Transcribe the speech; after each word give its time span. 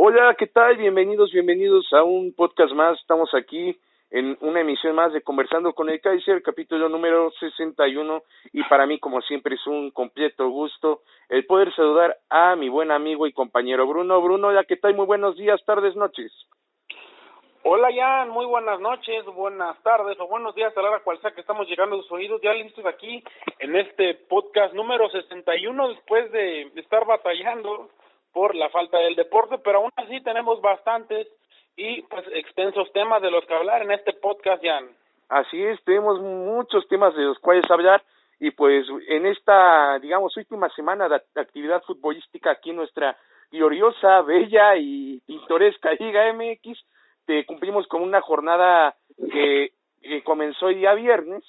Hola, 0.00 0.36
¿qué 0.38 0.46
tal? 0.46 0.76
Bienvenidos, 0.76 1.32
bienvenidos 1.32 1.92
a 1.92 2.04
un 2.04 2.32
podcast 2.32 2.72
más. 2.72 2.96
Estamos 3.00 3.34
aquí 3.34 3.76
en 4.12 4.38
una 4.42 4.60
emisión 4.60 4.94
más 4.94 5.12
de 5.12 5.22
Conversando 5.22 5.72
con 5.72 5.90
el 5.90 6.00
Kaiser, 6.00 6.40
capítulo 6.40 6.88
número 6.88 7.32
61. 7.32 8.22
Y 8.52 8.62
para 8.68 8.86
mí, 8.86 9.00
como 9.00 9.20
siempre, 9.22 9.56
es 9.56 9.66
un 9.66 9.90
completo 9.90 10.50
gusto 10.50 11.00
el 11.28 11.44
poder 11.46 11.74
saludar 11.74 12.16
a 12.30 12.54
mi 12.54 12.68
buen 12.68 12.92
amigo 12.92 13.26
y 13.26 13.32
compañero 13.32 13.88
Bruno. 13.88 14.22
Bruno, 14.22 14.46
hola, 14.46 14.62
¿qué 14.62 14.76
tal? 14.76 14.94
Muy 14.94 15.04
buenos 15.04 15.36
días, 15.36 15.60
tardes, 15.66 15.96
noches. 15.96 16.30
Hola 17.64 17.88
Jan, 17.92 18.28
muy 18.28 18.46
buenas 18.46 18.78
noches, 18.78 19.24
buenas 19.24 19.82
tardes 19.82 20.16
o 20.20 20.28
buenos 20.28 20.54
días 20.54 20.72
a 20.78 20.80
la 20.80 21.00
cual 21.00 21.20
sea 21.20 21.32
que 21.32 21.40
estamos 21.40 21.66
llegando 21.66 21.96
a 21.96 22.02
sus 22.02 22.12
oídos, 22.12 22.40
ya 22.40 22.54
listos 22.54 22.86
aquí 22.86 23.22
en 23.58 23.74
este 23.74 24.14
podcast 24.14 24.72
número 24.74 25.10
61 25.10 25.88
después 25.88 26.30
de 26.30 26.70
estar 26.76 27.04
batallando 27.04 27.90
por 28.32 28.54
la 28.54 28.68
falta 28.70 28.98
del 28.98 29.16
deporte, 29.16 29.58
pero 29.58 29.78
aún 29.78 29.90
así 29.96 30.20
tenemos 30.22 30.60
bastantes 30.60 31.26
y 31.76 32.02
pues 32.02 32.24
extensos 32.32 32.92
temas 32.92 33.22
de 33.22 33.30
los 33.30 33.44
que 33.46 33.54
hablar 33.54 33.82
en 33.82 33.92
este 33.92 34.12
podcast, 34.12 34.62
Jan. 34.62 34.88
Así 35.28 35.62
es, 35.62 35.82
tenemos 35.84 36.20
muchos 36.20 36.86
temas 36.88 37.14
de 37.14 37.22
los 37.22 37.38
cuales 37.38 37.70
hablar 37.70 38.02
y 38.40 38.50
pues 38.50 38.86
en 39.08 39.26
esta, 39.26 39.98
digamos, 39.98 40.36
última 40.36 40.68
semana 40.70 41.08
de 41.08 41.20
actividad 41.40 41.82
futbolística 41.82 42.52
aquí 42.52 42.70
en 42.70 42.76
nuestra 42.76 43.16
gloriosa, 43.50 44.22
bella 44.22 44.76
y 44.76 45.20
pintoresca 45.26 45.92
Liga 45.98 46.32
MX, 46.32 46.78
te 47.26 47.44
cumplimos 47.46 47.86
con 47.88 48.02
una 48.02 48.20
jornada 48.20 48.96
que, 49.30 49.72
comenzó 50.24 50.68
el 50.68 50.76
día 50.76 50.94
viernes 50.94 51.44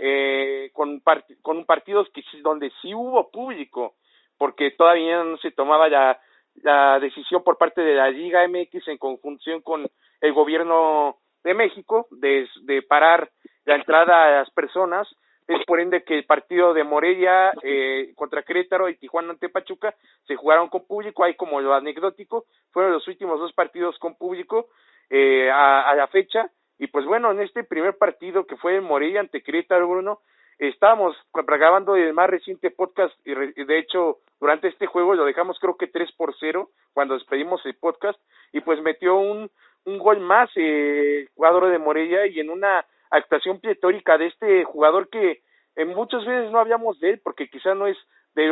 eh, 0.00 0.70
con, 0.72 1.00
con 1.42 1.64
partidos 1.64 2.08
que 2.12 2.22
donde 2.42 2.72
sí 2.80 2.94
hubo 2.94 3.30
público 3.30 3.94
porque 4.38 4.70
todavía 4.72 5.22
no 5.24 5.36
se 5.38 5.50
tomaba 5.50 5.88
la, 5.88 6.20
la 6.62 6.98
decisión 7.00 7.42
por 7.42 7.58
parte 7.58 7.82
de 7.82 7.94
la 7.94 8.10
Liga 8.10 8.46
MX 8.46 8.88
en 8.88 8.98
conjunción 8.98 9.62
con 9.62 9.88
el 10.20 10.32
gobierno 10.32 11.18
de 11.44 11.54
México 11.54 12.06
de, 12.10 12.48
de 12.62 12.82
parar 12.82 13.30
la 13.64 13.76
entrada 13.76 14.26
a 14.26 14.30
las 14.40 14.50
personas. 14.50 15.08
Es 15.48 15.64
por 15.66 15.80
ende 15.80 16.04
que 16.04 16.16
el 16.16 16.24
partido 16.24 16.72
de 16.72 16.84
Morelia 16.84 17.52
eh, 17.62 18.12
contra 18.14 18.44
Querétaro 18.44 18.88
y 18.88 18.96
Tijuana 18.96 19.30
ante 19.30 19.48
Pachuca 19.48 19.94
se 20.26 20.36
jugaron 20.36 20.68
con 20.68 20.86
público. 20.86 21.24
Hay 21.24 21.34
como 21.34 21.60
lo 21.60 21.74
anecdótico, 21.74 22.46
fueron 22.70 22.92
los 22.92 23.06
últimos 23.08 23.40
dos 23.40 23.52
partidos 23.52 23.98
con 23.98 24.14
público 24.14 24.68
eh, 25.10 25.50
a, 25.50 25.88
a 25.90 25.96
la 25.96 26.06
fecha. 26.06 26.48
Y 26.78 26.86
pues 26.86 27.04
bueno, 27.06 27.32
en 27.32 27.40
este 27.40 27.64
primer 27.64 27.98
partido 27.98 28.46
que 28.46 28.56
fue 28.56 28.80
Morelia 28.80 29.20
ante 29.20 29.42
Querétaro, 29.42 29.88
Bruno, 29.88 30.20
estábamos 30.68 31.16
grabando 31.32 31.96
el 31.96 32.12
más 32.12 32.30
reciente 32.30 32.70
podcast 32.70 33.14
y 33.24 33.34
de 33.34 33.78
hecho 33.78 34.18
durante 34.40 34.68
este 34.68 34.86
juego 34.86 35.14
lo 35.14 35.24
dejamos 35.24 35.58
creo 35.58 35.76
que 35.76 35.88
3 35.88 36.12
por 36.12 36.34
0 36.38 36.70
cuando 36.92 37.14
despedimos 37.14 37.64
el 37.66 37.74
podcast 37.74 38.18
y 38.52 38.60
pues 38.60 38.80
metió 38.80 39.16
un, 39.16 39.50
un 39.86 39.98
gol 39.98 40.20
más 40.20 40.50
eh, 40.54 41.28
jugador 41.34 41.68
de 41.68 41.78
Morella 41.78 42.26
y 42.26 42.38
en 42.38 42.50
una 42.50 42.84
actuación 43.10 43.58
pletórica 43.60 44.16
de 44.18 44.28
este 44.28 44.64
jugador 44.64 45.08
que 45.08 45.42
en 45.74 45.88
muchas 45.88 46.24
veces 46.24 46.52
no 46.52 46.60
habíamos 46.60 47.00
de 47.00 47.10
él 47.10 47.20
porque 47.24 47.48
quizá 47.48 47.74
no 47.74 47.88
es 47.88 47.96
de, 48.34 48.44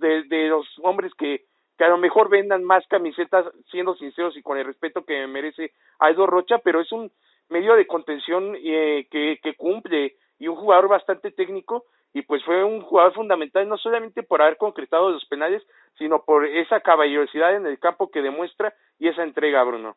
de, 0.00 0.24
de 0.24 0.48
los 0.48 0.66
hombres 0.82 1.12
que, 1.16 1.44
que 1.78 1.84
a 1.84 1.88
lo 1.88 1.98
mejor 1.98 2.28
vendan 2.28 2.64
más 2.64 2.84
camisetas 2.88 3.46
siendo 3.70 3.94
sinceros 3.94 4.36
y 4.36 4.42
con 4.42 4.58
el 4.58 4.64
respeto 4.64 5.04
que 5.04 5.28
merece 5.28 5.70
Aldo 6.00 6.26
Rocha 6.26 6.58
pero 6.58 6.80
es 6.80 6.90
un 6.90 7.12
medio 7.50 7.76
de 7.76 7.86
contención 7.86 8.56
eh, 8.56 9.06
que 9.10 9.54
cumple 9.56 10.16
y 10.42 10.48
un 10.48 10.56
jugador 10.56 10.88
bastante 10.88 11.30
técnico 11.30 11.84
y 12.12 12.22
pues 12.22 12.44
fue 12.44 12.64
un 12.64 12.80
jugador 12.82 13.14
fundamental 13.14 13.68
no 13.68 13.78
solamente 13.78 14.24
por 14.24 14.42
haber 14.42 14.56
concretado 14.56 15.08
los 15.08 15.24
penales, 15.26 15.62
sino 15.96 16.24
por 16.24 16.44
esa 16.44 16.80
caballerosidad 16.80 17.54
en 17.54 17.64
el 17.64 17.78
campo 17.78 18.10
que 18.10 18.22
demuestra 18.22 18.74
y 18.98 19.06
esa 19.06 19.22
entrega, 19.22 19.62
Bruno. 19.62 19.94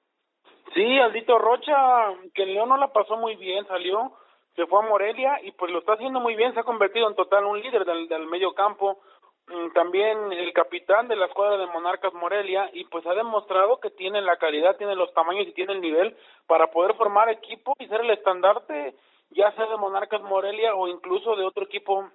Sí, 0.76 1.00
Aldito 1.00 1.40
Rocha, 1.40 2.14
que 2.36 2.44
el 2.44 2.54
León 2.54 2.70
no 2.70 2.78
la 2.78 2.94
pasó 2.94 3.18
muy 3.18 3.36
bien, 3.38 3.66
salió, 3.66 4.14
se 4.56 4.68
fue 4.68 4.86
a 4.86 4.88
Morelia 4.88 5.40
y 5.42 5.52
pues 5.54 5.72
lo 5.72 5.80
está 5.80 5.94
haciendo 5.94 6.20
muy 6.20 6.36
bien, 6.36 6.54
se 6.54 6.60
ha 6.60 6.64
convertido 6.64 7.10
en 7.10 7.16
total 7.16 7.46
un 7.46 7.60
líder 7.60 7.84
del, 7.84 8.08
del 8.08 8.28
medio 8.28 8.54
campo, 8.54 9.00
mm, 9.48 9.74
también 9.74 10.32
el 10.32 10.54
capitán 10.54 11.08
de 11.08 11.16
la 11.16 11.26
escuadra 11.26 11.58
de 11.58 11.74
Monarcas 11.74 12.14
Morelia 12.14 12.70
y 12.72 12.86
pues 12.86 13.04
ha 13.08 13.16
demostrado 13.16 13.80
que 13.80 13.90
tiene 13.90 14.22
la 14.22 14.38
calidad, 14.38 14.78
tiene 14.78 14.96
los 14.96 15.12
tamaños 15.16 15.48
y 15.48 15.54
tiene 15.54 15.74
el 15.74 15.82
nivel 15.82 16.16
para 16.46 16.68
poder 16.68 16.94
formar 16.94 17.30
equipo 17.30 17.74
y 17.80 17.88
ser 17.88 18.02
el 18.02 18.12
estandarte 18.12 18.94
ya 19.32 19.52
sea 19.54 19.66
de 19.68 19.78
Monarcas 19.78 20.22
Morelia 20.22 20.76
o 20.76 20.88
incluso 20.88 21.36
de 21.36 21.46
otro 21.46 21.66
equipo, 21.66 22.10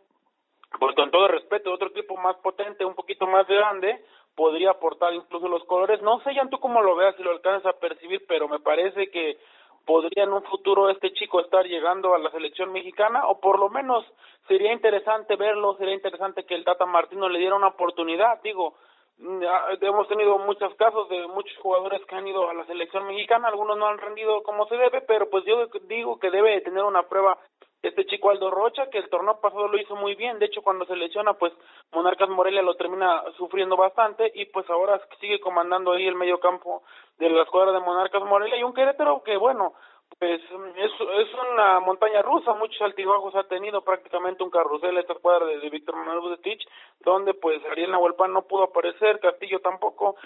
pues 0.79 0.95
con 0.95 1.11
todo 1.11 1.29
respeto, 1.29 1.73
otro 1.73 1.89
equipo 1.89 2.17
más 2.17 2.37
potente, 2.37 2.85
un 2.85 2.95
poquito 2.95 3.27
más 3.27 3.47
grande, 3.47 4.05
podría 4.35 4.71
aportar 4.71 5.13
incluso 5.15 5.49
los 5.49 5.65
colores. 5.65 6.01
No 6.03 6.21
sé, 6.21 6.35
ya 6.35 6.49
tú 6.49 6.59
cómo 6.59 6.83
lo 6.83 6.97
veas, 6.97 7.17
si 7.17 7.23
lo 7.23 7.31
alcanzas 7.31 7.67
a 7.67 7.79
percibir, 7.79 8.25
pero 8.27 8.49
me 8.49 8.61
parece 8.61 9.11
que 9.11 9.39
podría 9.85 10.25
en 10.25 10.33
un 10.33 10.43
futuro 10.45 10.91
este 10.91 11.13
chico 11.13 11.41
estar 11.41 11.67
llegando 11.67 12.15
a 12.15 12.19
la 12.19 12.31
selección 12.31 12.73
mexicana, 12.73 13.27
o 13.27 13.41
por 13.41 13.59
lo 13.59 13.69
menos 13.69 14.05
sería 14.47 14.73
interesante 14.73 15.37
verlo, 15.37 15.77
sería 15.77 15.95
interesante 15.95 16.45
que 16.45 16.55
el 16.55 16.65
Tata 16.65 16.87
Martino 16.87 17.29
le 17.29 17.39
diera 17.39 17.57
una 17.57 17.69
oportunidad, 17.69 18.41
digo, 18.43 18.75
hemos 19.81 20.09
tenido 20.09 20.39
muchos 20.39 20.75
casos 20.77 21.09
de 21.09 21.27
muchos 21.29 21.57
jugadores 21.59 22.01
que 22.07 22.15
han 22.15 22.27
ido 22.27 22.49
a 22.49 22.55
la 22.55 22.65
selección 22.67 23.07
mexicana, 23.07 23.49
algunos 23.49 23.77
no 23.77 23.87
han 23.87 23.99
rendido 23.99 24.43
como 24.43 24.67
se 24.67 24.77
debe, 24.77 25.03
pero 25.03 25.29
pues 25.29 25.45
yo 25.45 25.67
digo 25.89 26.19
que 26.19 26.31
debe 26.31 26.61
tener 26.63 26.85
una 26.85 27.03
prueba 27.03 27.39
este 27.83 28.05
chico 28.07 28.31
Aldo 28.31 28.51
Rocha, 28.51 28.91
que 28.91 28.99
el 28.99 29.09
torneo 29.09 29.41
pasado 29.41 29.69
lo 29.69 29.79
hizo 29.79 29.97
muy 29.97 30.15
bien, 30.15 30.39
de 30.39 30.47
hecho 30.47 30.63
cuando 30.63 30.85
se 30.85 30.97
lesiona 30.97 31.35
pues 31.35 31.53
Monarcas 31.93 32.29
Morelia 32.29 32.63
lo 32.63 32.75
termina 32.75 33.23
sufriendo 33.39 33.77
bastante 33.77 34.31
y 34.35 34.47
pues 34.47 34.69
ahora 34.69 35.01
sigue 35.19 35.41
comandando 35.41 35.93
ahí 35.93 36.07
el 36.07 36.15
medio 36.15 36.39
campo 36.41 36.83
de 37.19 37.31
la 37.31 37.43
escuadra 37.43 37.73
de 37.73 37.81
Monarcas 37.81 38.23
Morelia. 38.23 38.59
Y 38.59 38.65
un 38.65 38.75
Querétaro 38.75 39.23
que 39.23 39.37
bueno, 39.37 39.73
pues 40.19 40.41
es, 40.43 40.91
es 40.93 41.29
una 41.53 41.81
montaña 41.81 42.23
rusa, 42.23 42.55
muchos 42.55 42.81
altibajos 42.83 43.35
ha 43.35 43.45
tenido 43.45 43.83
prácticamente 43.83 44.43
un 44.43 44.51
carrusel 44.51 44.99
esta 44.99 45.15
cuadra 45.15 45.47
de, 45.47 45.71
Víctor 45.71 45.97
Manuel 45.97 46.21
Bucetich, 46.21 46.67
donde 47.01 47.35
pues 47.35 47.65
Ariel 47.71 47.91
Nahuelpan 47.91 48.33
no 48.33 48.43
pudo 48.43 48.65
aparecer, 48.65 49.21
Castillo 49.21 49.61
tampoco, 49.61 50.17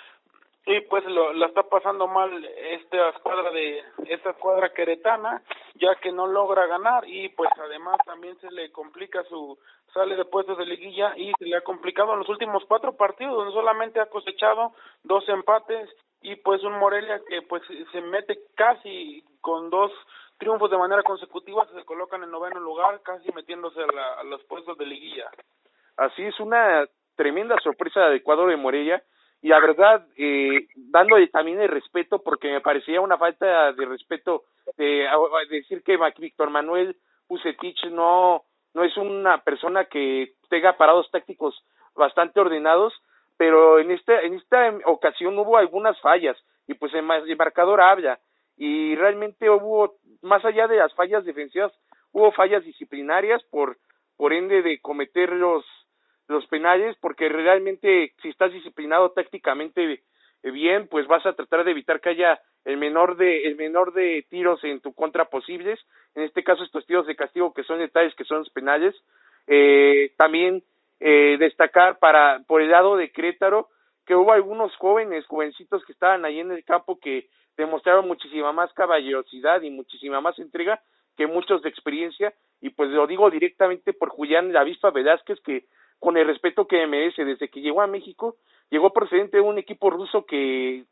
y 0.66 0.80
pues 0.82 1.04
lo, 1.04 1.32
la 1.34 1.46
está 1.46 1.62
pasando 1.64 2.06
mal 2.06 2.44
esta 2.44 3.10
escuadra 3.10 3.50
de 3.50 3.82
esta 4.08 4.30
escuadra 4.30 4.72
queretana 4.72 5.42
ya 5.74 5.94
que 5.96 6.10
no 6.10 6.26
logra 6.26 6.66
ganar 6.66 7.06
y 7.06 7.28
pues 7.30 7.50
además 7.58 7.98
también 8.06 8.38
se 8.40 8.50
le 8.50 8.72
complica 8.72 9.22
su 9.24 9.58
sale 9.92 10.16
de 10.16 10.24
puestos 10.24 10.56
de 10.56 10.64
liguilla 10.64 11.12
y 11.16 11.32
se 11.38 11.44
le 11.44 11.56
ha 11.56 11.60
complicado 11.60 12.14
en 12.14 12.20
los 12.20 12.28
últimos 12.28 12.64
cuatro 12.66 12.96
partidos 12.96 13.36
donde 13.36 13.52
solamente 13.52 14.00
ha 14.00 14.06
cosechado 14.06 14.72
dos 15.02 15.28
empates 15.28 15.90
y 16.24 16.36
pues 16.36 16.62
un 16.64 16.78
Morelia 16.78 17.20
que 17.28 17.42
pues 17.42 17.62
se 17.92 18.00
mete 18.00 18.38
casi 18.56 19.22
con 19.40 19.70
dos 19.70 19.92
triunfos 20.38 20.70
de 20.70 20.78
manera 20.78 21.02
consecutiva 21.02 21.68
se 21.72 21.84
colocan 21.84 22.22
en 22.22 22.30
noveno 22.30 22.58
lugar 22.60 23.00
casi 23.02 23.30
metiéndose 23.32 23.80
a, 23.80 24.20
a 24.20 24.24
los 24.24 24.42
puestos 24.44 24.76
de 24.78 24.86
liguilla. 24.86 25.30
Así 25.96 26.22
es 26.22 26.40
una 26.40 26.86
tremenda 27.14 27.56
sorpresa 27.62 28.08
de 28.08 28.16
Ecuador 28.16 28.50
de 28.50 28.56
Morelia 28.56 29.02
y 29.42 29.48
la 29.48 29.60
verdad 29.60 30.06
eh, 30.16 30.66
dándole 30.74 31.28
también 31.28 31.60
el 31.60 31.68
respeto 31.68 32.22
porque 32.22 32.50
me 32.50 32.62
parecía 32.62 33.02
una 33.02 33.18
falta 33.18 33.72
de 33.72 33.84
respeto 33.84 34.44
de, 34.78 35.06
decir 35.50 35.82
que 35.82 35.98
Víctor 36.18 36.48
Manuel 36.48 36.96
Ucetich 37.28 37.84
no 37.90 38.44
no 38.72 38.82
es 38.82 38.96
una 38.96 39.38
persona 39.44 39.84
que 39.84 40.32
tenga 40.48 40.78
parados 40.78 41.10
tácticos 41.10 41.62
bastante 41.94 42.40
ordenados 42.40 42.94
pero 43.36 43.78
en 43.78 43.90
esta, 43.90 44.20
en 44.22 44.34
esta 44.34 44.76
ocasión 44.84 45.38
hubo 45.38 45.56
algunas 45.56 46.00
fallas 46.00 46.36
y 46.66 46.74
pues 46.74 46.92
el, 46.94 47.02
marcador 47.02 47.80
habla 47.80 48.18
y 48.56 48.94
realmente 48.94 49.50
hubo, 49.50 49.96
más 50.22 50.44
allá 50.44 50.68
de 50.68 50.76
las 50.76 50.94
fallas 50.94 51.24
defensivas, 51.24 51.72
hubo 52.12 52.30
fallas 52.32 52.64
disciplinarias 52.64 53.42
por, 53.50 53.78
por 54.16 54.32
ende 54.32 54.62
de 54.62 54.80
cometer 54.80 55.32
los, 55.32 55.64
los 56.28 56.46
penales, 56.46 56.96
porque 57.00 57.28
realmente 57.28 58.14
si 58.22 58.28
estás 58.28 58.52
disciplinado 58.52 59.10
tácticamente 59.10 60.02
bien, 60.42 60.88
pues 60.88 61.06
vas 61.06 61.24
a 61.26 61.32
tratar 61.32 61.64
de 61.64 61.72
evitar 61.72 62.00
que 62.00 62.10
haya 62.10 62.40
el 62.64 62.76
menor 62.76 63.16
de, 63.16 63.44
el 63.44 63.56
menor 63.56 63.92
de 63.92 64.24
tiros 64.30 64.62
en 64.64 64.80
tu 64.80 64.94
contra 64.94 65.26
posibles, 65.26 65.80
en 66.14 66.22
este 66.22 66.44
caso 66.44 66.62
estos 66.62 66.86
tiros 66.86 67.06
de 67.06 67.16
castigo 67.16 67.52
que 67.52 67.64
son 67.64 67.78
detalles 67.78 68.14
que 68.14 68.24
son 68.24 68.38
los 68.38 68.50
penales, 68.50 68.94
eh, 69.46 70.12
también 70.16 70.62
eh, 71.00 71.36
destacar 71.38 71.98
para 71.98 72.40
por 72.46 72.62
el 72.62 72.70
lado 72.70 72.96
de 72.96 73.12
Crétaro 73.12 73.68
que 74.06 74.14
hubo 74.14 74.32
algunos 74.32 74.74
jóvenes, 74.76 75.26
jovencitos 75.26 75.84
que 75.84 75.92
estaban 75.92 76.24
ahí 76.24 76.40
en 76.40 76.52
el 76.52 76.64
campo 76.64 76.98
que 76.98 77.28
demostraron 77.56 78.06
muchísima 78.06 78.52
más 78.52 78.72
caballerosidad 78.74 79.62
y 79.62 79.70
muchísima 79.70 80.20
más 80.20 80.38
entrega 80.38 80.80
que 81.16 81.26
muchos 81.26 81.62
de 81.62 81.68
experiencia. 81.68 82.34
Y 82.60 82.70
pues 82.70 82.90
lo 82.90 83.06
digo 83.06 83.30
directamente 83.30 83.92
por 83.92 84.10
Julián 84.10 84.52
Lavista 84.52 84.90
Velázquez 84.90 85.40
que 85.40 85.66
con 85.98 86.16
el 86.16 86.26
respeto 86.26 86.66
que 86.66 86.86
merece 86.86 87.24
desde 87.24 87.48
que 87.48 87.60
llegó 87.60 87.80
a 87.80 87.86
México 87.86 88.36
llegó 88.70 88.92
procedente 88.92 89.38
de 89.38 89.42
un 89.42 89.58
equipo 89.58 89.90
ruso 89.90 90.26
que 90.26 90.84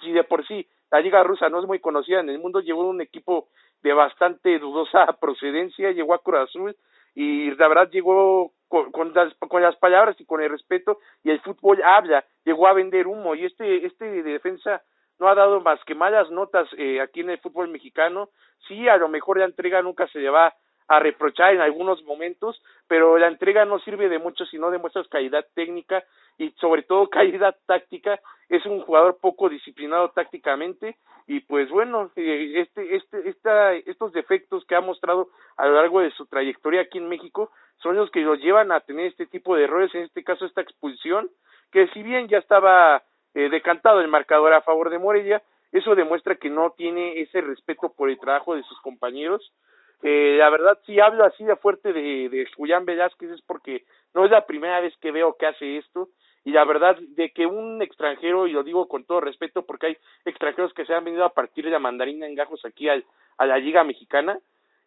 si 0.00 0.12
de 0.12 0.24
por 0.24 0.46
sí 0.46 0.66
la 0.90 1.00
liga 1.00 1.22
rusa 1.22 1.48
no 1.48 1.60
es 1.60 1.66
muy 1.66 1.80
conocida 1.80 2.20
en 2.20 2.30
el 2.30 2.38
mundo 2.38 2.60
llegó 2.60 2.88
un 2.88 3.00
equipo 3.00 3.48
de 3.82 3.92
bastante 3.92 4.58
dudosa 4.58 5.06
procedencia 5.20 5.90
llegó 5.92 6.14
a 6.14 6.22
Cruz 6.22 6.40
Azul 6.40 6.76
y 7.14 7.50
la 7.52 7.68
verdad 7.68 7.90
llegó 7.90 8.52
con, 8.68 9.14
las, 9.14 9.32
con 9.34 9.62
las 9.62 9.76
palabras 9.76 10.16
y 10.18 10.24
con 10.24 10.42
el 10.42 10.50
respeto 10.50 10.98
y 11.22 11.30
el 11.30 11.40
fútbol 11.40 11.82
habla, 11.84 12.24
llegó 12.44 12.66
a 12.66 12.72
vender 12.72 13.06
humo 13.06 13.34
y 13.34 13.44
este, 13.44 13.86
este 13.86 14.22
defensa 14.22 14.82
no 15.18 15.28
ha 15.28 15.34
dado 15.34 15.60
más 15.60 15.78
que 15.84 15.94
malas 15.94 16.30
notas 16.30 16.68
eh, 16.76 17.00
aquí 17.00 17.20
en 17.20 17.30
el 17.30 17.38
fútbol 17.38 17.68
mexicano. 17.68 18.30
Sí, 18.66 18.88
a 18.88 18.96
lo 18.96 19.08
mejor 19.08 19.38
la 19.38 19.44
entrega 19.44 19.80
nunca 19.80 20.08
se 20.08 20.18
le 20.18 20.28
va 20.28 20.54
a 20.88 20.98
reprochar 20.98 21.54
en 21.54 21.60
algunos 21.60 22.02
momentos, 22.04 22.62
pero 22.88 23.16
la 23.18 23.28
entrega 23.28 23.64
no 23.64 23.78
sirve 23.80 24.08
de 24.08 24.18
mucho 24.18 24.44
si 24.46 24.58
no 24.58 24.70
demuestras 24.70 25.08
calidad 25.08 25.46
técnica 25.54 26.04
y 26.38 26.50
sobre 26.60 26.82
todo 26.82 27.08
calidad 27.10 27.56
táctica. 27.66 28.20
Es 28.48 28.66
un 28.66 28.80
jugador 28.82 29.18
poco 29.20 29.48
disciplinado 29.48 30.10
tácticamente 30.10 30.96
y 31.26 31.40
pues 31.40 31.70
bueno, 31.70 32.10
eh, 32.16 32.52
este, 32.56 32.96
este, 32.96 33.28
esta, 33.28 33.72
estos 33.72 34.12
defectos 34.12 34.64
que 34.66 34.74
ha 34.74 34.80
mostrado 34.80 35.30
a 35.56 35.66
lo 35.66 35.74
largo 35.74 36.00
de 36.00 36.10
su 36.10 36.26
trayectoria 36.26 36.82
aquí 36.82 36.98
en 36.98 37.08
México 37.08 37.50
son 37.82 37.96
los 37.96 38.10
que 38.10 38.20
lo 38.20 38.34
llevan 38.34 38.72
a 38.72 38.80
tener 38.80 39.06
este 39.06 39.26
tipo 39.26 39.56
de 39.56 39.64
errores, 39.64 39.94
en 39.94 40.02
este 40.02 40.22
caso 40.22 40.44
esta 40.44 40.60
expulsión, 40.60 41.30
que 41.72 41.88
si 41.88 42.02
bien 42.02 42.28
ya 42.28 42.38
estaba 42.38 43.02
eh, 43.34 43.48
decantado 43.48 44.00
el 44.00 44.08
marcador 44.08 44.52
a 44.52 44.62
favor 44.62 44.90
de 44.90 44.98
Morella, 44.98 45.42
eso 45.72 45.94
demuestra 45.94 46.36
que 46.36 46.50
no 46.50 46.70
tiene 46.76 47.20
ese 47.20 47.40
respeto 47.40 47.92
por 47.96 48.08
el 48.08 48.18
trabajo 48.18 48.54
de 48.54 48.62
sus 48.62 48.80
compañeros. 48.80 49.52
Eh, 50.02 50.36
la 50.38 50.50
verdad, 50.50 50.78
si 50.84 51.00
hablo 51.00 51.24
así 51.24 51.44
de 51.44 51.56
fuerte 51.56 51.92
de, 51.92 52.28
de 52.28 52.46
Julián 52.56 52.84
Velázquez 52.84 53.30
es 53.30 53.42
porque 53.42 53.84
no 54.14 54.24
es 54.24 54.30
la 54.30 54.46
primera 54.46 54.80
vez 54.80 54.94
que 55.00 55.10
veo 55.10 55.36
que 55.38 55.46
hace 55.46 55.78
esto. 55.78 56.08
Y 56.44 56.52
la 56.52 56.64
verdad 56.64 56.98
de 57.00 57.30
que 57.30 57.46
un 57.46 57.80
extranjero, 57.80 58.46
y 58.46 58.52
lo 58.52 58.62
digo 58.62 58.86
con 58.86 59.04
todo 59.04 59.20
respeto 59.20 59.64
porque 59.64 59.86
hay 59.86 59.96
extranjeros 60.26 60.74
que 60.74 60.84
se 60.84 60.92
han 60.92 61.04
venido 61.04 61.24
a 61.24 61.32
partir 61.32 61.64
de 61.64 61.70
la 61.70 61.78
mandarina 61.78 62.26
en 62.26 62.34
gajos 62.34 62.64
aquí 62.66 62.88
al, 62.88 63.04
a 63.38 63.46
la 63.46 63.56
Liga 63.56 63.82
Mexicana, 63.82 64.38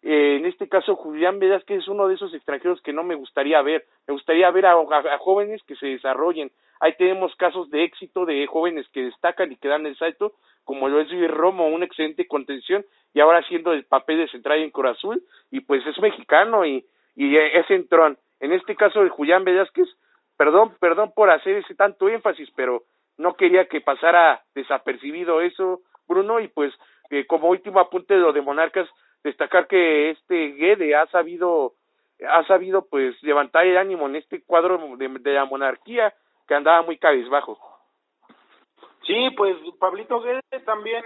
eh, 0.03 0.37
en 0.37 0.45
este 0.45 0.69
caso 0.69 0.95
Julián 0.95 1.39
Velázquez 1.39 1.79
es 1.79 1.87
uno 1.87 2.07
de 2.07 2.15
esos 2.15 2.33
extranjeros 2.33 2.81
que 2.81 2.93
no 2.93 3.03
me 3.03 3.15
gustaría 3.15 3.61
ver, 3.63 3.85
me 4.07 4.13
gustaría 4.13 4.49
ver 4.51 4.67
a, 4.67 4.73
a, 4.73 5.17
jóvenes 5.17 5.63
que 5.63 5.75
se 5.75 5.87
desarrollen, 5.87 6.51
ahí 6.79 6.93
tenemos 6.97 7.35
casos 7.35 7.71
de 7.71 7.83
éxito 7.83 8.25
de 8.25 8.45
jóvenes 8.45 8.87
que 8.89 9.05
destacan 9.05 9.51
y 9.51 9.55
que 9.55 9.67
dan 9.67 9.87
el 9.87 9.97
salto, 9.97 10.33
como 10.67 10.89
lo 10.89 10.99
es 10.99 11.09
Luis 11.09 11.31
Romo, 11.31 11.69
una 11.69 11.85
excelente 11.85 12.27
contención, 12.27 12.85
y 13.13 13.21
ahora 13.21 13.39
haciendo 13.39 13.71
el 13.71 13.85
papel 13.85 14.17
de 14.17 14.27
central 14.27 14.59
en 14.59 14.69
Corazul, 14.69 15.23
y 15.49 15.61
pues 15.61 15.81
es 15.87 15.97
mexicano 15.99 16.65
y, 16.65 16.85
y 17.15 17.37
es 17.37 17.71
entrón. 17.71 18.17
En 18.41 18.51
este 18.51 18.75
caso 18.75 19.01
de 19.01 19.09
Julián 19.09 19.45
Velázquez, 19.45 19.87
perdón, 20.35 20.73
perdón 20.81 21.13
por 21.15 21.29
hacer 21.29 21.55
ese 21.55 21.73
tanto 21.73 22.09
énfasis, 22.09 22.49
pero 22.53 22.83
no 23.17 23.35
quería 23.35 23.69
que 23.69 23.79
pasara 23.79 24.43
desapercibido 24.55 25.39
eso, 25.39 25.79
Bruno, 26.05 26.41
y 26.41 26.49
pues 26.49 26.73
eh, 27.11 27.25
como 27.25 27.47
último 27.47 27.79
apunte 27.79 28.15
de 28.15 28.19
lo 28.19 28.33
de 28.33 28.41
Monarcas, 28.41 28.89
destacar 29.23 29.67
que 29.67 30.09
este 30.09 30.49
Guede 30.49 30.95
ha 30.95 31.07
sabido, 31.07 31.75
ha 32.29 32.43
sabido 32.43 32.85
pues 32.89 33.15
levantar 33.23 33.65
el 33.65 33.77
ánimo 33.77 34.07
en 34.07 34.17
este 34.17 34.43
cuadro 34.43 34.97
de, 34.97 35.07
de 35.07 35.31
la 35.31 35.45
monarquía 35.45 36.13
que 36.45 36.55
andaba 36.55 36.81
muy 36.81 36.97
cabizbajo. 36.97 37.76
Sí, 39.07 39.29
pues 39.37 39.55
Pablito 39.79 40.21
Guede 40.21 40.41
también 40.65 41.03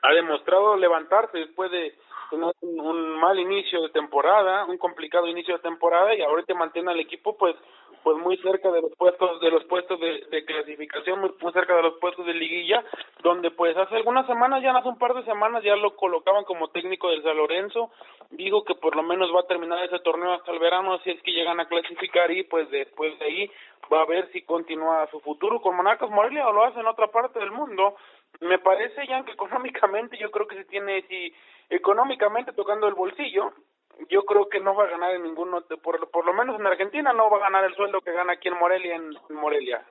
ha 0.00 0.12
demostrado 0.12 0.76
levantarse 0.76 1.38
después 1.38 1.70
de 1.70 1.94
tener 2.30 2.52
un 2.62 3.20
mal 3.20 3.38
inicio 3.38 3.82
de 3.82 3.90
temporada, 3.90 4.64
un 4.64 4.78
complicado 4.78 5.26
inicio 5.26 5.56
de 5.56 5.62
temporada 5.62 6.14
y 6.14 6.22
ahorita 6.22 6.54
mantiene 6.54 6.92
al 6.92 7.00
equipo 7.00 7.36
pues 7.36 7.54
pues 8.02 8.16
muy 8.18 8.36
cerca 8.38 8.70
de 8.70 8.82
los 8.82 8.92
puestos 8.96 9.40
de 9.40 9.50
los 9.50 9.64
puestos 9.64 9.98
de, 10.00 10.44
clasificación 10.44 11.20
muy, 11.20 11.52
cerca 11.52 11.76
de 11.76 11.82
los 11.82 11.94
puestos 12.00 12.26
de 12.26 12.34
liguilla 12.34 12.84
donde 13.22 13.50
pues 13.50 13.76
hace 13.76 13.96
algunas 13.96 14.26
semanas 14.26 14.62
ya 14.62 14.72
hace 14.72 14.88
un 14.88 14.98
par 14.98 15.14
de 15.14 15.24
semanas 15.24 15.62
ya 15.62 15.76
lo 15.76 15.94
colocaban 15.94 16.44
como 16.44 16.68
técnico 16.68 17.10
del 17.10 17.22
San 17.22 17.36
Lorenzo. 17.36 17.90
Digo 18.30 18.64
que 18.64 18.74
por 18.74 18.96
lo 18.96 19.02
menos 19.02 19.32
va 19.34 19.40
a 19.40 19.46
terminar 19.46 19.84
ese 19.84 20.00
torneo 20.00 20.32
hasta 20.32 20.52
el 20.52 20.58
verano 20.58 20.98
si 21.00 21.10
es 21.10 21.22
que 21.22 21.32
llegan 21.32 21.60
a 21.60 21.68
clasificar 21.68 22.30
y 22.30 22.42
pues 22.44 22.68
después 22.70 23.16
de 23.18 23.24
ahí 23.24 23.50
va 23.92 24.02
a 24.02 24.06
ver 24.06 24.30
si 24.32 24.42
continúa 24.42 25.06
su 25.10 25.20
futuro. 25.20 25.60
Con 25.60 25.76
Monarcas 25.76 26.10
Morelia 26.10 26.48
o 26.48 26.52
lo 26.52 26.64
hace 26.64 26.80
en 26.80 26.86
otra 26.86 27.08
parte 27.08 27.38
del 27.38 27.52
mundo 27.52 27.94
me 28.40 28.58
parece 28.58 29.06
ya 29.06 29.24
que 29.24 29.32
económicamente 29.32 30.18
yo 30.18 30.30
creo 30.30 30.46
que 30.46 30.56
se 30.56 30.64
tiene 30.64 31.02
si 31.02 31.32
económicamente 31.70 32.52
tocando 32.52 32.88
el 32.88 32.94
bolsillo 32.94 33.52
yo 34.08 34.24
creo 34.24 34.48
que 34.48 34.60
no 34.60 34.74
va 34.74 34.84
a 34.84 34.90
ganar 34.90 35.14
en 35.14 35.22
ninguno, 35.22 35.62
por, 35.82 36.10
por 36.10 36.26
lo 36.26 36.32
menos 36.32 36.58
en 36.58 36.66
Argentina 36.66 37.12
no 37.12 37.30
va 37.30 37.38
a 37.38 37.50
ganar 37.50 37.64
el 37.64 37.74
sueldo 37.74 38.00
que 38.00 38.12
gana 38.12 38.34
aquí 38.34 38.48
en 38.48 38.58
Morelia, 38.58 38.96
en, 38.96 39.14
Morelia. 39.36 39.84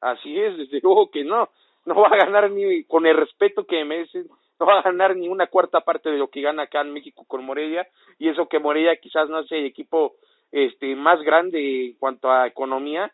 Así 0.00 0.38
es, 0.38 0.56
desde 0.56 0.80
luego 0.82 1.10
que 1.10 1.24
no, 1.24 1.48
no 1.84 1.94
va 1.94 2.08
a 2.08 2.24
ganar 2.24 2.50
ni 2.50 2.84
con 2.84 3.06
el 3.06 3.16
respeto 3.16 3.64
que 3.64 3.84
merecen, 3.84 4.26
no 4.58 4.66
va 4.66 4.80
a 4.80 4.82
ganar 4.82 5.16
ni 5.16 5.28
una 5.28 5.46
cuarta 5.46 5.80
parte 5.80 6.10
de 6.10 6.18
lo 6.18 6.28
que 6.28 6.42
gana 6.42 6.64
acá 6.64 6.80
en 6.80 6.92
México 6.92 7.24
con 7.26 7.44
Morelia, 7.44 7.86
y 8.18 8.28
eso 8.28 8.48
que 8.48 8.58
Morelia 8.58 8.96
quizás 8.96 9.28
no 9.28 9.42
sea 9.44 9.58
el 9.58 9.66
equipo 9.66 10.14
este 10.50 10.94
más 10.96 11.22
grande 11.22 11.86
en 11.86 11.94
cuanto 11.94 12.30
a 12.30 12.46
economía, 12.46 13.12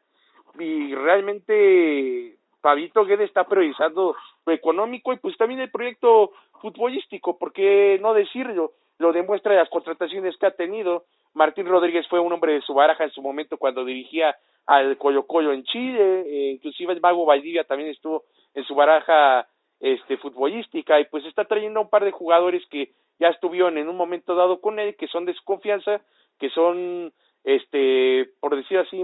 y 0.58 0.94
realmente 0.94 2.36
Pavito 2.60 3.04
Guede 3.04 3.24
está 3.24 3.44
priorizando 3.44 4.16
económico 4.52 5.12
y 5.12 5.18
pues 5.18 5.36
también 5.36 5.60
el 5.60 5.70
proyecto 5.70 6.32
futbolístico, 6.60 7.38
¿por 7.38 7.52
qué 7.52 7.98
no 8.00 8.14
decirlo? 8.14 8.72
lo 8.98 9.12
demuestra 9.12 9.54
las 9.54 9.68
contrataciones 9.70 10.36
que 10.36 10.46
ha 10.46 10.50
tenido. 10.50 11.04
Martín 11.34 11.66
Rodríguez 11.66 12.06
fue 12.08 12.20
un 12.20 12.32
hombre 12.32 12.54
de 12.54 12.62
su 12.62 12.74
baraja 12.74 13.04
en 13.04 13.10
su 13.10 13.22
momento 13.22 13.56
cuando 13.56 13.84
dirigía 13.84 14.36
al 14.66 14.98
Colo 14.98 15.26
Colo 15.26 15.52
en 15.52 15.64
Chile, 15.64 16.24
eh, 16.26 16.50
inclusive 16.52 16.92
el 16.92 17.00
Mago 17.00 17.24
Valdivia 17.24 17.64
también 17.64 17.90
estuvo 17.90 18.24
en 18.54 18.64
su 18.64 18.74
baraja 18.74 19.46
este 19.80 20.16
futbolística 20.16 21.00
y 21.00 21.04
pues 21.04 21.24
está 21.24 21.44
trayendo 21.44 21.78
a 21.78 21.84
un 21.84 21.88
par 21.88 22.04
de 22.04 22.10
jugadores 22.10 22.66
que 22.66 22.90
ya 23.20 23.28
estuvieron 23.28 23.78
en 23.78 23.88
un 23.88 23.96
momento 23.96 24.34
dado 24.34 24.60
con 24.60 24.78
él, 24.78 24.96
que 24.96 25.06
son 25.06 25.24
de 25.24 25.34
su 25.34 25.44
confianza, 25.44 26.00
que 26.38 26.50
son 26.50 27.12
este, 27.48 28.28
por 28.40 28.54
decir 28.54 28.76
así, 28.76 29.02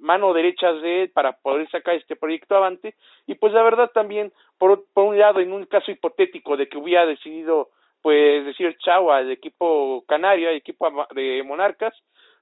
mano 0.00 0.32
derecha 0.32 0.72
de 0.72 1.02
él 1.02 1.10
para 1.10 1.32
poder 1.32 1.68
sacar 1.70 1.94
este 1.94 2.16
proyecto 2.16 2.56
avante. 2.56 2.94
Y 3.26 3.34
pues 3.34 3.52
la 3.52 3.62
verdad 3.62 3.90
también, 3.92 4.32
por, 4.56 4.86
por 4.94 5.04
un 5.04 5.18
lado, 5.18 5.40
en 5.40 5.52
un 5.52 5.66
caso 5.66 5.90
hipotético 5.90 6.56
de 6.56 6.70
que 6.70 6.78
hubiera 6.78 7.04
decidido 7.04 7.68
pues 8.00 8.46
decir 8.46 8.74
chau 8.78 9.10
al 9.10 9.30
equipo 9.30 10.04
canario, 10.08 10.48
al 10.48 10.54
equipo 10.54 10.90
de 11.14 11.42
Monarcas, 11.42 11.94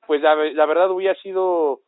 pues 0.07 0.23
la, 0.23 0.37
la 0.37 0.67
verdad 0.67 0.89
hubiera 0.93 1.17
sido 1.17 1.81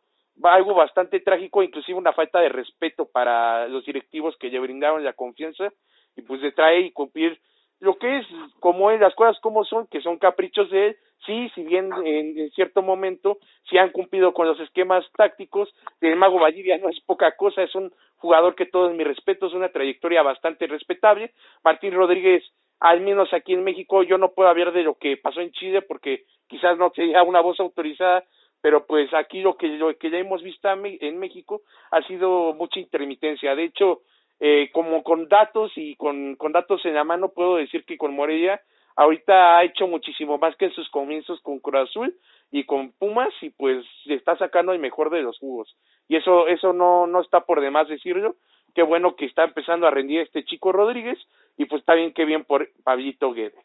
algo 0.43 0.75
bastante 0.75 1.21
trágico, 1.21 1.63
inclusive 1.63 1.97
una 1.97 2.13
falta 2.13 2.41
de 2.41 2.49
respeto 2.49 3.07
para 3.07 3.69
los 3.69 3.85
directivos 3.85 4.37
que 4.39 4.51
le 4.51 4.59
brindaron 4.59 5.05
la 5.05 5.13
confianza 5.13 5.73
y 6.17 6.23
pues 6.23 6.41
de 6.41 6.51
traer 6.51 6.87
y 6.87 6.91
cumplir 6.91 7.41
lo 7.79 7.97
que 7.97 8.19
es 8.19 8.27
como 8.59 8.91
es 8.91 9.01
las 9.01 9.15
cosas 9.15 9.39
como 9.41 9.65
son, 9.65 9.87
que 9.87 10.01
son 10.01 10.19
caprichos 10.19 10.69
de 10.71 10.89
él, 10.89 10.97
sí, 11.27 11.51
si 11.55 11.63
bien 11.63 11.91
en, 12.05 12.51
cierto 12.51 12.83
momento 12.83 13.39
sí 13.69 13.79
han 13.79 13.91
cumplido 13.91 14.33
con 14.33 14.47
los 14.47 14.59
esquemas 14.61 15.05
tácticos, 15.17 15.73
el 16.01 16.17
Mago 16.17 16.39
Valdivia 16.39 16.79
no 16.79 16.89
es 16.89 17.01
poca 17.01 17.37
cosa, 17.37 17.63
es 17.63 17.75
un 17.75 17.93
jugador 18.17 18.55
que 18.55 18.67
todos 18.67 18.93
mis 18.95 19.07
respetos, 19.07 19.55
una 19.55 19.71
trayectoria 19.71 20.23
bastante 20.23 20.67
respetable, 20.67 21.33
Martín 21.65 21.93
Rodríguez 21.93 22.45
al 22.83 23.01
menos 23.01 23.33
aquí 23.33 23.53
en 23.53 23.63
México 23.63 24.03
yo 24.03 24.19
no 24.19 24.33
puedo 24.33 24.49
hablar 24.49 24.73
de 24.73 24.83
lo 24.83 24.97
que 24.97 25.17
pasó 25.17 25.41
en 25.41 25.53
Chile 25.53 25.83
porque 25.83 26.25
quizás 26.49 26.77
no 26.79 26.91
sería 26.91 27.23
una 27.23 27.41
voz 27.41 27.61
autorizada, 27.61 28.25
pero 28.61 28.87
pues 28.87 29.15
aquí 29.15 29.41
lo 29.41 29.57
que 29.57 29.69
lo 29.69 29.97
que 29.97 30.11
ya 30.11 30.19
hemos 30.19 30.43
visto 30.43 30.69
en 30.69 31.19
México 31.19 31.63
ha 31.93 32.03
sido 32.03 32.55
mucha 32.55 32.81
intermitencia. 32.81 33.55
De 33.55 33.65
hecho, 33.65 34.01
eh, 34.41 34.71
como 34.73 35.05
con 35.05 35.29
datos 35.29 35.71
y 35.77 35.95
con, 35.95 36.35
con 36.35 36.51
datos 36.51 36.85
en 36.85 36.95
la 36.95 37.05
mano 37.05 37.29
puedo 37.29 37.57
decir 37.57 37.85
que 37.85 37.97
con 37.97 38.17
Morelia 38.17 38.61
ahorita 38.97 39.59
ha 39.59 39.65
hecho 39.65 39.87
muchísimo 39.87 40.39
más 40.39 40.57
que 40.57 40.67
en 40.67 40.73
sus 40.73 40.89
comienzos 40.91 41.41
con 41.43 41.59
Cruz 41.59 41.89
Azul 41.89 42.15
y 42.51 42.65
con 42.65 42.93
Pumas 42.93 43.33
y 43.41 43.51
pues 43.51 43.85
está 44.07 44.37
sacando 44.37 44.73
el 44.73 44.79
mejor 44.79 45.11
de 45.11 45.23
los 45.23 45.39
jugos. 45.39 45.75
Y 46.09 46.17
eso 46.17 46.47
eso 46.49 46.73
no 46.73 47.07
no 47.07 47.21
está 47.21 47.41
por 47.41 47.61
demás 47.61 47.89
decirlo. 47.89 48.37
Qué 48.75 48.83
bueno 48.83 49.17
que 49.17 49.27
está 49.27 49.45
empezando 49.45 49.87
a 49.87 49.91
rendir 49.91 50.21
este 50.21 50.45
chico 50.45 50.73
Rodríguez 50.73 51.19
y 51.57 51.67
pues 51.67 51.81
está 51.81 51.95
bien 51.95 52.13
que 52.15 52.25
bien 52.25 52.45
por 52.45 52.69
Pablito 52.85 53.33
Guede. 53.33 53.65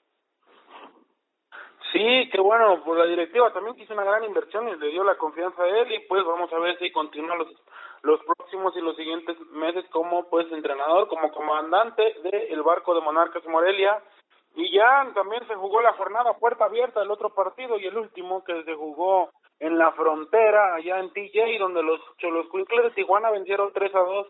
Sí, 1.94 2.30
qué 2.32 2.42
bueno, 2.42 2.82
pues 2.84 3.00
la 3.00 3.06
directiva 3.06 3.54
también 3.54 3.80
hizo 3.80 3.94
una 3.94 4.04
gran 4.04 4.24
inversión 4.26 4.68
y 4.68 4.76
le 4.76 4.90
dio 4.90 5.06
la 5.06 5.16
confianza 5.16 5.64
a 5.64 5.70
él 5.70 5.92
y 5.94 6.00
pues 6.08 6.26
vamos 6.26 6.52
a 6.52 6.60
ver 6.60 6.78
si 6.80 6.92
continúa 6.92 7.38
los 7.38 7.48
los 8.04 8.20
próximos 8.24 8.76
y 8.76 8.82
los 8.82 8.96
siguientes 8.96 9.40
meses 9.52 9.86
como 9.90 10.30
pues 10.30 10.52
entrenador, 10.52 11.08
como 11.08 11.32
comandante 11.32 12.16
del 12.24 12.62
barco 12.62 12.94
de 12.94 13.02
Monarcas 13.02 13.46
Morelia 13.48 14.02
y 14.58 14.72
ya 14.72 15.08
también 15.14 15.48
se 15.48 15.54
jugó 15.54 15.82
la 15.82 15.94
jornada 15.94 16.34
puerta 16.34 16.66
abierta 16.66 17.02
el 17.02 17.12
otro 17.12 17.30
partido 17.30 17.78
y 17.78 17.86
el 17.86 17.96
último 17.96 18.44
que 18.44 18.64
se 18.64 18.74
jugó 18.74 19.30
en 19.60 19.78
la 19.78 19.92
frontera 19.92 20.74
allá 20.74 21.00
en 21.00 21.14
TJ 21.14 21.60
donde 21.60 21.84
los 21.84 22.00
los 22.22 22.84
de 22.84 22.92
Tijuana 22.96 23.30
vencieron 23.30 23.72
3 23.72 23.94
a 23.94 24.00
2 24.00 24.28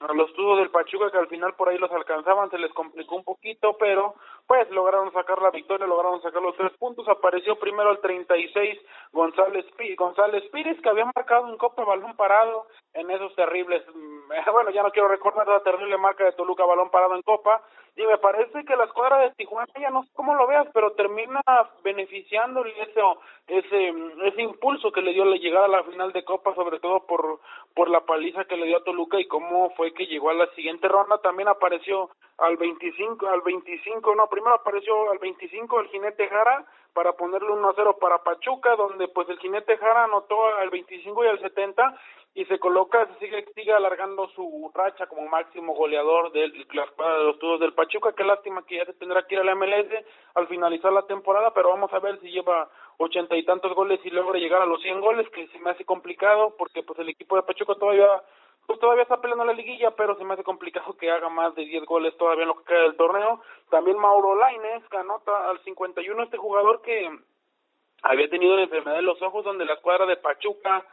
a 0.00 0.12
los 0.12 0.32
tubos 0.34 0.58
del 0.58 0.70
Pachuca 0.70 1.10
que 1.10 1.18
al 1.18 1.28
final 1.28 1.54
por 1.54 1.68
ahí 1.68 1.78
los 1.78 1.90
alcanzaban, 1.90 2.50
se 2.50 2.58
les 2.58 2.72
complicó 2.72 3.16
un 3.16 3.24
poquito, 3.24 3.76
pero 3.78 4.14
pues 4.46 4.70
lograron 4.70 5.12
sacar 5.12 5.40
la 5.40 5.50
victoria, 5.50 5.86
lograron 5.86 6.20
sacar 6.22 6.42
los 6.42 6.56
tres 6.56 6.72
puntos, 6.78 7.08
apareció 7.08 7.58
primero 7.58 7.90
el 7.90 8.00
36 8.00 8.78
González, 9.12 9.64
González 9.96 10.44
Pires 10.52 10.80
que 10.82 10.88
había 10.88 11.10
marcado 11.14 11.44
un 11.46 11.56
copa 11.56 11.84
balón 11.84 12.16
parado 12.16 12.66
en 12.94 13.10
esos 13.10 13.34
terribles, 13.34 13.82
bueno, 14.52 14.70
ya 14.70 14.82
no 14.82 14.90
quiero 14.90 15.08
recordar 15.08 15.46
la 15.48 15.60
terrible 15.60 15.96
marca 15.96 16.24
de 16.24 16.32
Toluca 16.32 16.64
balón 16.64 16.90
parado 16.90 17.14
en 17.14 17.22
Copa, 17.22 17.62
y 17.94 18.06
me 18.06 18.16
parece 18.18 18.64
que 18.64 18.74
la 18.74 18.84
escuadra 18.84 19.18
de 19.18 19.30
Tijuana, 19.32 19.70
ya 19.78 19.90
no 19.90 20.02
sé 20.04 20.10
cómo 20.14 20.34
lo 20.34 20.46
veas, 20.46 20.66
pero 20.72 20.92
termina 20.92 21.42
beneficiando 21.84 22.64
ese, 22.64 23.00
ese, 23.48 23.94
ese 24.24 24.42
impulso 24.42 24.90
que 24.92 25.02
le 25.02 25.12
dio 25.12 25.26
la 25.26 25.36
llegada 25.36 25.66
a 25.66 25.68
la 25.68 25.84
final 25.84 26.10
de 26.12 26.24
Copa, 26.24 26.54
sobre 26.54 26.80
todo 26.80 27.06
por, 27.06 27.40
por 27.74 27.90
la 27.90 28.00
paliza 28.00 28.44
que 28.44 28.56
le 28.56 28.66
dio 28.66 28.78
a 28.78 28.84
Toluca 28.84 29.20
y 29.20 29.26
cómo 29.26 29.70
fue 29.76 29.92
que 29.92 30.06
llegó 30.06 30.30
a 30.30 30.34
la 30.34 30.46
siguiente 30.54 30.88
ronda, 30.88 31.18
también 31.18 31.48
apareció 31.48 32.08
al 32.38 32.56
25, 32.56 33.28
al 33.28 33.42
25, 33.42 34.14
no, 34.14 34.26
primero 34.28 34.54
apareció 34.54 35.10
al 35.10 35.18
25 35.18 35.80
el 35.80 35.88
jinete 35.88 36.28
Jara, 36.28 36.64
para 36.92 37.12
ponerle 37.14 37.48
1-0 37.48 37.98
para 37.98 38.22
Pachuca, 38.22 38.76
donde 38.76 39.08
pues 39.08 39.28
el 39.28 39.38
jinete 39.38 39.76
Jara 39.78 40.04
anotó 40.04 40.44
al 40.56 40.70
25 40.70 41.24
y 41.24 41.28
al 41.28 41.40
70 41.40 41.98
y 42.34 42.46
se 42.46 42.58
coloca, 42.58 43.06
sigue, 43.18 43.44
sigue 43.54 43.72
alargando 43.72 44.26
su 44.28 44.70
racha 44.74 45.06
como 45.06 45.28
máximo 45.28 45.74
goleador 45.74 46.32
de 46.32 46.48
la 46.72 46.86
de 47.18 47.24
los 47.24 47.38
tubos 47.38 47.60
del 47.60 47.74
Pachuca. 47.74 48.12
Qué 48.12 48.24
lástima 48.24 48.64
que 48.64 48.76
ya 48.76 48.86
se 48.86 48.94
tendrá 48.94 49.26
que 49.26 49.34
ir 49.34 49.40
a 49.40 49.54
MLS 49.54 50.04
al 50.34 50.48
finalizar 50.48 50.92
la 50.92 51.02
temporada, 51.02 51.52
pero 51.52 51.70
vamos 51.70 51.92
a 51.92 51.98
ver 51.98 52.18
si 52.20 52.30
lleva 52.30 52.70
ochenta 52.96 53.36
y 53.36 53.44
tantos 53.44 53.74
goles 53.74 54.00
y 54.04 54.10
logra 54.10 54.38
llegar 54.38 54.62
a 54.62 54.66
los 54.66 54.80
100 54.80 55.00
goles, 55.00 55.28
que 55.30 55.46
se 55.48 55.58
me 55.58 55.70
hace 55.70 55.84
complicado 55.84 56.54
porque 56.56 56.82
pues 56.82 56.98
el 57.00 57.10
equipo 57.10 57.36
de 57.36 57.42
Pachuca 57.42 57.74
todavía 57.74 58.22
pues 58.66 58.78
todavía 58.78 59.02
está 59.02 59.20
peleando 59.20 59.44
la 59.44 59.52
liguilla, 59.52 59.90
pero 59.92 60.16
se 60.16 60.24
me 60.24 60.34
hace 60.34 60.44
complicado 60.44 60.96
que 60.96 61.10
haga 61.10 61.28
más 61.28 61.54
de 61.54 61.64
10 61.64 61.84
goles 61.84 62.16
todavía 62.16 62.42
en 62.42 62.48
lo 62.48 62.58
que 62.58 62.64
queda 62.64 62.82
del 62.82 62.96
torneo. 62.96 63.40
También 63.70 63.98
Mauro 63.98 64.36
Laines 64.36 64.82
anota 64.92 65.50
al 65.50 65.58
51 65.64 66.22
este 66.22 66.38
jugador 66.38 66.80
que 66.82 67.10
había 68.02 68.30
tenido 68.30 68.56
la 68.56 68.62
enfermedad 68.62 68.96
de 68.96 69.02
los 69.02 69.20
ojos, 69.22 69.44
donde 69.44 69.64
la 69.64 69.74
escuadra 69.74 70.06
de 70.06 70.16
Pachuca 70.16 70.84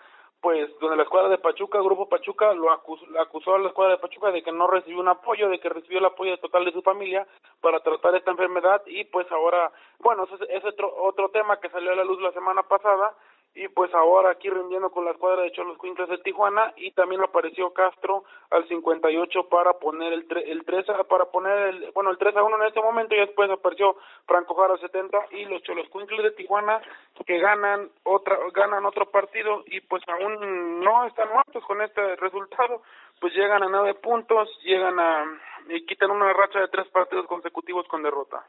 pues 0.42 0.70
donde 0.80 0.96
la 0.96 1.04
escuadra 1.04 1.30
de 1.30 1.38
Pachuca, 1.38 1.82
Grupo 1.82 2.08
Pachuca, 2.08 2.54
lo 2.54 2.72
acusó, 2.72 3.06
acusó 3.20 3.56
a 3.56 3.60
la 3.60 3.68
escuadra 3.68 3.96
de 3.96 4.02
Pachuca 4.02 4.32
de 4.32 4.42
que 4.42 4.52
no 4.52 4.68
recibió 4.68 5.00
un 5.00 5.10
apoyo, 5.10 5.50
de 5.50 5.60
que 5.60 5.70
recibió 5.70 6.00
el 6.00 6.06
apoyo 6.06 6.38
total 6.38 6.66
de 6.66 6.72
su 6.72 6.82
familia 6.82 7.28
para 7.62 7.82
tratar 7.82 8.16
esta 8.16 8.32
enfermedad 8.32 8.82
y 8.86 9.04
pues 9.06 9.30
ahora, 9.32 9.72
bueno, 10.00 10.24
ese 10.24 10.46
es 10.50 10.64
otro, 10.64 10.94
otro 11.04 11.30
tema 11.30 11.60
que 11.60 11.70
salió 11.70 11.92
a 11.92 11.96
la 11.96 12.06
luz 12.06 12.22
la 12.22 12.32
semana 12.32 12.64
pasada 12.64 13.14
y 13.56 13.68
pues 13.70 13.94
ahora 13.94 14.32
aquí 14.32 14.50
rindiendo 14.50 14.92
con 14.92 15.06
la 15.06 15.12
escuadra 15.12 15.42
de 15.42 15.52
Cholos 15.52 15.78
Quintas 15.82 16.08
de 16.08 16.20
Tijuana 16.20 16.74
y 16.78 16.92
también 16.92 17.22
apareció 17.22 17.74
Castro 17.74 18.24
al 18.52 18.68
58 18.68 19.50
para 19.50 19.74
poner 19.74 20.14
el, 20.14 20.26
el 20.46 20.64
3 20.64 20.86
para 21.10 21.26
poner 21.26 21.58
el 21.70 21.92
bueno 21.92 22.12
el 22.12 22.18
3 22.18 22.36
a 22.38 22.44
1 22.44 22.56
en 22.58 22.68
este 22.68 22.82
momento 22.82 23.16
y 23.16 23.20
después 23.20 23.50
apareció 23.50 23.98
Franco 24.26 24.56
Jara 24.56 24.74
al 24.74 24.80
70 24.80 25.18
y 25.32 25.46
los 25.46 25.64
Cholos 25.64 25.88
Quintas 25.92 26.24
de 26.24 26.32
Tijuana 26.32 26.82
que 27.26 27.40
ganan 27.40 27.90
otra 28.04 28.38
ganan 28.54 28.86
otro 28.86 29.10
partido 29.10 29.64
y 29.66 29.82
pues 29.82 30.04
aún 30.08 30.80
no 30.80 31.06
están 31.06 31.30
muertos 31.34 31.64
con 31.66 31.82
este 31.82 32.16
resultado 32.18 32.82
pues 33.20 33.34
llegan 33.34 33.64
a 33.64 33.68
nueve 33.70 33.96
puntos 33.96 34.48
llegan 34.64 35.00
a 35.00 35.26
y 35.70 35.86
quitan 35.86 36.12
una 36.12 36.34
racha 36.34 36.60
de 36.60 36.68
tres 36.68 36.88
partidos 36.90 37.28
consecutivos 37.28 37.88
con 37.88 38.04
derrota. 38.04 38.46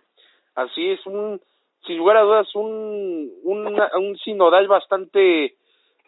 Así 0.55 0.91
es 0.91 1.05
un 1.07 1.41
sin 1.87 1.99
lugar 1.99 2.19
a 2.19 2.23
dudas, 2.23 2.55
un, 2.55 3.33
un, 3.43 4.19
sinodal 4.19 4.69
bastante 4.69 5.55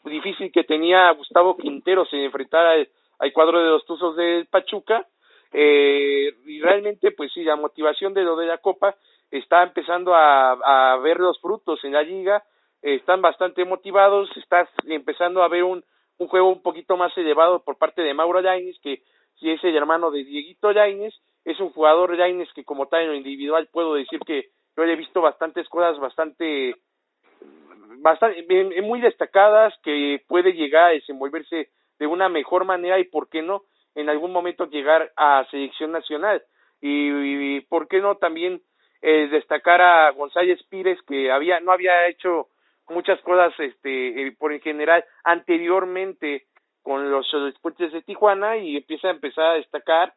difícil 0.05 0.50
que 0.52 0.64
tenía 0.64 1.11
Gustavo 1.12 1.57
Quintero 1.57 2.05
se 2.05 2.25
enfrentara 2.25 2.75
al, 3.19 3.33
cuadro 3.33 3.62
de 3.62 3.71
los 3.71 3.85
Tuzos 3.87 4.17
de 4.17 4.47
Pachuca. 4.50 5.07
Eh, 5.52 6.33
y 6.47 6.61
realmente, 6.61 7.12
pues 7.12 7.33
sí, 7.33 7.45
la 7.45 7.57
motivación 7.57 8.14
de 8.14 8.23
lo 8.23 8.37
de 8.37 8.47
la 8.47 8.59
Copa 8.59 8.97
está 9.31 9.62
empezando 9.62 10.14
a, 10.14 10.52
a 10.52 10.97
ver 10.99 11.19
los 11.19 11.41
frutos 11.41 11.83
en 11.85 11.93
la 11.93 12.02
liga. 12.02 12.43
están 12.83 13.23
bastante 13.23 13.64
motivados, 13.64 14.31
está 14.37 14.69
empezando 14.87 15.43
a 15.43 15.49
ver 15.49 15.64
un, 15.64 15.85
un 16.19 16.29
juego 16.29 16.49
un 16.49 16.62
poquito 16.62 16.97
más 16.97 17.17
elevado 17.17 17.62
por 17.64 17.76
parte 17.76 18.02
de 18.02 18.14
Mauro 18.14 18.41
Yaines, 18.41 18.79
que 18.81 19.02
si 19.38 19.50
es 19.50 19.62
el 19.64 19.76
hermano 19.76 20.11
de 20.11 20.25
Dieguito 20.25 20.73
Yaines, 20.73 21.14
es 21.45 21.59
un 21.61 21.71
jugador 21.71 22.17
Yaines 22.17 22.52
que 22.55 22.64
como 22.64 22.87
tal 22.87 23.02
en 23.02 23.09
lo 23.09 23.14
individual 23.14 23.69
puedo 23.73 23.95
decir 23.95 24.21
que 24.21 24.50
yo 24.76 24.85
he 24.85 24.97
visto 24.97 25.21
bastantes 25.21 25.69
cosas 25.69 25.99
bastante, 25.99 26.76
bastante 27.99 28.45
muy 28.83 29.00
destacadas 29.00 29.75
que 29.83 30.23
puede 30.26 30.52
llegar 30.52 30.91
a 30.91 30.95
desenvolverse 30.95 31.71
de 31.99 32.07
una 32.07 32.29
mejor 32.29 32.64
manera 32.64 32.99
y 32.99 33.05
por 33.05 33.29
qué 33.29 33.43
no 33.43 33.62
en 33.95 34.09
algún 34.09 34.33
momento 34.33 34.67
llegar 34.67 35.12
a 35.17 35.47
selección 35.50 35.93
nacional. 35.93 36.43
Y, 36.81 37.61
por 37.62 37.87
qué 37.87 38.00
no 38.00 38.17
también 38.17 38.61
eh, 39.02 39.29
destacar 39.29 39.81
a 39.81 40.11
González 40.11 40.61
Pires 40.69 41.00
que 41.07 41.31
había 41.31 41.61
no 41.61 41.71
había 41.71 42.09
hecho 42.09 42.49
muchas 42.88 43.21
cosas 43.21 43.52
este 43.59 44.26
eh, 44.26 44.33
por 44.37 44.52
en 44.52 44.61
general 44.61 45.05
anteriormente 45.23 46.47
con 46.83 47.11
los 47.11 47.31
deportes 47.33 47.93
de 47.93 48.02
Tijuana 48.02 48.57
y 48.57 48.76
empieza 48.76 49.09
a 49.09 49.12
empezar 49.12 49.45
a 49.45 49.55
destacar 49.55 50.12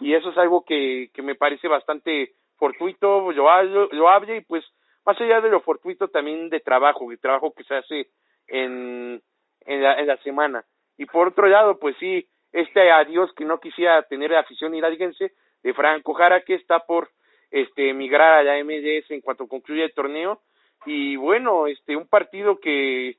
y 0.00 0.14
eso 0.14 0.30
es 0.30 0.38
algo 0.38 0.64
que, 0.64 1.10
que 1.14 1.22
me 1.22 1.34
parece 1.34 1.68
bastante 1.68 2.34
fortuito, 2.62 3.32
lo 3.32 4.08
hable 4.08 4.36
y 4.36 4.40
pues 4.42 4.64
más 5.04 5.20
allá 5.20 5.40
de 5.40 5.50
lo 5.50 5.62
fortuito 5.62 6.06
también 6.06 6.48
de 6.48 6.60
trabajo, 6.60 7.10
de 7.10 7.16
trabajo 7.16 7.52
que 7.52 7.64
se 7.64 7.74
hace 7.74 8.06
en, 8.46 9.20
en, 9.62 9.82
la, 9.82 9.98
en 9.98 10.06
la 10.06 10.16
semana. 10.18 10.64
Y 10.96 11.06
por 11.06 11.26
otro 11.26 11.48
lado, 11.48 11.80
pues 11.80 11.96
sí, 11.98 12.24
este 12.52 12.92
adiós 12.92 13.32
que 13.34 13.44
no 13.44 13.58
quisiera 13.58 14.00
tener 14.04 14.32
afición 14.36 14.76
hidalguense 14.76 15.32
de 15.64 15.74
Franco 15.74 16.14
Jara 16.14 16.42
que 16.42 16.54
está 16.54 16.78
por 16.86 17.08
este 17.50 17.90
emigrar 17.90 18.34
a 18.38 18.44
la 18.44 18.62
MLS 18.62 19.10
en 19.10 19.22
cuanto 19.22 19.48
concluya 19.48 19.84
el 19.84 19.94
torneo 19.94 20.40
y 20.86 21.16
bueno, 21.16 21.66
este 21.66 21.96
un 21.96 22.06
partido 22.06 22.60
que 22.60 23.16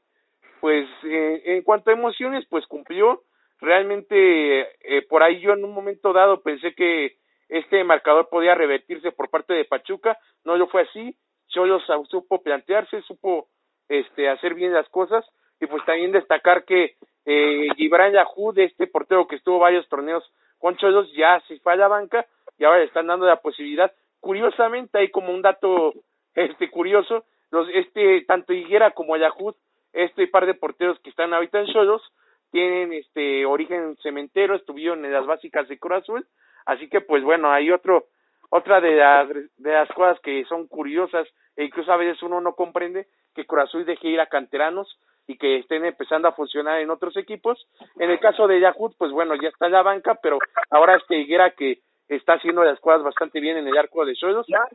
pues 0.61 0.87
eh, 1.03 1.41
en 1.45 1.63
cuanto 1.63 1.89
a 1.89 1.93
emociones 1.93 2.45
pues 2.49 2.65
cumplió 2.67 3.23
realmente 3.59 4.61
eh, 4.61 5.01
por 5.09 5.21
ahí 5.21 5.41
yo 5.41 5.51
en 5.51 5.65
un 5.65 5.73
momento 5.73 6.13
dado 6.13 6.41
pensé 6.41 6.73
que 6.73 7.17
este 7.53 7.83
marcador 7.83 8.29
podía 8.29 8.55
revertirse 8.55 9.11
por 9.11 9.29
parte 9.29 9.53
de 9.53 9.65
Pachuca, 9.65 10.17
no 10.43 10.57
lo 10.57 10.67
fue 10.67 10.81
así, 10.81 11.15
Cholos 11.49 11.83
supo 12.09 12.41
plantearse, 12.41 13.03
supo 13.03 13.47
este 13.87 14.27
hacer 14.27 14.55
bien 14.55 14.73
las 14.73 14.89
cosas. 14.89 15.23
Y 15.61 15.67
pues 15.67 15.85
también 15.85 16.11
destacar 16.11 16.65
que 16.65 16.95
eh, 17.25 17.67
Gibran 17.77 18.11
Yahud, 18.11 18.57
este 18.57 18.87
portero 18.87 19.27
que 19.27 19.35
estuvo 19.35 19.59
varios 19.59 19.87
torneos 19.87 20.23
con 20.57 20.77
Cholos, 20.77 21.13
ya 21.13 21.41
se 21.47 21.59
fue 21.59 21.73
a 21.73 21.75
la 21.75 21.87
banca 21.87 22.25
y 22.57 22.63
ahora 22.63 22.79
le 22.79 22.85
están 22.85 23.05
dando 23.05 23.27
la 23.27 23.39
posibilidad. 23.39 23.93
Curiosamente, 24.19 24.97
hay 24.97 25.09
como 25.09 25.31
un 25.31 25.43
dato 25.43 25.93
este 26.33 26.71
curioso, 26.71 27.23
los 27.51 27.69
este 27.69 28.21
tanto 28.21 28.51
Higuera 28.51 28.91
como 28.91 29.15
Yahud, 29.15 29.53
este 29.93 30.27
par 30.27 30.47
de 30.47 30.55
porteros 30.55 30.99
que 31.01 31.11
están 31.11 31.35
ahorita 31.35 31.59
en 31.59 31.67
Cholos, 31.67 32.01
tienen 32.49 32.93
este 32.93 33.45
origen 33.45 33.95
cementero, 34.01 34.55
estuvieron 34.55 35.05
en 35.05 35.13
las 35.13 35.27
básicas 35.27 35.67
de 35.67 35.77
Cruz 35.77 35.99
Azul 35.99 36.27
Así 36.65 36.89
que 36.89 37.01
pues 37.01 37.23
bueno, 37.23 37.51
hay 37.51 37.71
otro 37.71 38.05
otra 38.49 38.81
de 38.81 38.95
las 38.95 39.27
de 39.29 39.71
las 39.71 39.89
cosas 39.89 40.19
que 40.21 40.43
son 40.45 40.67
curiosas 40.67 41.27
e 41.55 41.65
incluso 41.65 41.91
a 41.91 41.97
veces 41.97 42.21
uno 42.23 42.41
no 42.41 42.53
comprende 42.53 43.07
que 43.33 43.45
Corazón 43.45 43.85
deje 43.85 44.09
ir 44.09 44.19
a 44.19 44.27
canteranos 44.27 44.99
y 45.27 45.37
que 45.37 45.57
estén 45.57 45.85
empezando 45.85 46.27
a 46.27 46.33
funcionar 46.33 46.79
en 46.79 46.89
otros 46.89 47.15
equipos. 47.17 47.67
En 47.97 48.09
el 48.09 48.19
caso 48.19 48.47
de 48.47 48.59
Yahoo, 48.59 48.93
pues 48.97 49.11
bueno, 49.11 49.35
ya 49.35 49.49
está 49.49 49.67
en 49.67 49.71
la 49.71 49.81
banca, 49.81 50.15
pero 50.21 50.37
ahora 50.69 50.97
este 50.97 51.17
Higuera 51.17 51.51
que 51.51 51.79
está 52.09 52.33
haciendo 52.33 52.63
las 52.63 52.79
cosas 52.79 53.03
bastante 53.03 53.39
bien 53.39 53.57
en 53.57 53.67
el 53.67 53.77
arco 53.77 54.05
de 54.05 54.15
suelos. 54.15 54.45
Ya, 54.47 54.65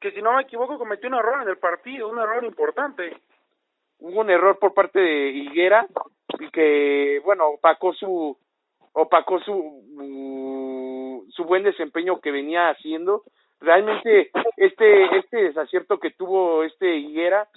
que, 0.00 0.10
si 0.10 0.20
no 0.20 0.32
me 0.34 0.42
equivoco 0.42 0.78
cometió 0.78 1.08
un 1.08 1.14
error 1.14 1.42
en 1.42 1.48
el 1.48 1.58
partido, 1.58 2.08
un 2.08 2.18
error 2.18 2.44
importante. 2.44 3.16
Hubo 4.00 4.20
un 4.20 4.30
error 4.30 4.58
por 4.58 4.74
parte 4.74 5.00
de 5.00 5.28
Higuera 5.30 5.86
y 6.40 6.50
que, 6.50 7.20
bueno, 7.24 7.48
opacó 7.48 7.92
su 7.94 8.36
opacó 8.92 9.40
su, 9.40 9.82
su 11.30 11.44
buen 11.44 11.62
desempeño 11.62 12.20
que 12.20 12.30
venía 12.30 12.68
haciendo. 12.68 13.22
Realmente 13.60 14.30
este 14.56 15.16
este 15.18 15.36
desacierto 15.44 15.98
que 15.98 16.10
tuvo 16.10 16.64
este 16.64 16.96
Higuera 16.96 17.48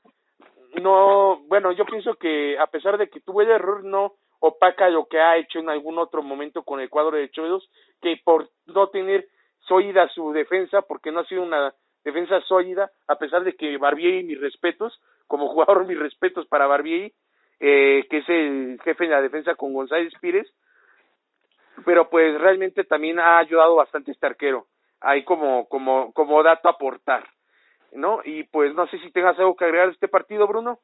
no, 0.82 1.40
bueno, 1.48 1.72
yo 1.72 1.86
pienso 1.86 2.16
que 2.16 2.58
a 2.60 2.68
pesar 2.68 2.98
de 2.98 3.10
que 3.10 3.22
tuvo 3.22 3.42
el 3.42 3.50
error 3.50 3.84
no 3.84 4.14
opaca 4.40 4.90
lo 4.90 5.08
que 5.08 5.20
ha 5.20 5.38
hecho 5.38 5.60
en 5.60 5.70
algún 5.70 5.98
otro 5.98 6.22
momento 6.22 6.64
con 6.64 6.80
el 6.80 6.90
cuadro 6.90 7.18
de 7.18 7.30
Cholos, 7.32 7.70
que 8.02 8.20
por 8.24 8.50
no 8.68 8.88
tener 8.90 9.28
sólida 9.68 10.08
su 10.10 10.32
defensa, 10.32 10.82
porque 10.84 11.12
no 11.12 11.22
ha 11.22 11.26
sido 11.26 11.42
una 11.42 11.74
defensa 12.04 12.40
sólida, 12.42 12.92
a 13.08 13.18
pesar 13.18 13.44
de 13.44 13.54
que 13.54 13.78
Barbieri, 13.78 14.24
mis 14.24 14.40
respetos, 14.40 15.02
como 15.26 15.50
jugador 15.50 15.86
mis 15.86 15.98
respetos 15.98 16.46
para 16.48 16.68
Barbieri, 16.68 17.12
eh, 17.60 18.06
que 18.10 18.18
es 18.18 18.30
el 18.30 18.80
jefe 18.84 19.06
de 19.06 19.10
la 19.10 19.22
defensa 19.22 19.56
con 19.56 19.74
González 19.74 20.14
Pires, 20.22 20.48
pero 21.86 22.10
pues 22.10 22.40
realmente 22.40 22.84
también 22.84 23.20
ha 23.20 23.38
ayudado 23.38 23.76
bastante 23.76 24.12
este 24.12 24.26
arquero, 24.26 24.66
ahí 25.02 25.24
como, 25.24 25.68
como, 25.68 26.12
como 26.14 26.44
dato 26.44 26.68
a 26.68 26.72
aportar, 26.72 27.24
¿no? 27.92 28.22
Y 28.24 28.44
pues 28.44 28.74
no 28.74 28.88
sé 28.88 29.00
si 29.00 29.12
tengas 29.12 29.38
algo 29.40 29.56
que 29.56 29.66
agregar 29.66 29.90
a 29.90 29.92
este 29.92 30.08
partido, 30.08 30.48
Bruno. 30.48 30.80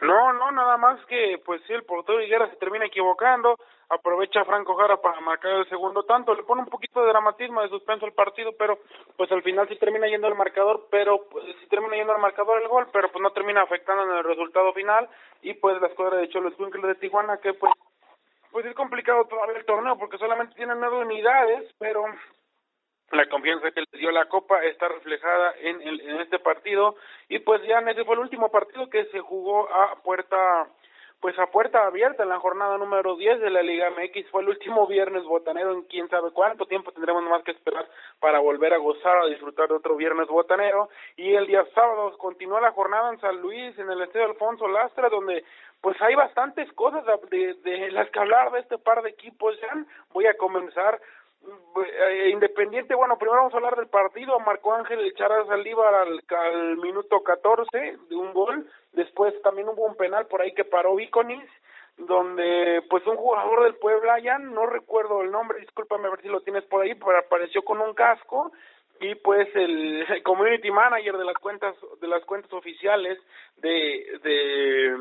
No, 0.00 0.32
no, 0.32 0.50
nada 0.52 0.76
más 0.78 1.04
que, 1.06 1.40
pues 1.44 1.60
sí, 1.66 1.72
el 1.74 1.82
portero 1.82 2.22
Higuera 2.22 2.48
se 2.48 2.56
termina 2.56 2.86
equivocando, 2.86 3.56
aprovecha 3.90 4.44
Franco 4.44 4.74
Jara 4.76 4.96
para 4.96 5.20
marcar 5.20 5.52
el 5.52 5.68
segundo 5.68 6.04
tanto, 6.04 6.34
le 6.34 6.44
pone 6.44 6.62
un 6.62 6.68
poquito 6.68 7.02
de 7.02 7.08
dramatismo, 7.08 7.60
de 7.60 7.68
suspenso 7.68 8.06
al 8.06 8.12
partido, 8.12 8.52
pero 8.58 8.78
pues 9.16 9.30
al 9.32 9.42
final 9.42 9.68
sí 9.68 9.76
termina 9.76 10.06
yendo 10.06 10.28
el 10.28 10.36
marcador, 10.36 10.86
pero 10.90 11.28
pues, 11.30 11.44
sí 11.60 11.66
termina 11.68 11.96
yendo 11.96 12.14
el 12.14 12.22
marcador 12.22 12.62
el 12.62 12.68
gol, 12.68 12.86
pero 12.92 13.10
pues 13.10 13.20
no 13.20 13.32
termina 13.32 13.62
afectando 13.62 14.04
en 14.04 14.18
el 14.18 14.24
resultado 14.24 14.72
final, 14.72 15.08
y 15.42 15.52
pues 15.54 15.78
la 15.80 15.88
escuadra 15.88 16.16
de 16.16 16.28
Cholos 16.30 16.58
Winkler 16.58 16.86
de 16.86 16.94
Tijuana, 16.94 17.38
que 17.38 17.52
pues 17.52 17.72
pues 18.50 18.66
es 18.66 18.74
complicado 18.74 19.24
todavía 19.26 19.58
el 19.58 19.64
torneo 19.64 19.98
porque 19.98 20.18
solamente 20.18 20.54
tienen 20.54 20.80
nueve 20.80 20.98
unidades, 20.98 21.72
pero 21.78 22.04
la 23.12 23.28
confianza 23.28 23.70
que 23.72 23.80
les 23.80 24.00
dio 24.00 24.10
la 24.10 24.28
Copa 24.28 24.64
está 24.64 24.88
reflejada 24.88 25.54
en, 25.60 25.82
en, 25.82 26.20
este 26.20 26.38
partido. 26.38 26.96
Y 27.28 27.40
pues 27.40 27.62
ya 27.66 27.78
ese 27.80 28.04
fue 28.04 28.14
el 28.14 28.20
último 28.20 28.50
partido 28.50 28.88
que 28.88 29.04
se 29.06 29.20
jugó 29.20 29.72
a 29.72 30.00
puerta 30.02 30.68
pues 31.20 31.38
a 31.38 31.46
puerta 31.46 31.86
abierta 31.86 32.22
en 32.22 32.30
la 32.30 32.38
jornada 32.38 32.78
número 32.78 33.14
10 33.14 33.40
de 33.40 33.50
la 33.50 33.62
Liga 33.62 33.90
MX 33.90 34.30
fue 34.30 34.40
el 34.42 34.48
último 34.48 34.86
viernes 34.86 35.22
botanero 35.24 35.72
en 35.72 35.82
quién 35.82 36.08
sabe 36.08 36.30
cuánto 36.30 36.64
tiempo 36.64 36.92
tendremos 36.92 37.22
más 37.24 37.42
que 37.44 37.50
esperar 37.50 37.86
para 38.18 38.38
volver 38.38 38.72
a 38.72 38.78
gozar 38.78 39.18
a 39.18 39.26
disfrutar 39.26 39.68
de 39.68 39.74
otro 39.74 39.96
viernes 39.96 40.28
botanero. 40.28 40.88
Y 41.16 41.34
el 41.34 41.46
día 41.46 41.64
sábado 41.74 42.16
continúa 42.16 42.62
la 42.62 42.72
jornada 42.72 43.12
en 43.12 43.20
San 43.20 43.38
Luis 43.40 43.78
en 43.78 43.90
el 43.90 44.00
estadio 44.00 44.26
Alfonso 44.26 44.66
Lastra 44.66 45.10
donde 45.10 45.44
pues 45.82 46.00
hay 46.00 46.14
bastantes 46.14 46.72
cosas 46.72 47.04
de, 47.30 47.54
de 47.54 47.90
las 47.90 48.10
que 48.10 48.18
hablar 48.18 48.50
de 48.52 48.60
este 48.60 48.78
par 48.78 49.02
de 49.02 49.10
equipos 49.10 49.58
voy 50.12 50.26
a 50.26 50.36
comenzar 50.36 51.00
Independiente, 52.32 52.94
bueno, 52.94 53.16
primero 53.16 53.38
vamos 53.38 53.54
a 53.54 53.56
hablar 53.56 53.76
del 53.76 53.88
partido. 53.88 54.38
Marcó 54.40 54.74
Ángel 54.74 55.14
Charas 55.14 55.46
Saldívar 55.46 55.94
al, 55.94 56.20
al 56.28 56.76
minuto 56.76 57.22
14 57.22 57.98
de 58.08 58.16
un 58.16 58.32
gol. 58.32 58.66
Después 58.92 59.34
también 59.42 59.68
hubo 59.68 59.84
un 59.84 59.96
penal 59.96 60.26
por 60.26 60.42
ahí 60.42 60.52
que 60.52 60.64
paró 60.64 60.96
Viconis, 60.96 61.48
donde 61.96 62.82
pues 62.90 63.06
un 63.06 63.16
jugador 63.16 63.64
del 63.64 63.76
Puebla, 63.76 64.18
ya 64.20 64.38
no 64.38 64.66
recuerdo 64.66 65.22
el 65.22 65.30
nombre, 65.30 65.60
discúlpame 65.60 66.08
a 66.08 66.10
ver 66.10 66.22
si 66.22 66.28
lo 66.28 66.40
tienes 66.40 66.64
por 66.64 66.82
ahí, 66.82 66.94
pero 66.94 67.18
apareció 67.18 67.62
con 67.62 67.80
un 67.80 67.94
casco 67.94 68.52
y 69.00 69.14
pues 69.14 69.48
el, 69.54 70.04
community 70.24 70.70
manager 70.70 71.16
de 71.16 71.24
las 71.24 71.36
cuentas 71.36 71.74
de 72.00 72.06
las 72.08 72.24
cuentas 72.24 72.52
oficiales 72.52 73.18
de, 73.56 74.18
de 74.22 74.96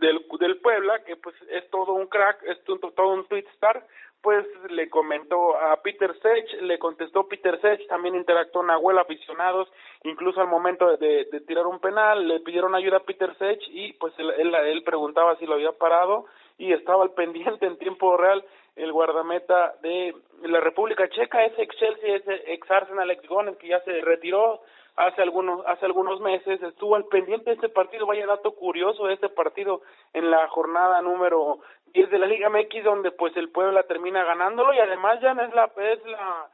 del, 0.00 0.26
del 0.40 0.56
Puebla 0.58 1.04
que 1.04 1.16
pues 1.16 1.36
es 1.50 1.68
todo 1.70 1.92
un 1.92 2.06
crack 2.06 2.42
es 2.44 2.62
todo 2.64 3.08
un 3.08 3.26
tweet 3.26 3.44
star 3.54 3.86
pues 4.22 4.46
le 4.70 4.88
comentó 4.88 5.56
a 5.56 5.76
Peter 5.82 6.14
Sech, 6.20 6.62
le 6.62 6.78
contestó 6.78 7.26
Peter 7.26 7.60
Sech, 7.60 7.86
también 7.88 8.14
interactuó 8.14 8.62
Nahuel 8.62 8.98
aficionados, 8.98 9.68
incluso 10.04 10.40
al 10.40 10.46
momento 10.46 10.96
de, 10.96 11.26
de, 11.30 11.40
tirar 11.40 11.66
un 11.66 11.80
penal, 11.80 12.28
le 12.28 12.40
pidieron 12.40 12.74
ayuda 12.74 12.98
a 12.98 13.04
Peter 13.04 13.36
Sech 13.36 13.60
y 13.68 13.92
pues 13.94 14.14
él, 14.18 14.30
él, 14.38 14.54
él, 14.54 14.84
preguntaba 14.84 15.36
si 15.36 15.46
lo 15.46 15.54
había 15.54 15.72
parado 15.72 16.26
y 16.56 16.72
estaba 16.72 17.02
al 17.02 17.10
pendiente 17.14 17.66
en 17.66 17.78
tiempo 17.78 18.16
real 18.16 18.44
el 18.76 18.92
guardameta 18.92 19.74
de 19.82 20.14
la 20.44 20.60
República 20.60 21.08
Checa, 21.08 21.44
ese 21.44 21.62
ex 21.62 21.76
Chelsea, 21.76 22.16
ese 22.16 22.52
ex 22.52 22.70
Arsenal, 22.70 23.10
ex 23.10 23.26
Gones 23.28 23.56
que 23.56 23.68
ya 23.68 23.80
se 23.80 24.00
retiró 24.00 24.60
hace 24.96 25.22
algunos 25.22 25.64
hace 25.66 25.86
algunos 25.86 26.20
meses 26.20 26.62
estuvo 26.62 26.96
al 26.96 27.06
pendiente 27.06 27.50
de 27.50 27.56
este 27.56 27.68
partido. 27.68 28.06
Vaya 28.06 28.26
dato 28.26 28.52
curioso 28.52 29.06
de 29.06 29.14
este 29.14 29.28
partido 29.28 29.82
en 30.12 30.30
la 30.30 30.48
jornada 30.48 31.00
número 31.02 31.60
y 31.94 32.02
es 32.02 32.10
de 32.10 32.18
la 32.18 32.26
Liga 32.26 32.48
MX 32.48 32.84
donde 32.84 33.10
pues 33.10 33.36
el 33.36 33.50
Puebla 33.50 33.82
termina 33.84 34.24
ganándolo 34.24 34.72
y 34.72 34.78
además 34.78 35.20
ya 35.20 35.32
es 35.32 35.54
la 35.54 35.70
es 35.76 36.04
la 36.06 36.48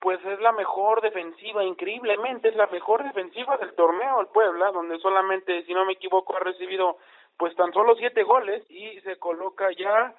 pues 0.00 0.24
es 0.24 0.40
la 0.40 0.52
mejor 0.52 1.02
defensiva 1.02 1.62
increíblemente 1.64 2.48
es 2.48 2.56
la 2.56 2.66
mejor 2.68 3.04
defensiva 3.04 3.56
del 3.58 3.74
torneo 3.74 4.20
el 4.20 4.28
Puebla 4.28 4.70
donde 4.72 4.98
solamente 4.98 5.62
si 5.64 5.74
no 5.74 5.84
me 5.84 5.92
equivoco 5.94 6.36
ha 6.36 6.40
recibido 6.40 6.96
pues 7.36 7.54
tan 7.56 7.72
solo 7.72 7.94
siete 7.96 8.22
goles 8.22 8.64
y 8.70 9.00
se 9.00 9.16
coloca 9.16 9.70
ya 9.72 10.14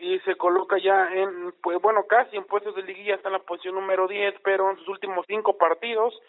y 0.00 0.18
se 0.20 0.36
coloca 0.36 0.78
ya 0.78 1.08
en 1.12 1.52
pues 1.62 1.80
bueno 1.80 2.04
casi 2.08 2.36
en 2.36 2.44
puestos 2.44 2.74
de 2.74 2.82
liguilla 2.82 3.14
está 3.14 3.28
en 3.28 3.34
la 3.34 3.38
posición 3.40 3.76
número 3.76 4.08
diez 4.08 4.34
pero 4.42 4.70
en 4.70 4.76
sus 4.78 4.88
últimos 4.88 5.24
cinco 5.28 5.56
partidos 5.56 6.20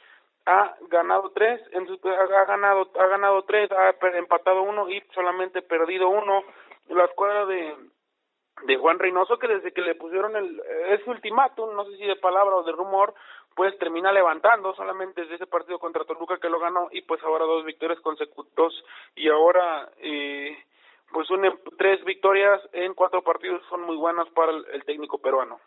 ha 0.45 0.75
ganado 0.89 1.31
tres 1.31 1.61
en 1.71 1.87
ha 1.87 2.45
ganado 2.45 2.89
ha 2.99 3.07
ganado 3.07 3.43
tres 3.43 3.69
ha 3.71 3.95
empatado 4.17 4.61
uno 4.61 4.89
y 4.89 5.01
solamente 5.13 5.61
perdido 5.61 6.09
uno 6.09 6.43
la 6.89 7.06
escuadra 7.06 7.46
de 7.46 7.75
de 8.63 8.77
Juan 8.77 9.00
Reynoso 9.00 9.38
que 9.38 9.48
desde 9.48 9.72
que 9.72 9.82
le 9.82 9.96
pusieron 9.96 10.36
el 10.36 10.62
ese 10.89 11.10
ultimátum, 11.10 11.75
no 11.75 11.86
sé 11.86 11.98
si 11.98 12.06
de 12.06 12.15
palabra 12.15 12.56
o 12.56 12.63
de 12.63 12.72
rumor, 12.72 13.13
pues 13.56 13.77
termina 13.77 14.12
levantando 14.12 14.74
solamente 14.75 15.22
desde 15.22 15.36
ese 15.36 15.48
partido 15.48 15.79
contra 15.79 16.06
Toluca 16.06 16.38
que 16.38 16.50
lo 16.50 16.60
ganó 16.60 16.88
y 16.91 17.01
pues 17.01 17.22
ahora 17.24 17.46
dos 17.46 17.65
victorias 17.65 18.00
consecutivas 18.01 18.74
y 19.15 19.29
ahora 19.29 19.89
eh, 20.00 20.58
pues 21.12 21.29
un, 21.29 21.60
tres 21.77 22.03
victorias 22.03 22.62
en 22.74 22.94
cuatro 22.94 23.22
partidos 23.22 23.62
son 23.70 23.82
muy 23.82 23.96
buenas 23.96 24.27
para 24.29 24.51
el, 24.51 24.84
técnico 24.86 25.20
peruano. 25.20 25.60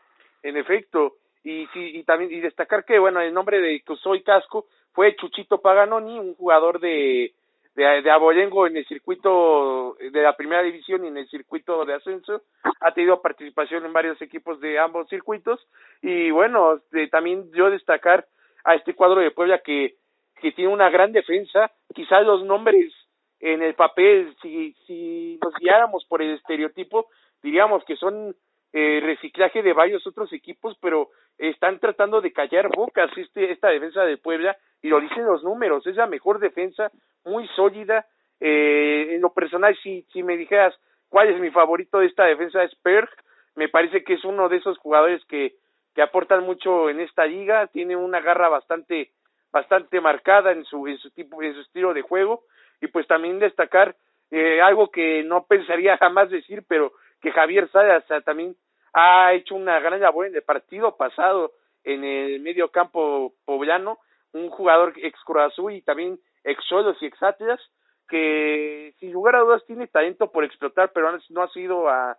En 0.43 0.57
efecto, 0.57 1.17
y 1.45 1.67
sí, 1.73 1.99
y 1.99 2.05
también 2.05 2.33
y 2.33 2.41
destacar 2.41 2.85
que 2.85 2.99
bueno, 2.99 3.21
el 3.21 3.33
nombre 3.33 3.61
de 3.61 3.83
soy 4.03 4.23
Casco 4.23 4.67
fue 4.93 5.17
Chuchito 5.17 5.61
Paganoni, 5.61 6.19
un 6.19 6.35
jugador 6.35 6.81
de 6.81 7.35
de, 7.81 8.03
de 8.03 8.11
Aboyengo 8.11 8.67
en 8.67 8.77
el 8.77 8.87
circuito 8.87 9.97
de 9.99 10.23
la 10.23 10.37
primera 10.37 10.63
división 10.63 11.05
y 11.05 11.09
en 11.09 11.17
el 11.17 11.29
circuito 11.29 11.85
de 11.85 11.95
ascenso. 11.95 12.43
Ha 12.81 12.93
tenido 12.93 13.23
participación 13.23 13.85
en 13.85 13.93
varios 13.93 14.21
equipos 14.21 14.61
de 14.61 14.79
ambos 14.79 15.09
circuitos. 15.09 15.61
Y 16.03 16.31
bueno, 16.31 16.81
también 17.11 17.51
yo 17.53 17.71
destacar 17.71 18.27
a 18.65 18.75
este 18.75 18.95
cuadro 18.95 19.21
de 19.21 19.31
Puebla 19.31 19.59
que, 19.59 19.95
que 20.41 20.53
tiene 20.53 20.73
una 20.73 20.91
gran 20.91 21.13
defensa. 21.13 21.73
Quizás 21.95 22.25
los 22.25 22.45
nombres 22.45 22.93
en 23.41 23.63
el 23.63 23.75
papel, 23.75 24.37
si, 24.43 24.75
si 24.87 25.39
nos 25.43 25.55
guiáramos 25.55 26.05
por 26.05 26.21
el 26.21 26.35
estereotipo, 26.35 27.09
diríamos 27.43 27.83
que 27.85 27.97
son 27.97 28.37
eh, 28.73 29.01
reciclaje 29.03 29.63
de 29.63 29.73
varios 29.73 30.07
otros 30.07 30.33
equipos, 30.33 30.77
pero 30.81 31.11
están 31.39 31.79
tratando 31.79 32.21
de 32.21 32.33
callar 32.33 32.69
bocas 32.69 33.11
este, 33.17 33.51
esta 33.51 33.69
defensa 33.69 34.03
de 34.05 34.17
Puebla 34.17 34.57
y 34.83 34.89
lo 34.89 35.01
dicen 35.01 35.25
los 35.25 35.43
números, 35.43 35.87
es 35.87 35.97
la 35.97 36.07
mejor 36.07 36.39
defensa, 36.39 36.91
muy 37.25 37.49
sólida. 37.49 38.07
Eh, 38.41 39.15
en 39.15 39.21
lo 39.21 39.33
personal, 39.33 39.77
si, 39.83 40.03
si 40.13 40.23
me 40.23 40.37
dijeras 40.37 40.75
cuál 41.09 41.29
es 41.29 41.41
mi 41.41 41.51
favorito 41.51 41.99
de 41.99 42.07
esta 42.07 42.25
defensa 42.25 42.63
es 42.63 42.75
Perg, 42.77 43.11
me 43.57 43.69
parece 43.69 44.05
que 44.05 44.15
es 44.15 44.25
uno 44.25 44.49
de 44.49 44.57
esos 44.59 44.79
jugadores 44.79 45.23
que, 45.27 45.55
que 45.95 46.03
aportan 46.03 46.45
mucho 46.45 46.89
en 46.89 47.01
esta 47.01 47.27
liga, 47.27 47.67
tiene 47.67 47.97
una 47.97 48.21
garra 48.21 48.49
bastante 48.49 49.11
bastante 49.53 50.01
marcada 50.01 50.53
en 50.53 50.65
su 50.65 50.87
en 50.87 50.97
su 50.99 51.11
tipo 51.11 51.43
en 51.43 51.55
su 51.55 51.61
estilo 51.61 51.93
de 51.93 52.03
juego 52.03 52.45
y 52.81 52.87
pues 52.87 53.09
también 53.09 53.41
destacar 53.41 53.97
eh, 54.31 54.61
algo 54.63 54.91
que 54.91 55.25
no 55.25 55.45
pensaría 55.45 55.97
jamás 55.99 56.31
decir, 56.31 56.63
pero 56.69 56.93
que 57.21 57.33
Javier 57.33 57.69
Salas 57.71 58.05
también 58.25 58.57
ha 58.93 59.33
hecho 59.35 59.55
una 59.55 59.79
gran 59.81 60.01
labor 60.01 60.27
en 60.27 60.35
el 60.35 60.43
partido 60.43 60.97
pasado 60.97 61.53
en 61.85 62.05
el 62.05 62.41
medio 62.41 62.71
campo 62.71 63.33
poblano 63.45 63.99
un 64.33 64.49
jugador 64.51 64.93
ex 64.97 65.19
Cruz 65.25 65.55
y 65.73 65.83
también 65.83 66.19
ex 66.45 66.63
Solos 66.65 66.97
y 67.01 67.07
ex 67.07 67.23
Atlas, 67.23 67.61
que 68.09 68.95
sin 68.99 69.13
lugar 69.13 69.37
a 69.37 69.41
dudas 69.41 69.65
tiene 69.67 69.87
talento 69.87 70.31
por 70.31 70.45
explotar, 70.45 70.93
pero 70.93 71.11
no 71.31 71.43
ha 71.43 71.49
sido 71.49 71.89
a, 71.89 72.17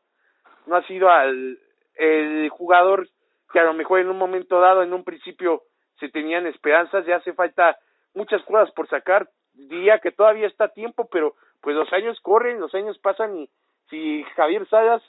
no 0.66 0.76
ha 0.76 0.86
sido 0.88 1.10
al 1.10 1.60
el 1.96 2.50
jugador 2.50 3.08
que 3.52 3.60
a 3.60 3.64
lo 3.64 3.74
mejor 3.74 4.00
en 4.00 4.10
un 4.10 4.18
momento 4.18 4.60
dado, 4.60 4.82
en 4.82 4.94
un 4.94 5.04
principio 5.04 5.64
se 6.00 6.10
tenían 6.10 6.48
esperanzas, 6.48 7.06
ya 7.06 7.18
hace 7.18 7.34
falta 7.34 7.78
muchas 8.14 8.42
cosas 8.44 8.72
por 8.72 8.88
sacar, 8.88 9.30
diría 9.54 10.00
que 10.00 10.12
todavía 10.12 10.48
está 10.48 10.70
tiempo, 10.70 11.08
pero 11.12 11.36
pues 11.62 11.76
los 11.76 11.92
años 11.94 12.20
corren, 12.22 12.60
los 12.60 12.74
años 12.74 12.98
pasan 13.00 13.38
y 13.38 13.50
si 13.92 14.24
Javier 14.36 14.68
Salas 14.68 15.04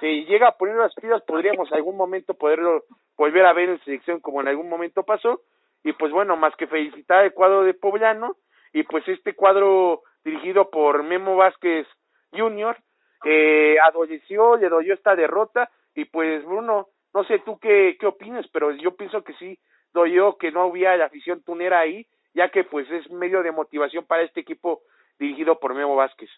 se 0.00 0.24
llega 0.24 0.48
a 0.48 0.56
poner 0.56 0.76
las 0.76 0.94
pilas, 0.94 1.22
podríamos 1.26 1.70
algún 1.72 1.96
momento 1.96 2.32
poderlo 2.34 2.84
volver 3.16 3.44
a 3.44 3.52
ver 3.52 3.68
en 3.68 3.84
selección 3.84 4.20
como 4.20 4.40
en 4.40 4.48
algún 4.48 4.68
momento 4.68 5.02
pasó, 5.02 5.42
y 5.84 5.92
pues 5.92 6.12
bueno, 6.12 6.36
más 6.36 6.54
que 6.56 6.66
felicitar 6.66 7.24
el 7.24 7.34
cuadro 7.34 7.64
de 7.64 7.74
Poblano 7.74 8.36
y 8.72 8.84
pues 8.84 9.06
este 9.08 9.34
cuadro 9.34 10.02
dirigido 10.24 10.70
por 10.70 11.02
Memo 11.02 11.36
Vázquez 11.36 11.86
Jr. 12.32 12.76
Eh, 13.24 13.76
adolleció, 13.84 14.56
le 14.56 14.68
dolió 14.68 14.94
esta 14.94 15.16
derrota 15.16 15.70
y 15.94 16.04
pues 16.04 16.44
Bruno, 16.44 16.88
no 17.12 17.24
sé 17.24 17.40
tú 17.40 17.58
qué, 17.58 17.96
qué 17.98 18.06
opinas, 18.06 18.46
pero 18.52 18.70
yo 18.72 18.94
pienso 18.96 19.24
que 19.24 19.34
sí 19.34 19.58
dolió 19.92 20.36
que 20.36 20.52
no 20.52 20.66
hubiera 20.66 20.96
la 20.96 21.06
afición 21.06 21.42
tunera 21.42 21.80
ahí, 21.80 22.06
ya 22.34 22.50
que 22.50 22.64
pues 22.64 22.88
es 22.90 23.10
medio 23.10 23.42
de 23.42 23.50
motivación 23.50 24.04
para 24.04 24.22
este 24.22 24.40
equipo 24.40 24.82
dirigido 25.18 25.58
por 25.58 25.74
Memo 25.74 25.96
Vázquez. 25.96 26.30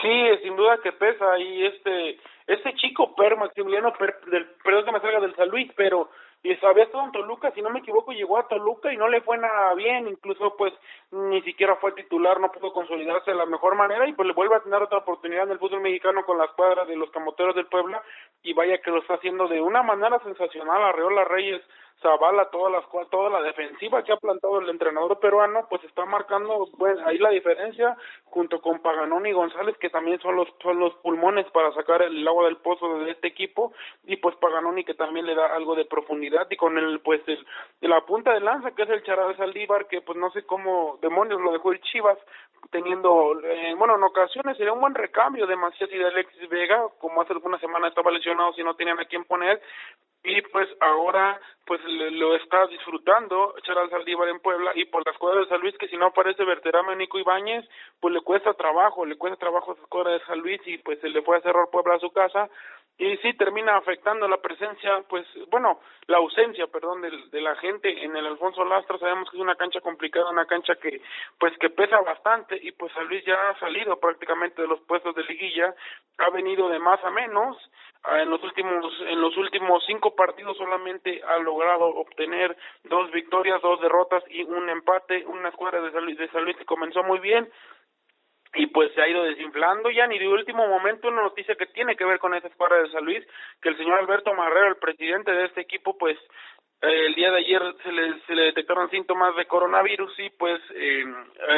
Sí, 0.00 0.38
sin 0.42 0.56
duda 0.56 0.78
que 0.78 0.92
pesa 0.92 1.38
y 1.38 1.66
este 1.66 2.18
este 2.46 2.74
chico 2.74 3.14
Per 3.14 3.36
Maximiliano 3.36 3.92
Per, 3.92 4.20
del 4.26 4.46
perdón 4.64 4.84
que 4.86 4.92
me 4.92 5.00
salga 5.00 5.20
del 5.20 5.36
San 5.36 5.48
Luis, 5.48 5.70
pero 5.76 6.08
y 6.44 6.58
había 6.66 6.84
estado 6.84 7.04
en 7.04 7.12
Toluca, 7.12 7.52
si 7.52 7.62
no 7.62 7.70
me 7.70 7.78
equivoco, 7.78 8.10
llegó 8.10 8.36
a 8.36 8.48
Toluca 8.48 8.92
y 8.92 8.96
no 8.96 9.08
le 9.08 9.20
fue 9.20 9.38
nada 9.38 9.74
bien, 9.74 10.08
incluso 10.08 10.56
pues 10.56 10.72
ni 11.12 11.40
siquiera 11.42 11.76
fue 11.76 11.92
titular, 11.92 12.40
no 12.40 12.50
pudo 12.50 12.72
consolidarse 12.72 13.30
de 13.30 13.36
la 13.36 13.46
mejor 13.46 13.76
manera 13.76 14.08
y 14.08 14.12
pues 14.12 14.26
le 14.26 14.34
vuelve 14.34 14.56
a 14.56 14.60
tener 14.60 14.82
otra 14.82 14.98
oportunidad 14.98 15.44
en 15.44 15.52
el 15.52 15.60
fútbol 15.60 15.82
mexicano 15.82 16.24
con 16.24 16.38
la 16.38 16.46
escuadra 16.46 16.84
de 16.84 16.96
los 16.96 17.12
Camoteros 17.12 17.54
del 17.54 17.66
Puebla 17.66 18.02
y 18.42 18.54
vaya 18.54 18.78
que 18.78 18.90
lo 18.90 18.98
está 18.98 19.14
haciendo 19.14 19.46
de 19.46 19.60
una 19.60 19.84
manera 19.84 20.18
sensacional, 20.24 20.82
Arreola 20.82 21.22
Reyes 21.24 21.62
Zavala, 22.00 22.50
toda 22.50 22.70
la, 22.70 22.82
toda 23.10 23.30
la 23.30 23.42
defensiva 23.42 24.02
que 24.02 24.12
ha 24.12 24.16
plantado 24.16 24.60
el 24.60 24.68
entrenador 24.68 25.18
peruano, 25.20 25.66
pues 25.68 25.82
está 25.84 26.04
marcando 26.04 26.66
bueno, 26.78 27.06
ahí 27.06 27.18
la 27.18 27.30
diferencia 27.30 27.96
junto 28.24 28.60
con 28.60 28.80
Paganón 28.80 29.26
y 29.26 29.32
González, 29.32 29.76
que 29.78 29.90
también 29.90 30.20
son 30.20 30.36
los, 30.36 30.48
son 30.62 30.78
los 30.78 30.94
pulmones 30.96 31.46
para 31.50 31.72
sacar 31.74 32.02
el 32.02 32.26
agua 32.26 32.46
del 32.46 32.56
pozo 32.56 32.98
de 33.00 33.10
este 33.10 33.28
equipo, 33.28 33.72
y 34.04 34.16
pues 34.16 34.36
Paganoni 34.36 34.84
que 34.84 34.94
también 34.94 35.26
le 35.26 35.34
da 35.34 35.54
algo 35.54 35.74
de 35.74 35.84
profundidad 35.84 36.46
y 36.50 36.56
con 36.56 36.78
el 36.78 37.00
pues 37.00 37.20
el, 37.26 37.46
la 37.80 38.00
punta 38.04 38.32
de 38.32 38.40
lanza 38.40 38.72
que 38.72 38.82
es 38.82 38.90
el 38.90 39.02
Charal 39.02 39.36
Saldívar 39.36 39.86
que 39.86 40.00
pues 40.00 40.18
no 40.18 40.30
sé 40.30 40.44
cómo 40.44 40.98
demonios 41.00 41.40
lo 41.40 41.52
dejó 41.52 41.72
el 41.72 41.80
Chivas 41.80 42.18
teniendo 42.70 43.38
eh, 43.44 43.74
bueno 43.76 43.96
en 43.96 44.02
ocasiones 44.02 44.56
sería 44.56 44.72
un 44.72 44.80
buen 44.80 44.94
recambio 44.94 45.46
de 45.46 45.56
Macías 45.56 45.90
y 45.92 45.98
de 45.98 46.06
Alexis 46.06 46.48
Vega 46.48 46.86
como 46.98 47.22
hace 47.22 47.32
algunas 47.32 47.60
semanas 47.60 47.90
estaba 47.90 48.10
lesionado 48.10 48.52
si 48.54 48.62
no 48.62 48.74
tenían 48.74 49.00
a 49.00 49.04
quién 49.04 49.24
poner 49.24 49.60
y 50.24 50.40
pues 50.42 50.68
ahora 50.80 51.40
pues 51.66 51.80
lo 51.84 52.36
está 52.36 52.66
disfrutando 52.66 53.54
Charal 53.62 53.90
Saldívar 53.90 54.28
en 54.28 54.40
Puebla 54.40 54.72
y 54.74 54.84
por 54.84 55.04
la 55.06 55.12
escuadra 55.12 55.40
de 55.40 55.48
San 55.48 55.60
Luis 55.60 55.76
que 55.78 55.88
si 55.88 55.96
no 55.96 56.06
aparece 56.06 56.44
Berterame 56.44 56.96
Nico 56.96 57.18
Ibáñez 57.18 57.64
pues 58.00 58.14
le 58.14 58.20
cuesta 58.20 58.54
trabajo 58.54 59.04
le 59.04 59.16
cuesta 59.16 59.38
trabajo 59.38 59.72
a 59.72 59.74
la 59.74 59.82
escuadra 59.82 60.12
de 60.12 60.24
San 60.26 60.38
Luis 60.40 60.60
y 60.66 60.78
pues 60.78 61.00
se 61.00 61.08
le 61.08 61.22
fue 61.22 61.36
a 61.36 61.40
cerrar 61.40 61.70
Puebla 61.70 61.94
a 61.94 62.00
su 62.00 62.10
casa 62.10 62.48
y 62.98 63.16
sí 63.18 63.32
termina 63.34 63.76
afectando 63.76 64.28
la 64.28 64.36
presencia, 64.36 65.02
pues, 65.08 65.26
bueno, 65.50 65.80
la 66.06 66.18
ausencia, 66.18 66.66
perdón, 66.66 67.02
de, 67.02 67.10
de, 67.30 67.40
la 67.40 67.56
gente 67.56 68.04
en 68.04 68.14
el 68.16 68.26
Alfonso 68.26 68.64
Lastra. 68.64 68.98
Sabemos 68.98 69.30
que 69.30 69.36
es 69.36 69.42
una 69.42 69.56
cancha 69.56 69.80
complicada, 69.80 70.30
una 70.30 70.46
cancha 70.46 70.74
que, 70.76 71.00
pues, 71.38 71.56
que 71.58 71.70
pesa 71.70 72.00
bastante 72.00 72.58
y 72.60 72.72
pues 72.72 72.92
San 72.92 73.08
Luis 73.08 73.24
ya 73.24 73.34
ha 73.48 73.58
salido 73.58 73.98
prácticamente 73.98 74.62
de 74.62 74.68
los 74.68 74.80
puestos 74.80 75.14
de 75.14 75.24
liguilla, 75.24 75.74
ha 76.18 76.30
venido 76.30 76.68
de 76.68 76.78
más 76.78 77.02
a 77.04 77.10
menos. 77.10 77.56
Ah, 78.04 78.20
en 78.20 78.30
los 78.30 78.42
últimos, 78.42 78.84
en 79.06 79.20
los 79.20 79.36
últimos 79.36 79.84
cinco 79.86 80.16
partidos 80.16 80.56
solamente 80.56 81.22
ha 81.22 81.38
logrado 81.38 81.84
obtener 81.86 82.56
dos 82.82 83.10
victorias, 83.12 83.62
dos 83.62 83.80
derrotas 83.80 84.24
y 84.28 84.42
un 84.42 84.68
empate. 84.68 85.24
Una 85.24 85.50
escuadra 85.50 85.80
de 85.80 85.92
San 85.92 86.06
de 86.06 86.28
San 86.28 86.44
Luis 86.44 86.56
que 86.56 86.64
comenzó 86.64 87.04
muy 87.04 87.20
bien, 87.20 87.48
y 88.54 88.66
pues 88.66 88.92
se 88.94 89.00
ha 89.00 89.08
ido 89.08 89.24
desinflando 89.24 89.90
ya 89.90 90.06
ni 90.06 90.18
de 90.18 90.28
último 90.28 90.66
momento 90.66 91.08
una 91.08 91.22
noticia 91.22 91.54
que 91.54 91.66
tiene 91.66 91.96
que 91.96 92.04
ver 92.04 92.18
con 92.18 92.34
esa 92.34 92.48
escuadra 92.48 92.82
de 92.82 92.90
San 92.90 93.04
Luis 93.04 93.24
que 93.60 93.70
el 93.70 93.76
señor 93.76 93.98
Alberto 93.98 94.34
Marrero 94.34 94.68
el 94.68 94.76
presidente 94.76 95.32
de 95.32 95.46
este 95.46 95.62
equipo 95.62 95.96
pues 95.96 96.18
eh, 96.82 97.06
el 97.06 97.14
día 97.14 97.30
de 97.30 97.38
ayer 97.38 97.62
se 97.82 97.92
le, 97.92 98.20
se 98.26 98.34
le 98.34 98.42
detectaron 98.44 98.90
síntomas 98.90 99.34
de 99.36 99.46
coronavirus 99.46 100.18
y 100.18 100.30
pues 100.30 100.60
eh, 100.74 101.04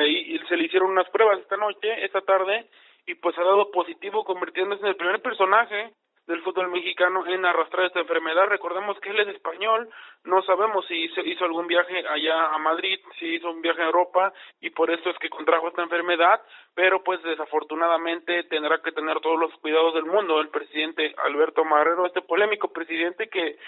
y 0.07 0.39
se 0.49 0.57
le 0.57 0.65
hicieron 0.65 0.91
unas 0.91 1.09
pruebas 1.11 1.41
esta 1.41 1.57
noche 1.57 2.05
esta 2.05 2.21
tarde 2.21 2.67
y 3.07 3.15
pues 3.17 3.37
ha 3.39 3.43
dado 3.43 3.71
positivo 3.71 4.25
convirtiéndose 4.25 4.83
en 4.83 4.89
el 4.89 4.97
primer 4.97 5.21
personaje 5.21 5.93
del 6.27 6.43
fútbol 6.43 6.71
mexicano 6.71 7.27
en 7.27 7.45
arrastrar 7.45 7.87
esta 7.87 8.01
enfermedad. 8.01 8.47
Recordemos 8.49 8.99
que 9.01 9.11
él 9.11 9.21
es 9.21 9.29
español, 9.29 9.89
no 10.25 10.43
sabemos 10.43 10.87
si 10.87 11.05
hizo, 11.05 11.21
hizo, 11.21 11.45
algún 11.45 11.67
viaje 11.67 12.07
allá 12.09 12.55
a 12.55 12.59
Madrid, 12.59 12.99
si 13.19 13.35
hizo 13.35 13.51
un 13.51 13.61
viaje 13.61 13.83
a 13.83 13.87
Europa 13.87 14.33
y 14.61 14.71
por 14.71 14.91
eso 14.91 15.11
es 15.11 15.19
que 15.19 15.29
contrajo 15.29 15.69
esta 15.69 15.83
enfermedad, 15.83 16.41
pero 16.75 17.03
pues 17.03 17.23
desafortunadamente 17.23 18.45
tendrá 18.45 18.81
que 18.83 18.93
tener 18.93 19.21
todos 19.21 19.39
los 19.39 19.53
cuidados 19.61 19.95
del 19.95 20.07
mundo 20.07 20.41
el 20.41 20.49
presidente 20.49 21.15
Alberto 21.25 21.65
Marrero, 21.65 22.07
este 22.07 22.23
polémico 22.23 22.69
presidente 22.73 23.29
que 23.29 23.59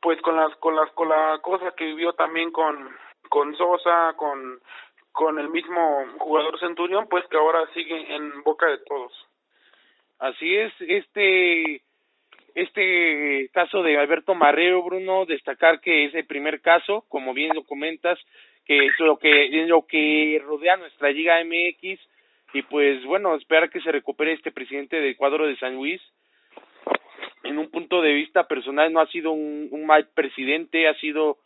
pues 0.00 0.20
con 0.22 0.36
las 0.36 0.54
con 0.56 0.76
las 0.76 0.90
con 0.92 1.08
la 1.08 1.38
cosa 1.42 1.72
que 1.72 1.86
vivió 1.86 2.12
también 2.12 2.52
con 2.52 2.96
con 3.28 3.56
Sosa, 3.56 4.14
con 4.16 4.60
con 5.10 5.38
el 5.38 5.48
mismo 5.48 6.04
jugador 6.18 6.60
Centurión, 6.60 7.08
pues 7.08 7.26
que 7.28 7.38
ahora 7.38 7.66
sigue 7.72 8.14
en 8.14 8.42
boca 8.42 8.66
de 8.66 8.78
todos. 8.78 9.12
Así 10.18 10.54
es, 10.56 10.72
este 10.80 11.82
este 12.56 13.50
caso 13.52 13.82
de 13.82 13.98
Alberto 13.98 14.34
Marrero, 14.34 14.82
Bruno, 14.82 15.26
destacar 15.26 15.80
que 15.80 16.06
es 16.06 16.14
el 16.14 16.26
primer 16.26 16.62
caso, 16.62 17.04
como 17.08 17.34
bien 17.34 17.54
lo 17.54 17.64
comentas, 17.64 18.18
que 18.64 18.86
es 18.86 18.98
lo 18.98 19.18
que 19.18 19.44
es 19.44 19.68
lo 19.68 19.86
que 19.86 20.40
rodea 20.42 20.78
nuestra 20.78 21.10
Liga 21.10 21.38
MX 21.44 22.00
y 22.54 22.62
pues 22.62 23.04
bueno, 23.04 23.34
esperar 23.34 23.68
que 23.68 23.82
se 23.82 23.92
recupere 23.92 24.32
este 24.32 24.52
presidente 24.52 24.98
del 24.98 25.16
cuadro 25.16 25.46
de 25.46 25.58
San 25.58 25.74
Luis. 25.74 26.00
En 27.44 27.58
un 27.58 27.70
punto 27.70 28.00
de 28.00 28.14
vista 28.14 28.48
personal 28.48 28.90
no 28.90 29.00
ha 29.00 29.06
sido 29.08 29.32
un, 29.32 29.84
mal 29.84 30.08
presidente, 30.14 30.88
ha 30.88 30.94
sido 30.94 31.36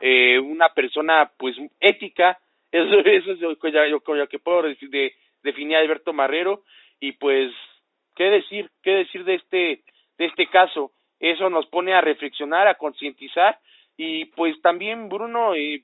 eh, 0.00 0.38
una 0.38 0.74
persona 0.74 1.32
pues 1.38 1.56
ética, 1.80 2.38
eso, 2.72 2.98
eso 2.98 3.32
es 3.32 3.40
lo 3.40 3.56
que, 3.58 3.70
lo 3.70 4.28
que 4.28 4.38
puedo 4.38 4.62
de, 4.62 5.14
definir 5.42 5.78
Alberto 5.78 6.12
Marrero. 6.12 6.62
Y 7.00 7.12
pues 7.12 7.50
qué 8.14 8.24
decir, 8.24 8.68
qué 8.82 8.90
decir 8.90 9.24
de 9.24 9.36
este 9.36 9.82
de 10.18 10.26
este 10.26 10.46
caso. 10.48 10.92
Eso 11.20 11.50
nos 11.50 11.66
pone 11.66 11.94
a 11.94 12.00
reflexionar, 12.00 12.68
a 12.68 12.74
concientizar 12.74 13.58
y 13.96 14.26
pues 14.26 14.60
también 14.62 15.08
Bruno, 15.08 15.54
eh, 15.54 15.82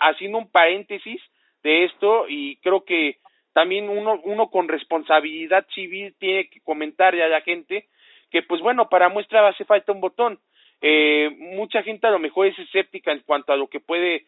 haciendo 0.00 0.38
un 0.38 0.50
paréntesis 0.50 1.20
de 1.62 1.84
esto 1.84 2.26
y 2.28 2.56
creo 2.56 2.84
que 2.84 3.18
también 3.52 3.88
uno, 3.88 4.20
uno 4.24 4.48
con 4.48 4.68
responsabilidad 4.68 5.66
civil 5.74 6.14
tiene 6.18 6.48
que 6.48 6.60
comentarle 6.60 7.22
a 7.22 7.28
la 7.28 7.42
gente 7.42 7.88
que 8.30 8.42
pues 8.42 8.62
bueno, 8.62 8.88
para 8.88 9.10
muestra 9.10 9.46
hace 9.46 9.64
falta 9.66 9.92
un 9.92 10.00
botón. 10.00 10.40
Eh, 10.80 11.30
mucha 11.38 11.82
gente 11.82 12.06
a 12.06 12.10
lo 12.10 12.18
mejor 12.18 12.46
es 12.46 12.58
escéptica 12.58 13.12
en 13.12 13.20
cuanto 13.20 13.52
a 13.52 13.56
lo 13.56 13.68
que 13.68 13.80
puede 13.80 14.26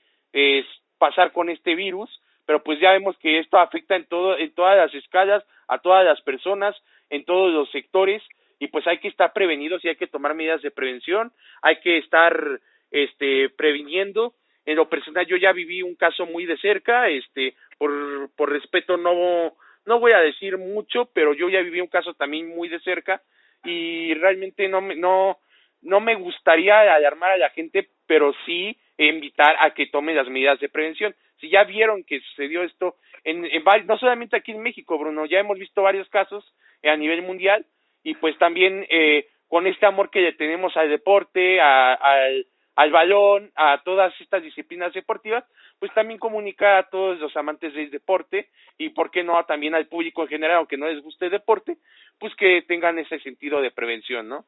pasar 0.99 1.33
con 1.33 1.49
este 1.49 1.75
virus, 1.75 2.11
pero 2.45 2.63
pues 2.63 2.81
ya 2.81 2.93
vemos 2.93 3.17
que 3.19 3.39
esto 3.39 3.59
afecta 3.59 3.97
en 3.97 4.07
todo, 4.07 4.37
en 4.37 4.53
todas 4.53 4.77
las 4.77 4.95
escalas, 4.95 5.45
a 5.69 5.79
todas 5.79 6.05
las 6.05 6.21
personas, 6.23 6.77
en 7.11 7.25
todos 7.25 7.53
los 7.53 7.71
sectores, 7.71 8.23
y 8.59 8.69
pues 8.69 8.87
hay 8.87 8.99
que 8.99 9.09
estar 9.09 9.33
prevenidos 9.33 9.85
y 9.85 9.89
hay 9.89 9.97
que 9.97 10.07
tomar 10.07 10.35
medidas 10.35 10.63
de 10.63 10.71
prevención, 10.71 11.33
hay 11.63 11.77
que 11.81 11.99
estar 11.99 12.61
este 12.91 13.51
previniendo. 13.51 14.35
En 14.67 14.77
lo 14.77 14.89
personal 14.89 15.27
yo 15.27 15.37
ya 15.37 15.53
viví 15.53 15.83
un 15.83 15.95
caso 15.95 16.27
muy 16.27 16.47
de 16.47 16.57
cerca, 16.59 17.09
este 17.09 17.55
por 17.79 18.31
por 18.37 18.51
respeto 18.51 18.97
no 18.97 19.55
no 19.87 20.01
voy 20.01 20.13
a 20.13 20.21
decir 20.21 20.57
mucho, 20.57 21.11
pero 21.13 21.35
yo 21.35 21.49
ya 21.49 21.61
viví 21.61 21.81
un 21.81 21.89
caso 21.89 22.15
también 22.15 22.49
muy 22.49 22.69
de 22.69 22.81
cerca 22.81 23.23
y 23.65 24.15
realmente 24.15 24.69
no 24.69 24.81
me 24.81 24.97
no 24.97 25.39
no 25.83 26.01
me 26.01 26.15
gustaría 26.15 26.95
alarmar 26.95 27.33
a 27.33 27.37
la 27.37 27.51
gente, 27.51 27.89
pero 28.07 28.35
sí 28.47 28.77
invitar 28.97 29.57
a 29.61 29.75
que 29.75 29.87
tome 29.87 30.15
las 30.15 30.29
medidas 30.29 30.59
de 30.61 30.69
prevención. 30.69 31.15
Si 31.41 31.51
ya 31.51 31.65
vieron 31.65 32.05
que 32.05 32.21
sucedió 32.21 32.63
esto 32.63 32.97
en, 33.25 33.45
en 33.45 33.63
no 33.87 33.99
solamente 33.99 34.37
aquí 34.37 34.53
en 34.53 34.63
México, 34.63 34.99
Bruno, 34.99 35.27
ya 35.27 35.41
hemos 35.41 35.59
visto 35.59 35.83
varios 35.83 36.09
casos 36.09 36.45
a 36.83 36.97
nivel 36.97 37.23
mundial 37.23 37.67
y 38.05 38.15
pues 38.15 38.39
también 38.39 38.87
eh, 38.89 39.27
con 39.49 39.67
este 39.67 39.87
amor 39.87 40.11
que 40.11 40.21
le 40.21 40.35
tenemos 40.35 40.77
al 40.77 40.89
deporte, 40.89 41.61
a, 41.61 41.95
al, 41.95 42.47
al 42.77 42.91
balón, 42.91 43.51
a 43.57 43.83
todas 43.83 44.13
estas 44.21 44.43
disciplinas 44.43 44.93
deportivas, 44.93 45.45
pues 45.79 45.93
también 45.95 46.21
comunicar 46.21 46.77
a 46.77 46.89
todos 46.89 47.19
los 47.19 47.37
amantes 47.37 47.75
del 47.75 47.91
deporte 47.91 48.51
y 48.79 48.91
por 48.91 49.11
qué 49.11 49.23
no 49.23 49.43
también 49.45 49.75
al 49.75 49.87
público 49.87 50.23
en 50.23 50.29
general, 50.29 50.59
aunque 50.59 50.77
no 50.77 50.87
les 50.87 51.03
guste 51.03 51.27
el 51.27 51.33
deporte, 51.33 51.79
pues 52.19 52.35
que 52.37 52.63
tengan 52.63 52.99
ese 52.99 53.19
sentido 53.21 53.61
de 53.61 53.71
prevención, 53.71 54.29
¿no? 54.29 54.45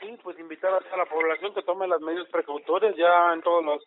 Sí, 0.00 0.18
pues 0.22 0.38
invitar 0.38 0.72
a 0.72 0.96
la 0.96 1.06
población 1.06 1.54
que 1.54 1.62
tome 1.62 1.86
las 1.86 2.00
medidas 2.00 2.28
precautorias 2.28 2.96
ya 2.96 3.32
en 3.32 3.40
todos 3.40 3.64
los 3.64 3.82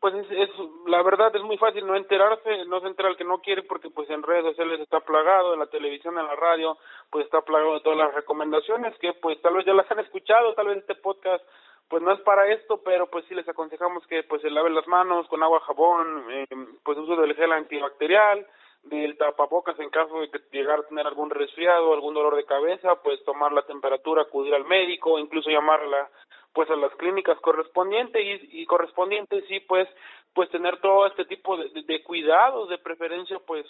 pues 0.00 0.14
es, 0.14 0.50
la 0.86 1.02
verdad 1.02 1.34
es 1.34 1.42
muy 1.42 1.58
fácil 1.58 1.86
no 1.86 1.96
enterarse, 1.96 2.64
no 2.66 2.80
se 2.80 2.86
entera 2.86 3.08
el 3.08 3.16
que 3.16 3.24
no 3.24 3.38
quiere 3.40 3.62
porque 3.62 3.90
pues 3.90 4.08
en 4.10 4.22
redes 4.22 4.44
sociales 4.44 4.80
está 4.80 5.00
plagado, 5.00 5.54
en 5.54 5.60
la 5.60 5.66
televisión, 5.66 6.18
en 6.18 6.26
la 6.26 6.36
radio, 6.36 6.78
pues 7.10 7.24
está 7.24 7.40
plagado 7.42 7.74
de 7.74 7.80
todas 7.80 7.98
las 7.98 8.14
recomendaciones 8.14 8.96
que 8.98 9.12
pues 9.14 9.40
tal 9.42 9.54
vez 9.54 9.66
ya 9.66 9.74
las 9.74 9.90
han 9.90 9.98
escuchado, 9.98 10.54
tal 10.54 10.68
vez 10.68 10.78
este 10.78 10.94
podcast 10.94 11.44
pues 11.88 12.02
no 12.02 12.12
es 12.12 12.20
para 12.20 12.46
esto, 12.52 12.80
pero 12.84 13.06
pues 13.08 13.24
sí 13.26 13.34
les 13.34 13.48
aconsejamos 13.48 14.06
que 14.06 14.22
pues 14.22 14.42
se 14.42 14.50
laven 14.50 14.74
las 14.74 14.86
manos 14.86 15.26
con 15.28 15.42
agua, 15.42 15.60
jabón, 15.60 16.26
eh, 16.30 16.46
pues 16.84 16.98
uso 16.98 17.16
del 17.16 17.34
gel 17.34 17.50
antibacterial, 17.52 18.46
del 18.88 19.16
tapabocas 19.16 19.78
en 19.80 19.90
caso 19.90 20.20
de 20.20 20.30
que 20.30 20.40
llegar 20.52 20.80
a 20.80 20.88
tener 20.88 21.06
algún 21.06 21.30
resfriado, 21.30 21.92
algún 21.92 22.14
dolor 22.14 22.36
de 22.36 22.44
cabeza, 22.44 22.96
pues 23.02 23.22
tomar 23.24 23.52
la 23.52 23.62
temperatura, 23.62 24.22
acudir 24.22 24.54
al 24.54 24.64
médico, 24.64 25.18
incluso 25.18 25.50
llamarla 25.50 26.08
pues 26.52 26.70
a 26.70 26.76
las 26.76 26.94
clínicas 26.96 27.38
correspondientes 27.40 28.22
y, 28.22 28.62
y 28.62 28.66
correspondientes 28.66 29.44
sí 29.48 29.60
pues 29.60 29.88
pues 30.34 30.50
tener 30.50 30.80
todo 30.80 31.06
este 31.06 31.24
tipo 31.24 31.56
de, 31.56 31.70
de, 31.82 32.02
cuidados 32.02 32.68
de 32.68 32.78
preferencia 32.78 33.38
pues 33.46 33.66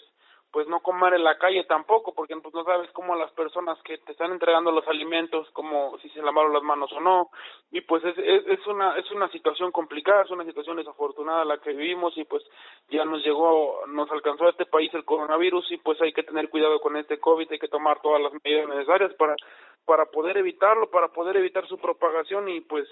pues 0.51 0.67
no 0.67 0.81
comer 0.81 1.15
en 1.15 1.25
la 1.25 1.37
calle 1.37 1.65
tampoco 1.65 2.15
porque 2.15 2.35
pues 2.37 2.55
no 2.55 2.65
sabes 2.65 2.91
cómo 2.93 3.15
las 3.17 3.31
personas 3.33 3.79
que 3.83 3.99
te 3.99 4.13
están 4.13 4.33
entregando 4.33 4.71
los 4.71 4.87
alimentos 4.89 5.49
como 5.51 5.99
si 5.99 6.09
se 6.11 6.23
lavaron 6.23 6.53
las 6.53 6.63
manos 6.63 6.91
o 6.93 7.01
no. 7.01 7.31
Y 7.71 7.83
pues 7.83 8.03
es, 8.05 8.17
es, 8.17 8.67
una 8.67 8.97
es 8.97 9.11
una 9.11 9.29
situación 9.31 9.73
complicada 9.73 10.23
es 10.23 10.31
una 10.31 10.45
situación 10.45 10.77
desafortunada 10.77 11.45
la 11.45 11.59
que 11.59 11.73
vivimos 11.73 12.17
y 12.17 12.25
pues 12.25 12.43
ya 12.89 13.05
nos 13.05 13.23
llegó 13.25 13.87
nos 13.89 14.11
alcanzó 14.11 14.47
a 14.47 14.51
este 14.51 14.67
país 14.67 14.93
el 14.95 15.05
coronavirus 15.05 15.71
y 15.73 15.77
pues 15.79 16.01
hay 16.01 16.13
que 16.13 16.23
tener 16.23 16.49
cuidado 16.49 16.81
con 16.81 16.97
este 16.97 17.19
covid 17.19 17.51
hay 17.51 17.59
que 17.59 17.69
tomar 17.69 18.01
todas 18.01 18.23
las 18.23 18.33
medidas 18.43 18.69
necesarias 18.69 19.13
para 19.15 19.37
para 19.85 20.05
poder 20.05 20.37
evitarlo, 20.37 20.91
para 20.91 21.09
poder 21.09 21.39
evitar 21.39 21.67
su 21.67 21.79
propagación 21.79 22.49
y 22.51 22.61
pues 22.61 22.87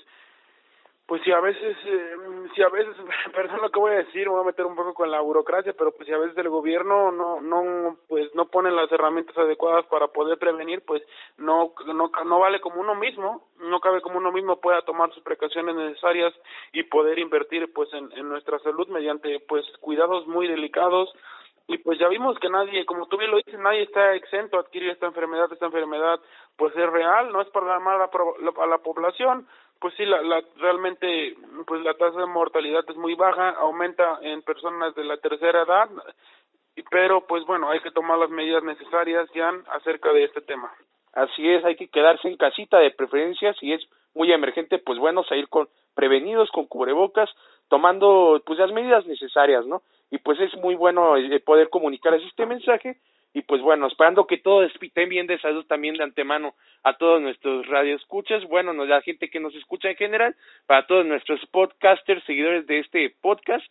pues 1.07 1.23
si 1.23 1.31
a 1.31 1.40
veces 1.40 1.77
eh, 1.85 2.16
si 2.55 2.62
a 2.62 2.69
veces 2.69 2.97
perdón 3.35 3.61
lo 3.62 3.71
que 3.71 3.79
voy 3.79 3.92
a 3.92 4.05
decir, 4.05 4.29
voy 4.29 4.40
a 4.40 4.47
meter 4.47 4.66
un 4.66 4.75
poco 4.75 4.95
con 4.95 5.11
la 5.11 5.21
burocracia, 5.21 5.73
pero 5.73 5.92
pues 5.92 6.07
si 6.07 6.12
a 6.12 6.19
veces 6.19 6.37
el 6.37 6.49
gobierno 6.49 7.12
no 7.12 7.40
no 7.40 7.97
pues 8.09 8.35
no 8.35 8.47
pone 8.47 8.71
las 8.73 8.90
herramientas 8.90 9.37
adecuadas 9.38 9.87
para 9.87 10.09
poder 10.09 10.38
prevenir, 10.38 10.83
pues 10.85 11.03
no 11.38 11.73
no 11.87 12.11
no 12.25 12.38
vale 12.40 12.61
como 12.61 12.81
uno 12.81 12.95
mismo, 12.97 13.47
no 13.59 13.81
cabe 13.81 14.01
como 14.01 14.19
uno 14.19 14.33
mismo 14.33 14.61
pueda 14.61 14.83
tomar 14.83 15.12
sus 15.12 15.23
precauciones 15.23 15.77
necesarias 15.77 16.35
y 16.73 16.83
poder 16.85 17.19
invertir 17.19 17.73
pues 17.73 17.88
en, 17.92 18.29
nuestra 18.29 18.59
salud 18.61 18.88
mediante 18.88 19.40
pues 19.40 19.64
cuidados 19.81 20.27
muy 20.27 20.49
delicados. 20.49 21.12
Y 21.69 21.79
pues 21.79 21.99
ya 21.99 22.07
vimos 22.07 22.38
que 22.38 22.49
nadie, 22.49 22.87
como 22.87 23.07
tú 23.09 23.16
bien 23.16 23.33
lo 23.33 23.38
dices, 23.38 23.59
nadie 23.59 23.83
está 23.83 24.14
exento 24.14 24.57
a 24.57 24.61
adquirir 24.61 24.90
esta 24.90 25.07
enfermedad, 25.07 25.53
esta 25.53 25.66
enfermedad 25.66 26.21
pues 26.57 26.73
es 26.77 26.90
real, 26.90 27.33
no 27.33 27.40
es 27.40 27.49
para 27.51 27.66
llamar 27.66 28.01
a 28.01 28.09
la, 28.40 28.64
a 28.64 28.66
la 28.69 28.79
población, 28.79 29.49
pues 29.81 29.95
sí, 29.97 30.05
la, 30.05 30.23
la, 30.23 30.43
realmente, 30.57 31.37
pues 31.67 31.83
la 31.83 31.95
tasa 31.95 32.21
de 32.21 32.27
mortalidad 32.27 32.85
es 32.89 32.97
muy 32.97 33.15
baja, 33.15 33.51
aumenta 33.51 34.19
en 34.23 34.43
personas 34.43 34.95
de 34.95 35.05
la 35.05 35.17
tercera 35.19 35.62
edad, 35.62 35.89
pero 36.91 37.27
pues 37.27 37.45
bueno, 37.47 37.71
hay 37.71 37.81
que 37.81 37.91
tomar 37.91 38.19
las 38.19 38.31
medidas 38.31 38.62
necesarias, 38.62 39.29
ya 39.35 39.53
acerca 39.73 40.12
de 40.12 40.25
este 40.25 40.41
tema. 40.41 40.73
Así 41.12 41.49
es, 41.49 41.65
hay 41.65 41.77
que 41.77 41.89
quedarse 41.89 42.29
en 42.29 42.37
casita 42.37 42.79
de 42.79 42.91
preferencia, 42.91 43.55
si 43.55 43.73
es 43.73 43.83
muy 44.15 44.33
emergente, 44.33 44.79
pues 44.79 44.99
bueno, 44.99 45.25
salir 45.25 45.49
con 45.49 45.69
prevenidos, 45.95 46.51
con 46.51 46.67
cubrebocas, 46.67 47.31
tomando 47.69 48.43
pues 48.45 48.59
las 48.59 48.73
medidas 48.73 49.07
necesarias, 49.07 49.67
¿no? 49.67 49.83
Y 50.11 50.19
pues 50.19 50.39
es 50.41 50.55
muy 50.57 50.75
bueno 50.75 51.17
eh, 51.17 51.41
poder 51.41 51.71
comunicar 51.71 52.15
este 52.15 52.47
mensaje 52.47 52.99
y 53.37 53.42
pues 53.42 53.61
bueno, 53.61 53.87
esperando 53.87 54.27
que 54.27 54.38
todos 54.38 54.72
estén 54.81 55.11
bien 55.11 55.27
de 55.27 55.38
salud 55.38 55.66
también 55.66 55.94
de 55.94 56.05
antemano 56.05 56.55
a 56.83 56.96
todos 56.96 57.20
nuestros 57.20 57.66
radioescuchas, 57.66 58.42
bueno, 58.44 58.72
la 58.87 59.03
gente 59.03 59.29
que 59.29 59.40
nos 59.40 59.55
escucha 59.55 59.90
en 59.90 59.96
general, 59.96 60.35
para 60.64 60.87
todos 60.87 61.05
nuestros 61.05 61.44
podcasters, 61.51 62.25
seguidores 62.25 62.66
de 62.66 62.79
este 62.79 63.14
podcast. 63.20 63.66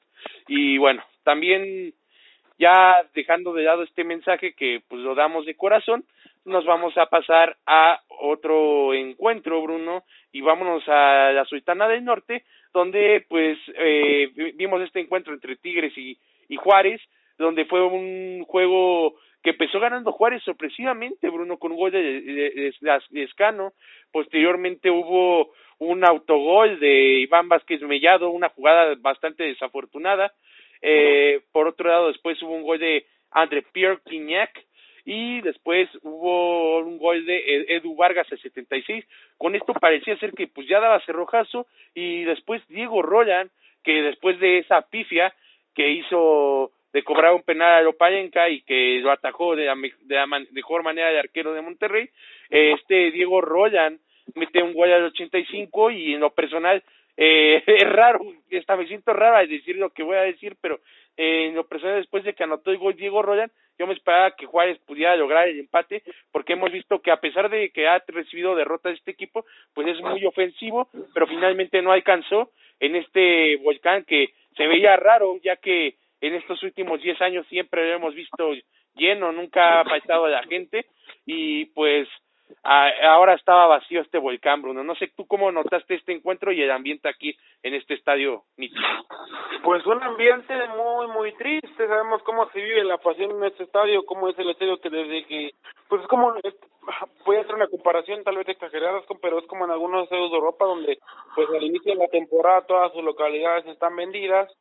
Y 0.47 0.77
bueno, 0.77 1.03
también 1.23 1.95
ya 2.59 2.93
dejando 3.15 3.53
de 3.53 3.63
lado 3.63 3.81
este 3.81 4.03
mensaje 4.03 4.53
que 4.53 4.83
pues 4.87 5.01
lo 5.01 5.15
damos 5.15 5.47
de 5.47 5.57
corazón, 5.57 6.05
nos 6.45 6.63
vamos 6.63 6.95
a 6.99 7.07
pasar 7.07 7.57
a 7.65 7.99
otro 8.19 8.93
encuentro, 8.93 9.63
Bruno, 9.63 10.03
y 10.31 10.41
vámonos 10.41 10.87
a 10.87 11.31
la 11.31 11.43
Sultana 11.45 11.87
del 11.87 12.05
Norte, 12.05 12.43
donde 12.71 13.25
pues 13.27 13.57
eh, 13.79 14.29
vimos 14.53 14.79
este 14.83 14.99
encuentro 14.99 15.33
entre 15.33 15.55
Tigres 15.55 15.97
y, 15.97 16.19
y 16.49 16.55
Juárez, 16.55 17.01
donde 17.39 17.65
fue 17.65 17.83
un 17.83 18.45
juego 18.45 19.15
que 19.45 19.51
empezó 19.51 19.79
ganando 19.79 20.11
Juárez 20.11 20.41
sorpresivamente, 20.41 21.29
Bruno, 21.29 21.57
con 21.57 21.71
un 21.71 21.77
gol 21.77 21.91
de, 21.91 22.73
de, 22.81 23.23
Escano. 23.23 23.73
Posteriormente 24.11 24.89
hubo 24.89 25.53
un 25.77 26.03
autogol 26.03 26.79
de 26.79 27.19
Iván 27.19 27.47
Vázquez 27.47 27.79
Mellado, 27.83 28.31
una 28.31 28.49
jugada 28.49 28.95
bastante 28.97 29.43
desafortunada. 29.43 30.33
Eh, 30.81 31.41
por 31.51 31.67
otro 31.67 31.87
lado, 31.87 32.07
después 32.07 32.41
hubo 32.41 32.55
un 32.55 32.63
gol 32.63 32.79
de 32.79 33.05
André 33.29 33.61
Pierre 33.71 33.99
Quignac 34.03 34.65
y 35.05 35.41
después 35.41 35.89
hubo 36.01 36.79
un 36.79 36.97
gol 36.97 37.23
de 37.27 37.65
Edu 37.67 37.95
Vargas 37.95 38.25
al 38.31 38.39
76. 38.39 39.05
Con 39.37 39.53
esto 39.53 39.73
parecía 39.73 40.17
ser 40.17 40.31
que 40.31 40.47
pues 40.47 40.67
ya 40.67 40.79
daba 40.79 41.05
cerrojazo 41.05 41.67
y 41.93 42.23
después 42.23 42.67
Diego 42.67 43.03
Roland, 43.03 43.51
que 43.83 44.01
después 44.01 44.39
de 44.39 44.57
esa 44.57 44.81
pifia 44.89 45.35
que 45.75 45.87
hizo 45.87 46.71
de 46.95 47.03
cobrar 47.03 47.33
un 47.33 47.43
penal 47.43 47.73
a 47.73 47.81
Lopayenka 47.81 48.47
y 48.47 48.61
que 48.61 48.99
lo 49.01 49.11
atajó 49.11 49.53
de 49.53 49.65
la, 49.65 50.25
mejor 50.25 50.81
manera 50.81 51.09
de 51.09 51.19
arquero 51.19 51.53
de 51.53 51.61
Monterrey, 51.61 52.09
este 52.49 53.11
Diego 53.11 53.41
Royan 53.41 53.99
mete 54.33 54.63
un 54.63 54.73
gol 54.73 54.89
al 54.93 55.03
85 55.03 55.91
y 55.91 56.13
en 56.13 56.21
lo 56.21 56.29
personal 56.29 56.81
eh, 57.17 57.61
es 57.67 57.89
raro, 57.89 58.21
esta 58.49 58.77
me 58.77 58.87
siento 58.87 59.11
rara 59.11 59.41
de 59.41 59.47
decir 59.47 59.75
lo 59.75 59.89
que 59.89 60.03
voy 60.03 60.15
a 60.15 60.21
decir, 60.21 60.55
pero 60.61 60.79
eh, 61.17 61.47
en 61.47 61.55
lo 61.55 61.67
personal 61.67 61.97
después 61.97 62.23
de 62.23 62.33
que 62.33 62.45
anotó 62.45 62.71
el 62.71 62.77
gol 62.77 62.95
Diego 62.95 63.21
Royan, 63.21 63.51
yo 63.77 63.87
me 63.87 63.93
esperaba 63.93 64.31
que 64.31 64.45
Juárez 64.45 64.79
pudiera 64.85 65.17
lograr 65.17 65.49
el 65.49 65.59
empate, 65.59 66.01
porque 66.31 66.53
hemos 66.53 66.71
visto 66.71 67.01
que 67.01 67.11
a 67.11 67.19
pesar 67.19 67.49
de 67.49 67.71
que 67.71 67.89
ha 67.89 68.01
recibido 68.07 68.55
derrotas 68.55 68.93
este 68.93 69.11
equipo, 69.11 69.45
pues 69.73 69.85
es 69.89 69.99
muy 69.99 70.25
ofensivo, 70.25 70.87
pero 71.13 71.27
finalmente 71.27 71.81
no 71.81 71.91
alcanzó 71.91 72.51
en 72.79 72.95
este 72.95 73.57
volcán 73.57 74.05
que 74.05 74.29
se 74.55 74.65
veía 74.65 74.95
raro, 74.95 75.37
ya 75.43 75.57
que 75.57 75.95
en 76.21 76.35
estos 76.35 76.61
últimos 76.63 77.01
10 77.01 77.21
años 77.21 77.47
siempre 77.47 77.87
lo 77.89 77.95
hemos 77.95 78.15
visto 78.15 78.51
lleno, 78.95 79.31
nunca 79.31 79.81
ha 79.81 79.85
faltado 79.85 80.25
a 80.25 80.29
la 80.29 80.43
gente 80.43 80.85
y 81.25 81.65
pues 81.65 82.07
ahora 82.63 83.33
estaba 83.33 83.67
vacío 83.67 84.01
este 84.01 84.17
volcán, 84.17 84.61
Bruno. 84.61 84.83
No 84.83 84.95
sé 84.95 85.11
tú 85.15 85.25
cómo 85.27 85.51
notaste 85.51 85.95
este 85.95 86.13
encuentro 86.13 86.51
y 86.51 86.61
el 86.61 86.71
ambiente 86.71 87.09
aquí 87.09 87.35
en 87.63 87.73
este 87.73 87.95
estadio 87.95 88.43
Pues 89.63 89.85
un 89.85 90.01
ambiente 90.01 90.53
muy, 90.69 91.07
muy 91.07 91.31
triste. 91.33 91.87
Sabemos 91.87 92.21
cómo 92.23 92.49
se 92.51 92.61
vive 92.61 92.83
la 92.83 92.97
pasión 92.97 93.31
en 93.31 93.43
este 93.45 93.63
estadio, 93.63 94.05
cómo 94.05 94.29
es 94.29 94.37
el 94.37 94.49
estadio 94.49 94.79
que 94.79 94.89
desde 94.89 95.25
que, 95.25 95.51
pues 95.87 96.01
es 96.01 96.07
como, 96.07 96.33
voy 97.25 97.37
a 97.37 97.41
hacer 97.41 97.55
una 97.55 97.67
comparación 97.67 98.23
tal 98.23 98.37
vez 98.37 98.47
exagerada, 98.47 99.01
pero 99.21 99.39
es 99.39 99.45
como 99.47 99.65
en 99.65 99.71
algunos 99.71 100.03
estadios 100.03 100.31
de 100.31 100.37
Europa 100.37 100.65
donde, 100.65 100.99
pues 101.35 101.47
al 101.49 101.63
inicio 101.63 101.93
de 101.93 101.99
la 101.99 102.07
temporada 102.07 102.65
todas 102.65 102.93
sus 102.93 103.03
localidades 103.03 103.65
están 103.67 103.95
vendidas 103.95 104.51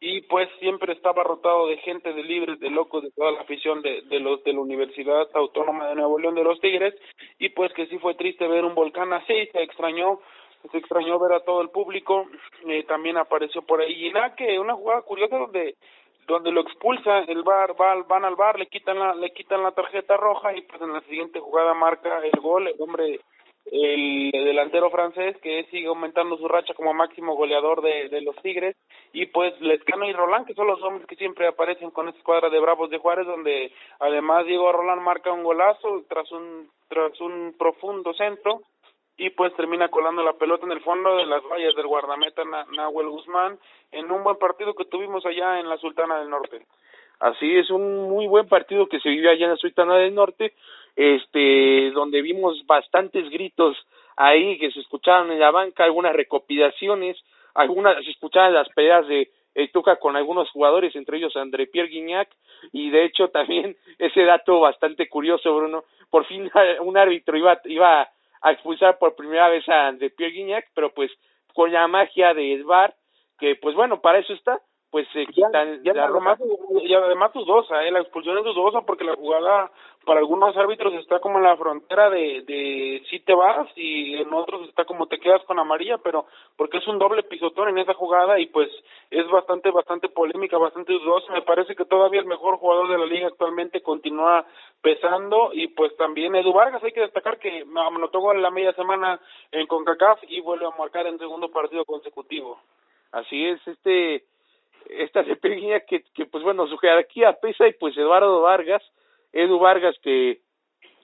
y 0.00 0.20
pues 0.22 0.48
siempre 0.58 0.92
estaba 0.92 1.22
rotado 1.22 1.68
de 1.68 1.78
gente, 1.78 2.12
de 2.12 2.22
libres, 2.22 2.60
de 2.60 2.70
locos, 2.70 3.02
de 3.02 3.10
toda 3.12 3.32
la 3.32 3.40
afición 3.40 3.80
de, 3.82 4.02
de 4.02 4.20
los 4.20 4.42
de 4.44 4.52
la 4.52 4.60
Universidad 4.60 5.28
Autónoma 5.34 5.88
de 5.88 5.94
Nuevo 5.94 6.18
León 6.18 6.34
de 6.34 6.44
los 6.44 6.60
Tigres. 6.60 6.94
Y 7.38 7.50
pues 7.50 7.72
que 7.72 7.86
sí 7.86 7.98
fue 7.98 8.14
triste 8.14 8.46
ver 8.46 8.64
un 8.64 8.74
volcán 8.74 9.12
así, 9.12 9.46
se 9.52 9.62
extrañó, 9.62 10.20
se 10.70 10.78
extrañó 10.78 11.18
ver 11.18 11.32
a 11.32 11.44
todo 11.44 11.62
el 11.62 11.70
público, 11.70 12.26
eh, 12.66 12.84
también 12.84 13.16
apareció 13.16 13.62
por 13.62 13.80
ahí 13.80 14.06
y 14.06 14.12
nada 14.12 14.34
que 14.34 14.58
una 14.58 14.74
jugada 14.74 15.02
curiosa 15.02 15.38
donde 15.38 15.76
donde 16.26 16.52
lo 16.52 16.62
expulsa 16.62 17.18
el 17.18 17.42
bar 17.42 17.78
va, 17.78 18.02
van 18.08 18.24
al 18.24 18.34
bar 18.34 18.58
le 18.58 18.66
quitan 18.66 18.98
la 18.98 19.14
le 19.14 19.30
quitan 19.32 19.62
la 19.62 19.72
tarjeta 19.72 20.16
roja 20.16 20.56
y 20.56 20.62
pues 20.62 20.80
en 20.80 20.92
la 20.92 21.02
siguiente 21.02 21.38
jugada 21.38 21.74
marca 21.74 22.18
el 22.24 22.40
gol 22.40 22.66
el 22.66 22.76
hombre 22.78 23.20
el 23.70 24.30
delantero 24.32 24.90
francés 24.90 25.36
que 25.38 25.64
sigue 25.70 25.86
aumentando 25.86 26.36
su 26.36 26.46
racha 26.48 26.74
como 26.74 26.92
máximo 26.92 27.34
goleador 27.34 27.80
de, 27.82 28.08
de 28.08 28.20
los 28.20 28.36
Tigres 28.36 28.76
y 29.12 29.26
pues 29.26 29.58
Lescano 29.60 30.06
y 30.06 30.12
Roland 30.12 30.46
que 30.46 30.54
son 30.54 30.66
los 30.66 30.82
hombres 30.82 31.06
que 31.06 31.16
siempre 31.16 31.46
aparecen 31.46 31.90
con 31.90 32.08
esta 32.08 32.18
escuadra 32.18 32.50
de 32.50 32.60
Bravos 32.60 32.90
de 32.90 32.98
Juárez 32.98 33.26
donde 33.26 33.72
además 34.00 34.44
Diego 34.46 34.70
Roland 34.70 35.00
marca 35.00 35.32
un 35.32 35.42
golazo 35.42 36.04
tras 36.08 36.30
un 36.32 36.68
tras 36.88 37.18
un 37.20 37.54
profundo 37.58 38.12
centro 38.14 38.62
y 39.16 39.30
pues 39.30 39.54
termina 39.54 39.88
colando 39.88 40.22
la 40.22 40.32
pelota 40.34 40.66
en 40.66 40.72
el 40.72 40.80
fondo 40.80 41.16
de 41.16 41.26
las 41.26 41.42
vallas 41.44 41.74
del 41.74 41.86
guardameta 41.86 42.42
Nahuel 42.76 43.08
Guzmán 43.08 43.58
en 43.92 44.10
un 44.10 44.24
buen 44.24 44.36
partido 44.36 44.74
que 44.74 44.84
tuvimos 44.84 45.24
allá 45.24 45.60
en 45.60 45.68
la 45.68 45.78
Sultana 45.78 46.18
del 46.18 46.30
Norte. 46.30 46.66
Así 47.20 47.56
es, 47.56 47.70
un 47.70 48.08
muy 48.10 48.26
buen 48.26 48.48
partido 48.48 48.88
que 48.88 48.98
se 48.98 49.08
vivió 49.08 49.30
allá 49.30 49.44
en 49.44 49.52
la 49.52 49.56
Sultana 49.56 49.96
del 49.96 50.14
Norte, 50.14 50.52
este, 50.96 51.90
donde 51.92 52.22
vimos 52.22 52.64
bastantes 52.66 53.28
gritos 53.30 53.76
ahí 54.16 54.58
que 54.58 54.70
se 54.70 54.80
escuchaban 54.80 55.30
en 55.30 55.40
la 55.40 55.50
banca, 55.50 55.84
algunas 55.84 56.14
recopilaciones, 56.14 57.16
algunas 57.54 58.02
se 58.04 58.10
escuchaban 58.10 58.54
las 58.54 58.68
peleas 58.70 59.06
de 59.08 59.30
el 59.54 59.70
Tuca 59.70 59.96
con 59.96 60.16
algunos 60.16 60.50
jugadores, 60.50 60.94
entre 60.96 61.18
ellos 61.18 61.36
André 61.36 61.68
Pierre 61.68 61.88
Guignac, 61.88 62.28
y 62.72 62.90
de 62.90 63.04
hecho 63.04 63.28
también 63.28 63.76
ese 63.98 64.24
dato 64.24 64.60
bastante 64.60 65.08
curioso, 65.08 65.54
Bruno, 65.54 65.84
por 66.10 66.26
fin 66.26 66.50
un 66.80 66.96
árbitro 66.96 67.36
iba, 67.36 67.60
iba 67.64 68.08
a 68.42 68.52
expulsar 68.52 68.98
por 68.98 69.14
primera 69.14 69.48
vez 69.48 69.68
a 69.68 69.88
André 69.88 70.10
Pierre 70.10 70.34
Guignac, 70.34 70.66
pero 70.74 70.92
pues 70.92 71.10
con 71.52 71.72
la 71.72 71.86
magia 71.86 72.34
del 72.34 72.64
VAR, 72.64 72.94
que 73.38 73.56
pues 73.56 73.74
bueno, 73.74 74.00
para 74.00 74.18
eso 74.18 74.32
está, 74.32 74.60
pues 74.94 75.08
se 75.12 75.26
quitan 75.26 75.82
ya, 75.82 75.90
además, 76.04 76.38
y 76.80 76.94
además 76.94 77.32
dudosa, 77.32 77.82
¿eh? 77.82 77.90
la 77.90 77.98
expulsión 77.98 78.38
es 78.38 78.44
dudosa 78.44 78.82
porque 78.82 79.02
la 79.02 79.16
jugada 79.16 79.72
para 80.04 80.20
algunos 80.20 80.56
árbitros 80.56 80.94
está 80.94 81.18
como 81.18 81.38
en 81.38 81.42
la 81.42 81.56
frontera 81.56 82.10
de, 82.10 82.42
de 82.42 83.02
si 83.10 83.18
te 83.18 83.34
vas 83.34 83.66
y 83.74 84.14
en 84.14 84.32
otros 84.32 84.68
está 84.68 84.84
como 84.84 85.08
te 85.08 85.18
quedas 85.18 85.42
con 85.46 85.58
amarilla, 85.58 85.98
pero 85.98 86.26
porque 86.56 86.78
es 86.78 86.86
un 86.86 87.00
doble 87.00 87.24
pisotón 87.24 87.70
en 87.70 87.78
esa 87.78 87.94
jugada 87.94 88.38
y 88.38 88.46
pues 88.46 88.70
es 89.10 89.28
bastante, 89.32 89.72
bastante 89.72 90.08
polémica, 90.08 90.58
bastante 90.58 90.92
dudosa. 90.92 91.32
Me 91.32 91.42
parece 91.42 91.74
que 91.74 91.86
todavía 91.86 92.20
el 92.20 92.26
mejor 92.26 92.58
jugador 92.58 92.88
de 92.88 92.98
la 92.98 93.06
liga 93.06 93.26
actualmente 93.26 93.82
continúa 93.82 94.46
pesando 94.80 95.50
y 95.52 95.66
pues 95.66 95.96
también 95.96 96.36
Edu 96.36 96.52
Vargas, 96.52 96.84
hay 96.84 96.92
que 96.92 97.00
destacar 97.00 97.40
que 97.40 97.64
anotó 97.74 98.20
gol 98.20 98.36
en 98.36 98.42
la 98.42 98.52
media 98.52 98.72
semana 98.74 99.18
en 99.50 99.66
CONCACAF 99.66 100.20
y 100.28 100.40
vuelve 100.40 100.66
a 100.66 100.78
marcar 100.78 101.08
en 101.08 101.18
segundo 101.18 101.48
partido 101.48 101.84
consecutivo. 101.84 102.60
Así 103.10 103.44
es, 103.44 103.66
este 103.66 104.22
esta 104.90 105.22
pequeña 105.40 105.80
que, 105.80 106.02
que 106.14 106.26
pues 106.26 106.42
bueno, 106.42 106.66
su 106.66 106.76
jerarquía 106.78 107.32
pesa 107.34 107.66
y 107.66 107.72
pues 107.74 107.96
Eduardo 107.96 108.40
Vargas, 108.40 108.82
Edu 109.32 109.58
Vargas 109.58 109.96
que 110.02 110.40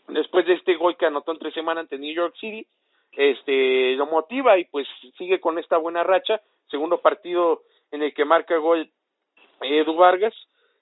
después 0.08 0.46
de 0.46 0.54
este 0.54 0.76
gol 0.76 0.96
que 0.96 1.06
anotó 1.06 1.32
en 1.32 1.38
tres 1.38 1.54
semanas 1.54 1.82
ante 1.82 1.98
New 1.98 2.14
York 2.14 2.34
City, 2.38 2.66
este 3.12 3.94
lo 3.96 4.06
motiva 4.06 4.58
y 4.58 4.64
pues 4.64 4.86
sigue 5.18 5.40
con 5.40 5.58
esta 5.58 5.76
buena 5.76 6.02
racha, 6.02 6.40
segundo 6.70 6.98
partido 6.98 7.62
en 7.90 8.02
el 8.02 8.14
que 8.14 8.24
marca 8.24 8.56
gol 8.56 8.88
Edu 9.60 9.94
Vargas 9.94 10.34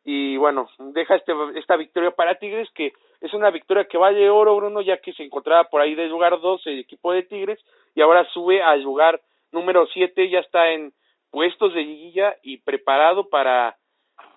y 0.04 0.36
bueno, 0.36 0.68
deja 0.78 1.16
este, 1.16 1.32
esta 1.56 1.76
victoria 1.76 2.10
para 2.10 2.38
Tigres 2.38 2.68
que 2.74 2.92
es 3.20 3.32
una 3.34 3.50
victoria 3.50 3.84
que 3.84 3.98
vale 3.98 4.30
oro 4.30 4.56
Bruno 4.56 4.80
ya 4.80 4.98
que 4.98 5.12
se 5.12 5.22
encontraba 5.22 5.64
por 5.64 5.80
ahí 5.80 5.94
del 5.94 6.10
lugar 6.10 6.40
12 6.40 6.70
el 6.70 6.80
equipo 6.80 7.12
de 7.12 7.22
Tigres 7.22 7.58
y 7.94 8.00
ahora 8.00 8.24
sube 8.32 8.62
al 8.62 8.82
lugar 8.82 9.20
número 9.52 9.86
7, 9.92 10.28
ya 10.28 10.40
está 10.40 10.70
en 10.70 10.92
puestos 11.30 11.74
de 11.74 11.82
liguilla 11.82 12.36
y 12.42 12.58
preparado 12.58 13.28
para 13.28 13.76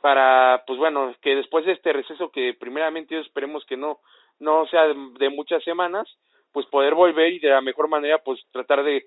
para 0.02 0.64
pues 0.66 0.80
bueno 0.80 1.14
que 1.22 1.36
después 1.36 1.66
de 1.66 1.74
este 1.74 1.94
receso 1.94 2.32
que 2.32 2.54
primeramente 2.54 3.20
esperemos 3.20 3.66
que 3.66 3.78
no 3.78 4.00
no 4.40 4.66
sea 4.68 4.88
de, 4.88 5.30
muchas 5.30 5.64
semanas 5.64 6.08
pues 6.52 6.66
poder 6.68 6.96
volver 6.96 7.34
y 7.34 7.40
de 7.40 7.50
la 7.50 7.62
mejor 7.62 7.88
manera 7.88 8.18
pues 8.20 8.42
tratar 8.52 8.84
de, 8.84 9.06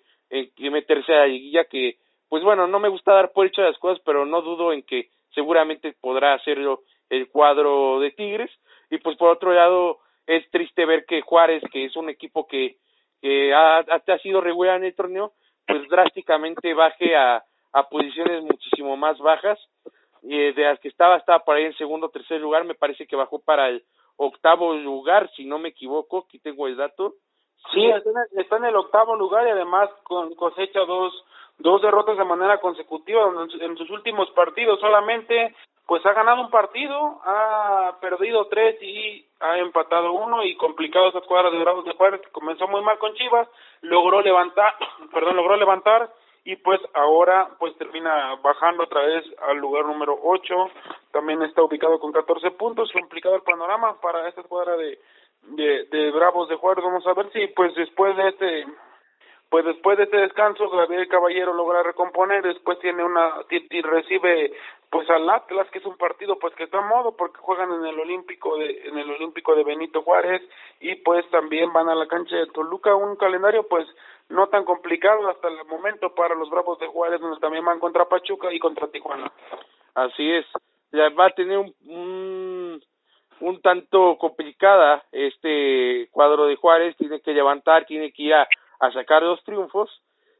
meterse 0.58 1.12
a 1.12 1.20
la 1.20 1.26
liguilla 1.26 1.64
que 1.64 1.98
pues 2.28 2.42
bueno 2.42 2.66
no 2.66 2.78
me 2.78 2.88
gusta 2.88 3.12
dar 3.12 3.32
por 3.32 3.46
hecho 3.46 3.62
las 3.62 3.78
cosas 3.78 4.00
pero 4.04 4.24
no 4.24 4.42
dudo 4.42 4.72
en 4.72 4.82
que 4.82 5.10
seguramente 5.34 5.94
podrá 6.00 6.34
hacerlo 6.34 6.82
el 7.10 7.28
cuadro 7.28 8.00
de 8.00 8.12
Tigres. 8.12 8.50
Y 8.90 8.98
pues 8.98 9.16
por 9.16 9.30
otro 9.30 9.52
lado 9.52 9.98
es 10.26 10.48
triste 10.50 10.86
ver 10.86 11.04
que 11.04 11.20
Juárez 11.20 11.62
que 11.72 11.84
es 11.84 11.96
un 11.96 12.08
equipo 12.08 12.46
que 12.46 12.76
que 13.20 13.52
ha, 13.54 13.78
ha 13.78 14.18
sido 14.18 14.40
regular 14.40 14.76
en 14.76 14.84
el 14.84 14.94
torneo 14.94 15.32
pues 15.66 15.88
drásticamente 15.88 16.74
baje 16.74 17.16
a, 17.16 17.42
a 17.74 17.88
posiciones 17.88 18.42
muchísimo 18.42 18.96
más 18.96 19.18
bajas 19.18 19.58
eh, 20.22 20.52
de 20.54 20.62
las 20.62 20.78
que 20.80 20.88
estaba 20.88 21.16
estaba 21.16 21.40
por 21.40 21.56
ahí 21.56 21.64
en 21.64 21.76
segundo 21.76 22.06
o 22.06 22.10
tercer 22.10 22.40
lugar 22.40 22.64
me 22.64 22.74
parece 22.74 23.06
que 23.06 23.16
bajó 23.16 23.40
para 23.40 23.68
el 23.68 23.84
octavo 24.16 24.74
lugar 24.74 25.28
si 25.36 25.44
no 25.44 25.58
me 25.58 25.70
equivoco 25.70 26.24
aquí 26.26 26.38
tengo 26.38 26.66
el 26.66 26.76
dato. 26.76 27.14
Sí 27.72 27.84
está 28.36 28.56
en 28.56 28.64
el 28.64 28.76
octavo 28.76 29.16
lugar 29.16 29.46
y 29.46 29.50
además 29.50 29.90
con 30.04 30.34
cosecha 30.34 30.80
dos 30.86 31.12
dos 31.58 31.82
derrotas 31.82 32.16
de 32.16 32.24
manera 32.24 32.58
consecutiva 32.58 33.30
en 33.60 33.76
sus 33.76 33.90
últimos 33.90 34.30
partidos. 34.30 34.80
Solamente 34.80 35.54
pues 35.86 36.04
ha 36.06 36.12
ganado 36.12 36.40
un 36.40 36.50
partido, 36.50 37.20
ha 37.24 37.98
perdido 38.00 38.46
tres 38.46 38.80
y 38.82 39.26
ha 39.40 39.58
empatado 39.58 40.12
uno 40.12 40.44
y 40.44 40.56
complicado 40.56 41.08
esa 41.08 41.20
cuadra 41.22 41.50
de 41.50 41.58
Bravos 41.58 41.84
de 41.84 41.92
Juárez 41.92 42.20
que 42.22 42.30
comenzó 42.30 42.66
muy 42.68 42.82
mal 42.82 42.98
con 42.98 43.14
Chivas, 43.14 43.48
logró 43.82 44.22
levantar, 44.22 44.74
perdón, 45.12 45.36
logró 45.36 45.56
levantar 45.56 46.10
y 46.44 46.56
pues 46.56 46.80
ahora 46.92 47.48
pues 47.58 47.76
termina 47.78 48.36
bajando 48.42 48.84
otra 48.84 49.02
vez 49.02 49.24
al 49.48 49.56
lugar 49.56 49.86
número 49.86 50.18
ocho, 50.22 50.70
también 51.10 51.42
está 51.42 51.62
ubicado 51.62 51.98
con 51.98 52.12
catorce 52.12 52.50
puntos, 52.50 52.92
complicado 52.92 53.36
el 53.36 53.42
panorama 53.42 53.98
para 54.00 54.28
esta 54.28 54.42
cuadra 54.42 54.76
de, 54.76 54.98
de, 55.42 55.84
de 55.84 56.10
Bravos 56.10 56.48
de 56.48 56.56
Juárez, 56.56 56.84
vamos 56.84 57.06
a 57.06 57.14
ver 57.14 57.30
si 57.32 57.46
pues 57.48 57.74
después 57.74 58.16
de 58.16 58.28
este 58.28 58.66
pues 59.48 59.64
después 59.64 59.96
de 59.96 60.04
este 60.04 60.16
descanso 60.16 60.68
Gabriel 60.68 61.08
Caballero 61.08 61.54
logra 61.54 61.82
recomponer, 61.82 62.42
después 62.42 62.78
tiene 62.80 63.04
una 63.04 63.30
y 63.50 63.82
recibe 63.82 64.52
pues 64.94 65.10
al 65.10 65.28
Atlas 65.28 65.68
que 65.70 65.80
es 65.80 65.86
un 65.86 65.96
partido 65.96 66.38
pues 66.38 66.54
que 66.54 66.62
está 66.62 66.78
a 66.78 66.88
modo 66.88 67.16
porque 67.16 67.38
juegan 67.38 67.72
en 67.72 67.84
el 67.84 67.98
Olímpico 67.98 68.56
de 68.56 68.82
en 68.84 68.96
el 68.96 69.10
Olímpico 69.10 69.56
de 69.56 69.64
Benito 69.64 70.02
Juárez. 70.02 70.40
Y 70.78 70.94
pues 70.96 71.28
también 71.30 71.72
van 71.72 71.88
a 71.88 71.96
la 71.96 72.06
cancha 72.06 72.36
de 72.36 72.46
Toluca, 72.46 72.94
un 72.94 73.16
calendario 73.16 73.66
pues 73.66 73.88
no 74.28 74.48
tan 74.48 74.64
complicado 74.64 75.28
hasta 75.28 75.48
el 75.48 75.64
momento 75.66 76.14
para 76.14 76.34
los 76.34 76.50
Bravos 76.50 76.78
de 76.78 76.86
Juárez 76.86 77.20
donde 77.20 77.40
también 77.40 77.64
van 77.64 77.80
contra 77.80 78.08
Pachuca 78.08 78.52
y 78.52 78.58
contra 78.58 78.88
Tijuana. 78.88 79.30
Así 79.94 80.30
es, 80.32 80.46
ya 80.92 81.08
va 81.10 81.26
a 81.26 81.30
tener 81.30 81.58
un, 81.58 82.82
un 83.40 83.62
tanto 83.62 84.16
complicada 84.18 85.04
este 85.12 86.08
cuadro 86.10 86.46
de 86.46 86.56
Juárez, 86.56 86.96
tiene 86.96 87.20
que 87.20 87.32
levantar, 87.32 87.86
tiene 87.86 88.12
que 88.12 88.22
ir 88.24 88.34
a 88.34 88.48
a 88.80 88.92
sacar 88.92 89.22
dos 89.22 89.42
triunfos 89.44 89.90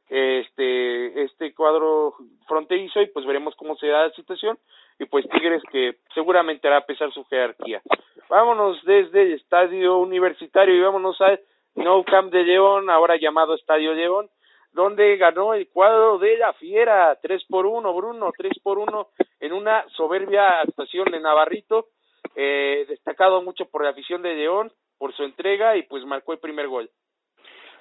este 0.09 1.23
este 1.25 1.55
cuadro 1.55 2.15
fronterizo 2.47 3.01
y 3.01 3.07
pues 3.07 3.25
veremos 3.25 3.55
cómo 3.57 3.75
se 3.77 3.87
da 3.87 4.07
la 4.07 4.11
situación 4.11 4.59
y 4.99 5.07
pues 5.07 5.29
Tigres 5.29 5.63
que 5.73 5.97
seguramente 6.15 6.69
hará 6.69 6.83
pesar 6.83 7.13
su 7.13 7.25
jerarquía. 7.25 7.83
Vámonos 8.29 8.85
desde 8.85 9.23
el 9.23 9.33
estadio 9.33 9.97
universitario 9.97 10.75
y 10.75 10.81
vámonos 10.81 11.21
al 11.21 11.41
No 11.75 12.05
Camp 12.05 12.33
de 12.33 12.45
León, 12.45 12.91
ahora 12.91 13.17
llamado 13.17 13.55
Estadio 13.55 13.95
León, 13.95 14.31
donde 14.73 15.17
ganó 15.17 15.55
el 15.55 15.69
cuadro 15.69 16.19
de 16.19 16.37
la 16.37 16.53
Fiera, 16.55 17.17
tres 17.23 17.45
por 17.49 17.67
uno, 17.67 17.95
Bruno, 17.95 18.33
tres 18.37 18.59
por 18.63 18.79
uno, 18.79 19.09
en 19.41 19.53
una 19.53 19.85
soberbia 19.91 20.61
actuación 20.61 21.11
de 21.11 21.21
Navarrito, 21.21 21.87
eh, 22.35 22.85
destacado 22.89 23.41
mucho 23.43 23.67
por 23.67 23.85
la 23.85 23.91
afición 23.91 24.23
de 24.23 24.35
León, 24.35 24.73
por 24.99 25.15
su 25.15 25.23
entrega 25.23 25.77
y 25.77 25.83
pues 25.83 26.05
marcó 26.05 26.33
el 26.33 26.41
primer 26.41 26.69
gol. 26.69 26.91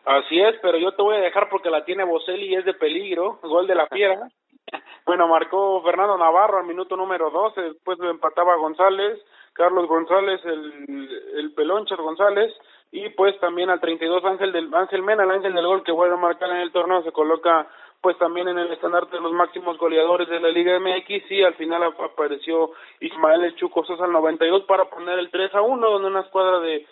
Así 0.05 0.39
es, 0.39 0.55
pero 0.61 0.77
yo 0.77 0.91
te 0.91 1.01
voy 1.01 1.15
a 1.15 1.21
dejar 1.21 1.49
porque 1.49 1.69
la 1.69 1.85
tiene 1.85 2.03
Boselli 2.03 2.47
y 2.47 2.55
es 2.55 2.65
de 2.65 2.73
peligro, 2.73 3.39
gol 3.41 3.67
de 3.67 3.75
la 3.75 3.87
fiera. 3.87 4.29
Bueno, 5.05 5.27
marcó 5.27 5.83
Fernando 5.83 6.17
Navarro 6.17 6.59
al 6.59 6.65
minuto 6.65 6.95
número 6.95 7.29
12, 7.29 7.61
después 7.61 7.99
lo 7.99 8.09
empataba 8.09 8.55
González, 8.55 9.19
Carlos 9.51 9.85
González, 9.87 10.39
el, 10.45 11.09
el 11.35 11.53
Pelonchas 11.53 11.99
González, 11.99 12.53
y 12.93 13.09
pues 13.09 13.37
también 13.39 13.71
al 13.71 13.79
32 13.79 14.23
Ángel 14.23 14.51
del 14.51 14.71
Ángel 14.71 15.01
Mena, 15.01 15.23
el 15.23 15.31
ángel 15.31 15.51
del 15.51 15.65
gol 15.65 15.83
que 15.83 15.91
vuelve 15.91 16.13
a 16.13 16.17
marcar 16.17 16.51
en 16.51 16.57
el 16.57 16.71
torneo, 16.71 17.01
se 17.01 17.11
coloca 17.11 17.67
pues 18.01 18.15
también 18.19 18.47
en 18.47 18.59
el 18.59 18.71
estandarte 18.71 19.15
de 19.15 19.21
los 19.21 19.33
máximos 19.33 19.79
goleadores 19.79 20.29
de 20.29 20.39
la 20.39 20.49
Liga 20.49 20.79
MX 20.79 21.31
y 21.31 21.41
al 21.41 21.55
final 21.55 21.81
apareció 21.83 22.69
Ismael 22.99 23.45
El 23.45 23.55
Chuco 23.55 23.83
Sosa 23.83 24.05
al 24.05 24.11
92 24.11 24.65
para 24.65 24.85
poner 24.85 25.17
el 25.17 25.31
3 25.31 25.55
a 25.55 25.61
1, 25.61 25.89
donde 25.89 26.07
una 26.07 26.19
escuadra 26.19 26.59
de 26.59 26.85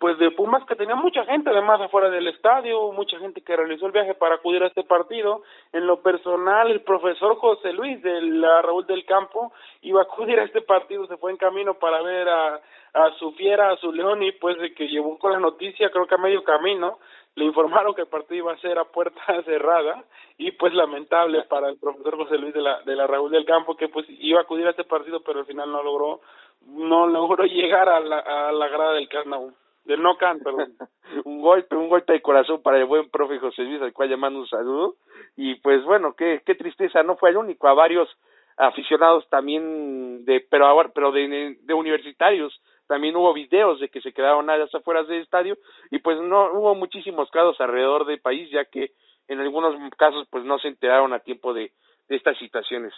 pues 0.00 0.18
de 0.18 0.32
Pumas 0.32 0.64
que 0.66 0.74
tenía 0.74 0.96
mucha 0.96 1.24
gente 1.24 1.50
además 1.50 1.80
afuera 1.80 2.10
del 2.10 2.26
estadio, 2.26 2.90
mucha 2.92 3.16
gente 3.20 3.40
que 3.42 3.56
realizó 3.56 3.86
el 3.86 3.92
viaje 3.92 4.14
para 4.14 4.34
acudir 4.34 4.62
a 4.62 4.66
este 4.66 4.82
partido. 4.82 5.44
En 5.72 5.86
lo 5.86 6.02
personal, 6.02 6.68
el 6.68 6.80
profesor 6.80 7.36
José 7.36 7.72
Luis 7.72 8.02
de 8.02 8.20
la 8.22 8.60
Raúl 8.60 8.86
del 8.86 9.04
Campo 9.06 9.52
iba 9.82 10.00
a 10.00 10.04
acudir 10.04 10.40
a 10.40 10.44
este 10.44 10.62
partido, 10.62 11.06
se 11.06 11.16
fue 11.16 11.30
en 11.30 11.36
camino 11.36 11.74
para 11.74 12.02
ver 12.02 12.28
a, 12.28 12.60
a 12.94 13.10
su 13.18 13.32
fiera, 13.32 13.70
a 13.70 13.76
su 13.76 13.92
león 13.92 14.22
y 14.22 14.32
pues 14.32 14.56
de 14.58 14.72
que 14.72 14.88
llevó 14.88 15.18
con 15.18 15.32
la 15.32 15.40
noticia, 15.40 15.90
creo 15.90 16.06
que 16.06 16.14
a 16.14 16.18
medio 16.18 16.44
camino, 16.44 16.98
le 17.34 17.44
informaron 17.44 17.94
que 17.94 18.02
el 18.02 18.06
partido 18.06 18.44
iba 18.44 18.52
a 18.52 18.58
ser 18.58 18.78
a 18.78 18.84
puerta 18.84 19.20
cerrada 19.44 20.04
y 20.38 20.52
pues 20.52 20.72
lamentable 20.72 21.42
para 21.44 21.68
el 21.68 21.78
profesor 21.78 22.16
José 22.16 22.38
Luis 22.38 22.54
de 22.54 22.62
la, 22.62 22.80
de 22.82 22.94
la 22.94 23.06
Raúl 23.06 23.30
del 23.30 23.44
Campo 23.44 23.76
que 23.76 23.88
pues 23.88 24.06
iba 24.08 24.38
a 24.38 24.42
acudir 24.42 24.66
a 24.66 24.70
este 24.70 24.84
partido 24.84 25.20
pero 25.20 25.40
al 25.40 25.46
final 25.46 25.70
no 25.70 25.82
logró 25.82 26.20
no 26.66 27.06
logró 27.06 27.44
llegar 27.44 27.88
a 27.88 28.00
la, 28.00 28.18
a 28.18 28.52
la 28.52 28.68
grada 28.68 28.94
del 28.94 29.08
Carnaval 29.08 29.54
del 29.84 30.02
no 30.02 30.16
canto, 30.16 30.50
un 31.24 31.40
golpe, 31.40 31.76
un 31.76 31.88
golpe 31.88 32.14
de 32.14 32.22
corazón 32.22 32.62
para 32.62 32.78
el 32.78 32.86
buen 32.86 33.10
profe 33.10 33.38
José 33.38 33.62
Luis, 33.62 33.82
al 33.82 33.92
cual 33.92 34.08
llamando 34.08 34.40
un 34.40 34.48
saludo. 34.48 34.94
Y 35.36 35.56
pues 35.56 35.84
bueno, 35.84 36.14
qué, 36.16 36.42
qué 36.44 36.54
tristeza, 36.54 37.02
no 37.02 37.16
fue 37.16 37.30
el 37.30 37.36
único, 37.36 37.68
a 37.68 37.74
varios 37.74 38.08
aficionados 38.56 39.28
también 39.28 40.24
de, 40.24 40.40
pero 40.48 40.66
ahora, 40.66 40.90
pero 40.94 41.12
de, 41.12 41.58
de 41.60 41.74
universitarios, 41.74 42.60
también 42.86 43.16
hubo 43.16 43.32
videos 43.32 43.80
de 43.80 43.88
que 43.88 44.00
se 44.00 44.12
quedaron 44.12 44.50
a 44.50 44.56
las 44.56 44.74
afueras 44.74 45.08
del 45.08 45.22
estadio 45.22 45.56
y 45.90 45.98
pues 45.98 46.20
no 46.20 46.52
hubo 46.52 46.74
muchísimos 46.74 47.30
casos 47.30 47.60
alrededor 47.60 48.06
del 48.06 48.20
país 48.20 48.50
ya 48.50 48.64
que 48.64 48.92
en 49.28 49.40
algunos 49.40 49.74
casos 49.96 50.26
pues 50.30 50.44
no 50.44 50.58
se 50.58 50.68
enteraron 50.68 51.12
a 51.12 51.20
tiempo 51.20 51.54
de, 51.54 51.72
estas 52.08 52.36
situaciones. 52.38 52.92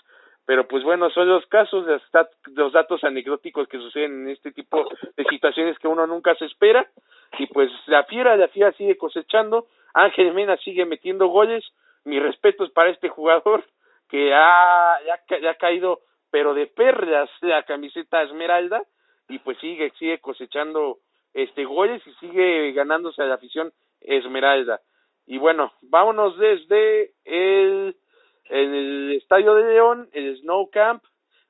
Pero 0.46 0.66
pues 0.66 0.82
bueno, 0.82 1.10
son 1.10 1.28
los 1.28 1.46
casos, 1.46 1.86
los 2.54 2.72
datos 2.72 3.04
anecdóticos 3.04 3.68
que 3.68 3.78
suceden 3.78 4.22
en 4.22 4.30
este 4.30 4.52
tipo 4.52 4.88
de 5.16 5.24
situaciones 5.24 5.78
que 5.78 5.88
uno 5.88 6.06
nunca 6.06 6.34
se 6.34 6.46
espera, 6.46 6.88
y 7.38 7.46
pues 7.46 7.70
la 7.86 8.04
fiera, 8.04 8.36
la 8.36 8.48
fiera 8.48 8.72
sigue 8.72 8.96
cosechando, 8.96 9.66
Ángel 9.94 10.32
Mena 10.34 10.56
sigue 10.58 10.84
metiendo 10.84 11.28
goles, 11.28 11.64
mis 12.04 12.22
respetos 12.22 12.70
para 12.70 12.90
este 12.90 13.08
jugador 13.08 13.64
que 14.08 14.32
ha, 14.32 14.96
ya, 15.04 15.50
ha 15.50 15.54
caído, 15.54 16.00
pero 16.30 16.54
de 16.54 16.66
perlas 16.66 17.28
la 17.40 17.64
camiseta 17.64 18.22
esmeralda, 18.22 18.82
y 19.28 19.38
pues 19.38 19.58
sigue, 19.58 19.92
sigue 19.98 20.18
cosechando 20.20 20.98
este 21.34 21.64
goles 21.64 22.02
y 22.06 22.12
sigue 22.14 22.72
ganándose 22.72 23.22
a 23.22 23.26
la 23.26 23.34
afición 23.34 23.72
esmeralda. 24.00 24.80
Y 25.26 25.38
bueno, 25.38 25.72
vámonos 25.82 26.38
desde 26.38 27.12
el 27.24 27.96
el 28.48 29.12
Estadio 29.12 29.54
de 29.54 29.72
León, 29.72 30.08
el 30.12 30.38
Snow 30.38 30.70
Camp, 30.70 31.02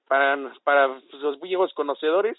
para, 0.09 0.37
para 0.65 1.01
los 1.21 1.41
viejos 1.41 1.73
conocedores. 1.75 2.39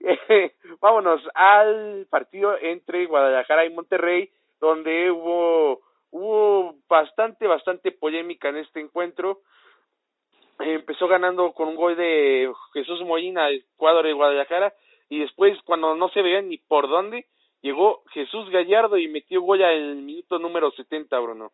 vámonos 0.80 1.22
al 1.34 2.06
partido 2.10 2.56
entre 2.60 3.06
Guadalajara 3.06 3.64
y 3.64 3.70
Monterrey, 3.70 4.30
donde 4.60 5.10
hubo, 5.10 5.80
hubo 6.10 6.76
bastante, 6.88 7.46
bastante 7.46 7.92
polémica 7.92 8.48
en 8.48 8.56
este 8.56 8.80
encuentro. 8.80 9.40
Empezó 10.58 11.08
ganando 11.08 11.52
con 11.52 11.68
un 11.68 11.76
gol 11.76 11.96
de 11.96 12.50
Jesús 12.72 13.02
Molina, 13.02 13.48
el 13.48 13.64
cuadro 13.76 14.06
de 14.06 14.12
Guadalajara, 14.12 14.72
y 15.08 15.20
después, 15.20 15.58
cuando 15.64 15.94
no 15.94 16.08
se 16.10 16.22
veía 16.22 16.42
ni 16.42 16.58
por 16.58 16.88
dónde, 16.88 17.26
llegó 17.60 18.02
Jesús 18.12 18.48
Gallardo 18.50 18.96
y 18.96 19.08
metió 19.08 19.42
gol 19.42 19.60
el 19.62 19.96
minuto 19.96 20.38
número 20.38 20.70
70, 20.70 21.18
Bruno. 21.18 21.50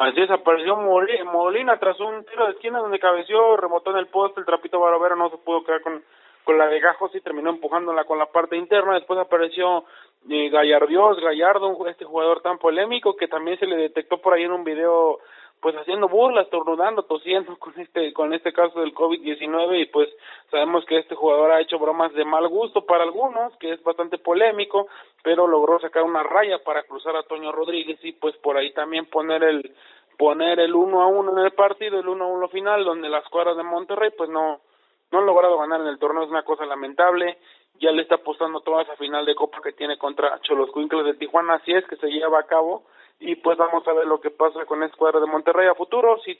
Así 0.00 0.18
desapareció 0.18 0.76
Molina 0.76 1.78
tras 1.78 2.00
un 2.00 2.24
tiro 2.24 2.46
de 2.46 2.52
esquina 2.52 2.78
donde 2.78 2.98
cabeció, 2.98 3.54
remotó 3.58 3.90
en 3.90 3.98
el 3.98 4.06
poste, 4.06 4.40
el 4.40 4.46
trapito 4.46 4.80
Barovero 4.80 5.14
no 5.14 5.28
se 5.28 5.36
pudo 5.36 5.62
quedar 5.62 5.82
con, 5.82 6.02
con 6.42 6.56
la 6.56 6.68
de 6.68 6.80
Gajos 6.80 7.14
y 7.14 7.20
terminó 7.20 7.50
empujándola 7.50 8.04
con 8.04 8.18
la 8.18 8.24
parte 8.24 8.56
interna. 8.56 8.94
Después 8.94 9.20
apareció 9.20 9.84
eh, 10.30 10.48
Gallardios, 10.48 11.20
Gallardo, 11.20 11.86
este 11.86 12.06
jugador 12.06 12.40
tan 12.40 12.56
polémico 12.56 13.14
que 13.14 13.28
también 13.28 13.58
se 13.58 13.66
le 13.66 13.76
detectó 13.76 14.22
por 14.22 14.32
ahí 14.32 14.44
en 14.44 14.52
un 14.52 14.64
video 14.64 15.18
pues 15.60 15.76
haciendo 15.76 16.08
burlas, 16.08 16.48
tornudando, 16.48 17.02
tosiendo 17.02 17.56
con 17.58 17.78
este 17.78 18.12
con 18.12 18.32
este 18.32 18.52
caso 18.52 18.80
del 18.80 18.94
COVID-19 18.94 19.82
y 19.82 19.86
pues 19.86 20.08
sabemos 20.50 20.84
que 20.86 20.98
este 20.98 21.14
jugador 21.14 21.52
ha 21.52 21.60
hecho 21.60 21.78
bromas 21.78 22.12
de 22.14 22.24
mal 22.24 22.48
gusto 22.48 22.86
para 22.86 23.04
algunos, 23.04 23.56
que 23.58 23.72
es 23.72 23.82
bastante 23.82 24.18
polémico, 24.18 24.88
pero 25.22 25.46
logró 25.46 25.78
sacar 25.78 26.02
una 26.02 26.22
raya 26.22 26.58
para 26.64 26.82
cruzar 26.84 27.14
a 27.16 27.24
Toño 27.24 27.52
Rodríguez 27.52 27.98
y 28.02 28.12
pues 28.12 28.36
por 28.38 28.56
ahí 28.56 28.72
también 28.72 29.06
poner 29.06 29.42
el 29.42 29.74
poner 30.16 30.60
el 30.60 30.74
uno 30.74 31.02
a 31.02 31.06
uno 31.06 31.32
en 31.32 31.44
el 31.44 31.52
partido, 31.52 32.00
el 32.00 32.08
uno 32.08 32.24
a 32.24 32.28
uno 32.28 32.48
final, 32.48 32.84
donde 32.84 33.08
las 33.08 33.26
cuadras 33.28 33.56
de 33.56 33.62
Monterrey 33.62 34.10
pues 34.16 34.30
no 34.30 34.60
no 35.12 35.18
han 35.18 35.26
logrado 35.26 35.58
ganar 35.58 35.80
en 35.80 35.88
el 35.88 35.98
torneo, 35.98 36.22
es 36.22 36.30
una 36.30 36.44
cosa 36.44 36.64
lamentable, 36.64 37.38
ya 37.80 37.90
le 37.90 38.02
está 38.02 38.16
apostando 38.16 38.60
toda 38.60 38.82
esa 38.82 38.96
final 38.96 39.26
de 39.26 39.34
Copa 39.34 39.60
que 39.62 39.72
tiene 39.72 39.98
contra 39.98 40.40
Cholos 40.40 40.70
Cuincles 40.70 41.04
de 41.04 41.14
Tijuana, 41.14 41.54
así 41.54 41.72
es 41.72 41.84
que 41.86 41.96
se 41.96 42.06
lleva 42.08 42.38
a 42.38 42.46
cabo 42.46 42.84
y 43.20 43.36
pues 43.36 43.58
vamos 43.58 43.86
a 43.86 43.92
ver 43.92 44.06
lo 44.06 44.20
que 44.20 44.30
pasa 44.30 44.64
con 44.64 44.82
el 44.82 44.90
cuadro 44.96 45.20
de 45.20 45.26
Monterrey 45.26 45.68
a 45.68 45.74
futuro. 45.74 46.18
Si 46.24 46.38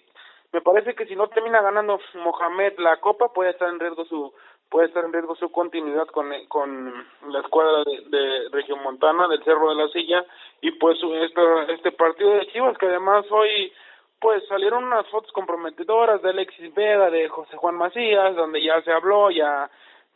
me 0.52 0.60
parece 0.62 0.94
que 0.94 1.06
si 1.06 1.14
no 1.14 1.28
termina 1.28 1.60
ganando 1.60 2.00
Mohamed 2.14 2.78
la 2.78 2.96
Copa 2.98 3.32
puede 3.32 3.50
estar 3.50 3.68
en 3.68 3.78
riesgo 3.78 4.04
su 4.06 4.32
puede 4.68 4.86
estar 4.86 5.04
en 5.04 5.12
riesgo 5.12 5.34
su 5.34 5.50
continuidad 5.50 6.06
con, 6.06 6.30
con 6.48 7.06
la 7.28 7.40
escuadra 7.40 7.84
de, 7.84 8.16
de 8.16 8.48
Región 8.50 8.82
Montana 8.82 9.28
del 9.28 9.42
Cerro 9.44 9.68
de 9.70 9.82
la 9.82 9.88
Silla 9.88 10.24
y 10.60 10.70
pues 10.72 10.98
este, 11.02 11.72
este 11.74 11.92
partido 11.92 12.30
de 12.30 12.46
Chivas 12.46 12.78
que 12.78 12.86
además 12.86 13.26
hoy 13.30 13.72
pues 14.20 14.46
salieron 14.48 14.84
unas 14.84 15.06
fotos 15.08 15.32
comprometedoras 15.32 16.20
de 16.22 16.30
Alexis 16.30 16.74
Vega, 16.74 17.10
de 17.10 17.28
José 17.28 17.56
Juan 17.56 17.76
Macías, 17.76 18.36
donde 18.36 18.62
ya 18.62 18.80
se 18.82 18.92
habló, 18.92 19.30
ya 19.30 19.70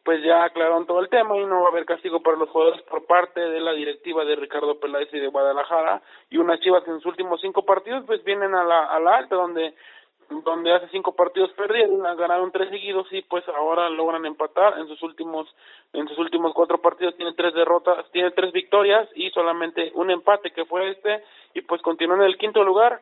pues 0.05 0.22
ya 0.22 0.44
aclararon 0.44 0.86
todo 0.86 1.00
el 1.00 1.09
tema 1.09 1.36
y 1.36 1.46
no 1.46 1.62
va 1.62 1.68
a 1.68 1.70
haber 1.70 1.86
castigo 1.86 2.22
para 2.22 2.36
los 2.36 2.50
jugadores 2.50 2.82
por 2.82 3.07
parte 3.07 3.40
de 3.40 3.61
la 3.61 3.72
directiva 3.72 4.24
de 4.24 4.36
Ricardo 4.36 4.78
Peláez 4.78 5.09
y 5.12 5.18
de 5.18 5.28
Guadalajara. 5.28 6.02
Y 6.30 6.36
unas 6.36 6.61
Chivas 6.61 6.86
en 6.86 6.96
sus 6.96 7.07
últimos 7.07 7.40
cinco 7.40 7.64
partidos 7.64 8.05
pues 8.07 8.22
vienen 8.22 8.55
a 8.55 8.64
la, 8.64 8.84
a 8.84 9.00
la 9.00 9.16
alta 9.16 9.34
donde 9.34 9.74
donde 10.28 10.72
hace 10.72 10.88
cinco 10.88 11.14
partidos 11.14 11.50
perdieron, 11.52 12.02
ganaron 12.16 12.50
tres 12.50 12.70
seguidos 12.70 13.07
y 13.12 13.22
pues 13.22 13.46
ahora 13.48 13.88
logran 13.90 14.24
empatar. 14.24 14.78
En 14.78 14.88
sus 14.88 15.02
últimos 15.02 15.46
en 15.92 16.09
sus 16.09 16.18
últimos 16.18 16.52
cuatro 16.55 16.78
partidos 16.80 17.16
tiene 17.16 17.32
tres 17.34 17.55
derrotas, 17.55 18.11
tiene 18.11 18.30
tres 18.30 18.52
victorias 18.52 19.09
y 19.14 19.30
solamente 19.30 19.90
un 19.94 20.11
empate 20.11 20.50
que 20.50 20.64
fue 20.64 20.90
este. 20.90 21.22
Y 21.55 21.62
pues 21.62 21.80
continúan 21.82 22.20
en 22.20 22.26
el 22.26 22.38
quinto 22.38 22.62
lugar 22.62 23.00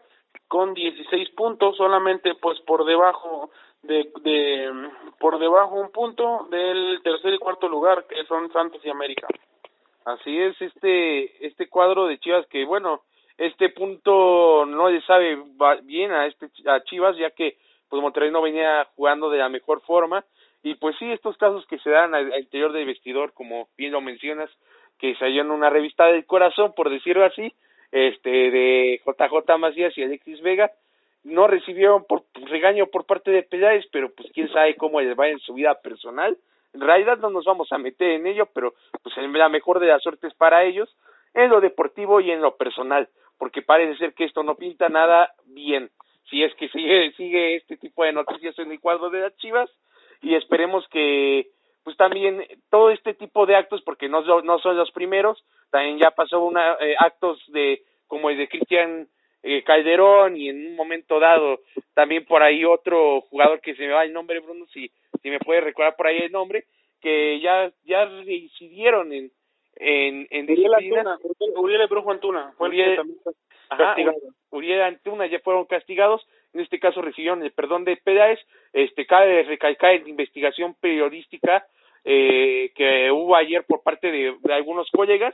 con 0.49 0.74
16 0.74 1.30
puntos, 1.30 1.76
solamente 1.76 2.35
pues 2.35 2.61
por 2.61 2.85
debajo 2.85 3.51
de, 3.83 4.11
de 4.22 4.70
por 5.18 5.39
debajo 5.39 5.74
un 5.74 5.91
punto 5.91 6.47
del 6.51 7.01
tercer 7.03 7.35
y 7.35 7.39
cuarto 7.39 7.68
lugar 7.68 8.07
que 8.07 8.24
son 8.24 8.53
Santos 8.53 8.80
y 8.85 8.91
América. 8.91 9.26
Así 10.05 10.39
es 10.39 10.61
este 10.61 11.47
este 11.47 11.68
cuadro 11.68 12.07
de 12.07 12.18
Chivas 12.18 12.47
que 12.49 12.64
bueno 12.64 13.03
este 13.39 13.70
punto 13.70 14.66
no 14.66 14.89
le 14.89 15.01
sabe 15.03 15.43
bien 15.85 16.12
a 16.12 16.26
este 16.26 16.49
a 16.66 16.83
Chivas 16.85 17.16
ya 17.16 17.30
que 17.30 17.57
pues 17.89 18.03
Monterrey 18.03 18.30
no 18.30 18.43
venía 18.43 18.87
jugando 18.97 19.30
de 19.30 19.39
la 19.39 19.49
mejor 19.49 19.80
forma 19.83 20.24
y 20.62 20.74
pues 20.74 20.97
sí 20.99 21.11
estos 21.11 21.37
casos 21.37 21.66
que 21.66 21.78
se 21.78 21.91
dan 21.91 22.14
al, 22.14 22.33
interior 22.39 22.72
del 22.72 22.87
vestidor 22.87 23.33
como 23.33 23.68
bien 23.76 23.93
lo 23.93 24.01
mencionas 24.01 24.51
que 24.99 25.14
salió 25.16 25.43
en 25.43 25.51
una 25.51 25.70
revista 25.70 26.07
del 26.07 26.24
corazón 26.24 26.72
por 26.74 26.91
decirlo 26.91 27.24
así 27.24 27.53
este 27.93 28.51
de 28.51 29.01
JJ 29.07 29.59
Macías 29.59 29.97
y 29.97 30.03
Alexis 30.03 30.40
Vega 30.40 30.72
no 31.24 31.47
recibieron 31.47 32.05
por 32.05 32.24
regaño 32.34 32.86
por 32.86 33.05
parte 33.05 33.30
de 33.30 33.45
Peláez 33.45 33.84
pero 33.93 34.12
pues 34.12 34.28
quién 34.32 34.51
sabe 34.53 34.74
cómo 34.74 35.01
les 35.01 35.16
va 35.16 35.28
en 35.28 35.38
su 35.38 35.55
vida 35.55 35.80
personal 35.80 36.36
en 36.72 36.80
realidad 36.80 37.18
no 37.18 37.30
nos 37.30 37.45
vamos 37.45 37.70
a 37.70 37.78
meter 37.78 38.12
en 38.12 38.26
ello 38.26 38.49
pero 38.53 38.74
pues 39.03 39.14
la 39.16 39.49
mejor 39.49 39.78
de 39.78 39.86
las 39.86 40.03
suertes 40.03 40.34
para 40.34 40.64
ellos 40.64 40.88
en 41.34 41.51
lo 41.51 41.61
deportivo 41.61 42.20
y 42.20 42.30
en 42.30 42.40
lo 42.40 42.57
personal 42.57 43.09
porque 43.43 43.61
parece 43.61 43.99
ser 43.99 44.14
que 44.14 44.22
esto 44.22 44.45
no 44.45 44.55
pinta 44.55 44.88
nada 44.88 45.34
bien. 45.47 45.90
Si 46.30 46.45
es 46.45 46.55
que 46.55 46.68
sigue, 46.68 47.11
sigue 47.16 47.57
este 47.57 47.76
tipo 47.76 48.05
de 48.05 48.12
noticias 48.12 48.57
en 48.61 48.70
el 48.70 48.78
cuadro 48.78 49.11
de 49.11 49.18
las 49.18 49.36
Chivas 49.38 49.68
y 50.20 50.36
esperemos 50.36 50.86
que 50.93 51.49
pues 51.85 51.97
también 51.97 52.45
todo 52.70 52.91
este 52.91 53.14
tipo 53.14 53.47
de 53.47 53.57
actos 53.57 53.83
porque 53.83 54.09
no, 54.09 54.22
no 54.43 54.59
son 54.59 54.76
los 54.76 54.91
primeros 54.93 55.45
también 55.70 55.99
ya 55.99 56.11
pasó 56.11 56.45
una 56.45 56.76
eh, 56.80 56.95
actos 56.99 57.43
de 57.49 57.83
como 58.07 58.30
el 58.30 58.39
de 58.39 58.49
Cristian 58.49 59.09
eh, 59.43 59.62
Calderón 59.64 60.37
y 60.37 60.49
en 60.49 60.66
un 60.66 60.76
momento 60.76 61.18
dado 61.18 61.61
también 61.95 62.24
por 62.24 62.43
ahí 62.43 62.64
otro 62.64 63.22
jugador 63.22 63.61
que 63.61 63.74
se 63.74 63.87
me 63.87 63.93
va 63.93 64.05
el 64.05 64.12
nombre 64.12 64.41
Bruno 64.41 64.66
si 64.66 64.91
si 65.22 65.30
me 65.30 65.41
puede 65.41 65.61
recordar 65.61 65.97
por 65.97 66.07
ahí 66.07 66.18
el 66.18 66.33
nombre 66.33 66.64
que 67.01 67.41
ya 67.41 67.72
ya 67.85 68.07
decidieron 68.07 69.12
en 69.12 69.33
en, 69.76 70.26
en 70.30 70.51
Uriel 70.51 70.74
Antuna, 70.74 71.18
Uriel 71.57 71.89
Brujo 71.89 72.11
Antuna, 72.11 72.53
fue 72.57 72.68
Uriel, 72.68 73.01
Uriel 74.51 74.83
Antuna 74.83 75.26
ya 75.26 75.41
fueron 75.41 75.64
castigados, 75.64 76.26
en 76.55 76.61
este 76.61 76.78
caso 76.78 77.03
recibieron 77.03 77.42
el 77.42 77.53
perdón 77.53 77.84
de 77.84 77.96
Peláez, 77.96 78.38
este 78.72 79.07
cabe 79.07 79.42
recalcar 79.42 79.94
en 79.94 80.09
investigación 80.09 80.74
periodística 80.80 81.66
eh, 82.05 82.72
que 82.74 83.11
hubo 83.11 83.36
ayer 83.36 83.64
por 83.64 83.82
parte 83.82 84.11
de, 84.11 84.34
algunos 84.53 84.90
colegas, 84.90 85.32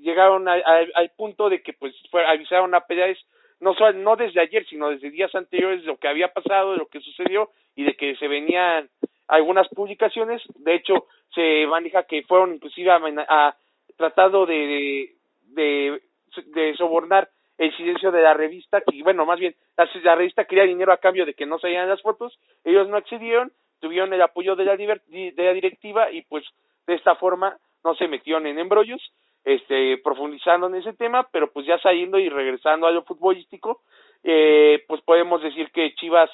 llegaron 0.00 0.48
al 0.48 1.10
punto 1.16 1.48
de 1.48 1.62
que 1.62 1.72
pues 1.72 1.94
fue, 2.10 2.26
avisaron 2.26 2.74
a 2.74 2.80
Peláez 2.80 3.18
no 3.62 3.74
no 3.94 4.16
desde 4.16 4.40
ayer, 4.40 4.66
sino 4.66 4.90
desde 4.90 5.10
días 5.10 5.32
anteriores 5.34 5.82
de 5.82 5.86
lo 5.86 5.96
que 5.96 6.08
había 6.08 6.32
pasado, 6.32 6.72
de 6.72 6.78
lo 6.78 6.86
que 6.86 7.00
sucedió 7.00 7.50
y 7.76 7.84
de 7.84 7.94
que 7.94 8.16
se 8.16 8.26
venían 8.26 8.88
algunas 9.28 9.68
publicaciones, 9.68 10.42
de 10.56 10.74
hecho 10.74 11.06
se 11.34 11.66
maneja 11.66 12.02
que 12.02 12.22
fueron 12.24 12.54
inclusive 12.54 12.90
a, 12.90 13.56
tratado 13.96 14.46
de, 14.46 15.14
de, 15.54 16.02
de, 16.46 16.74
sobornar 16.74 17.28
el 17.62 17.76
silencio 17.76 18.10
de 18.10 18.22
la 18.22 18.34
revista, 18.34 18.80
que 18.80 19.02
bueno, 19.04 19.24
más 19.24 19.38
bien 19.38 19.54
la, 19.76 20.16
revista 20.16 20.46
quería 20.46 20.64
dinero 20.64 20.92
a 20.92 20.96
cambio 20.96 21.24
de 21.24 21.34
que 21.34 21.46
no 21.46 21.60
salieran 21.60 21.88
las 21.88 22.02
fotos, 22.02 22.36
ellos 22.64 22.88
no 22.88 22.96
accedieron, 22.96 23.52
tuvieron 23.78 24.12
el 24.12 24.20
apoyo 24.20 24.56
de 24.56 24.64
la, 24.64 24.76
de 24.76 25.32
la 25.36 25.52
directiva 25.52 26.10
y 26.10 26.22
pues 26.22 26.44
de 26.88 26.94
esta 26.94 27.14
forma 27.14 27.56
no 27.84 27.94
se 27.94 28.08
metieron 28.08 28.48
en 28.48 28.58
embrollos, 28.58 29.00
este, 29.44 29.96
profundizando 29.98 30.66
en 30.66 30.74
ese 30.74 30.92
tema, 30.94 31.28
pero 31.30 31.52
pues 31.52 31.64
ya 31.64 31.78
saliendo 31.78 32.18
y 32.18 32.28
regresando 32.28 32.88
a 32.88 32.90
lo 32.90 33.04
futbolístico, 33.04 33.82
eh, 34.24 34.82
pues 34.88 35.00
podemos 35.02 35.40
decir 35.40 35.70
que 35.70 35.94
Chivas 35.94 36.30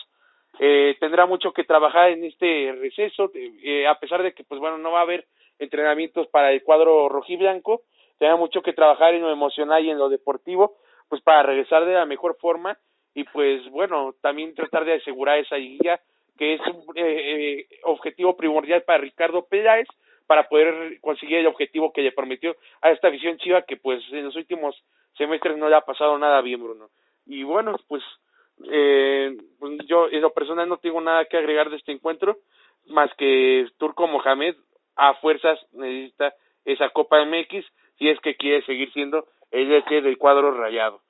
eh, 0.59 0.97
tendrá 0.99 1.27
mucho 1.27 1.53
que 1.53 1.65
trabajar 1.65 2.09
en 2.09 2.25
este 2.25 2.75
receso, 2.81 3.31
eh, 3.35 3.87
a 3.87 3.99
pesar 3.99 4.23
de 4.23 4.33
que, 4.33 4.45
pues 4.45 4.61
bueno, 4.61 4.79
no 4.79 4.93
va 4.93 5.01
a 5.01 5.03
haber 5.03 5.27
entrenamientos 5.59 6.27
para 6.29 6.53
el 6.53 6.63
cuadro 6.63 7.11
rojiblanco, 7.11 7.83
tendrá 8.19 8.37
mucho 8.37 8.63
que 8.63 8.73
trabajar 8.73 9.15
en 9.15 9.23
lo 9.23 9.31
emocional 9.31 9.85
y 9.85 9.91
en 9.91 9.99
lo 9.99 10.09
deportivo, 10.09 10.77
pues 11.09 11.23
para 11.23 11.43
regresar 11.43 11.85
de 11.85 11.95
la 11.95 12.07
mejor 12.07 12.37
forma 12.41 12.79
y 13.15 13.25
pues 13.25 13.69
bueno, 13.71 14.15
también 14.21 14.55
tratar 14.55 14.85
de 14.85 14.95
asegurar 14.95 15.39
esa 15.39 15.57
guía 15.57 16.01
que 16.37 16.55
es 16.55 16.61
un 16.61 16.85
eh, 16.95 17.67
objetivo 17.83 18.37
primordial 18.37 18.83
para 18.83 19.01
Ricardo 19.03 19.47
Peláez 19.47 19.89
para 20.27 20.49
poder 20.49 21.01
conseguir 21.01 21.39
el 21.39 21.47
objetivo 21.47 21.93
que 21.93 22.03
le 22.03 22.13
prometió 22.13 22.55
a 22.81 22.91
esta 22.91 23.09
visión 23.09 23.39
chiva 23.39 23.63
que 23.63 23.77
pues 23.77 24.03
en 24.13 24.25
los 24.25 24.37
últimos 24.37 24.77
semestres 25.17 25.57
no 25.57 25.69
le 25.69 25.77
ha 25.77 25.81
pasado 25.81 26.17
nada 26.19 26.41
bien 26.43 26.63
Bruno. 26.63 26.91
Y 27.27 27.43
bueno 27.43 27.75
pues 27.89 28.03
eh, 28.71 29.37
pues 29.59 29.79
yo 29.87 30.09
en 30.11 30.21
lo 30.21 30.33
personal 30.33 30.69
no 30.69 30.79
tengo 30.79 31.01
nada 31.01 31.25
que 31.25 31.37
agregar 31.37 31.71
de 31.71 31.77
este 31.77 31.93
encuentro, 31.93 32.39
más 32.87 33.11
que 33.15 33.67
Turco 33.79 34.07
Mohamed 34.07 34.55
a 34.97 35.15
fuerzas 35.15 35.59
necesita 35.73 36.35
esa 36.65 36.91
Copa 36.91 37.25
MX 37.25 37.65
si 37.99 38.09
es 38.09 38.21
que 38.21 38.37
quiere 38.37 38.65
seguir 38.65 38.93
siendo 38.93 39.27
el 39.51 39.73
eje 39.73 40.01
del 40.01 40.19
cuadro 40.19 40.53
rayado. 40.53 41.01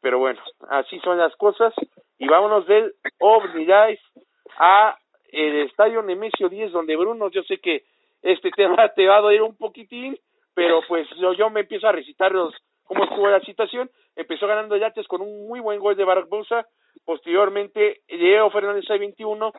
Pero 0.00 0.18
bueno, 0.18 0.40
así 0.68 0.98
son 1.00 1.18
las 1.18 1.34
cosas 1.36 1.74
y 2.18 2.26
vámonos 2.26 2.66
del 2.66 2.94
Life 3.54 4.02
a 4.58 4.96
el 5.32 5.56
estadio 5.62 6.02
Nemesio 6.02 6.48
10 6.48 6.72
donde 6.72 6.96
Bruno, 6.96 7.30
yo 7.30 7.42
sé 7.42 7.58
que 7.58 7.84
este 8.22 8.50
tema 8.56 8.88
te 8.90 9.06
va 9.06 9.18
a 9.18 9.20
doler 9.20 9.42
un 9.42 9.56
poquitín, 9.56 10.16
pero 10.54 10.80
pues 10.88 11.08
yo, 11.18 11.32
yo 11.34 11.50
me 11.50 11.60
empiezo 11.60 11.88
a 11.88 11.92
recitar 11.92 12.32
los 12.32 12.54
cómo 12.84 13.04
estuvo 13.04 13.28
la 13.28 13.40
situación. 13.40 13.90
Empezó 14.16 14.46
ganando 14.46 14.76
Yates 14.76 15.06
con 15.06 15.20
un 15.20 15.46
muy 15.46 15.60
buen 15.60 15.78
gol 15.78 15.96
de 15.96 16.04
Barbosa, 16.04 16.66
Posteriormente, 17.04 18.02
Diego 18.08 18.50
Fernández 18.50 18.84
21 18.88 19.52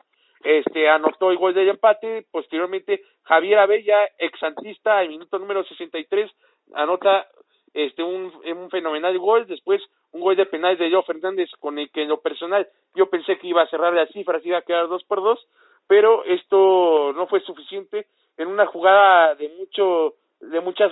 este, 0.44 0.88
anotó 0.88 1.30
el 1.30 1.38
gol 1.38 1.54
del 1.54 1.68
empate. 1.68 2.26
Posteriormente, 2.30 3.02
Javier 3.22 3.58
Abella, 3.58 4.08
exantista, 4.18 4.98
al 4.98 5.08
minuto 5.08 5.38
número 5.38 5.64
63, 5.64 6.30
anota 6.74 7.26
este 7.74 8.02
un, 8.02 8.32
un 8.44 8.70
fenomenal 8.70 9.18
gol. 9.18 9.46
Después, 9.46 9.82
un 10.12 10.20
gol 10.20 10.36
de 10.36 10.46
penal 10.46 10.76
de 10.76 10.86
Diego 10.86 11.02
Fernández, 11.02 11.50
con 11.58 11.78
el 11.78 11.90
que 11.90 12.02
en 12.02 12.08
lo 12.08 12.20
personal 12.20 12.68
yo 12.94 13.08
pensé 13.08 13.38
que 13.38 13.48
iba 13.48 13.62
a 13.62 13.68
cerrar 13.68 13.92
las 13.92 14.10
cifras, 14.10 14.44
iba 14.44 14.58
a 14.58 14.62
quedar 14.62 14.88
dos 14.88 15.04
por 15.04 15.22
dos, 15.22 15.46
pero 15.86 16.24
esto 16.24 17.12
no 17.14 17.26
fue 17.26 17.40
suficiente 17.40 18.06
en 18.36 18.48
una 18.48 18.66
jugada 18.66 19.34
de 19.34 19.48
mucho 19.58 20.14
de 20.40 20.60
muchas 20.60 20.90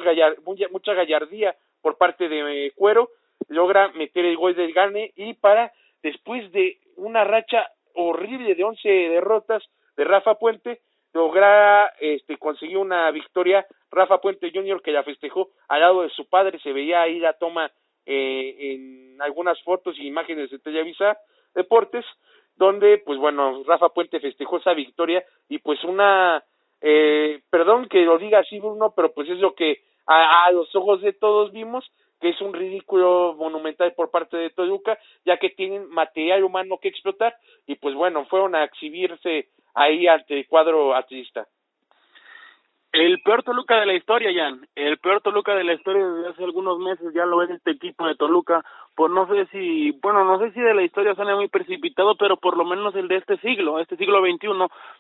mucha 0.71 0.95
gallardía 0.95 1.57
por 1.83 1.97
parte 1.97 2.29
de 2.29 2.73
Cuero 2.77 3.11
logra 3.49 3.89
meter 3.89 4.25
el 4.25 4.37
gol 4.37 4.55
del 4.55 4.73
gane 4.73 5.13
y 5.17 5.35
para 5.35 5.73
después 6.03 6.51
de 6.53 6.79
una 6.97 7.25
racha 7.25 7.67
horrible 7.95 8.55
de 8.55 8.65
11 8.65 8.89
derrotas 8.89 9.63
de 9.97 10.05
Rafa 10.05 10.37
Puente, 10.37 10.81
logra 11.13 11.87
este, 12.01 12.37
conseguir 12.37 12.79
una 12.79 13.11
victoria. 13.11 13.67
Rafa 13.91 14.21
Puente 14.21 14.51
Jr. 14.53 14.83
que 14.83 14.93
la 14.93 15.03
festejó 15.03 15.51
al 15.69 15.81
lado 15.81 16.03
de 16.03 16.11
su 16.11 16.29
padre, 16.29 16.59
se 16.61 16.73
veía 16.73 17.03
ahí 17.03 17.19
la 17.19 17.35
toma 17.35 17.71
eh, 18.07 18.57
en 18.59 19.23
algunas 19.23 19.61
fotos 19.63 19.99
y 19.99 20.07
imágenes 20.07 20.51
de 20.51 20.59
Televisa 20.59 21.19
Deportes, 21.55 22.05
donde, 22.57 22.99
pues 22.99 23.19
bueno, 23.19 23.63
Rafa 23.65 23.89
Puente 23.91 24.21
festejó 24.21 24.59
esa 24.59 24.75
victoria 24.75 25.25
y 25.49 25.59
pues 25.59 25.83
una, 25.85 26.45
eh, 26.81 27.41
perdón 27.51 27.89
que 27.89 28.03
lo 28.03 28.19
diga 28.19 28.41
así 28.41 28.59
Bruno, 28.59 28.93
pero 28.95 29.13
pues 29.13 29.29
es 29.29 29.39
lo 29.39 29.55
que 29.55 29.83
a 30.07 30.51
los 30.51 30.75
ojos 30.75 31.03
de 31.03 31.13
todos 31.13 31.53
vimos, 31.53 31.89
que 32.21 32.29
es 32.29 32.41
un 32.41 32.53
ridículo 32.53 33.35
monumental 33.39 33.95
por 33.95 34.11
parte 34.11 34.37
de 34.37 34.51
Toluca, 34.51 34.99
ya 35.25 35.39
que 35.39 35.51
tienen 35.51 35.89
material 35.89 36.45
humano 36.45 36.79
que 36.81 36.89
explotar 36.89 37.35
y 37.67 37.77
pues 37.77 37.95
bueno, 37.95 38.27
fueron 38.27 38.55
a 38.55 38.65
exhibirse 38.65 39.49
ahí 39.75 40.07
ante 40.07 40.39
el 40.39 40.47
cuadro 40.47 40.95
atlista. 40.95 41.49
El 42.93 43.21
peor 43.23 43.45
Toluca 43.45 43.79
de 43.79 43.87
la 43.87 43.95
historia, 43.95 44.31
Jan. 44.35 44.67
El 44.75 44.99
peor 44.99 45.21
Toluca 45.21 45.55
de 45.55 45.63
la 45.63 45.75
historia 45.75 46.05
desde 46.05 46.31
hace 46.31 46.43
algunos 46.43 46.79
meses 46.81 47.15
ya 47.15 47.25
lo 47.25 47.43
es 47.43 47.51
este 47.51 47.71
equipo 47.71 48.07
de 48.07 48.17
Toluca 48.17 48.65
por 49.01 49.11
no 49.11 49.27
sé 49.29 49.47
si, 49.47 49.93
bueno, 50.03 50.25
no 50.25 50.39
sé 50.39 50.51
si 50.51 50.61
de 50.61 50.75
la 50.75 50.83
historia 50.83 51.15
suena 51.15 51.35
muy 51.35 51.49
precipitado, 51.49 52.17
pero 52.17 52.37
por 52.37 52.59
lo 52.59 52.67
menos 52.67 52.95
el 52.95 53.09
de 53.09 53.17
este 53.17 53.39
siglo, 53.39 53.79
este 53.79 53.97
siglo 53.97 54.21
XXI, 54.21 54.49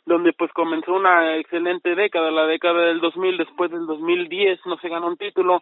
donde 0.06 0.32
pues 0.32 0.50
comenzó 0.54 0.94
una 0.94 1.36
excelente 1.36 1.94
década, 1.94 2.30
la 2.30 2.46
década 2.46 2.80
del 2.86 3.00
2000, 3.00 3.36
después 3.36 3.70
del 3.70 3.84
2010 3.84 4.58
no 4.64 4.78
se 4.78 4.88
ganó 4.88 5.06
un 5.06 5.18
título, 5.18 5.60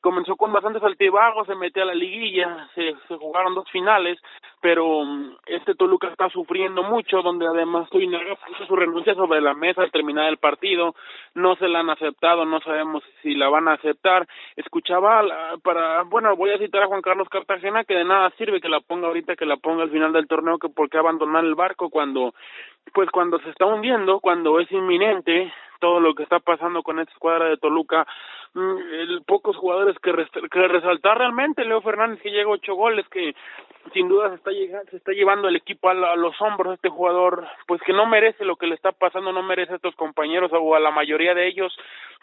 comenzó 0.00 0.36
con 0.36 0.52
bastantes 0.52 0.84
altibajos, 0.84 1.46
se 1.46 1.54
metió 1.54 1.82
a 1.82 1.86
la 1.86 1.94
liguilla, 1.94 2.68
se, 2.76 2.94
se 3.08 3.16
jugaron 3.16 3.54
dos 3.54 3.68
finales, 3.70 4.18
pero 4.60 5.04
mm, 5.04 5.36
este 5.46 5.74
Toluca 5.74 6.08
está 6.08 6.28
sufriendo 6.30 6.82
mucho, 6.82 7.22
donde 7.22 7.46
además 7.46 7.88
Tuinaga 7.90 8.36
puso 8.46 8.66
su 8.66 8.76
renuncia 8.76 9.14
sobre 9.14 9.40
la 9.40 9.54
mesa 9.54 9.82
al 9.82 9.90
terminar 9.90 10.28
el 10.28 10.38
partido, 10.38 10.94
no 11.34 11.56
se 11.56 11.68
la 11.68 11.80
han 11.80 11.90
aceptado, 11.90 12.44
no 12.44 12.60
sabemos 12.60 13.02
si 13.22 13.34
la 13.34 13.48
van 13.48 13.68
a 13.68 13.74
aceptar. 13.74 14.26
Escuchaba 14.56 15.22
para, 15.62 16.02
bueno, 16.04 16.36
voy 16.36 16.50
a 16.50 16.58
citar 16.58 16.82
a 16.82 16.86
Juan 16.86 17.02
Carlos 17.02 17.28
Cartagena 17.28 17.79
que 17.84 17.94
de 17.94 18.04
nada 18.04 18.30
sirve 18.38 18.60
que 18.60 18.68
la 18.68 18.80
ponga 18.80 19.08
ahorita, 19.08 19.36
que 19.36 19.46
la 19.46 19.56
ponga 19.56 19.82
al 19.82 19.90
final 19.90 20.12
del 20.12 20.26
torneo, 20.26 20.58
que 20.58 20.68
por 20.68 20.88
qué 20.88 20.98
abandonar 20.98 21.44
el 21.44 21.54
barco 21.54 21.90
cuando, 21.90 22.34
pues 22.92 23.10
cuando 23.10 23.38
se 23.40 23.50
está 23.50 23.66
hundiendo, 23.66 24.20
cuando 24.20 24.60
es 24.60 24.70
inminente, 24.72 25.52
todo 25.80 25.98
lo 25.98 26.14
que 26.14 26.22
está 26.22 26.38
pasando 26.38 26.82
con 26.82 27.00
esta 27.00 27.12
escuadra 27.12 27.46
de 27.46 27.56
Toluca, 27.56 28.06
mm, 28.54 28.76
el, 28.92 29.22
pocos 29.26 29.56
jugadores 29.56 29.96
que, 29.98 30.12
que 30.50 30.68
resaltar 30.68 31.18
realmente, 31.18 31.64
Leo 31.64 31.80
Fernández 31.80 32.20
que 32.22 32.30
llega 32.30 32.48
ocho 32.48 32.74
goles, 32.74 33.08
que 33.08 33.34
sin 33.92 34.08
duda 34.08 34.28
se 34.28 34.36
está, 34.36 34.50
llegando, 34.50 34.90
se 34.90 34.98
está 34.98 35.12
llevando 35.12 35.48
el 35.48 35.56
equipo 35.56 35.88
a, 35.88 35.94
los 35.94 36.40
hombros 36.40 36.74
este 36.74 36.90
jugador, 36.90 37.46
pues 37.66 37.80
que 37.82 37.92
no 37.92 38.06
merece 38.06 38.44
lo 38.44 38.56
que 38.56 38.66
le 38.66 38.74
está 38.74 38.92
pasando, 38.92 39.32
no 39.32 39.42
merece 39.42 39.72
a 39.72 39.76
estos 39.76 39.96
compañeros 39.96 40.52
o 40.52 40.74
a 40.74 40.80
la 40.80 40.90
mayoría 40.90 41.34
de 41.34 41.48
ellos, 41.48 41.76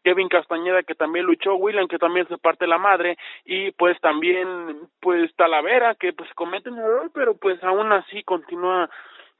Kevin 0.04 0.30
Castañeda 0.30 0.84
que 0.84 0.96
también 0.96 1.26
luchó, 1.26 1.56
William 1.56 1.88
que 1.88 1.98
también 1.98 2.28
se 2.28 2.38
parte 2.38 2.68
la 2.68 2.78
madre 2.78 3.18
y 3.46 3.72
pues 3.72 4.00
también 4.00 4.48
pues 5.02 5.34
Talavera 5.36 5.96
que 5.96 6.14
pues 6.14 6.32
comete 6.36 6.70
un 6.70 6.78
error 6.78 7.12
pero 7.14 7.36
pues 7.36 7.62
aún 7.64 7.92
así 7.92 8.24
continúa 8.24 8.90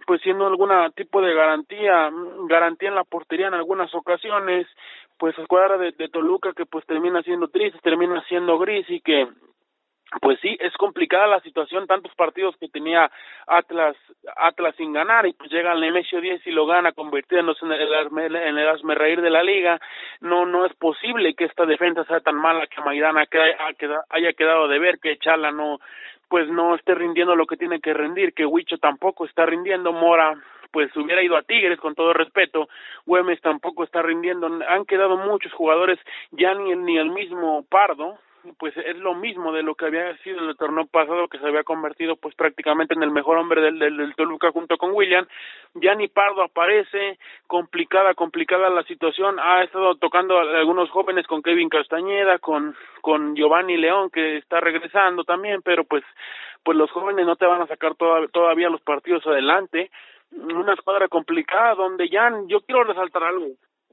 pues 0.06 0.22
siendo 0.22 0.48
alguna 0.48 0.90
tipo 0.92 1.22
de 1.22 1.34
garantía, 1.34 2.10
garantía 2.48 2.90
en 2.90 2.96
la 2.96 3.04
portería 3.04 3.48
en 3.48 3.56
algunas 3.56 3.94
ocasiones, 3.94 4.68
pues 5.18 5.38
escuadra 5.38 5.78
de, 5.78 5.92
de 5.92 6.10
Toluca 6.10 6.54
que 6.54 6.66
pues 6.66 6.86
termina 6.86 7.22
siendo 7.24 7.48
triste, 7.48 7.80
termina 7.82 8.24
siendo 8.28 8.58
gris 8.60 8.90
y 8.90 9.02
que 9.02 9.28
pues 10.22 10.40
sí, 10.40 10.58
es 10.62 10.74
complicada 10.78 11.28
la 11.28 11.42
situación, 11.42 11.86
tantos 11.86 12.14
partidos 12.16 12.56
que 12.58 12.70
tenía 12.70 13.12
Atlas 13.46 13.96
Atlas 14.38 14.74
sin 14.78 14.94
ganar 14.94 15.26
y 15.26 15.34
pues 15.34 15.52
llega 15.52 15.72
al 15.72 15.82
Nemesio 15.82 16.22
10 16.22 16.48
y 16.48 16.52
lo 16.52 16.66
gana 16.66 16.94
convirtiéndose 16.94 17.66
en 17.66 17.72
el, 17.74 18.36
en 18.36 18.58
el 18.58 18.68
asme 18.70 18.96
reír 18.96 19.22
de 19.22 19.30
la 19.30 19.44
liga. 19.44 19.80
No 20.22 20.46
no 20.46 20.66
es 20.66 20.74
posible 20.76 21.34
que 21.36 21.46
esta 21.46 21.66
defensa 21.66 22.06
sea 22.06 22.22
tan 22.22 22.36
mala 22.36 22.68
que 22.68 22.82
Maidana 22.82 23.26
haya 24.10 24.34
quedado 24.34 24.68
de 24.68 24.80
ver, 24.80 25.00
que 25.00 25.18
Chala 25.18 25.52
no 25.52 25.80
pues 26.30 26.50
no 26.50 26.76
esté 26.76 26.94
rindiendo 26.94 27.36
lo 27.36 27.46
que 27.46 27.56
tiene 27.56 27.80
que 27.80 27.94
rendir, 27.94 28.34
que 28.34 28.46
Huicho 28.46 28.78
tampoco 28.78 29.26
está 29.26 29.46
rindiendo, 29.46 29.94
Mora 29.94 30.36
pues 30.72 30.96
hubiera 30.98 31.24
ido 31.24 31.38
a 31.38 31.44
Tigres 31.44 31.80
con 31.80 31.96
todo 31.96 32.14
respeto, 32.14 32.68
Güemes 33.06 33.42
tampoco 33.42 33.84
está 33.84 34.02
rindiendo, 34.02 34.48
han 34.68 34.86
quedado 34.86 35.18
muchos 35.18 35.54
jugadores, 35.54 35.98
ya 36.32 36.54
ni, 36.54 36.76
ni 36.76 36.98
el 36.98 37.10
mismo 37.10 37.64
Pardo, 37.70 38.20
pues 38.58 38.76
es 38.78 38.96
lo 38.98 39.14
mismo 39.14 39.52
de 39.52 39.64
lo 39.64 39.76
que 39.76 39.86
había 39.86 40.16
sido 40.18 40.50
el 40.50 40.58
torneo 40.58 40.86
pasado 40.86 41.28
que 41.28 41.40
se 41.40 41.48
había 41.48 41.64
convertido 41.64 42.16
pues 42.16 42.36
prácticamente 42.36 42.94
en 42.94 43.04
el 43.04 43.12
mejor 43.12 43.38
hombre 43.38 43.62
del, 43.62 43.80
del, 43.80 44.16
Toluca 44.16 44.52
junto 44.52 44.78
con 44.78 44.92
William. 44.94 45.26
Ya 45.76 45.96
ni 45.96 46.08
Pardo 46.08 46.44
aparece 46.44 47.18
complicada 47.48 48.14
complicada 48.14 48.70
la 48.70 48.84
situación. 48.84 49.40
Ha 49.40 49.64
estado 49.64 49.96
tocando 49.96 50.38
a 50.38 50.60
algunos 50.60 50.90
jóvenes 50.90 51.28
con 51.28 51.42
Kevin 51.42 51.70
Castañeda 51.70 52.40
con 52.40 52.76
con 53.02 53.36
Giovanni 53.36 53.78
León 53.78 54.10
que 54.10 54.38
está 54.38 54.60
regresando 54.60 55.24
también 55.24 55.62
pero 55.62 55.84
pues 55.84 56.04
pues 56.64 56.78
los 56.78 56.92
jóvenes 56.92 57.26
no 57.26 57.36
te 57.36 57.46
van 57.46 57.62
a 57.62 57.68
sacar 57.68 57.96
toda, 57.96 58.28
todavía 58.28 58.70
los 58.70 58.82
partidos 58.82 59.26
adelante. 59.26 59.90
Una 60.32 60.74
escuadra 60.74 61.08
complicada 61.08 61.76
donde 61.76 62.10
ya 62.10 62.30
yo 62.48 62.60
quiero 62.62 62.84
resaltar 62.84 63.24
algo 63.24 63.48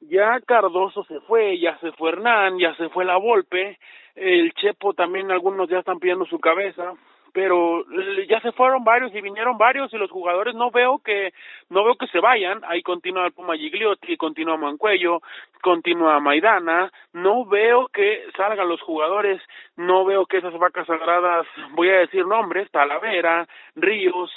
ya 0.09 0.41
Cardoso 0.41 1.05
se 1.05 1.21
fue, 1.21 1.59
ya 1.59 1.79
se 1.79 1.93
fue 1.93 2.11
Hernán, 2.11 2.59
ya 2.59 2.75
se 2.77 2.89
fue 2.89 3.05
la 3.05 3.17
Volpe, 3.17 3.79
el 4.15 4.53
Chepo 4.55 4.95
también 4.95 5.31
algunos 5.31 5.69
ya 5.69 5.79
están 5.79 5.99
pidiendo 5.99 6.25
su 6.27 6.39
cabeza, 6.39 6.95
pero 7.35 7.85
ya 8.29 8.41
se 8.41 8.53
fueron 8.53 8.85
varios 8.85 9.13
y 9.13 9.21
vinieron 9.21 9.59
varios 9.59 9.93
y 9.93 9.99
los 9.99 10.11
jugadores 10.11 10.55
no 10.55 10.71
veo 10.71 11.01
que 11.05 11.35
no 11.69 11.85
veo 11.85 11.97
que 11.97 12.07
se 12.07 12.21
vayan. 12.21 12.61
Ahí 12.65 12.81
continúa 12.81 13.27
el 13.27 13.33
Puma 13.33 13.57
Gigliotti 13.57 14.17
continúa 14.17 14.57
Mancuello 14.57 15.21
continúa 15.61 16.21
Maidana. 16.21 16.93
No 17.13 17.45
veo 17.45 17.89
que 17.89 18.23
salgan 18.37 18.69
los 18.69 18.81
jugadores 18.83 19.43
no 19.77 20.05
veo 20.05 20.27
que 20.27 20.37
esas 20.39 20.57
vacas 20.57 20.87
sagradas 20.87 21.45
voy 21.73 21.89
a 21.89 21.99
decir 21.99 22.25
nombres 22.25 22.71
Talavera 22.71 23.49
Ríos 23.75 24.31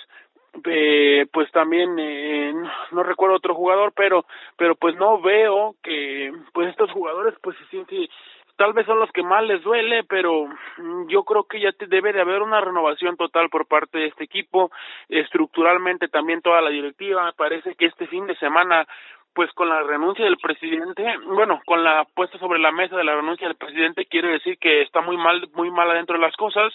eh, 0.66 1.26
pues 1.32 1.52
también 1.52 1.98
eh, 2.00 2.54
no, 2.92 3.04
recuerdo 3.04 3.36
otro 3.36 3.56
jugador 3.56 3.94
pero 3.96 4.26
pero 4.58 4.76
pues 4.76 4.96
no 4.96 5.22
veo 5.22 5.76
que 5.84 6.32
pues 6.54 6.70
estos 6.70 6.92
jugadores 6.92 7.36
pues 7.42 7.56
sienten 7.70 8.08
tal 8.58 8.74
vez 8.74 8.86
son 8.88 9.00
los 9.00 9.12
que 9.12 9.22
más 9.22 9.44
les 9.44 9.62
duele, 9.62 10.04
pero 10.04 10.50
yo 11.08 11.24
creo 11.24 11.44
que 11.44 11.60
ya 11.60 11.72
te 11.72 11.86
debe 11.86 12.12
de 12.12 12.22
haber 12.22 12.42
una 12.42 12.60
renovación 12.60 13.16
total 13.16 13.50
por 13.50 13.68
parte 13.68 14.00
de 14.00 14.08
este 14.08 14.24
equipo, 14.24 14.72
estructuralmente 15.10 16.08
también 16.08 16.42
toda 16.42 16.62
la 16.62 16.72
directiva, 16.72 17.32
parece 17.38 17.76
que 17.76 17.86
este 17.86 18.08
fin 18.08 18.26
de 18.26 18.36
semana 18.38 18.88
pues 19.38 19.52
con 19.54 19.70
la 19.70 19.84
renuncia 19.84 20.26
del 20.26 20.38
presidente, 20.38 21.04
bueno, 21.28 21.62
con 21.68 21.84
la 21.84 22.06
puesta 22.16 22.40
sobre 22.40 22.58
la 22.58 22.72
mesa 22.72 22.98
de 22.98 23.04
la 23.04 23.16
renuncia 23.16 23.48
del 23.48 23.56
presidente 23.56 24.08
quiere 24.08 24.30
decir 24.30 24.58
que 24.58 24.82
está 24.82 25.02
muy 25.02 25.16
mal, 25.16 25.48
muy 25.54 25.70
mal 25.70 25.92
adentro 25.92 26.16
de 26.16 26.26
las 26.26 26.36
cosas, 26.36 26.74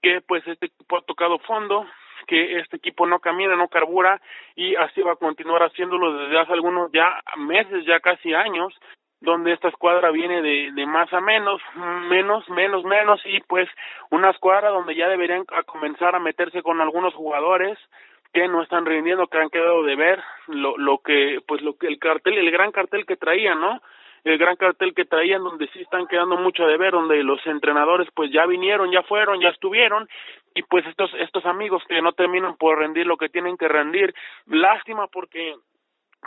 que 0.00 0.22
pues 0.22 0.46
este 0.46 0.66
equipo 0.66 0.96
ha 0.96 1.02
tocado 1.02 1.38
fondo, 1.40 1.84
que 2.26 2.58
este 2.58 2.76
equipo 2.76 3.06
no 3.06 3.18
camina, 3.20 3.56
no 3.56 3.68
carbura 3.68 4.20
y 4.54 4.74
así 4.76 5.02
va 5.02 5.12
a 5.12 5.16
continuar 5.16 5.62
haciéndolo 5.62 6.12
desde 6.18 6.38
hace 6.38 6.52
algunos 6.52 6.90
ya 6.92 7.20
meses, 7.36 7.84
ya 7.86 8.00
casi 8.00 8.34
años, 8.34 8.74
donde 9.20 9.52
esta 9.52 9.68
escuadra 9.68 10.10
viene 10.10 10.40
de, 10.42 10.72
de 10.72 10.86
más 10.86 11.12
a 11.12 11.20
menos, 11.20 11.60
menos, 12.08 12.48
menos, 12.48 12.84
menos, 12.84 13.20
y 13.26 13.40
pues 13.40 13.68
una 14.10 14.30
escuadra 14.30 14.70
donde 14.70 14.94
ya 14.94 15.08
deberían 15.08 15.44
comenzar 15.66 16.14
a 16.14 16.20
meterse 16.20 16.62
con 16.62 16.80
algunos 16.80 17.14
jugadores 17.14 17.78
que 18.32 18.48
no 18.48 18.62
están 18.62 18.86
rindiendo, 18.86 19.26
que 19.26 19.38
han 19.38 19.50
quedado 19.50 19.82
de 19.82 19.96
ver 19.96 20.22
lo, 20.46 20.78
lo 20.78 20.98
que, 20.98 21.40
pues 21.46 21.60
lo 21.62 21.76
que 21.76 21.88
el 21.88 21.98
cartel, 21.98 22.38
el 22.38 22.50
gran 22.50 22.72
cartel 22.72 23.04
que 23.04 23.16
traían, 23.16 23.60
¿no? 23.60 23.82
El 24.24 24.38
gran 24.38 24.56
cartel 24.56 24.94
que 24.94 25.04
traían 25.04 25.42
donde 25.42 25.68
sí 25.68 25.80
están 25.80 26.06
quedando 26.06 26.36
mucho 26.36 26.66
de 26.66 26.76
ver, 26.76 26.92
donde 26.92 27.22
los 27.22 27.44
entrenadores 27.46 28.08
pues 28.14 28.30
ya 28.32 28.46
vinieron, 28.46 28.90
ya 28.90 29.02
fueron, 29.02 29.40
ya 29.40 29.48
estuvieron, 29.48 30.08
y 30.54 30.62
pues 30.62 30.86
estos, 30.86 31.10
estos 31.14 31.46
amigos 31.46 31.82
que 31.88 32.02
no 32.02 32.12
terminan 32.12 32.56
por 32.56 32.78
rendir 32.78 33.06
lo 33.06 33.16
que 33.16 33.28
tienen 33.28 33.56
que 33.56 33.68
rendir, 33.68 34.14
lástima 34.46 35.06
porque 35.06 35.54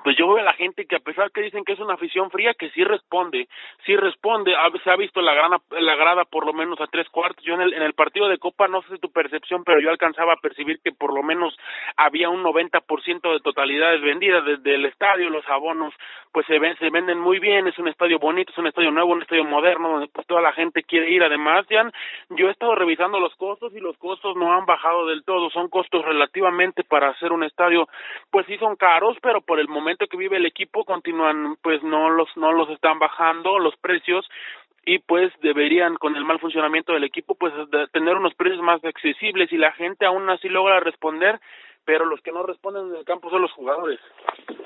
pues 0.02 0.18
yo 0.18 0.28
veo 0.28 0.40
a 0.40 0.44
la 0.44 0.54
gente 0.54 0.86
que 0.86 0.96
a 0.96 1.00
pesar 1.00 1.32
que 1.32 1.42
dicen 1.42 1.64
que 1.64 1.74
es 1.74 1.80
una 1.80 1.94
afición 1.94 2.32
fría, 2.32 2.54
que 2.56 2.70
sí 2.72 2.84
responde, 2.84 3.48
sí 3.86 3.96
responde, 3.96 4.54
se 4.84 4.90
ha 4.90 4.96
visto 4.96 5.22
la, 5.22 5.34
grana, 5.34 5.58
la 5.70 5.96
grada 5.96 6.26
por 6.26 6.46
lo 6.46 6.54
menos 6.54 6.82
a 6.82 6.88
tres 6.88 7.08
cuartos, 7.10 7.44
yo 7.46 7.54
en 7.54 7.62
el, 7.62 7.74
en 7.74 7.84
el 7.84 7.94
partido 7.94 8.28
de 8.28 8.40
Copa, 8.40 8.68
no 8.68 8.82
sé 8.84 8.98
tu 8.98 9.12
percepción, 9.12 9.64
pero 9.64 9.80
yo 9.80 9.92
alcanzaba 9.92 10.34
a 10.34 10.42
percibir 10.42 10.80
que 10.84 10.92
por 10.92 11.14
lo 11.14 11.22
menos 11.22 11.56
había 11.96 12.30
un 12.30 12.44
90% 12.44 13.34
de 13.34 13.40
totalidades 13.42 14.02
vendidas. 14.02 14.44
Desde 14.44 14.76
el 14.76 14.86
estadio, 14.86 15.30
los 15.30 15.48
abonos, 15.48 15.94
pues 16.32 16.46
se, 16.48 16.58
ven, 16.58 16.76
se 16.78 16.90
venden 16.90 17.20
muy 17.20 17.40
bien, 17.40 17.68
es 17.68 17.78
un 17.78 17.88
estadio 17.88 18.18
bonito, 18.18 18.52
es 18.52 18.58
un 18.58 18.68
estadio 18.68 18.92
nuevo, 18.92 19.12
un 19.12 19.22
estadio 19.22 19.46
moderno, 19.46 19.90
donde 19.90 20.08
pues 20.08 20.26
toda 20.26 20.42
la 20.42 20.54
gente 20.54 20.84
quiere 20.84 21.12
ir, 21.12 21.24
además, 21.24 21.66
ya 21.70 21.90
yo 22.30 22.48
he 22.48 22.52
estado 22.52 22.76
revisando 22.76 23.20
los 23.20 23.36
costos 23.36 23.74
y 23.76 23.80
los 23.80 23.98
costos 23.98 24.36
no 24.36 24.54
han 24.54 24.66
bajado 24.66 25.06
del 25.06 25.24
todo, 25.24 25.50
son 25.52 25.70
costos 25.70 26.04
relativamente 26.04 26.84
para 26.84 27.10
hacer 27.10 27.32
un 27.32 27.44
estadio, 27.44 27.88
pues 28.32 28.46
sí 28.48 28.58
son 28.58 28.76
caros, 28.76 29.18
pero 29.22 29.42
por 29.42 29.60
el 29.60 29.68
momento 29.68 29.83
momento 29.84 30.08
que 30.08 30.18
vive 30.18 30.38
el 30.38 30.46
equipo 30.46 30.86
continúan 30.86 31.58
pues 31.62 31.84
no 31.84 32.10
los 32.10 32.30
no 32.38 32.54
los 32.54 32.70
están 32.70 33.00
bajando 33.00 33.60
los 33.60 33.76
precios 33.78 34.26
y 34.86 35.00
pues 35.00 35.32
deberían 35.42 35.96
con 35.96 36.16
el 36.16 36.24
mal 36.24 36.40
funcionamiento 36.40 36.94
del 36.94 37.04
equipo 37.04 37.36
pues 37.36 37.54
tener 37.92 38.16
unos 38.16 38.34
precios 38.36 38.62
más 38.62 38.84
accesibles 38.84 39.52
y 39.52 39.58
la 39.58 39.74
gente 39.74 40.06
aún 40.06 40.30
así 40.30 40.48
logra 40.48 40.80
responder 40.80 41.40
pero 41.86 42.06
los 42.06 42.22
que 42.22 42.32
no 42.32 42.44
responden 42.44 42.88
en 42.88 42.96
el 42.96 43.04
campo 43.04 43.30
son 43.30 43.42
los 43.42 43.52
jugadores. 43.52 44.00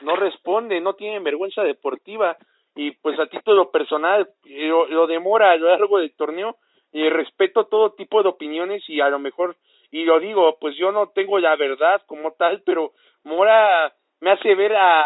No 0.01 0.15
responden 0.15 0.83
no 0.83 0.93
tienen 0.93 1.23
vergüenza 1.23 1.63
deportiva 1.63 2.37
y 2.75 2.91
pues 2.91 3.19
a 3.19 3.25
título 3.25 3.71
personal 3.71 4.29
lo, 4.45 4.85
lo 4.85 5.07
demora 5.07 5.51
a 5.51 5.57
lo 5.57 5.67
largo 5.69 5.97
del 5.97 6.13
torneo 6.15 6.57
y 6.93 7.09
respeto 7.09 7.65
todo 7.65 7.93
tipo 7.93 8.21
de 8.21 8.29
opiniones 8.29 8.87
y 8.87 9.01
a 9.01 9.09
lo 9.09 9.17
mejor 9.17 9.55
y 9.89 10.05
lo 10.05 10.19
digo 10.19 10.57
pues 10.61 10.75
yo 10.77 10.91
no 10.91 11.09
tengo 11.09 11.39
la 11.39 11.55
verdad 11.55 12.03
como 12.05 12.33
tal 12.33 12.61
pero 12.63 12.93
Mora 13.27 13.93
me 14.19 14.31
hace 14.31 14.55
ver 14.55 14.75
a, 14.75 15.03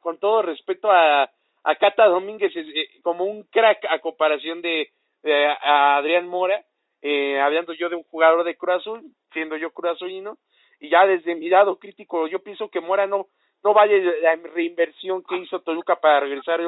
con 0.00 0.18
todo 0.18 0.42
respeto 0.42 0.90
a, 0.90 1.30
a 1.64 1.76
Cata 1.76 2.06
Domínguez 2.06 2.52
eh, 2.56 2.88
como 3.02 3.24
un 3.24 3.44
crack 3.44 3.84
a 3.88 3.98
comparación 4.00 4.62
de, 4.62 4.90
a 5.62 5.96
Adrián 5.96 6.26
Mora, 6.26 6.64
eh, 7.00 7.40
hablando 7.40 7.72
yo 7.72 7.88
de 7.88 7.96
un 7.96 8.04
jugador 8.04 8.44
de 8.44 8.56
Cruz 8.56 8.76
Azul, 8.76 9.02
siendo 9.32 9.56
yo 9.56 9.70
Cruz 9.72 9.92
Azulino, 9.92 10.38
y 10.80 10.90
ya 10.90 11.06
desde 11.06 11.34
mi 11.34 11.48
lado 11.48 11.78
crítico, 11.78 12.26
yo 12.26 12.42
pienso 12.42 12.68
que 12.68 12.80
Mora 12.80 13.06
no, 13.06 13.28
no 13.62 13.74
vale 13.74 14.20
la 14.20 14.36
reinversión 14.36 15.22
que 15.22 15.36
hizo 15.36 15.60
Toluca 15.60 15.96
para 15.96 16.20
regresar 16.20 16.60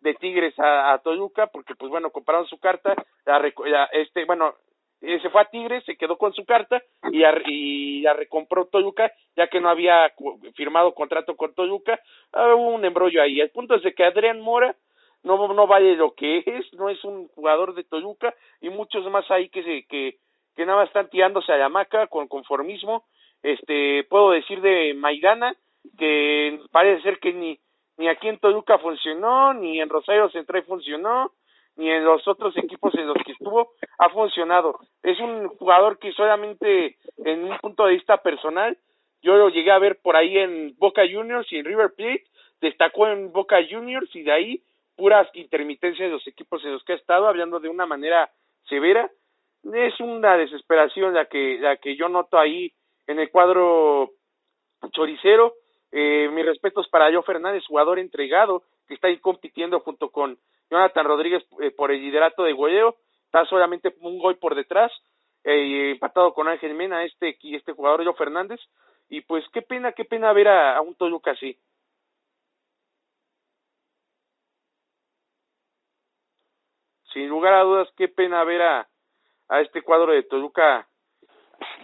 de 0.00 0.14
Tigres 0.14 0.58
a, 0.58 0.92
a 0.92 0.98
Toluca, 0.98 1.48
porque 1.48 1.74
pues 1.74 1.90
bueno, 1.90 2.10
compraron 2.10 2.46
su 2.46 2.58
carta, 2.58 2.94
la, 3.24 3.88
este, 3.92 4.24
bueno, 4.24 4.54
eh, 5.02 5.20
se 5.20 5.30
fue 5.30 5.42
a 5.42 5.50
Tigres, 5.50 5.84
se 5.84 5.96
quedó 5.96 6.16
con 6.16 6.32
su 6.32 6.44
carta 6.44 6.82
y, 7.12 7.22
y 7.46 8.00
la 8.00 8.14
recompró 8.14 8.66
Toluca, 8.66 9.12
ya 9.36 9.48
que 9.48 9.60
no 9.60 9.68
había 9.68 10.12
firmado 10.54 10.94
contrato 10.94 11.36
con 11.36 11.54
Toluca, 11.54 12.00
hubo 12.32 12.68
un 12.74 12.84
embrollo 12.84 13.22
ahí. 13.22 13.40
El 13.40 13.50
punto 13.50 13.74
es 13.74 13.94
que 13.94 14.04
Adrián 14.04 14.40
Mora 14.40 14.74
no, 15.22 15.52
no 15.52 15.66
vale 15.66 15.96
lo 15.96 16.14
que 16.14 16.42
es, 16.46 16.72
no 16.74 16.88
es 16.88 17.02
un 17.04 17.28
jugador 17.28 17.74
de 17.74 17.84
Toluca 17.84 18.34
y 18.60 18.70
muchos 18.70 19.04
más 19.10 19.30
ahí 19.30 19.48
que 19.48 19.62
se, 19.62 19.84
que, 19.86 20.16
que 20.54 20.64
nada 20.64 20.78
más 20.78 20.88
están 20.88 21.10
tirándose 21.10 21.52
a 21.52 21.56
la 21.56 21.68
maca 21.68 22.06
con 22.06 22.28
conformismo. 22.28 23.04
Este, 23.42 24.04
puedo 24.04 24.30
decir 24.30 24.60
de 24.60 24.94
Maidana, 24.94 25.54
que 25.98 26.58
parece 26.72 27.02
ser 27.02 27.18
que 27.18 27.32
ni, 27.32 27.58
ni 27.96 28.08
aquí 28.08 28.28
en 28.28 28.38
Toluca 28.38 28.78
funcionó, 28.78 29.52
ni 29.52 29.80
en 29.80 29.88
Rosario 29.88 30.28
Central 30.30 30.64
funcionó, 30.64 31.32
ni 31.76 31.90
en 31.90 32.04
los 32.04 32.26
otros 32.26 32.56
equipos 32.56 32.94
en 32.94 33.06
los 33.06 33.16
que 33.24 33.32
estuvo 33.32 33.72
ha 33.98 34.08
funcionado. 34.10 34.78
Es 35.02 35.20
un 35.20 35.48
jugador 35.48 35.98
que 35.98 36.12
solamente 36.12 36.96
en 37.18 37.44
un 37.44 37.58
punto 37.58 37.86
de 37.86 37.94
vista 37.94 38.18
personal, 38.18 38.76
yo 39.22 39.36
lo 39.36 39.48
llegué 39.48 39.70
a 39.70 39.78
ver 39.78 39.98
por 40.02 40.16
ahí 40.16 40.38
en 40.38 40.74
Boca 40.78 41.02
Juniors 41.10 41.50
y 41.52 41.58
en 41.58 41.64
River 41.64 41.92
Plate, 41.94 42.24
destacó 42.60 43.06
en 43.08 43.32
Boca 43.32 43.58
Juniors 43.68 44.14
y 44.14 44.22
de 44.22 44.32
ahí 44.32 44.62
puras 44.96 45.28
intermitencias 45.34 46.08
de 46.08 46.12
los 46.12 46.26
equipos 46.26 46.64
en 46.64 46.72
los 46.72 46.82
que 46.84 46.94
ha 46.94 46.96
estado, 46.96 47.26
hablando 47.26 47.60
de 47.60 47.68
una 47.68 47.86
manera 47.86 48.30
severa. 48.68 49.10
Es 49.74 50.00
una 50.00 50.36
desesperación 50.36 51.12
la 51.12 51.26
que, 51.26 51.58
la 51.60 51.76
que 51.76 51.96
yo 51.96 52.08
noto 52.08 52.38
ahí 52.38 52.72
en 53.06 53.18
el 53.18 53.30
cuadro 53.30 54.12
choricero. 54.92 55.54
Eh, 55.92 56.28
mis 56.32 56.46
respetos 56.46 56.88
para 56.88 57.12
Joe 57.12 57.22
Fernández, 57.22 57.64
jugador 57.66 57.98
entregado, 57.98 58.62
que 58.86 58.94
está 58.94 59.08
ahí 59.08 59.18
compitiendo 59.18 59.80
junto 59.80 60.10
con 60.10 60.38
Jonathan 60.70 61.06
Rodríguez 61.06 61.44
eh, 61.60 61.70
por 61.70 61.90
el 61.90 62.00
liderato 62.00 62.42
de 62.44 62.52
goleo, 62.52 62.96
está 63.24 63.44
solamente 63.46 63.94
un 64.00 64.18
gol 64.18 64.38
por 64.38 64.54
detrás, 64.54 64.92
eh, 65.44 65.90
empatado 65.92 66.34
con 66.34 66.48
Ángel 66.48 66.74
Mena, 66.74 67.04
este, 67.04 67.36
este 67.42 67.72
jugador 67.72 68.04
Joe 68.04 68.14
Fernández, 68.14 68.60
y 69.08 69.20
pues 69.20 69.44
qué 69.52 69.62
pena, 69.62 69.92
qué 69.92 70.04
pena 70.04 70.32
ver 70.32 70.48
a, 70.48 70.80
un 70.80 70.94
Toluca 70.94 71.32
así. 71.32 71.58
sin 77.12 77.28
lugar 77.28 77.54
a 77.54 77.62
dudas, 77.62 77.88
qué 77.96 78.08
pena 78.08 78.44
ver 78.44 78.60
a, 78.60 78.88
a 79.48 79.60
este 79.62 79.80
cuadro 79.80 80.12
de 80.12 80.22
Toluca 80.24 80.86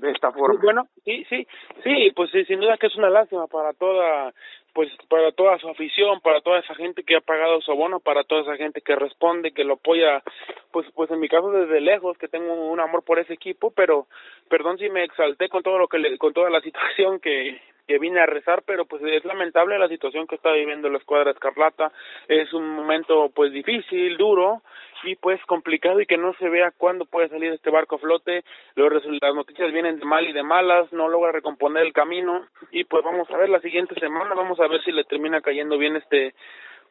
de 0.01 0.11
esta 0.11 0.33
forma. 0.33 0.61
Bueno, 0.62 0.89
sí, 1.05 1.25
sí, 1.29 1.47
sí, 1.83 2.12
pues 2.14 2.31
sin 2.47 2.61
duda 2.61 2.77
que 2.77 2.87
es 2.87 2.97
una 2.97 3.11
lástima 3.11 3.47
para 3.47 3.73
toda, 3.73 4.33
pues 4.73 4.91
para 5.09 5.33
toda 5.33 5.59
su 5.59 5.68
afición, 5.68 6.20
para 6.20 6.41
toda 6.41 6.61
esa 6.61 6.75
gente 6.75 7.03
que 7.05 7.16
ha 7.16 7.20
pagado 7.20 7.61
su 7.61 7.73
abono, 7.73 8.01
para 8.01 8.25
toda 8.25 8.43
esa 8.43 8.57
gente 8.57 8.81
que 8.81 8.97
responde, 8.97 9.53
que 9.53 9.64
lo 9.64 9.75
apoya, 9.75 10.23
pues, 10.70 10.87
pues 10.95 11.11
en 11.11 11.20
mi 11.20 11.29
caso 11.29 11.51
desde 11.51 11.81
lejos, 11.81 12.18
que 12.18 12.29
tengo 12.29 12.53
un 12.55 12.81
amor 12.81 13.05
por 13.05 13.18
ese 13.18 13.35
equipo, 13.35 13.70
pero, 13.70 14.07
perdón 14.49 14.79
si 14.79 14.89
me 14.89 15.05
exalté 15.05 15.49
con 15.49 15.62
todo 15.62 15.79
lo 15.79 15.89
que 15.89 15.99
le, 15.99 16.16
con 16.18 16.33
toda 16.33 16.51
la 16.51 16.61
situación 16.61 17.20
que 17.20 17.61
que 17.87 17.99
vine 17.99 18.20
a 18.20 18.26
rezar, 18.26 18.62
pero 18.66 18.87
pues 18.87 19.03
es 19.03 19.24
lamentable 19.24 19.78
la 19.78 19.89
situación 19.89 20.26
que 20.26 20.37
está 20.37 20.53
viviendo 20.53 20.89
la 20.89 20.99
escuadra 20.99 21.30
escarlata, 21.30 21.93
es 22.28 22.53
un 22.53 22.68
momento 22.68 23.30
pues 23.35 23.53
difícil, 23.53 24.16
duro, 24.16 24.62
y 25.05 25.16
pues 25.16 25.41
complicado 25.47 26.01
y 26.01 26.07
que 26.07 26.16
no 26.16 26.33
se 26.35 26.49
vea 26.49 26.72
cuándo 26.76 27.05
puede 27.07 27.28
salir 27.28 27.53
este 27.53 27.70
barco 27.70 27.97
a 27.97 27.99
flote, 27.99 28.45
los 28.74 28.93
las 29.20 29.35
noticias 29.35 29.72
vienen 29.72 29.99
de 29.99 30.05
mal 30.05 30.28
y 30.28 30.33
de 30.33 30.43
malas, 30.43 30.93
no 30.93 31.09
logra 31.09 31.33
recomponer 31.33 31.85
el 31.85 31.93
camino 31.93 32.47
y 32.70 32.85
pues 32.85 33.05
vamos 33.05 33.28
a 33.30 33.37
ver 33.37 33.49
la 33.49 33.61
siguiente 33.61 33.99
semana, 33.99 34.35
vamos 34.35 34.61
a 34.61 34.68
ver 34.68 34.83
si 34.83 34.93
le 34.93 35.05
termina 35.05 35.41
cayendo 35.41 35.78
bien 35.78 35.97
este 35.97 36.35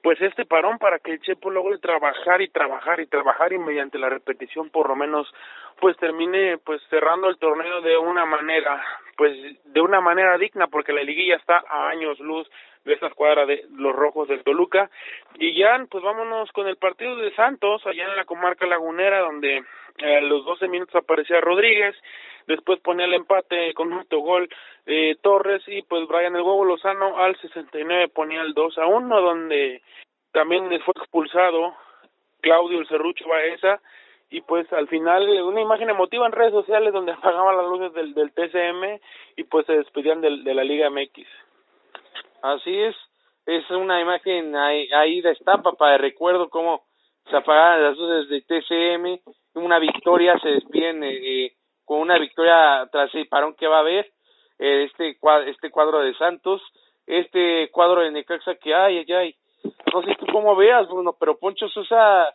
pues 0.02 0.22
este 0.22 0.46
parón 0.46 0.78
para 0.78 1.00
que 1.00 1.12
el 1.12 1.22
Chepo 1.22 1.50
logre 1.50 1.78
trabajar 1.78 2.42
y 2.42 2.50
trabajar 2.50 3.00
y 3.00 3.08
trabajar 3.08 3.54
y 3.54 3.58
mediante 3.58 4.00
la 4.00 4.10
repetición 4.10 4.70
por 4.70 4.90
lo 4.90 4.96
menos 4.96 5.32
pues 5.80 5.98
termine 5.98 6.58
pues 6.60 6.82
cerrando 6.90 7.30
el 7.30 7.38
torneo 7.38 7.82
de 7.82 7.98
una 7.98 8.26
manera 8.26 8.84
pues 9.18 9.34
de 9.66 9.82
una 9.82 10.02
manera 10.02 10.38
digna 10.38 10.68
porque 10.68 10.94
la 10.94 11.04
liguilla 11.04 11.36
está 11.36 11.64
a 11.70 11.90
años 11.90 12.20
luz 12.20 12.50
de 12.86 12.94
esta 12.94 13.08
escuadra 13.08 13.46
de 13.46 13.66
los 13.76 13.96
rojos 13.96 14.28
del 14.28 14.44
Toluca. 14.44 14.90
Y 15.36 15.58
ya 15.58 15.86
pues 15.90 16.04
vámonos 16.04 16.52
con 16.52 16.68
el 16.68 16.78
partido 16.78 17.16
de 17.16 17.34
Santos 17.36 17.86
allá 17.86 18.06
en 18.06 18.16
la 18.16 18.26
comarca 18.26 18.66
lagunera 18.66 19.20
donde 19.20 19.64
eh, 19.98 20.18
a 20.18 20.22
los 20.22 20.46
12 20.46 20.68
minutos 20.68 20.96
aparecía 20.96 21.42
Rodríguez 21.42 21.96
después 22.52 22.80
ponía 22.80 23.06
el 23.06 23.14
empate 23.14 23.74
con 23.74 23.92
un 23.92 24.00
autogol 24.00 24.50
eh, 24.86 25.16
Torres 25.22 25.64
y 25.68 25.82
pues 25.84 26.08
Brian 26.08 26.36
el 26.36 26.42
huevo 26.42 26.66
Lozano 26.66 27.18
al 27.18 27.36
69 27.40 28.10
ponía 28.10 28.42
el 28.42 28.54
2 28.54 28.78
a 28.78 28.86
1 28.86 29.22
donde 29.22 29.82
también 30.32 30.70
fue 30.82 30.94
expulsado 30.98 31.76
Claudio 32.42 32.80
el 32.80 32.88
Cerrucho 32.88 33.28
Baeza. 33.28 33.82
Y 34.30 34.40
pues 34.42 34.72
al 34.72 34.88
final 34.88 35.28
una 35.44 35.60
imagen 35.60 35.90
emotiva 35.90 36.26
en 36.26 36.32
redes 36.32 36.54
sociales 36.54 36.94
donde 36.94 37.12
apagaban 37.12 37.58
las 37.58 37.66
luces 37.66 37.94
del, 37.94 38.14
del 38.14 38.32
TCM 38.32 39.00
y 39.36 39.44
pues 39.44 39.66
se 39.66 39.74
despedían 39.74 40.22
del, 40.22 40.44
de 40.44 40.54
la 40.54 40.64
Liga 40.64 40.90
MX. 40.90 41.28
Así 42.42 42.76
es, 42.76 42.96
es 43.46 43.70
una 43.72 44.02
imagen 44.02 44.56
ahí, 44.56 44.90
ahí 44.94 45.22
de 45.22 45.32
estampa 45.32 45.74
para 45.74 45.96
el 45.96 46.02
recuerdo 46.02 46.50
cómo 46.50 46.84
se 47.30 47.36
apagaban 47.36 47.84
las 47.84 47.98
luces 47.98 48.30
del 48.30 48.46
TCM, 48.46 49.32
una 49.56 49.80
victoria, 49.80 50.38
se 50.40 50.50
despiden 50.50 51.04
eh, 51.04 51.46
eh, 51.46 51.54
con 51.92 52.00
una 52.00 52.18
victoria 52.18 52.88
tras 52.90 53.14
el 53.16 53.28
parón 53.28 53.54
que 53.54 53.68
va 53.68 53.76
a 53.76 53.82
haber, 53.82 54.10
eh, 54.60 54.84
este, 54.86 55.18
cuadro, 55.20 55.52
este 55.52 55.70
cuadro 55.70 56.00
de 56.00 56.14
Santos, 56.14 56.62
este 57.06 57.70
cuadro 57.70 58.00
de 58.00 58.12
Necaxa 58.12 58.56
que 58.56 58.74
hay, 58.74 59.06
ay, 59.12 59.36
no 59.94 60.02
sé 60.02 60.16
tú 60.18 60.26
cómo 60.32 60.56
veas, 60.56 60.88
Bruno, 60.88 61.18
pero 61.20 61.38
Poncho 61.38 61.68
Sosa 61.68 62.34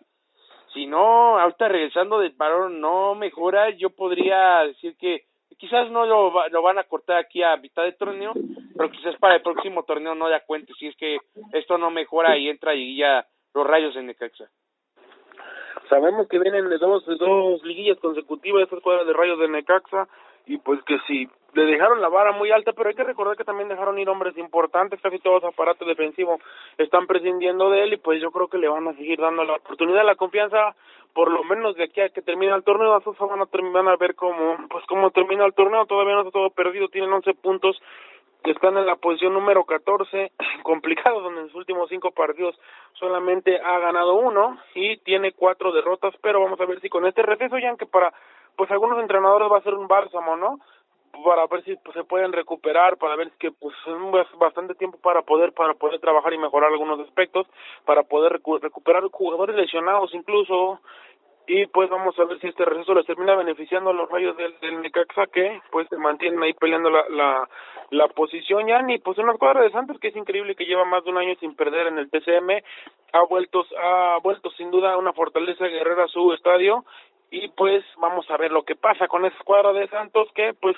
si 0.74 0.86
no, 0.86 1.38
ahorita 1.38 1.68
regresando 1.68 2.18
del 2.18 2.34
parón 2.34 2.82
no 2.82 3.14
mejora, 3.14 3.70
yo 3.70 3.88
podría 3.88 4.59
decir 4.64 4.94
que 4.98 5.24
quizás 5.57 5.90
no 5.90 6.04
lo, 6.04 6.34
lo 6.50 6.61
van 6.61 6.78
a 6.78 6.84
cortar 6.84 7.16
aquí 7.16 7.42
a 7.42 7.57
mitad 7.57 7.84
de 7.84 7.92
torneo, 7.92 8.34
pero 8.76 8.90
quizás 8.90 9.16
para 9.16 9.36
el 9.36 9.40
próximo 9.42 9.84
torneo 9.84 10.14
no 10.14 10.28
ya 10.28 10.40
cuente 10.40 10.74
si 10.78 10.88
es 10.88 10.96
que 10.96 11.16
esto 11.54 11.78
no 11.78 11.90
mejora 11.90 12.36
y 12.36 12.50
entra 12.50 12.74
y 12.74 12.98
ya 12.98 13.24
los 13.54 13.66
rayos 13.66 13.96
en 13.96 14.09
Necaxa. 14.09 14.50
Sabemos 15.88 16.28
que 16.28 16.38
vienen 16.38 16.68
de 16.68 16.78
dos, 16.78 17.06
de 17.06 17.16
dos 17.16 17.62
liguillas 17.64 17.98
consecutivas 17.98 18.62
estas 18.62 18.80
cuadras 18.80 19.06
de 19.06 19.12
rayos 19.12 19.38
de 19.38 19.48
Necaxa 19.48 20.08
y 20.46 20.58
pues 20.58 20.82
que 20.84 20.98
si 21.06 21.28
le 21.54 21.64
dejaron 21.64 22.00
la 22.00 22.08
vara 22.08 22.32
muy 22.32 22.52
alta, 22.52 22.72
pero 22.72 22.88
hay 22.88 22.94
que 22.94 23.02
recordar 23.02 23.36
que 23.36 23.44
también 23.44 23.68
dejaron 23.68 23.98
ir 23.98 24.08
hombres 24.08 24.36
importantes, 24.36 25.00
casi 25.00 25.18
todos 25.18 25.42
los 25.42 25.52
aparatos 25.52 25.88
defensivos 25.88 26.40
están 26.76 27.06
prescindiendo 27.06 27.70
de 27.70 27.84
él 27.84 27.94
y 27.94 27.96
pues 27.96 28.20
yo 28.20 28.30
creo 28.30 28.48
que 28.48 28.58
le 28.58 28.68
van 28.68 28.86
a 28.86 28.94
seguir 28.94 29.18
dando 29.18 29.42
la 29.42 29.54
oportunidad, 29.54 30.04
la 30.04 30.14
confianza, 30.14 30.76
por 31.14 31.30
lo 31.32 31.42
menos 31.44 31.74
de 31.76 31.84
aquí 31.84 32.00
a 32.00 32.10
que 32.10 32.22
termine 32.22 32.54
el 32.54 32.62
torneo, 32.62 32.94
a 32.94 33.00
Sosa 33.00 33.24
van 33.24 33.40
a, 33.40 33.48
van 33.72 33.88
a 33.88 33.96
ver 33.96 34.14
cómo, 34.14 34.56
pues 34.68 34.84
cómo 34.86 35.10
termina 35.10 35.46
el 35.46 35.54
torneo, 35.54 35.86
todavía 35.86 36.14
no 36.14 36.20
está 36.20 36.32
todo 36.32 36.50
perdido, 36.50 36.88
tienen 36.88 37.12
11 37.12 37.34
puntos, 37.34 37.80
están 38.53 38.76
en 38.76 38.86
la 38.86 38.97
posición 38.97 39.32
número 39.32 39.64
14, 39.64 40.32
complicado, 40.62 41.20
donde 41.20 41.42
en 41.42 41.47
sus 41.49 41.57
últimos 41.57 41.88
cinco 41.88 42.11
partidos 42.11 42.59
solamente 42.94 43.59
ha 43.61 43.78
ganado 43.78 44.14
uno 44.14 44.59
y 44.74 44.99
tiene 44.99 45.32
cuatro 45.32 45.72
derrotas, 45.72 46.14
pero 46.22 46.40
vamos 46.40 46.61
a 46.61 46.66
ver 46.66 46.80
si 46.80 46.88
con 46.88 47.07
este 47.07 47.22
receso, 47.22 47.59
ya 47.59 47.76
que 47.76 47.86
para 47.86 48.12
pues 48.57 48.70
algunos 48.70 48.99
entrenadores 49.01 49.51
va 49.53 49.59
a 49.59 49.62
ser 49.62 49.74
un 49.74 49.86
bálsamo, 49.86 50.36
¿no? 50.36 50.59
para 51.24 51.47
ver 51.47 51.64
si 51.64 51.76
pues, 51.76 51.94
se 51.94 52.05
pueden 52.05 52.32
recuperar, 52.32 52.97
para 52.97 53.16
ver 53.16 53.32
que 53.38 53.51
pues 53.51 53.74
es 53.86 54.38
bastante 54.38 54.74
tiempo 54.74 54.99
para 54.99 55.22
poder 55.22 55.53
para 55.53 55.74
poder 55.74 56.01
trabajar 56.01 56.32
y 56.32 56.38
mejorar 56.38 56.70
algunos 56.70 57.01
aspectos, 57.01 57.47
para 57.84 58.03
poder 58.03 58.40
recuperar 58.61 59.05
jugadores 59.11 59.57
lesionados 59.57 60.12
incluso 60.14 60.80
y 61.49 61.66
pues 61.66 61.88
vamos 61.90 62.18
a 62.18 62.24
ver 62.24 62.40
si 62.40 62.49
este 62.49 62.64
receso 62.64 62.92
les 62.94 63.07
termina 63.07 63.36
beneficiando 63.36 63.90
a 63.90 63.92
los 63.92 64.11
rayos 64.11 64.36
del, 64.36 64.59
del 64.59 64.80
Necaxa 64.82 65.26
que 65.26 65.61
pues 65.70 65.88
se 65.88 65.97
mantienen 65.97 66.42
ahí 66.42 66.53
peleando 66.55 66.90
la, 66.90 67.09
la, 67.09 67.49
la 67.90 68.09
posición. 68.09 68.66
Ya 68.66 68.82
ni 68.82 68.99
pues 68.99 69.18
una 69.18 69.34
cuadra 69.34 69.62
de 69.62 69.70
Santos 69.70 69.99
que 70.01 70.09
es 70.09 70.16
increíble 70.16 70.57
que 70.57 70.64
lleva 70.64 70.84
más 70.84 71.05
de 71.05 71.11
un 71.11 71.18
año 71.18 71.36
sin 71.38 71.55
perder 71.55 71.86
en 71.86 71.99
el 71.99 72.11
TCM 72.11 72.51
ha 73.12 73.22
vuelto 73.26 73.64
ha 73.78 74.18
vuelto 74.22 74.51
sin 74.51 74.72
duda 74.72 74.97
una 74.97 75.12
fortaleza 75.12 75.66
guerrera 75.66 76.05
a 76.05 76.09
su 76.09 76.32
estadio. 76.32 76.84
Y 77.30 77.49
pues 77.49 77.84
vamos 77.99 78.28
a 78.30 78.36
ver 78.36 78.51
lo 78.51 78.64
que 78.64 78.74
pasa 78.74 79.07
con 79.07 79.24
esa 79.24 79.36
escuadra 79.36 79.72
de 79.72 79.88
Santos 79.88 80.28
que 80.34 80.53
pues 80.55 80.76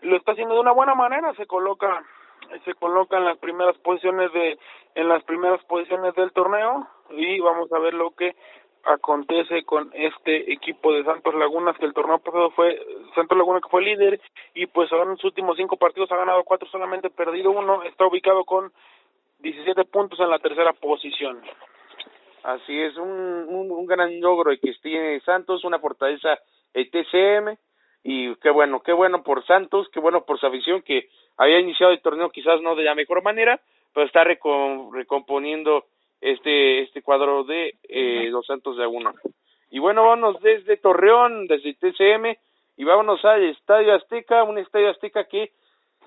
lo 0.00 0.16
está 0.16 0.32
haciendo 0.32 0.54
de 0.54 0.60
una 0.60 0.72
buena 0.72 0.94
manera. 0.94 1.34
Se 1.34 1.46
coloca 1.46 2.02
se 2.64 2.74
coloca 2.74 3.18
en 3.18 3.24
las 3.24 3.38
primeras 3.38 3.76
posiciones 3.78 4.32
de 4.32 4.58
en 4.94 5.08
las 5.08 5.22
primeras 5.24 5.62
posiciones 5.64 6.14
del 6.14 6.32
torneo. 6.32 6.86
Y 7.10 7.38
vamos 7.40 7.70
a 7.72 7.78
ver 7.78 7.92
lo 7.92 8.12
que 8.12 8.34
acontece 8.86 9.64
con 9.64 9.90
este 9.94 10.52
equipo 10.52 10.92
de 10.92 11.04
Santos 11.04 11.34
Lagunas 11.34 11.76
que 11.78 11.86
el 11.86 11.92
torneo 11.92 12.18
pasado 12.18 12.50
fue 12.50 12.80
Santos 13.14 13.36
Laguna 13.36 13.60
que 13.60 13.68
fue 13.68 13.82
líder 13.82 14.20
y 14.54 14.66
pues 14.66 14.90
ahora 14.92 15.10
en 15.10 15.16
sus 15.16 15.26
últimos 15.26 15.56
cinco 15.56 15.76
partidos 15.76 16.10
ha 16.12 16.16
ganado 16.16 16.44
cuatro 16.44 16.68
solamente 16.68 17.10
perdido 17.10 17.50
uno 17.50 17.82
está 17.82 18.06
ubicado 18.06 18.44
con 18.44 18.72
17 19.40 19.84
puntos 19.84 20.18
en 20.20 20.30
la 20.30 20.38
tercera 20.38 20.72
posición. 20.72 21.40
Así 22.42 22.80
es, 22.80 22.96
un, 22.96 23.10
un, 23.48 23.86
gran 23.86 24.20
logro 24.20 24.52
que 24.62 24.72
tiene 24.80 25.20
Santos, 25.20 25.64
una 25.64 25.80
fortaleza 25.80 26.38
el 26.74 26.90
TCM, 26.90 27.56
y 28.04 28.36
qué 28.36 28.50
bueno, 28.50 28.80
qué 28.80 28.92
bueno 28.92 29.24
por 29.24 29.44
Santos, 29.46 29.88
qué 29.92 29.98
bueno 29.98 30.24
por 30.24 30.38
su 30.38 30.46
afición 30.46 30.82
que 30.82 31.08
había 31.36 31.58
iniciado 31.58 31.92
el 31.92 32.00
torneo 32.00 32.30
quizás 32.30 32.60
no 32.62 32.76
de 32.76 32.84
la 32.84 32.94
mejor 32.94 33.22
manera, 33.22 33.60
pero 33.92 34.06
está 34.06 34.22
recomponiendo 34.22 35.86
este 36.26 36.82
este 36.82 37.02
cuadro 37.02 37.44
de 37.44 37.74
eh, 37.88 38.28
los 38.30 38.46
Santos 38.46 38.76
de 38.76 38.82
Laguna. 38.82 39.12
Y 39.70 39.78
bueno, 39.78 40.02
vámonos 40.04 40.40
desde 40.42 40.76
Torreón, 40.76 41.46
desde 41.46 41.74
TCM, 41.74 42.36
y 42.76 42.84
vámonos 42.84 43.24
al 43.24 43.44
Estadio 43.44 43.94
Azteca, 43.94 44.44
un 44.44 44.58
Estadio 44.58 44.90
Azteca 44.90 45.24
que 45.24 45.52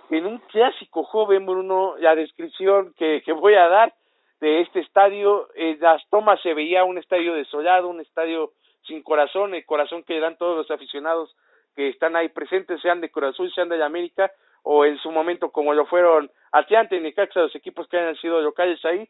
en 0.09 0.25
un 0.25 0.39
clásico 0.39 1.03
joven, 1.03 1.45
Bruno, 1.45 1.95
la 1.99 2.15
descripción 2.15 2.93
que, 2.97 3.21
que 3.23 3.31
voy 3.31 3.55
a 3.55 3.67
dar 3.67 3.93
de 4.41 4.61
este 4.61 4.79
estadio, 4.79 5.49
en 5.55 5.79
las 5.79 6.01
tomas 6.09 6.41
se 6.41 6.53
veía 6.53 6.83
un 6.83 6.97
estadio 6.97 7.33
desolado, 7.33 7.89
un 7.89 7.99
estadio 7.99 8.51
sin 8.87 9.03
corazón, 9.03 9.53
el 9.53 9.65
corazón 9.65 10.03
que 10.03 10.19
dan 10.19 10.37
todos 10.37 10.57
los 10.57 10.71
aficionados 10.71 11.35
que 11.75 11.89
están 11.89 12.15
ahí 12.15 12.29
presentes, 12.29 12.81
sean 12.81 13.01
de 13.01 13.11
Cruz 13.11 13.31
Azul, 13.31 13.51
sean 13.53 13.69
de 13.69 13.83
América, 13.83 14.31
o 14.63 14.85
en 14.85 14.97
su 14.97 15.11
momento 15.11 15.51
como 15.51 15.73
lo 15.73 15.85
fueron 15.85 16.31
Atlante 16.51 16.95
y 16.95 17.01
Necaxa, 17.01 17.41
los 17.41 17.55
equipos 17.55 17.87
que 17.87 17.97
hayan 17.97 18.15
sido 18.15 18.41
locales 18.41 18.83
ahí, 18.85 19.07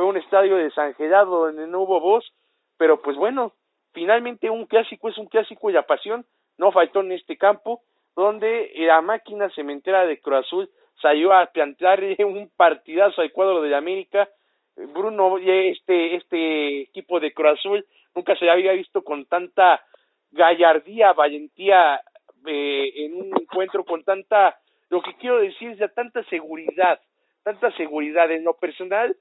fue 0.00 0.08
un 0.08 0.16
estadio 0.16 0.56
desangelado 0.56 1.44
donde 1.44 1.66
no 1.66 1.82
hubo 1.82 2.00
voz, 2.00 2.24
pero 2.78 3.02
pues 3.02 3.18
bueno, 3.18 3.52
finalmente 3.92 4.48
un 4.48 4.64
clásico 4.64 5.10
es 5.10 5.18
un 5.18 5.26
clásico 5.26 5.68
y 5.68 5.74
la 5.74 5.82
pasión 5.82 6.24
no 6.56 6.72
faltó 6.72 7.00
en 7.00 7.12
este 7.12 7.36
campo, 7.36 7.82
donde 8.16 8.72
la 8.76 9.02
máquina 9.02 9.50
cementera 9.50 10.06
de 10.06 10.18
Cruz 10.18 10.38
Azul 10.38 10.70
salió 11.02 11.34
a 11.34 11.44
plantear 11.52 12.00
un 12.24 12.50
partidazo 12.56 13.20
al 13.20 13.30
cuadro 13.30 13.60
de 13.60 13.76
América, 13.76 14.26
Bruno, 14.74 15.36
este, 15.36 16.16
este 16.16 16.80
equipo 16.80 17.20
de 17.20 17.34
Cruz 17.34 17.58
Azul 17.58 17.86
nunca 18.14 18.34
se 18.36 18.48
había 18.48 18.72
visto 18.72 19.04
con 19.04 19.26
tanta 19.26 19.84
gallardía, 20.30 21.12
valentía 21.12 22.00
eh, 22.46 22.90
en 23.04 23.16
un 23.16 23.38
encuentro 23.38 23.84
con 23.84 24.02
tanta, 24.04 24.60
lo 24.88 25.02
que 25.02 25.14
quiero 25.16 25.40
decir 25.40 25.72
es 25.72 25.78
ya 25.78 25.88
tanta 25.88 26.24
seguridad, 26.30 26.98
tanta 27.42 27.70
seguridad 27.72 28.30
en 28.30 28.44
lo 28.44 28.54
personal. 28.54 29.14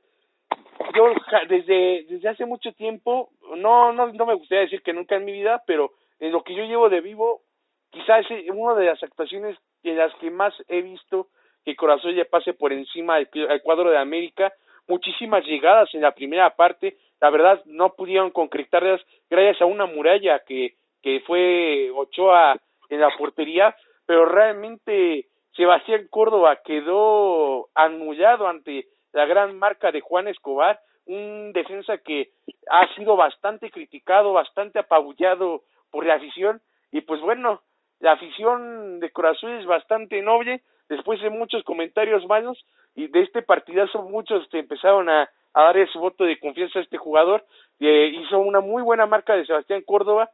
Yo 0.95 1.13
desde 1.47 2.05
desde 2.09 2.29
hace 2.29 2.45
mucho 2.45 2.71
tiempo, 2.73 3.29
no 3.57 3.93
no 3.93 4.11
no 4.11 4.25
me 4.25 4.35
gustaría 4.35 4.63
decir 4.63 4.81
que 4.81 4.93
nunca 4.93 5.15
en 5.15 5.25
mi 5.25 5.31
vida, 5.31 5.63
pero 5.65 5.91
en 6.19 6.31
lo 6.31 6.43
que 6.43 6.55
yo 6.55 6.63
llevo 6.63 6.89
de 6.89 7.01
vivo, 7.01 7.41
quizás 7.89 8.25
es 8.29 8.49
una 8.49 8.75
de 8.75 8.85
las 8.85 9.01
actuaciones 9.03 9.57
en 9.83 9.97
las 9.97 10.13
que 10.15 10.31
más 10.31 10.53
he 10.67 10.81
visto 10.81 11.27
que 11.65 11.75
Corazón 11.75 12.15
ya 12.15 12.25
pase 12.25 12.53
por 12.53 12.73
encima 12.73 13.17
del 13.17 13.61
cuadro 13.61 13.91
de 13.91 13.97
América, 13.97 14.53
muchísimas 14.87 15.45
llegadas 15.45 15.93
en 15.93 16.01
la 16.01 16.13
primera 16.13 16.55
parte, 16.55 16.97
la 17.21 17.29
verdad 17.29 17.61
no 17.65 17.93
pudieron 17.93 18.31
concretarlas 18.31 19.01
gracias 19.29 19.61
a 19.61 19.65
una 19.65 19.85
muralla 19.85 20.39
que, 20.39 20.75
que 21.01 21.21
fue 21.21 21.91
Ochoa 21.91 22.57
en 22.89 22.99
la 22.99 23.09
portería, 23.17 23.75
pero 24.05 24.25
realmente 24.25 25.27
Sebastián 25.55 26.07
Córdoba 26.09 26.59
quedó 26.63 27.67
anullado 27.75 28.47
ante 28.47 28.87
la 29.13 29.25
gran 29.25 29.57
marca 29.57 29.91
de 29.91 30.01
Juan 30.01 30.27
Escobar, 30.27 30.79
un 31.05 31.51
defensa 31.53 31.97
que 31.97 32.29
ha 32.69 32.87
sido 32.95 33.15
bastante 33.15 33.71
criticado, 33.71 34.33
bastante 34.33 34.79
apabullado 34.79 35.63
por 35.91 36.05
la 36.05 36.15
afición, 36.15 36.61
y 36.91 37.01
pues 37.01 37.21
bueno, 37.21 37.61
la 37.99 38.13
afición 38.13 38.99
de 38.99 39.11
Corazón 39.11 39.53
es 39.53 39.65
bastante 39.65 40.21
noble, 40.21 40.61
después 40.87 41.21
de 41.21 41.29
muchos 41.29 41.63
comentarios 41.63 42.25
malos, 42.27 42.63
y 42.95 43.07
de 43.07 43.21
este 43.21 43.41
partidazo 43.41 44.03
muchos 44.03 44.47
empezaron 44.53 45.09
a, 45.09 45.29
darle 45.53 45.87
su 45.87 45.99
voto 45.99 46.23
de 46.23 46.39
confianza 46.39 46.79
a 46.79 46.81
este 46.81 46.97
jugador. 46.97 47.45
Eh, 47.79 48.11
hizo 48.13 48.39
una 48.39 48.61
muy 48.61 48.81
buena 48.81 49.05
marca 49.05 49.35
de 49.35 49.45
Sebastián 49.45 49.83
Córdoba. 49.85 50.29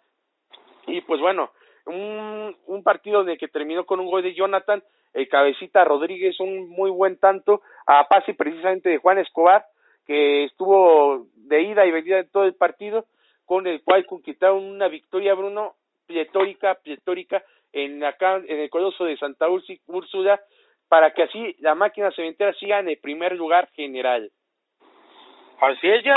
Y 0.87 1.01
pues 1.01 1.19
bueno, 1.19 1.51
un, 1.85 2.55
un 2.67 2.83
partido 2.83 3.23
de 3.23 3.37
que 3.37 3.47
terminó 3.47 3.85
con 3.85 3.99
un 3.99 4.07
gol 4.07 4.23
de 4.23 4.35
Jonathan, 4.35 4.83
el 5.15 5.29
cabecita 5.29 5.83
Rodríguez, 5.85 6.39
un 6.39 6.69
muy 6.69 6.91
buen 6.91 7.17
tanto 7.17 7.61
a 7.87 8.07
pase 8.07 8.33
precisamente 8.33 8.89
de 8.89 8.97
Juan 8.97 9.17
Escobar, 9.17 9.65
que 10.05 10.43
estuvo 10.43 11.25
de 11.35 11.61
ida 11.61 11.85
y 11.85 11.91
venida 11.91 12.19
en 12.19 12.29
todo 12.29 12.43
el 12.43 12.53
partido, 12.53 13.05
con 13.45 13.65
el 13.65 13.81
cual 13.81 14.05
conquistaron 14.05 14.63
una 14.63 14.89
victoria, 14.89 15.33
Bruno, 15.33 15.75
pletórica, 16.05 16.75
pletórica, 16.75 17.43
en 17.71 18.03
acá, 18.03 18.35
en 18.35 18.59
el 18.59 18.69
Coloso 18.69 19.05
de 19.05 19.17
Santa 19.17 19.47
Úrsula, 19.49 20.39
para 20.87 21.11
que 21.13 21.23
así 21.23 21.55
la 21.59 21.75
máquina 21.75 22.11
cementera 22.11 22.53
siga 22.53 22.79
en 22.79 22.89
el 22.89 22.97
primer 22.97 23.35
lugar 23.35 23.69
general. 23.71 24.31
Así 25.61 25.87
es, 25.87 26.03
ya, 26.03 26.15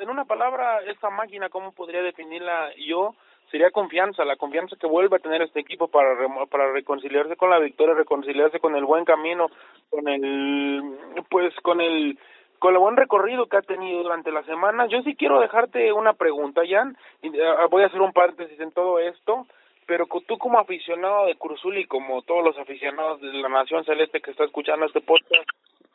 en 0.00 0.10
una 0.10 0.24
palabra, 0.26 0.80
esta 0.86 1.08
máquina, 1.08 1.48
¿cómo 1.48 1.72
podría 1.72 2.02
definirla 2.02 2.70
yo? 2.76 3.14
Sería 3.50 3.70
confianza, 3.70 4.24
la 4.24 4.36
confianza 4.36 4.76
que 4.76 4.86
vuelve 4.86 5.16
a 5.16 5.20
tener 5.20 5.40
este 5.42 5.60
equipo 5.60 5.88
para, 5.88 6.16
para 6.50 6.70
reconciliarse 6.70 7.36
con 7.36 7.50
la 7.50 7.58
victoria, 7.58 7.94
reconciliarse 7.94 8.60
con 8.60 8.76
el 8.76 8.84
buen 8.84 9.04
camino, 9.04 9.48
con 9.88 10.06
el, 10.08 10.82
pues, 11.30 11.54
con 11.62 11.80
el, 11.80 12.18
con 12.58 12.74
el 12.74 12.80
buen 12.80 12.96
recorrido 12.96 13.46
que 13.46 13.56
ha 13.56 13.62
tenido 13.62 14.02
durante 14.02 14.32
la 14.32 14.42
semana. 14.44 14.86
Yo 14.86 15.02
sí 15.02 15.14
quiero 15.16 15.40
dejarte 15.40 15.92
una 15.92 16.12
pregunta, 16.12 16.62
Jan, 16.68 16.96
eh, 17.22 17.30
voy 17.70 17.82
a 17.82 17.86
hacer 17.86 18.00
un 18.00 18.12
paréntesis 18.12 18.60
en 18.60 18.72
todo 18.72 18.98
esto, 18.98 19.46
pero 19.86 20.06
tú 20.26 20.36
como 20.36 20.58
aficionado 20.58 21.26
de 21.26 21.36
Cruzul 21.36 21.78
y 21.78 21.86
como 21.86 22.20
todos 22.22 22.44
los 22.44 22.58
aficionados 22.58 23.20
de 23.22 23.32
la 23.32 23.48
Nación 23.48 23.84
Celeste 23.84 24.20
que 24.20 24.30
está 24.30 24.44
escuchando 24.44 24.84
este 24.84 25.00
podcast, 25.00 25.48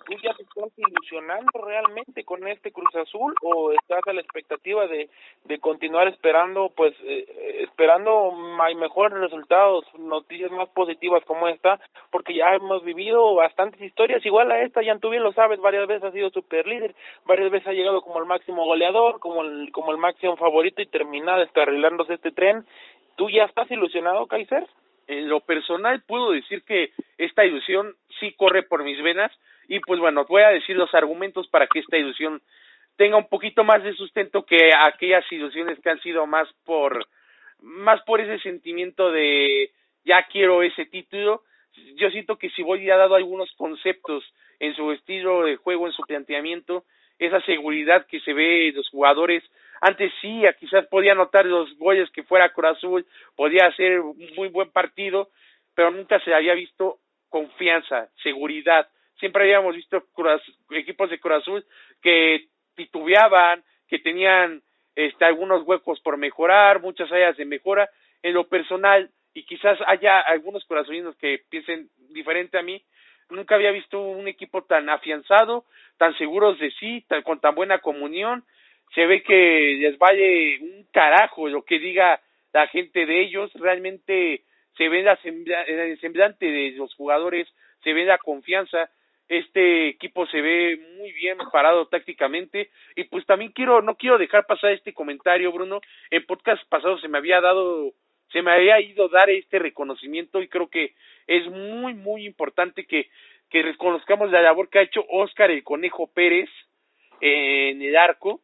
¿tú 0.06 0.14
ya 0.22 0.34
te 0.34 0.44
estás 0.44 0.72
ilusionando 0.78 1.52
realmente 1.66 2.24
con 2.24 2.48
este 2.48 2.72
Cruz 2.72 2.94
Azul 2.96 3.34
o 3.42 3.72
estás 3.72 4.02
a 4.08 4.14
la 4.14 4.22
expectativa 4.22 4.88
de, 4.88 5.10
de 5.46 5.60
continuar 5.60 6.08
esperando, 6.08 6.72
pues, 6.76 6.94
eh, 7.04 7.64
esperando 7.64 8.32
mejores 8.32 9.18
resultados, 9.20 9.86
noticias 9.98 10.52
más 10.52 10.70
positivas 10.70 11.24
como 11.26 11.48
esta? 11.48 11.80
Porque 12.12 12.36
ya 12.36 12.54
hemos 12.56 12.84
vivido 12.84 13.36
bastantes 13.36 13.82
historias, 13.82 14.26
igual 14.26 14.52
a 14.52 14.62
esta, 14.62 14.82
ya 14.82 14.98
tú 15.00 15.10
bien 15.10 15.24
lo 15.24 15.34
sabes, 15.34 15.60
varias 15.60 15.88
veces 15.88 16.04
ha 16.04 16.12
sido 16.12 16.30
super 16.30 16.68
líder, 16.68 16.96
varias 17.26 17.52
veces 17.52 17.68
ha 17.68 17.74
llegado 17.74 18.02
como 18.02 18.20
el 18.20 18.26
máximo 18.26 18.66
goleador, 18.66 19.20
como 19.20 19.42
el, 19.42 19.72
como 19.72 19.92
el 19.92 19.98
máximo 19.98 20.38
favorito 20.38 20.82
y 20.82 20.88
termina 20.88 21.38
descarrilándose 21.38 22.16
este 22.16 22.32
tren. 22.32 22.66
¿Tú 23.16 23.30
ya 23.30 23.44
estás 23.46 23.70
ilusionado, 23.70 24.28
Kaiser? 24.28 24.68
En 25.08 25.28
lo 25.30 25.42
personal 25.42 26.02
puedo 26.08 26.32
decir 26.32 26.64
que 26.64 26.92
esta 27.18 27.46
ilusión 27.46 27.96
sí 28.20 28.34
corre 28.34 28.64
por 28.64 28.84
mis 28.84 29.02
venas, 29.04 29.32
y 29.68 29.80
pues 29.80 30.00
bueno, 30.00 30.26
voy 30.26 30.44
a 30.44 30.50
decir 30.50 30.76
los 30.76 30.94
argumentos 30.94 31.48
para 31.48 31.68
que 31.68 31.80
esta 31.80 31.98
ilusión 31.98 32.42
tenga 32.96 33.18
un 33.18 33.28
poquito 33.28 33.64
más 33.64 33.84
de 33.84 33.94
sustento 33.94 34.46
que 34.46 34.72
aquellas 34.78 35.30
ilusiones 35.32 35.80
que 35.80 35.90
han 35.90 36.02
sido 36.02 36.26
más 36.28 36.48
por 36.66 37.08
más 37.60 38.02
por 38.04 38.20
ese 38.20 38.40
sentimiento 38.40 39.12
de 39.12 39.72
ya 40.04 40.28
quiero 40.28 40.64
ese 40.64 40.86
título. 40.86 41.44
Yo 41.96 42.10
siento 42.10 42.38
que 42.38 42.50
si 42.52 42.62
voy 42.62 42.90
ha 42.90 42.98
dado 42.98 43.16
algunos 43.16 43.52
conceptos 43.54 44.24
en 44.60 44.76
su 44.76 44.92
estilo 44.92 45.46
de 45.46 45.56
juego, 45.56 45.88
en 45.88 45.94
su 45.94 46.04
planteamiento, 46.04 46.84
esa 47.20 47.42
seguridad 47.42 48.06
que 48.08 48.20
se 48.20 48.34
ve 48.34 48.68
en 48.68 48.76
los 48.76 48.90
jugadores. 48.90 49.44
Antes 49.82 50.12
sí, 50.22 50.44
quizás 50.60 50.86
podía 50.88 51.16
notar 51.16 51.46
los 51.46 51.76
goles 51.78 52.10
que 52.12 52.24
fuera 52.24 52.54
Corazón, 52.54 53.06
podía 53.36 53.68
hacer 53.68 54.00
un 54.00 54.18
muy 54.36 54.50
buen 54.50 54.70
partido, 54.72 55.30
pero 55.74 55.92
nunca 55.92 56.20
se 56.20 56.34
había 56.34 56.54
visto 56.54 57.00
confianza, 57.30 58.10
seguridad, 58.22 58.88
siempre 59.24 59.44
habíamos 59.44 59.74
visto 59.74 60.04
equipos 60.72 61.10
de 61.10 61.18
Cruz 61.18 61.38
Azul 61.38 61.66
que 62.02 62.48
titubeaban, 62.76 63.64
que 63.88 64.00
tenían 64.00 64.62
este, 64.96 65.24
algunos 65.24 65.66
huecos 65.66 66.02
por 66.02 66.18
mejorar, 66.18 66.82
muchas 66.82 67.10
áreas 67.10 67.38
de 67.38 67.46
mejora. 67.46 67.90
En 68.22 68.34
lo 68.34 68.50
personal, 68.50 69.10
y 69.34 69.44
quizás 69.44 69.80
haya 69.88 70.20
algunos 70.20 70.66
corazones 70.66 71.16
que 71.16 71.40
piensen 71.50 71.88
diferente 72.10 72.58
a 72.58 72.64
mí, 72.64 72.84
nunca 73.30 73.56
había 73.56 73.72
visto 73.72 73.98
un 74.02 74.28
equipo 74.28 74.64
tan 74.64 74.90
afianzado, 74.90 75.64
tan 75.98 76.14
seguros 76.18 76.60
de 76.60 76.72
sí, 76.72 77.06
tan, 77.08 77.22
con 77.22 77.40
tan 77.40 77.56
buena 77.56 77.80
comunión. 77.80 78.44
Se 78.94 79.06
ve 79.06 79.24
que 79.24 79.78
les 79.80 79.98
vale 79.98 80.60
un 80.60 80.86
carajo 80.92 81.48
lo 81.48 81.64
que 81.64 81.80
diga 81.80 82.20
la 82.52 82.68
gente 82.68 83.06
de 83.06 83.22
ellos, 83.22 83.54
realmente 83.54 84.42
se 84.76 84.90
ve 84.90 85.02
la 85.02 85.18
el 85.24 85.98
semblante 86.02 86.46
de 86.46 86.72
los 86.72 86.94
jugadores, 86.96 87.48
se 87.86 87.94
ve 87.94 88.04
la 88.04 88.18
confianza, 88.18 88.90
este 89.28 89.90
equipo 89.90 90.28
se 90.28 90.42
ve 90.42 90.80
muy 90.98 91.12
bien 91.14 91.38
parado 91.52 91.88
tácticamente. 91.88 92.70
Y 92.96 93.06
pues 93.06 93.26
también 93.26 93.52
quiero 93.52 93.82
no 93.82 93.96
quiero 93.96 94.18
dejar 94.18 94.46
pasar 94.46 94.72
este 94.72 94.94
comentario 94.94 95.52
Bruno. 95.52 95.82
En 96.10 96.26
podcast 96.26 96.64
pasado 96.70 96.98
se 97.00 97.08
me 97.08 97.18
había 97.18 97.42
dado 97.42 97.94
se 98.32 98.42
me 98.42 98.52
había 98.52 98.80
ido 98.82 99.10
dar 99.10 99.30
este 99.30 99.60
reconocimiento 99.60 100.42
y 100.42 100.48
creo 100.48 100.68
que 100.68 100.96
es 101.28 101.48
muy 101.48 101.94
muy 101.94 102.26
importante 102.26 102.86
que 102.86 103.10
que 103.50 103.62
reconozcamos 103.62 104.32
la 104.32 104.42
labor 104.42 104.70
que 104.70 104.80
ha 104.80 104.84
hecho 104.84 105.06
Oscar 105.10 105.52
el 105.52 105.64
Conejo 105.64 106.12
Pérez 106.12 106.50
en 107.22 107.82
el 107.82 107.96
arco. 107.96 108.42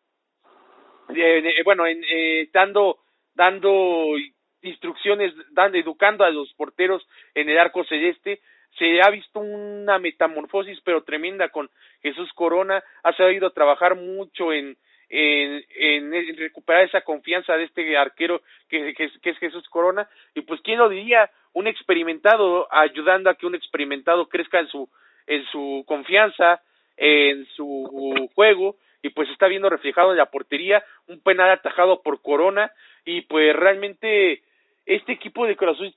Bueno 1.65 1.87
en, 1.87 2.03
eh, 2.09 2.49
dando 2.53 2.99
dando 3.33 4.15
instrucciones 4.61 5.33
dando 5.51 5.77
educando 5.77 6.23
a 6.23 6.29
los 6.29 6.53
porteros 6.53 7.05
en 7.33 7.49
el 7.49 7.57
arco 7.57 7.83
celeste 7.85 8.41
se 8.77 9.01
ha 9.01 9.09
visto 9.09 9.39
una 9.39 9.99
metamorfosis 9.99 10.79
pero 10.83 11.03
tremenda 11.03 11.49
con 11.49 11.69
Jesús 12.01 12.31
Corona, 12.33 12.83
ha 13.03 13.13
sabido 13.13 13.51
trabajar 13.51 13.95
mucho 13.95 14.53
en, 14.53 14.77
en, 15.09 15.65
en, 15.75 16.37
recuperar 16.37 16.83
esa 16.83 17.01
confianza 17.01 17.57
de 17.57 17.63
este 17.63 17.97
arquero 17.97 18.41
que, 18.69 18.93
que, 18.93 19.29
es 19.29 19.37
Jesús 19.39 19.67
Corona, 19.69 20.07
y 20.35 20.41
pues 20.41 20.61
quién 20.61 20.77
lo 20.77 20.89
diría, 20.89 21.29
un 21.53 21.67
experimentado 21.67 22.67
ayudando 22.71 23.29
a 23.29 23.35
que 23.35 23.45
un 23.45 23.55
experimentado 23.55 24.27
crezca 24.27 24.59
en 24.59 24.67
su, 24.67 24.89
en 25.27 25.45
su 25.47 25.83
confianza, 25.87 26.61
en 26.95 27.45
su 27.55 28.29
juego, 28.35 28.75
y 29.01 29.09
pues 29.09 29.29
está 29.29 29.47
viendo 29.47 29.69
reflejado 29.69 30.11
en 30.11 30.17
la 30.17 30.27
portería, 30.27 30.83
un 31.07 31.21
penal 31.21 31.49
atajado 31.49 32.01
por 32.01 32.21
Corona. 32.21 32.71
Y 33.05 33.21
pues 33.21 33.55
realmente 33.55 34.43
este 34.85 35.13
equipo 35.13 35.45
de 35.45 35.55
Cruz 35.55 35.95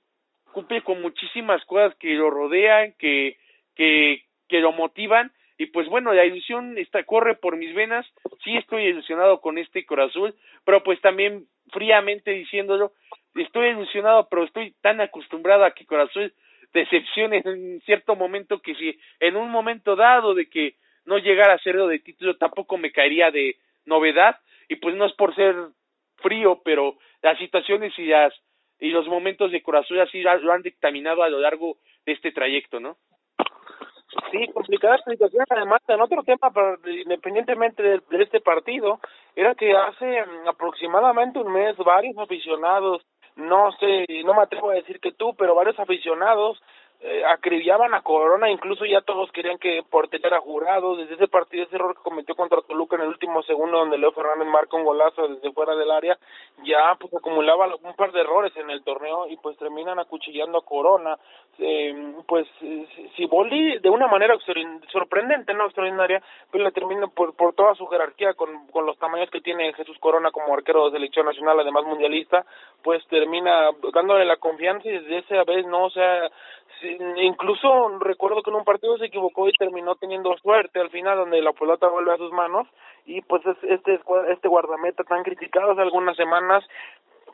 cumple 0.52 0.82
con 0.82 1.02
muchísimas 1.02 1.64
cosas 1.64 1.94
que 1.96 2.14
lo 2.14 2.30
rodean, 2.30 2.94
que, 2.98 3.36
que, 3.74 4.24
que 4.48 4.60
lo 4.60 4.72
motivan. 4.72 5.32
Y 5.58 5.66
pues 5.66 5.88
bueno, 5.88 6.12
la 6.12 6.24
ilusión 6.24 6.78
está, 6.78 7.04
corre 7.04 7.36
por 7.36 7.56
mis 7.56 7.74
venas, 7.74 8.06
sí 8.42 8.56
estoy 8.56 8.84
ilusionado 8.84 9.40
con 9.40 9.58
este 9.58 9.84
Corazul, 9.84 10.34
pero 10.64 10.82
pues 10.82 11.00
también 11.00 11.46
fríamente 11.70 12.32
diciéndolo, 12.32 12.92
estoy 13.34 13.68
ilusionado, 13.68 14.28
pero 14.28 14.44
estoy 14.44 14.74
tan 14.80 15.00
acostumbrado 15.00 15.64
a 15.64 15.72
que 15.72 15.86
Corazul 15.86 16.32
decepcione 16.72 17.42
en 17.44 17.80
cierto 17.82 18.16
momento 18.16 18.60
que 18.60 18.74
si 18.74 18.98
en 19.20 19.36
un 19.36 19.50
momento 19.50 19.94
dado 19.94 20.34
de 20.34 20.48
que 20.48 20.74
no 21.04 21.18
llegara 21.18 21.54
a 21.54 21.58
serlo 21.58 21.86
de 21.86 21.98
título 21.98 22.36
tampoco 22.36 22.78
me 22.78 22.92
caería 22.92 23.30
de 23.30 23.56
novedad. 23.84 24.38
Y 24.68 24.76
pues 24.76 24.94
no 24.94 25.06
es 25.06 25.12
por 25.14 25.34
ser 25.34 25.54
frío, 26.16 26.62
pero 26.64 26.96
las 27.22 27.38
situaciones 27.38 27.92
y 27.98 28.06
las 28.06 28.32
y 28.82 28.90
los 28.90 29.06
momentos 29.06 29.52
de 29.52 29.62
Corazul 29.62 30.00
así 30.00 30.20
lo 30.20 30.52
han 30.52 30.62
dictaminado 30.62 31.22
a 31.22 31.28
lo 31.28 31.38
largo 31.38 31.76
de 32.04 32.14
este 32.14 32.32
trayecto, 32.32 32.80
¿no? 32.80 32.96
Sí, 34.32 34.48
complicada 34.52 34.98
situación. 35.06 35.44
Además, 35.48 35.80
en 35.86 36.00
otro 36.00 36.24
tema, 36.24 36.50
independientemente 36.84 37.80
de, 37.80 38.00
este 38.10 38.40
partido, 38.40 38.98
era 39.36 39.54
que 39.54 39.72
hace 39.72 40.26
mm, 40.26 40.48
aproximadamente 40.48 41.38
un 41.38 41.52
mes 41.52 41.76
varios 41.76 42.18
aficionados, 42.18 43.02
no 43.36 43.70
sé, 43.78 44.04
no 44.24 44.34
me 44.34 44.42
atrevo 44.42 44.70
a 44.70 44.74
decir 44.74 44.98
que 44.98 45.12
tú, 45.12 45.32
pero 45.38 45.54
varios 45.54 45.78
aficionados 45.78 46.60
eh, 47.04 47.24
acribillaban 47.26 47.94
a 47.94 48.02
Corona, 48.02 48.48
incluso 48.48 48.84
ya 48.84 49.00
todos 49.00 49.32
querían 49.32 49.58
que 49.58 49.82
portera 49.90 50.38
jurado, 50.38 50.94
desde 50.94 51.14
ese 51.14 51.26
partido, 51.26 51.64
ese 51.64 51.74
error 51.74 51.96
que 51.96 52.02
cometió 52.02 52.36
contra 52.36 52.62
Toluca 52.62 52.94
en 52.94 53.02
el 53.02 53.08
último 53.08 53.42
segundo 53.42 53.78
donde 53.78 53.98
Leo 53.98 54.12
Fernández 54.12 54.46
marca 54.46 54.76
un 54.76 54.84
golazo 54.84 55.26
desde 55.26 55.50
fuera 55.50 55.74
del 55.74 55.90
área, 55.90 56.16
ya 56.62 56.94
pues 57.00 57.12
acumulaba 57.12 57.74
un 57.82 57.94
par 57.94 58.12
de 58.12 58.20
errores 58.20 58.56
en 58.56 58.70
el 58.70 58.84
torneo 58.84 59.26
y 59.26 59.36
pues 59.38 59.58
terminan 59.58 59.98
acuchillando 59.98 60.58
a 60.58 60.64
Corona, 60.64 61.18
eh, 61.58 62.14
pues 62.28 62.46
si 63.16 63.26
Boli 63.26 63.80
de 63.80 63.90
una 63.90 64.06
manera 64.06 64.36
sorprendente, 64.92 65.54
no 65.54 65.64
extraordinaria, 65.64 66.22
pues 66.52 66.62
le 66.62 66.70
termina 66.70 67.08
por, 67.08 67.34
por 67.34 67.52
toda 67.54 67.74
su 67.74 67.86
jerarquía 67.88 68.34
con, 68.34 68.68
con 68.68 68.86
los 68.86 68.96
tamaños 68.98 69.28
que 69.30 69.40
tiene 69.40 69.72
Jesús 69.72 69.98
Corona 69.98 70.30
como 70.30 70.54
arquero 70.54 70.84
de 70.84 70.92
selección 70.92 71.26
nacional, 71.26 71.58
además 71.58 71.84
mundialista, 71.84 72.46
pues 72.84 73.04
termina 73.08 73.70
dándole 73.92 74.24
la 74.24 74.36
confianza 74.36 74.88
y 74.88 74.92
desde 74.92 75.18
esa 75.18 75.42
vez 75.42 75.66
no, 75.66 75.86
o 75.86 75.90
sea, 75.90 76.30
incluso 77.16 77.98
recuerdo 77.98 78.42
que 78.42 78.50
en 78.50 78.56
un 78.56 78.64
partido 78.64 78.98
se 78.98 79.06
equivocó 79.06 79.48
y 79.48 79.52
terminó 79.52 79.94
teniendo 79.96 80.36
suerte 80.38 80.80
al 80.80 80.90
final 80.90 81.18
donde 81.18 81.40
la 81.42 81.52
pelota 81.52 81.88
vuelve 81.88 82.12
a 82.12 82.18
sus 82.18 82.32
manos 82.32 82.66
y 83.06 83.20
pues 83.22 83.42
este 83.62 84.00
este 84.28 84.48
guardameta 84.48 85.04
tan 85.04 85.22
criticado 85.22 85.72
hace 85.72 85.82
algunas 85.82 86.16
semanas 86.16 86.64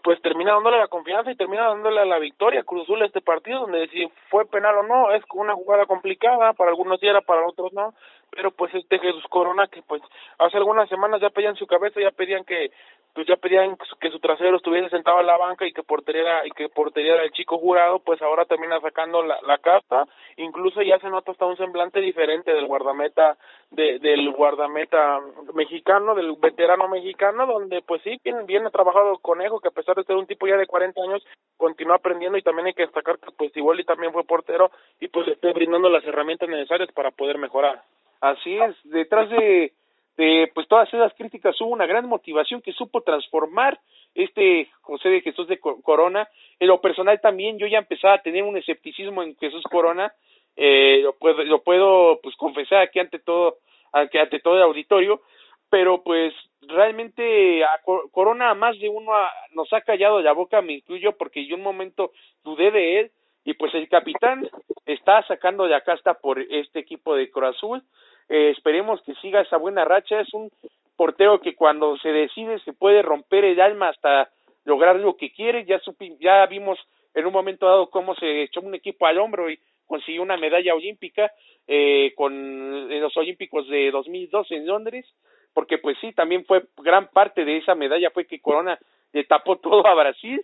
pues 0.02 0.20
termina 0.22 0.52
dándole 0.52 0.78
la 0.78 0.88
confianza 0.88 1.30
y 1.30 1.36
termina 1.36 1.68
dándole 1.68 2.04
la 2.06 2.18
victoria. 2.18 2.60
A 2.60 2.64
Cruz 2.64 2.84
Azul 2.84 3.02
este 3.02 3.20
partido 3.20 3.60
donde 3.60 3.88
si 3.88 4.06
fue 4.30 4.46
penal 4.46 4.76
o 4.78 4.82
no 4.82 5.10
es 5.12 5.22
una 5.34 5.54
jugada 5.54 5.86
complicada 5.86 6.52
para 6.52 6.70
algunos 6.70 7.00
sí 7.00 7.06
era 7.06 7.20
para 7.20 7.46
otros 7.46 7.72
no 7.72 7.94
pero 8.30 8.50
pues 8.50 8.74
este 8.74 8.98
Jesús 8.98 9.24
Corona 9.28 9.66
que 9.66 9.82
pues 9.82 10.02
hace 10.38 10.56
algunas 10.56 10.88
semanas 10.88 11.20
ya 11.20 11.30
pedían 11.30 11.56
su 11.56 11.66
cabeza 11.66 12.00
ya 12.00 12.10
pedían 12.10 12.44
que 12.44 12.70
pues 13.18 13.26
ya 13.26 13.34
pedían 13.34 13.76
que 14.00 14.12
su 14.12 14.20
trasero 14.20 14.58
estuviese 14.58 14.90
sentado 14.90 15.18
en 15.18 15.26
la 15.26 15.36
banca 15.36 15.66
y 15.66 15.72
que 15.72 15.82
portería 15.82 16.46
y 16.46 16.50
que 16.52 16.68
portería 16.68 17.14
era 17.14 17.24
el 17.24 17.32
chico 17.32 17.58
jurado 17.58 17.98
pues 17.98 18.22
ahora 18.22 18.44
termina 18.44 18.80
sacando 18.80 19.24
la, 19.24 19.36
la 19.44 19.58
casta 19.58 20.06
incluso 20.36 20.82
ya 20.82 21.00
se 21.00 21.10
nota 21.10 21.32
hasta 21.32 21.44
un 21.44 21.56
semblante 21.56 22.00
diferente 22.00 22.52
del 22.52 22.68
guardameta 22.68 23.36
de, 23.72 23.98
del 23.98 24.30
guardameta 24.30 25.18
mexicano 25.52 26.14
del 26.14 26.36
veterano 26.40 26.86
mexicano 26.86 27.44
donde 27.44 27.82
pues 27.82 28.02
sí 28.02 28.20
viene, 28.22 28.44
viene 28.44 28.70
trabajado 28.70 29.18
conejo 29.18 29.58
que 29.58 29.66
a 29.66 29.72
pesar 29.72 29.96
de 29.96 30.04
ser 30.04 30.14
un 30.14 30.28
tipo 30.28 30.46
ya 30.46 30.56
de 30.56 30.68
40 30.68 31.02
años 31.02 31.26
continúa 31.56 31.96
aprendiendo 31.96 32.38
y 32.38 32.42
también 32.42 32.68
hay 32.68 32.74
que 32.74 32.86
destacar 32.86 33.18
que 33.18 33.32
pues 33.32 33.50
y 33.56 33.84
también 33.84 34.12
fue 34.12 34.22
portero 34.22 34.70
y 35.00 35.08
pues 35.08 35.26
esté 35.26 35.52
brindando 35.52 35.88
las 35.88 36.04
herramientas 36.04 36.48
necesarias 36.48 36.92
para 36.92 37.10
poder 37.10 37.36
mejorar. 37.36 37.82
Así 38.20 38.58
es 38.58 38.76
detrás 38.84 39.28
de 39.30 39.72
de 40.18 40.50
pues 40.52 40.66
todas 40.66 40.92
esas 40.92 41.14
críticas 41.14 41.58
hubo 41.60 41.70
una 41.70 41.86
gran 41.86 42.06
motivación 42.06 42.60
que 42.60 42.72
supo 42.72 43.02
transformar 43.02 43.78
este 44.16 44.68
José 44.80 45.10
de 45.10 45.20
Jesús 45.20 45.46
de 45.46 45.60
Corona. 45.60 46.28
En 46.58 46.66
lo 46.66 46.80
personal 46.80 47.20
también 47.20 47.56
yo 47.56 47.68
ya 47.68 47.78
empezaba 47.78 48.14
a 48.14 48.22
tener 48.22 48.42
un 48.42 48.56
escepticismo 48.56 49.22
en 49.22 49.36
Jesús 49.36 49.62
Corona, 49.70 50.12
eh, 50.56 51.00
lo 51.04 51.12
puedo, 51.12 51.44
lo 51.44 51.62
puedo 51.62 52.20
pues 52.20 52.34
confesar 52.34 52.82
aquí 52.82 52.98
ante 52.98 53.20
todo, 53.20 53.58
ante 53.92 54.40
todo 54.40 54.56
el 54.56 54.62
auditorio, 54.62 55.22
pero 55.70 56.02
pues 56.02 56.34
realmente 56.62 57.62
a 57.62 57.80
Corona 58.10 58.54
más 58.54 58.76
de 58.80 58.88
uno 58.88 59.12
nos 59.52 59.72
ha 59.72 59.82
callado 59.82 60.20
la 60.20 60.32
boca, 60.32 60.60
me 60.62 60.72
incluyo, 60.72 61.12
porque 61.16 61.46
yo 61.46 61.54
un 61.54 61.62
momento 61.62 62.10
dudé 62.42 62.72
de 62.72 63.00
él, 63.00 63.10
y 63.44 63.54
pues 63.54 63.72
el 63.74 63.88
capitán 63.88 64.48
está 64.84 65.24
sacando 65.28 65.68
de 65.68 65.76
acá 65.76 65.92
hasta 65.92 66.14
por 66.14 66.40
este 66.40 66.80
equipo 66.80 67.14
de 67.14 67.30
Cruz 67.30 67.56
Azul, 67.56 67.82
eh, 68.28 68.50
esperemos 68.50 69.00
que 69.02 69.14
siga 69.16 69.40
esa 69.40 69.56
buena 69.56 69.84
racha. 69.84 70.20
Es 70.20 70.32
un 70.34 70.50
portero 70.96 71.40
que 71.40 71.54
cuando 71.54 71.96
se 71.98 72.10
decide 72.10 72.58
se 72.60 72.72
puede 72.72 73.02
romper 73.02 73.44
el 73.44 73.60
alma 73.60 73.88
hasta 73.88 74.30
lograr 74.64 74.96
lo 74.96 75.16
que 75.16 75.32
quiere. 75.32 75.64
Ya, 75.64 75.80
ya 76.20 76.46
vimos 76.46 76.78
en 77.14 77.26
un 77.26 77.32
momento 77.32 77.66
dado 77.66 77.90
cómo 77.90 78.14
se 78.14 78.42
echó 78.42 78.60
un 78.60 78.74
equipo 78.74 79.06
al 79.06 79.18
hombro 79.18 79.50
y 79.50 79.58
consiguió 79.86 80.22
una 80.22 80.36
medalla 80.36 80.74
olímpica 80.74 81.32
eh, 81.66 82.12
con 82.14 82.32
en 82.32 83.00
los 83.00 83.16
Olímpicos 83.16 83.66
de 83.68 83.90
2012 83.90 84.54
en 84.54 84.66
Londres, 84.66 85.06
porque 85.52 85.78
pues 85.78 85.96
sí, 86.00 86.12
también 86.12 86.44
fue 86.44 86.62
gran 86.76 87.08
parte 87.08 87.44
de 87.44 87.56
esa 87.56 87.74
medalla 87.74 88.10
fue 88.10 88.26
que 88.26 88.40
Corona 88.40 88.78
le 89.12 89.24
tapó 89.24 89.56
todo 89.58 89.86
a 89.86 89.94
Brasil 89.94 90.40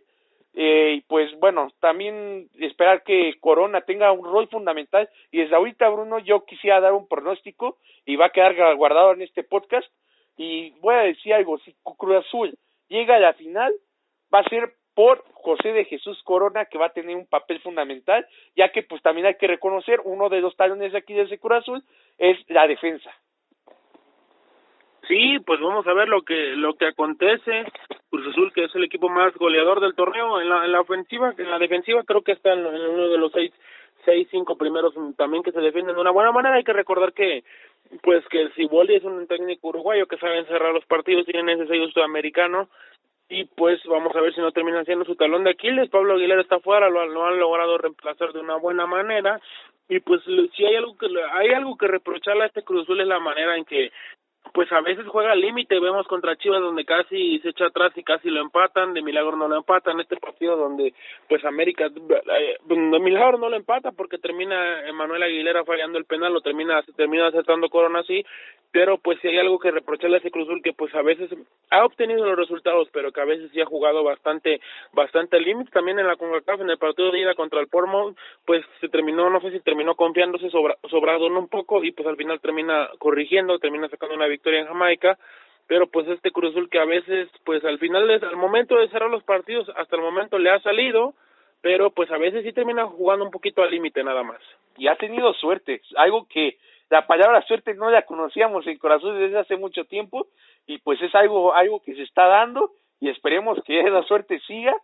eh, 0.55 0.95
y 0.97 1.01
pues 1.03 1.37
bueno, 1.41 1.73
también 1.81 2.49
esperar 2.59 3.03
que 3.03 3.35
Corona 3.41 3.81
tenga 3.81 4.13
un 4.13 4.25
rol 4.25 4.49
fundamental. 4.49 5.09
Y 5.31 5.39
desde 5.39 5.57
ahorita 5.57 5.89
Bruno 5.89 6.19
yo 6.21 6.45
quisiera 6.45 6.81
dar 6.81 6.93
un 6.93 7.09
pronóstico 7.09 7.79
y 8.07 8.17
va 8.17 8.27
a 8.27 8.31
quedar 8.31 8.55
guardado 8.77 9.13
en 9.13 9.23
este 9.23 9.43
podcast. 9.43 9.87
Y 10.37 10.71
voy 10.81 10.95
a 10.95 10.99
decir 10.99 11.35
algo, 11.35 11.59
si 11.59 11.75
Cruz 11.83 12.25
Azul 12.25 12.57
llega 12.89 13.17
a 13.17 13.21
la 13.21 13.35
final 13.35 13.73
va 14.33 14.41
a 14.41 14.49
ser 14.49 14.75
por 14.95 15.25
José 15.33 15.73
de 15.73 15.85
Jesús 15.85 16.23
Corona 16.23 16.67
que 16.67 16.79
va 16.79 16.87
a 16.87 16.93
tener 16.93 17.17
un 17.17 17.27
papel 17.27 17.61
fundamental 17.61 18.27
ya 18.57 18.71
que 18.71 18.83
pues 18.83 19.03
también 19.03 19.27
hay 19.27 19.37
que 19.37 19.47
reconocer 19.47 20.01
uno 20.05 20.29
de 20.29 20.41
los 20.41 20.57
talones 20.57 20.95
aquí 20.95 21.15
de 21.15 21.23
ese 21.23 21.39
Cruz 21.39 21.59
Azul 21.59 21.85
es 22.19 22.39
la 22.49 22.67
defensa 22.67 23.11
Sí, 25.09 25.39
pues 25.45 25.61
vamos 25.61 25.87
a 25.87 25.93
ver 25.93 26.09
lo 26.09 26.23
que 26.23 26.55
lo 26.57 26.75
que 26.75 26.87
acontece. 26.87 27.65
Cruz 28.11 28.27
Azul, 28.29 28.53
que 28.53 28.65
es 28.65 28.75
el 28.75 28.85
equipo 28.85 29.09
más 29.09 29.35
goleador 29.35 29.81
del 29.81 29.95
torneo 29.95 30.41
en 30.41 30.49
la, 30.49 30.65
en 30.65 30.73
la 30.73 30.81
ofensiva, 30.81 31.35
en 31.37 31.51
la 31.51 31.59
defensiva 31.59 32.03
creo 32.05 32.23
que 32.23 32.33
está 32.33 32.53
en, 32.53 32.65
uno 32.65 33.09
de 33.09 33.19
los 33.19 33.33
seis, 33.33 33.53
seis, 34.05 34.29
cinco 34.31 34.57
primeros 34.57 34.95
también 35.17 35.43
que 35.43 35.53
se 35.53 35.61
defienden 35.61 35.95
de 35.95 36.01
una 36.01 36.11
buena 36.11 36.33
manera. 36.33 36.57
Hay 36.57 36.65
que 36.65 36.73
recordar 36.73 37.13
que 37.13 37.45
pues 38.03 38.25
que 38.29 38.49
Siboldi 38.51 38.95
es 38.95 39.05
un 39.05 39.27
técnico 39.27 39.69
uruguayo 39.69 40.07
que 40.07 40.17
sabe 40.17 40.39
encerrar 40.39 40.73
los 40.73 40.87
partidos, 40.87 41.27
tiene 41.27 41.53
ese 41.53 41.67
sello 41.67 41.89
sudamericano 41.89 42.69
y 43.29 43.45
pues 43.45 43.83
vamos 43.85 44.15
a 44.15 44.21
ver 44.21 44.35
si 44.35 44.41
no 44.41 44.53
termina 44.53 44.85
siendo 44.85 45.05
su 45.05 45.17
talón 45.17 45.45
de 45.45 45.51
Aquiles. 45.51 45.91
Pablo 45.91 46.15
Aguilera 46.15 46.41
está 46.41 46.61
fuera, 46.61 46.89
lo, 46.89 47.07
lo 47.07 47.27
han 47.27 47.39
logrado 47.39 47.79
reemplazar 47.79 48.33
de 48.33 48.41
una 48.41 48.57
buena 48.57 48.87
manera 48.87 49.41
y 49.89 50.01
pues 50.01 50.23
si 50.57 50.65
hay 50.65 50.77
algo 50.77 50.97
que 50.97 51.07
hay 51.33 51.53
algo 51.53 51.77
que 51.77 51.89
reprocharle 51.89 52.45
a 52.45 52.47
este 52.47 52.63
Cruz 52.63 52.85
Azul 52.85 53.01
es 53.01 53.07
la 53.07 53.21
manera 53.21 53.57
en 53.57 53.65
que 53.65 53.91
pues 54.53 54.71
a 54.73 54.81
veces 54.81 55.07
juega 55.07 55.33
al 55.33 55.41
límite, 55.41 55.81
vemos 55.81 56.07
contra 56.07 56.37
Chivas 56.37 56.61
donde 56.61 56.85
casi 56.85 57.39
se 57.41 57.49
echa 57.49 57.67
atrás 57.67 57.93
y 57.97 58.03
casi 58.03 58.29
lo 58.29 58.41
empatan, 58.41 58.95
de 58.95 59.03
milagro 59.03 59.37
no 59.37 59.49
lo 59.49 59.57
empatan, 59.57 60.01
este 60.01 60.17
partido 60.17 60.57
donde 60.57 60.95
pues 61.29 61.45
América 61.45 61.87
eh, 61.87 62.57
de 62.65 63.01
milagro 63.01 63.39
no 63.39 63.49
lo 63.49 63.57
empata 63.57 63.93
porque 63.93 64.19
termina 64.19 64.87
Emanuel 64.87 65.23
Aguilera 65.23 65.65
fallando 65.65 65.99
el 65.99 66.05
penal, 66.05 66.33
lo 66.33 66.41
termina 66.41 66.83
termina 66.97 67.29
acertando 67.29 67.69
Corona 67.69 68.01
así, 68.01 68.25
pero 68.75 68.99
pues 68.99 69.20
si 69.20 69.29
hay 69.29 69.39
algo 69.39 69.61
que 69.61 69.70
reprocharle 69.70 70.16
a 70.16 70.18
ese 70.18 70.33
Cruzul 70.33 70.61
que 70.61 70.72
pues 70.72 70.93
a 70.97 71.03
veces 71.03 71.31
ha 71.70 71.85
obtenido 71.85 72.27
los 72.27 72.37
resultados, 72.37 72.89
pero 72.93 73.12
que 73.12 73.20
a 73.20 73.25
veces 73.25 73.49
sí 73.53 73.61
ha 73.61 73.66
jugado 73.66 74.03
bastante 74.03 74.61
bastante 74.93 75.39
límite 75.39 75.70
también 75.70 76.01
en 76.01 76.09
la 76.09 76.16
CONCACAF 76.16 76.61
en 76.61 76.70
el 76.70 76.79
partido 76.79 77.12
de 77.12 77.20
ida 77.20 77.37
contra 77.37 77.61
el 77.61 77.68
Pormo, 77.68 78.16
pues 78.45 78.64
se 78.81 78.89
terminó, 78.89 79.31
no 79.31 79.41
sé 79.43 79.53
si 79.53 79.61
terminó 79.61 79.95
confiándose 79.95 80.51
sobra, 80.51 80.77
sobrado 80.91 81.29
un 81.29 81.47
poco 81.47 81.85
y 81.85 81.93
pues 81.93 82.09
al 82.09 82.16
final 82.16 82.41
termina 82.41 82.91
corrigiendo, 82.99 83.61
termina 83.61 83.89
sacando 83.89 84.16
una 84.16 84.27
victoria 84.27 84.59
en 84.59 84.66
Jamaica, 84.66 85.18
pero 85.68 85.87
pues 85.87 86.09
este 86.09 86.33
Cruz 86.33 86.51
Azul 86.51 86.68
que 86.68 86.81
a 86.81 86.85
veces, 86.85 87.29
pues 87.45 87.64
al 87.64 87.79
final, 87.79 88.11
al 88.11 88.37
momento 88.37 88.75
de 88.75 88.89
cerrar 88.89 89.09
los 89.09 89.22
partidos, 89.22 89.68
hasta 89.77 89.95
el 89.95 90.03
momento 90.03 90.37
le 90.37 90.51
ha 90.51 90.59
salido, 90.59 91.14
pero 91.62 91.91
pues 91.91 92.11
a 92.11 92.18
veces 92.18 92.43
sí 92.43 92.53
termina 92.53 92.87
jugando 92.87 93.25
un 93.25 93.31
poquito 93.31 93.62
al 93.62 93.70
límite 93.70 94.03
nada 94.03 94.25
más. 94.25 94.41
Y 94.77 94.89
ha 94.89 94.97
tenido 94.97 95.33
suerte, 95.35 95.81
algo 95.95 96.27
que 96.29 96.59
la 96.91 97.07
palabra 97.07 97.43
suerte 97.43 97.74
no 97.74 97.91
la 97.91 98.03
conocíamos 98.03 98.66
en 98.66 98.78
Corazón 98.78 99.18
desde 99.18 99.39
hace 99.39 99.57
mucho 99.57 99.85
tiempo, 99.85 100.26
y 100.66 100.78
pues 100.78 101.01
es 101.03 101.14
algo, 101.14 101.55
algo 101.55 101.80
que 101.82 101.95
se 101.95 102.03
está 102.03 102.26
dando, 102.26 102.72
y 103.01 103.09
esperemos 103.09 103.59
que 103.64 103.80
esa 103.80 104.03
suerte 104.05 104.41
siga, 104.41 104.74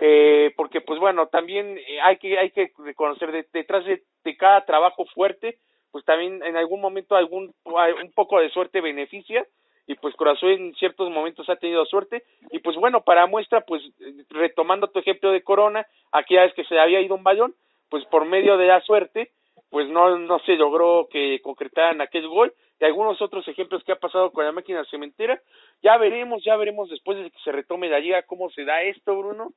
eh, 0.00 0.52
porque 0.56 0.80
pues 0.80 0.98
bueno, 0.98 1.26
también 1.28 1.78
eh, 1.78 2.00
hay 2.02 2.16
que, 2.16 2.38
hay 2.38 2.50
que 2.50 2.72
reconocer 2.78 3.46
detrás 3.52 3.84
de, 3.84 4.02
de 4.24 4.36
cada 4.36 4.64
trabajo 4.64 5.04
fuerte, 5.14 5.58
pues 5.90 6.04
también 6.04 6.42
en 6.42 6.56
algún 6.56 6.80
momento 6.80 7.14
algún 7.14 7.54
un 7.64 8.12
poco 8.14 8.40
de 8.40 8.50
suerte 8.50 8.80
beneficia 8.80 9.46
y 9.86 9.94
pues 9.94 10.16
Corazón 10.16 10.50
en 10.50 10.74
ciertos 10.74 11.08
momentos 11.10 11.48
ha 11.48 11.56
tenido 11.56 11.84
suerte 11.84 12.24
y 12.50 12.58
pues 12.58 12.76
bueno, 12.76 13.02
para 13.02 13.26
muestra, 13.26 13.60
pues 13.60 13.82
retomando 14.30 14.88
tu 14.88 14.98
ejemplo 14.98 15.30
de 15.30 15.42
Corona, 15.42 15.86
aquella 16.10 16.42
vez 16.42 16.54
que 16.54 16.64
se 16.64 16.80
había 16.80 17.00
ido 17.00 17.14
un 17.14 17.22
balón, 17.22 17.54
pues 17.90 18.04
por 18.06 18.24
medio 18.24 18.56
de 18.56 18.66
la 18.66 18.80
suerte, 18.80 19.30
pues 19.74 19.88
no, 19.88 20.16
no 20.18 20.38
se 20.46 20.54
logró 20.54 21.08
que 21.10 21.40
concretaran 21.42 22.00
aquel 22.00 22.28
gol 22.28 22.54
y 22.78 22.84
algunos 22.84 23.20
otros 23.20 23.48
ejemplos 23.48 23.82
que 23.82 23.90
ha 23.90 23.96
pasado 23.96 24.30
con 24.30 24.44
la 24.44 24.52
máquina 24.52 24.84
cementera. 24.88 25.42
Ya 25.82 25.98
veremos, 25.98 26.44
ya 26.44 26.54
veremos 26.54 26.88
después 26.90 27.18
de 27.18 27.28
que 27.28 27.38
se 27.42 27.50
retome 27.50 27.88
la 27.88 27.98
liga 27.98 28.22
cómo 28.22 28.50
se 28.50 28.64
da 28.64 28.82
esto, 28.82 29.18
Bruno. 29.18 29.52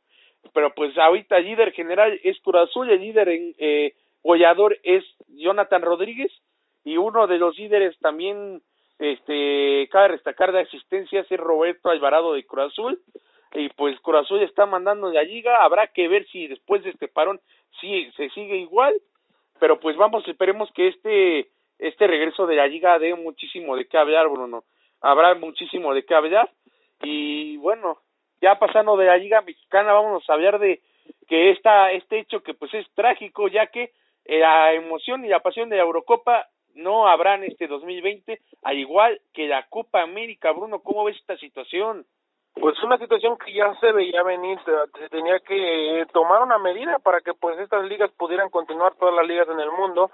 Pero 0.55 0.74
pues 0.74 0.97
ahorita 0.97 1.38
el 1.38 1.45
líder 1.45 1.72
general 1.72 2.20
es 2.24 2.36
Cruz 2.39 2.63
Azul, 2.63 2.89
el 2.89 2.99
líder 2.99 3.30
en 3.30 3.53
eh, 3.59 3.93
goleador 4.24 4.80
es 4.82 5.03
Jonathan 5.28 5.84
Rodríguez 5.84 6.32
y 6.84 6.97
uno 6.97 7.28
de 7.28 7.38
los 7.38 7.55
líderes 7.55 7.95
también 7.99 8.63
este 8.97 9.88
cabe 9.91 10.13
destacar 10.13 10.51
de 10.51 10.61
asistencia 10.61 11.20
es 11.20 11.30
Roberto 11.38 11.91
Alvarado 11.91 12.34
de 12.34 12.43
Cruz 12.43 12.72
Azul 12.72 12.99
y 13.53 13.70
pues 13.70 13.99
Cruz 13.99 14.22
Azul 14.22 14.41
está 14.41 14.65
mandando 14.65 15.11
la 15.11 15.22
liga, 15.22 15.63
habrá 15.63 15.86
que 15.86 16.07
ver 16.07 16.26
si 16.30 16.47
después 16.47 16.84
de 16.84 16.89
este 16.89 17.07
parón 17.07 17.39
sí 17.80 18.09
se 18.18 18.30
sigue 18.30 18.57
igual, 18.57 18.95
pero 19.60 19.80
pues 19.80 19.95
vamos, 19.97 20.28
esperemos 20.28 20.72
que 20.74 20.88
este 20.88 21.49
este 21.80 22.08
regreso 22.08 22.47
de 22.47 22.55
la 22.55 22.68
liga 22.68 22.97
dé 22.97 23.14
muchísimo 23.14 23.76
de 23.76 23.86
qué 23.86 23.97
hablar, 23.97 24.28
Bruno. 24.30 24.64
Habrá 24.99 25.36
muchísimo 25.36 25.93
de 25.93 26.03
qué 26.03 26.16
hablar 26.16 26.49
y 27.03 27.58
bueno, 27.58 27.99
ya 28.41 28.58
pasando 28.58 28.97
de 28.97 29.05
la 29.05 29.18
liga 29.18 29.41
mexicana 29.41 29.93
vamos 29.93 30.28
a 30.28 30.34
hablar 30.34 30.58
de 30.60 30.82
que 31.28 31.51
esta 31.51 31.91
este 31.91 32.20
hecho 32.20 32.41
que 32.41 32.53
pues 32.53 32.74
es 32.74 32.86
trágico 32.95 33.47
ya 33.47 33.68
que 33.68 33.91
la 34.26 34.74
emoción 34.74 35.24
y 35.24 35.30
la 35.30 35.39
pasión 35.39 35.70
de 35.70 35.78
la 35.78 35.84
Eurocopa 35.84 36.47
no 36.78 37.08
habrán 37.08 37.43
este 37.43 37.68
2020, 37.68 38.39
al 38.64 38.78
igual 38.78 39.20
que 39.34 39.47
la 39.47 39.64
Copa 39.68 40.01
América. 40.01 40.51
Bruno, 40.51 40.80
¿cómo 40.80 41.03
ves 41.05 41.18
esta 41.18 41.38
situación? 41.38 42.05
Pues 42.60 42.82
una 42.84 42.97
situación 42.97 43.38
que 43.38 43.53
ya 43.53 43.74
se 43.80 43.91
veía 43.91 44.24
venir, 44.24 44.60
se 44.99 45.10
tenía 45.10 45.39
que 45.39 46.05
tomar 46.12 46.41
una 46.41 46.58
medida 46.58 46.97
para 46.99 47.22
que 47.22 47.34
pues 47.34 47.58
estas 47.60 47.86
ligas 47.86 48.12
pudieran 48.18 48.49
continuar 48.49 48.95
todas 48.95 49.14
las 49.14 49.28
ligas 49.28 49.47
en 49.49 49.60
el 49.60 49.72
mundo 49.72 50.12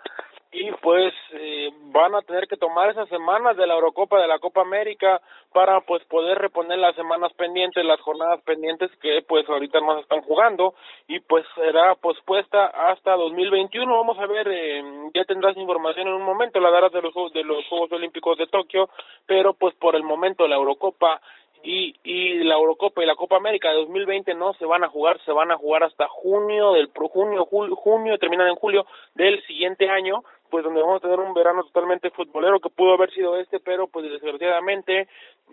y 0.54 0.72
pues 0.84 1.14
eh, 1.32 1.72
van 1.92 2.14
a 2.14 2.22
tener 2.22 2.48
que 2.48 2.58
tomar 2.58 2.90
esas 2.92 3.10
semanas 3.10 3.58
de 3.58 3.66
la 3.66 3.74
Eurocopa, 3.74 4.22
de 4.22 4.28
la 4.28 4.38
Copa 4.38 4.62
América 4.62 5.20
para 5.52 5.82
pues 5.82 6.04
poder 6.06 6.38
reponer 6.38 6.78
las 6.78 6.96
semanas 6.96 7.34
pendientes, 7.34 7.84
las 7.84 8.00
jornadas 8.02 8.40
pendientes 8.44 8.92
que 9.02 9.24
pues 9.28 9.50
ahorita 9.50 9.80
no 9.82 9.96
se 9.96 10.02
están 10.02 10.22
jugando 10.22 10.76
y 11.08 11.20
pues 11.22 11.44
será 11.56 11.96
pospuesta 11.96 12.68
hasta 12.68 13.16
2021. 13.16 13.98
Vamos 13.98 14.20
a 14.20 14.28
ver, 14.28 14.48
eh, 14.48 14.84
ya 15.16 15.26
tendrás 15.26 15.58
información 15.58 16.08
en 16.08 16.14
un 16.14 16.24
momento, 16.24 16.60
la 16.60 16.70
darás 16.70 16.92
de 16.92 17.02
los 17.02 17.14
de 17.34 17.44
los 17.44 17.66
Juegos 17.68 17.92
Olímpicos 17.92 18.38
de 18.38 18.48
Tokio, 18.48 18.90
pero 19.26 19.54
pues 19.54 19.74
por 19.76 19.96
el 19.96 20.04
momento 20.04 20.48
la 20.48 20.56
Eurocopa 20.56 21.20
y, 21.64 21.96
y 22.04 22.44
la 22.44 22.56
Eurocopa 22.56 23.02
y 23.02 23.06
la 23.06 23.16
Copa 23.16 23.38
América 23.38 23.70
de 23.70 23.76
2020 23.76 24.34
no 24.36 24.54
se 24.56 24.66
van 24.66 24.84
a 24.84 24.90
jugar, 24.90 25.20
se 25.24 25.32
van 25.32 25.50
a 25.50 25.58
jugar 25.58 25.84
hasta 25.84 26.08
junio 26.10 26.74
del 26.74 26.90
junio, 26.94 27.46
julio, 27.46 27.76
junio, 27.76 28.18
terminan 28.18 28.50
en 28.50 28.56
julio 28.56 28.86
del 29.16 29.42
siguiente 29.46 29.90
año, 29.90 30.24
pues 30.50 30.66
donde 30.66 30.82
vamos 30.82 30.98
a 30.98 31.08
tener 31.08 31.20
un 31.20 31.34
verano 31.34 31.64
totalmente 31.64 32.10
futbolero 32.12 32.60
que 32.60 32.70
pudo 32.70 32.94
haber 32.94 33.12
sido 33.12 33.38
este, 33.40 33.62
pero 33.62 33.88
pues 33.88 34.12
desgraciadamente 34.12 35.08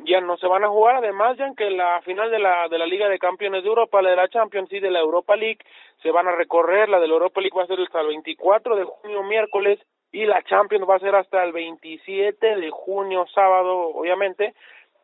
ya 0.05 0.21
no 0.21 0.37
se 0.37 0.49
van 0.49 0.65
a 0.65 0.69
jugar, 0.69 0.97
además 0.97 1.39
ya 1.39 1.55
que 1.55 1.71
la 1.71 2.03
final 2.03 2.31
de 2.31 2.41
la 2.41 2.69
de 2.69 2.79
la 2.79 2.87
Liga 2.87 3.09
de 3.09 3.19
Campeones 3.19 3.63
de 3.63 3.69
Europa, 3.69 4.03
la 4.03 4.11
de 4.11 4.17
la 4.17 4.29
Champions 4.29 4.73
y 4.73 4.81
de 4.81 4.91
la 4.91 4.99
Europa 4.99 5.37
League 5.37 5.61
se 6.03 6.11
van 6.11 6.27
a 6.27 6.35
recorrer, 6.35 6.89
la 6.89 6.99
de 6.99 7.07
la 7.07 7.15
Europa 7.15 7.41
League 7.41 7.57
va 7.57 7.63
a 7.63 7.69
ser 7.69 7.79
hasta 7.81 8.01
el 8.01 8.09
24 8.09 8.75
de 8.75 8.85
junio 8.85 9.23
miércoles 9.23 9.79
y 10.13 10.27
la 10.27 10.43
Champions 10.43 10.89
va 10.89 10.97
a 10.97 11.01
ser 11.01 11.15
hasta 11.15 11.45
el 11.45 11.53
27 11.53 12.57
de 12.57 12.71
junio 12.71 13.27
sábado, 13.33 13.91
obviamente 13.95 14.55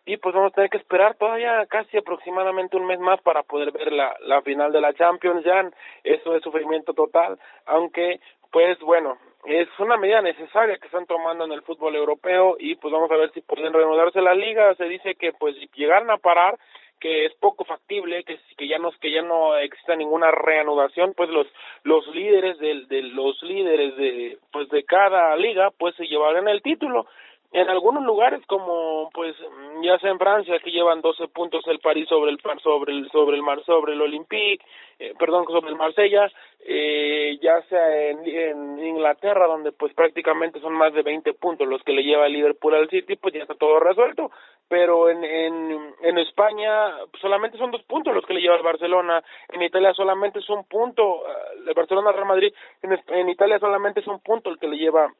y 0.07 0.17
pues 0.19 0.35
vamos 0.35 0.53
a 0.53 0.55
tener 0.55 0.71
que 0.71 0.79
esperar 0.79 1.17
todavía 1.17 1.67
casi 1.67 1.99
aproximadamente 1.99 2.77
un 2.77 2.87
mes 2.87 3.01
más 3.01 3.21
para 3.23 3.43
poder 3.43 3.73
ver 3.73 3.93
la, 3.93 4.17
la 4.21 4.41
final 4.43 4.73
de 4.73 4.81
la 4.81 4.95
Champions. 4.95 5.45
Ya 5.45 5.69
eso 6.05 6.35
es 6.35 6.43
sufrimiento 6.43 6.95
total 6.95 7.39
aunque 7.67 8.21
pues 8.51 8.79
bueno 8.81 9.19
es 9.45 9.69
una 9.79 9.97
medida 9.97 10.23
necesaria 10.23 10.77
que 10.79 10.87
están 10.87 11.07
tomando 11.07 11.45
en 11.45 11.53
el 11.53 11.63
fútbol 11.63 11.95
europeo 11.95 12.57
y 12.59 12.77
pues 12.77 12.93
vamos 12.93 13.11
a 13.11 13.17
ver 13.17 13.33
si 13.33 13.41
pueden 13.41 13.73
reanudarse 13.73 14.21
la 14.21 14.35
liga. 14.35 14.75
Se 14.75 14.85
dice 14.85 15.15
que 15.15 15.33
pues 15.33 15.57
si 15.57 15.69
llegaran 15.75 16.11
a 16.11 16.19
parar 16.19 16.59
que 17.01 17.27
es 17.27 17.35
poco 17.35 17.65
factible 17.65 18.25
que 18.25 18.39
que 18.57 18.69
ya 18.69 18.79
no 18.79 18.91
que 18.93 19.11
ya 19.13 19.23
no 19.23 19.57
exista 19.57 19.95
ninguna 19.97 20.31
reanudación 20.31 21.15
pues 21.15 21.29
los 21.31 21.47
los 21.83 22.07
líderes 22.15 22.59
de, 22.59 22.87
de 22.87 23.03
los 23.03 23.43
líderes 23.43 23.97
de 23.97 24.39
pues 24.51 24.69
de 24.71 24.85
cada 24.85 25.37
liga 25.37 25.71
pues 25.79 25.95
se 25.97 26.07
llevarán 26.07 26.49
el 26.49 26.63
título 26.63 27.07
en 27.53 27.69
algunos 27.69 28.05
lugares 28.05 28.45
como 28.47 29.11
pues 29.13 29.35
ya 29.83 29.99
sea 29.99 30.11
en 30.11 30.19
Francia 30.19 30.59
que 30.59 30.71
llevan 30.71 31.01
12 31.01 31.29
puntos 31.29 31.67
el 31.67 31.79
París 31.81 32.09
sobre 32.09 32.31
el 32.31 32.39
sobre 32.63 32.93
el 32.93 33.11
sobre 33.11 33.37
el 33.37 33.43
Mar 33.43 33.63
sobre 33.65 33.93
el 33.95 34.01
Olympique 34.03 34.65
eh, 34.99 35.15
perdón 35.19 35.47
sobre 35.47 35.71
el 35.71 35.77
Marsella 35.77 36.31
eh, 36.69 37.39
ya 37.41 37.63
sea 37.69 38.11
en, 38.11 38.27
en, 38.27 38.85
Inglaterra 38.85 39.47
donde 39.47 39.71
pues 39.71 39.95
prácticamente 39.95 40.59
son 40.61 40.73
más 40.73 40.93
de 40.93 41.03
20 41.03 41.35
puntos 41.35 41.67
los 41.69 41.83
que 41.85 41.93
le 41.93 42.03
lleva 42.03 42.27
el 42.27 42.33
Liverpool 42.33 42.75
al 42.75 42.89
City 42.89 43.15
pues 43.17 43.35
ya 43.35 43.43
está 43.43 43.55
todo 43.55 43.79
resuelto. 43.79 44.31
Pero 44.69 45.09
en 45.09 45.23
en, 45.23 45.95
en 46.03 46.19
España 46.19 46.91
solamente 47.21 47.57
son 47.57 47.71
dos 47.71 47.85
puntos 47.85 48.13
los 48.13 48.27
que 48.27 48.35
le 48.35 48.41
lleva 48.41 48.57
el 48.57 48.65
Barcelona. 48.65 49.23
En 49.51 49.63
Italia 49.63 49.93
solamente 49.95 50.41
es 50.41 50.49
un 50.51 50.65
punto 50.65 51.23
eh, 51.29 51.69
el 51.69 51.75
Barcelona 51.75 52.11
Real 52.11 52.27
Madrid 52.27 52.53
en, 52.83 53.01
en 53.09 53.29
Italia 53.29 53.61
solamente 53.61 54.01
es 54.01 54.07
un 54.09 54.19
punto 54.21 54.51
el 54.51 54.59
que 54.59 54.67
le 54.67 54.77
lleva 54.77 55.13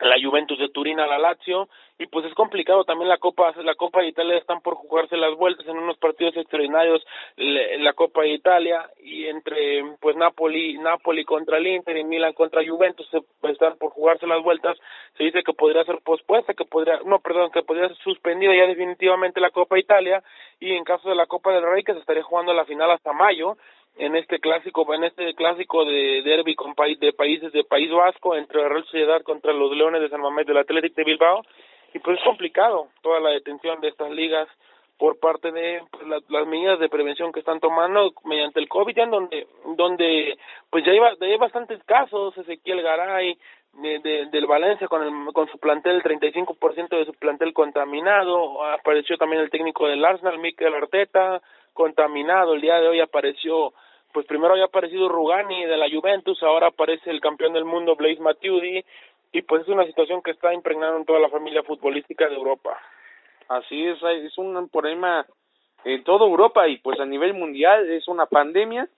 la 0.00 0.16
Juventus 0.22 0.58
de 0.58 0.68
Turín 0.68 1.00
a 1.00 1.06
la 1.06 1.18
Lazio 1.18 1.68
y 1.98 2.06
pues 2.06 2.26
es 2.26 2.34
complicado 2.34 2.84
también 2.84 3.08
la 3.08 3.16
Copa 3.16 3.54
la 3.62 3.74
Copa 3.74 4.00
de 4.00 4.08
Italia 4.08 4.36
están 4.36 4.60
por 4.60 4.74
jugarse 4.74 5.16
las 5.16 5.34
vueltas 5.34 5.66
en 5.66 5.78
unos 5.78 5.96
partidos 5.96 6.36
extraordinarios 6.36 7.02
la 7.36 7.92
Copa 7.94 8.22
de 8.22 8.34
Italia 8.34 8.90
y 9.02 9.26
entre 9.26 9.82
pues 10.00 10.14
Napoli 10.16 10.76
Napoli 10.78 11.24
contra 11.24 11.56
el 11.56 11.66
Inter 11.66 11.96
y 11.96 12.04
Milan 12.04 12.34
contra 12.34 12.66
Juventus 12.66 13.08
están 13.44 13.78
por 13.78 13.92
jugarse 13.92 14.26
las 14.26 14.42
vueltas 14.42 14.76
se 15.16 15.24
dice 15.24 15.42
que 15.42 15.54
podría 15.54 15.84
ser 15.84 15.98
pospuesta 16.04 16.52
que 16.52 16.66
podría 16.66 17.00
no 17.04 17.20
perdón 17.20 17.50
que 17.50 17.62
podría 17.62 17.88
ser 17.88 17.96
suspendida 17.98 18.54
ya 18.54 18.66
definitivamente 18.66 19.40
la 19.40 19.50
Copa 19.50 19.76
de 19.76 19.80
Italia 19.80 20.22
y 20.60 20.72
en 20.72 20.84
caso 20.84 21.08
de 21.08 21.14
la 21.14 21.26
Copa 21.26 21.52
del 21.52 21.64
Rey 21.64 21.82
que 21.82 21.94
se 21.94 22.00
estaría 22.00 22.22
jugando 22.22 22.52
la 22.52 22.66
final 22.66 22.90
hasta 22.90 23.14
mayo 23.14 23.56
en 23.96 24.14
este 24.16 24.38
clásico 24.38 24.92
en 24.92 25.04
este 25.04 25.34
clásico 25.34 25.86
de 25.86 26.20
derby 26.22 26.54
con 26.54 26.74
país 26.74 27.00
de 27.00 27.14
países 27.14 27.52
de 27.52 27.64
País 27.64 27.90
Vasco 27.90 28.36
entre 28.36 28.68
Real 28.68 28.84
Sociedad 28.84 29.22
contra 29.22 29.54
los 29.54 29.72
Leones 29.74 30.02
de 30.02 30.10
San 30.10 30.20
Mamés 30.20 30.46
del 30.46 30.58
Atlético 30.58 30.96
de 30.96 31.04
Bilbao 31.04 31.42
y 31.96 31.98
pues 31.98 32.18
es 32.18 32.24
complicado 32.24 32.88
toda 33.00 33.20
la 33.20 33.30
detención 33.30 33.80
de 33.80 33.88
estas 33.88 34.10
ligas 34.10 34.46
por 34.98 35.18
parte 35.18 35.50
de 35.50 35.80
pues, 35.90 36.04
las 36.28 36.46
medidas 36.46 36.78
de 36.78 36.90
prevención 36.90 37.32
que 37.32 37.40
están 37.40 37.58
tomando 37.58 38.12
mediante 38.24 38.60
el 38.60 38.68
COVID, 38.68 38.98
en 38.98 39.10
donde, 39.10 39.46
donde 39.76 40.36
pues 40.68 40.84
ya 40.84 40.92
hay, 40.92 40.98
ya 40.98 41.26
hay 41.26 41.38
bastantes 41.38 41.82
casos, 41.84 42.36
Ezequiel 42.36 42.82
Garay, 42.82 43.38
de, 43.72 44.26
del 44.30 44.46
Valencia 44.46 44.88
con, 44.88 45.02
el, 45.02 45.32
con 45.32 45.48
su 45.48 45.58
plantel, 45.58 45.96
el 45.96 46.02
35% 46.02 46.88
de 46.98 47.06
su 47.06 47.14
plantel 47.14 47.54
contaminado, 47.54 48.62
apareció 48.64 49.16
también 49.16 49.40
el 49.40 49.50
técnico 49.50 49.86
del 49.86 50.04
Arsenal, 50.04 50.38
Mikel 50.38 50.74
Arteta, 50.74 51.40
contaminado, 51.72 52.52
el 52.52 52.60
día 52.60 52.78
de 52.78 52.88
hoy 52.88 53.00
apareció 53.00 53.72
pues 54.12 54.24
primero 54.26 54.52
había 54.52 54.64
aparecido 54.64 55.10
Rugani 55.10 55.66
de 55.66 55.76
la 55.76 55.90
Juventus, 55.90 56.42
ahora 56.42 56.68
aparece 56.68 57.10
el 57.10 57.20
campeón 57.20 57.52
del 57.52 57.66
mundo 57.66 57.96
Blaise 57.96 58.18
Matuidi 58.18 58.82
y 59.32 59.42
pues 59.42 59.62
es 59.62 59.68
una 59.68 59.86
situación 59.86 60.22
que 60.22 60.30
está 60.30 60.52
impregnando 60.54 60.98
en 60.98 61.04
toda 61.04 61.20
la 61.20 61.28
familia 61.28 61.62
futbolística 61.62 62.28
de 62.28 62.34
Europa. 62.34 62.78
Así 63.48 63.86
es, 63.86 64.02
es 64.02 64.36
un 64.38 64.68
problema 64.68 65.26
en 65.84 66.02
toda 66.04 66.26
Europa 66.26 66.66
y 66.68 66.78
pues 66.78 66.98
a 66.98 67.04
nivel 67.04 67.34
mundial 67.34 67.88
es 67.90 68.08
una 68.08 68.26
pandemia 68.26 68.88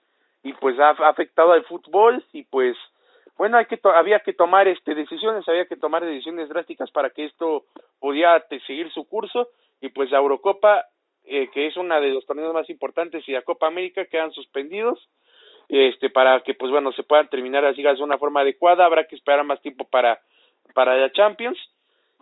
y 0.43 0.53
pues 0.53 0.79
ha 0.79 0.89
afectado 0.89 1.51
al 1.51 1.65
fútbol 1.65 2.23
y 2.33 2.43
pues 2.43 2.75
bueno, 3.37 3.57
hay 3.57 3.65
que 3.65 3.79
había 3.95 4.19
que 4.19 4.33
tomar 4.33 4.67
este 4.67 4.95
decisiones, 4.95 5.47
había 5.47 5.65
que 5.65 5.77
tomar 5.77 6.03
decisiones 6.03 6.49
drásticas 6.49 6.91
para 6.91 7.09
que 7.09 7.25
esto 7.25 7.65
pudiera 7.99 8.45
seguir 8.65 8.91
su 8.91 9.07
curso 9.07 9.49
y 9.81 9.89
pues 9.89 10.11
la 10.11 10.17
Eurocopa 10.17 10.85
eh, 11.31 11.47
que 11.53 11.67
es 11.67 11.77
una 11.77 11.99
de 11.99 12.09
los 12.09 12.25
torneos 12.25 12.51
más 12.55 12.67
importantes, 12.71 13.23
y 13.27 13.33
la 13.33 13.43
Copa 13.43 13.67
América 13.67 14.05
quedan 14.05 14.31
suspendidos 14.31 15.09
este 15.69 16.09
para 16.09 16.41
que 16.41 16.53
pues 16.55 16.71
bueno 16.71 16.91
se 16.91 17.03
puedan 17.03 17.29
terminar 17.29 17.63
las 17.63 17.77
ligas 17.77 17.97
de 17.97 18.03
una 18.03 18.17
forma 18.17 18.41
adecuada. 18.41 18.85
Habrá 18.85 19.05
que 19.05 19.15
esperar 19.15 19.43
más 19.43 19.61
tiempo 19.61 19.85
para 19.85 20.19
para 20.73 20.97
la 20.97 21.11
Champions. 21.11 21.57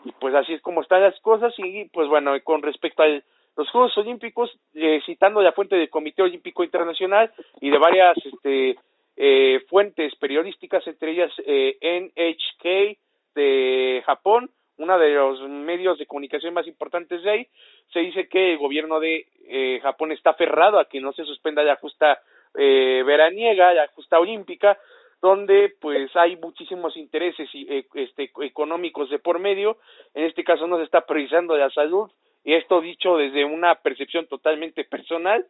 Y 0.05 0.11
pues 0.19 0.35
así 0.35 0.53
es 0.53 0.61
como 0.61 0.81
están 0.81 1.01
las 1.01 1.19
cosas. 1.21 1.53
Y 1.57 1.85
pues 1.85 2.07
bueno 2.07 2.33
con 2.43 2.61
respecto 2.61 3.03
a 3.03 3.07
los 3.07 3.69
Juegos 3.71 3.97
Olímpicos 3.97 4.51
eh, 4.75 5.01
citando 5.05 5.41
la 5.41 5.53
fuente 5.53 5.75
del 5.75 5.89
Comité 5.89 6.21
Olímpico 6.21 6.63
Internacional 6.63 7.31
y 7.61 7.69
de 7.69 7.77
varias 7.77 8.17
este 8.23 8.77
eh, 9.15 9.65
fuentes 9.67 10.15
periodísticas 10.15 10.85
entre 10.85 11.11
ellas 11.11 11.31
eh, 11.45 11.77
NHK 11.81 12.99
de 13.33 14.03
Japón 14.05 14.51
uno 14.77 14.99
de 14.99 15.09
los 15.11 15.41
medios 15.49 15.97
de 15.97 16.05
comunicación 16.05 16.53
más 16.53 16.67
importantes 16.67 17.23
de 17.23 17.29
ahí, 17.29 17.47
se 17.91 17.99
dice 17.99 18.27
que 18.27 18.53
el 18.53 18.57
gobierno 18.57 18.99
de 18.99 19.27
eh, 19.47 19.79
Japón 19.81 20.11
está 20.11 20.31
aferrado 20.31 20.79
a 20.79 20.85
que 20.85 21.01
no 21.01 21.13
se 21.13 21.25
suspenda 21.25 21.63
la 21.63 21.77
justa 21.77 22.19
eh, 22.55 23.03
veraniega, 23.05 23.73
la 23.73 23.87
justa 23.89 24.19
olímpica, 24.19 24.77
donde 25.21 25.73
pues 25.79 26.15
hay 26.15 26.35
muchísimos 26.37 26.95
intereses 26.95 27.49
eh, 27.53 27.85
este, 27.95 28.31
económicos 28.41 29.09
de 29.09 29.19
por 29.19 29.39
medio. 29.39 29.77
En 30.13 30.25
este 30.25 30.43
caso 30.43 30.67
no 30.67 30.77
se 30.77 30.83
está 30.83 31.05
priorizando 31.05 31.57
la 31.57 31.69
salud 31.71 32.09
y 32.43 32.53
esto 32.53 32.81
dicho 32.81 33.17
desde 33.17 33.43
una 33.43 33.75
percepción 33.75 34.27
totalmente 34.27 34.83
personal, 34.85 35.45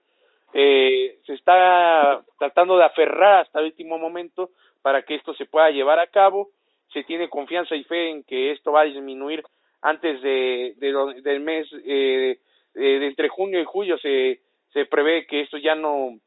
eh, 0.53 1.19
se 1.25 1.33
está 1.33 2.23
tratando 2.39 2.77
de 2.77 2.85
aferrar 2.85 3.41
hasta 3.41 3.59
el 3.59 3.65
último 3.65 3.97
momento 3.97 4.49
para 4.81 5.03
que 5.03 5.15
esto 5.15 5.33
se 5.33 5.45
pueda 5.45 5.69
llevar 5.69 5.99
a 5.99 6.07
cabo, 6.07 6.49
se 6.93 7.03
tiene 7.03 7.29
confianza 7.29 7.75
y 7.75 7.83
fe 7.83 8.09
en 8.09 8.23
que 8.23 8.51
esto 8.51 8.71
va 8.71 8.81
a 8.81 8.85
disminuir 8.85 9.43
antes 9.81 10.21
de, 10.21 10.73
del 10.77 11.39
mes 11.41 11.67
eh, 11.85 12.39
de 12.73 13.05
entre 13.05 13.29
junio 13.29 13.59
y 13.59 13.65
julio 13.65 13.97
se, 13.97 14.39
se 14.71 14.85
prevé 14.85 15.25
que 15.27 15.41
esto 15.41 15.57
ya 15.57 15.75
no 15.75 16.19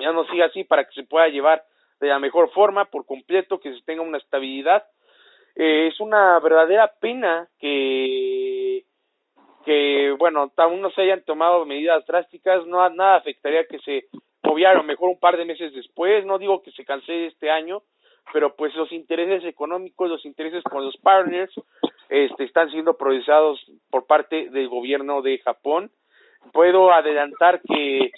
ya 0.00 0.12
no 0.12 0.24
siga 0.26 0.46
así 0.46 0.64
para 0.64 0.84
que 0.84 0.92
se 0.92 1.04
pueda 1.04 1.28
llevar 1.28 1.64
de 2.00 2.08
la 2.08 2.18
mejor 2.18 2.50
forma 2.50 2.86
por 2.86 3.06
completo 3.06 3.60
que 3.60 3.74
se 3.74 3.82
tenga 3.82 4.02
una 4.02 4.18
estabilidad 4.18 4.84
eh, 5.56 5.88
es 5.88 6.00
una 6.00 6.38
verdadera 6.40 6.92
pena 7.00 7.48
que 7.58 8.84
que 9.64 10.14
bueno 10.18 10.50
aún 10.56 10.80
no 10.80 10.90
se 10.90 11.02
hayan 11.02 11.22
tomado 11.24 11.64
medidas 11.66 12.04
drásticas 12.06 12.66
no 12.66 12.88
nada 12.90 13.16
afectaría 13.16 13.64
que 13.64 13.78
se 13.80 14.06
moviera 14.42 14.82
mejor 14.82 15.10
un 15.10 15.18
par 15.18 15.36
de 15.36 15.44
meses 15.44 15.72
después 15.74 16.24
no 16.24 16.38
digo 16.38 16.62
que 16.62 16.72
se 16.72 16.84
cancele 16.84 17.26
este 17.26 17.50
año 17.50 17.82
pero 18.32 18.54
pues 18.56 18.74
los 18.74 18.90
intereses 18.92 19.44
económicos 19.44 20.08
los 20.08 20.24
intereses 20.24 20.62
con 20.64 20.84
los 20.84 20.96
partners 20.98 21.52
este, 22.10 22.42
están 22.42 22.68
siendo 22.70 22.96
procesados 22.96 23.64
por 23.88 24.06
parte 24.06 24.50
del 24.50 24.68
gobierno 24.68 25.22
de 25.22 25.38
Japón. 25.38 25.92
Puedo 26.52 26.92
adelantar 26.92 27.60
que 27.62 28.10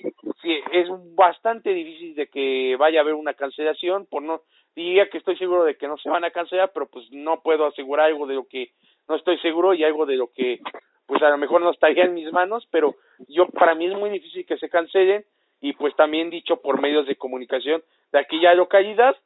es 0.73 0.89
bastante 1.15 1.73
difícil 1.75 2.15
de 2.15 2.27
que 2.29 2.77
vaya 2.79 3.01
a 3.01 3.03
haber 3.03 3.15
una 3.15 3.35
cancelación, 3.35 4.07
por 4.07 4.23
no 4.23 4.43
diría 4.75 5.09
que 5.09 5.19
estoy 5.19 5.37
seguro 5.37 5.65
de 5.65 5.77
que 5.77 5.87
no 5.87 5.99
se 5.99 6.09
van 6.09 6.25
a 6.25 6.31
cancelar, 6.31 6.71
pero 6.73 6.87
pues 6.87 7.07
no 7.13 7.41
puedo 7.43 7.67
asegurar 7.67 8.07
algo 8.07 8.27
de 8.27 8.35
lo 8.35 8.47
que 8.47 8.71
no 9.09 9.17
estoy 9.17 9.39
seguro 9.39 9.75
y 9.75 9.85
algo 9.85 10.07
de 10.07 10.17
lo 10.17 10.29
que 10.29 10.61
pues 11.07 11.23
a 11.23 11.31
lo 11.31 11.37
mejor 11.37 11.61
no 11.61 11.71
estaría 11.71 12.05
en 12.05 12.15
mis 12.15 12.33
manos, 12.33 12.67
pero 12.71 12.95
yo 13.29 13.47
para 13.49 13.75
mí 13.75 13.87
es 13.87 13.99
muy 13.99 14.11
difícil 14.11 14.47
que 14.47 14.57
se 14.57 14.71
cancelen 14.71 15.25
y 15.61 15.75
pues 15.75 15.95
también 15.95 16.31
dicho 16.31 16.57
por 16.57 16.81
medios 16.81 17.07
de 17.07 17.17
comunicación 17.17 17.83
de 18.13 18.19
aquella 18.19 18.55
localidad 18.55 19.17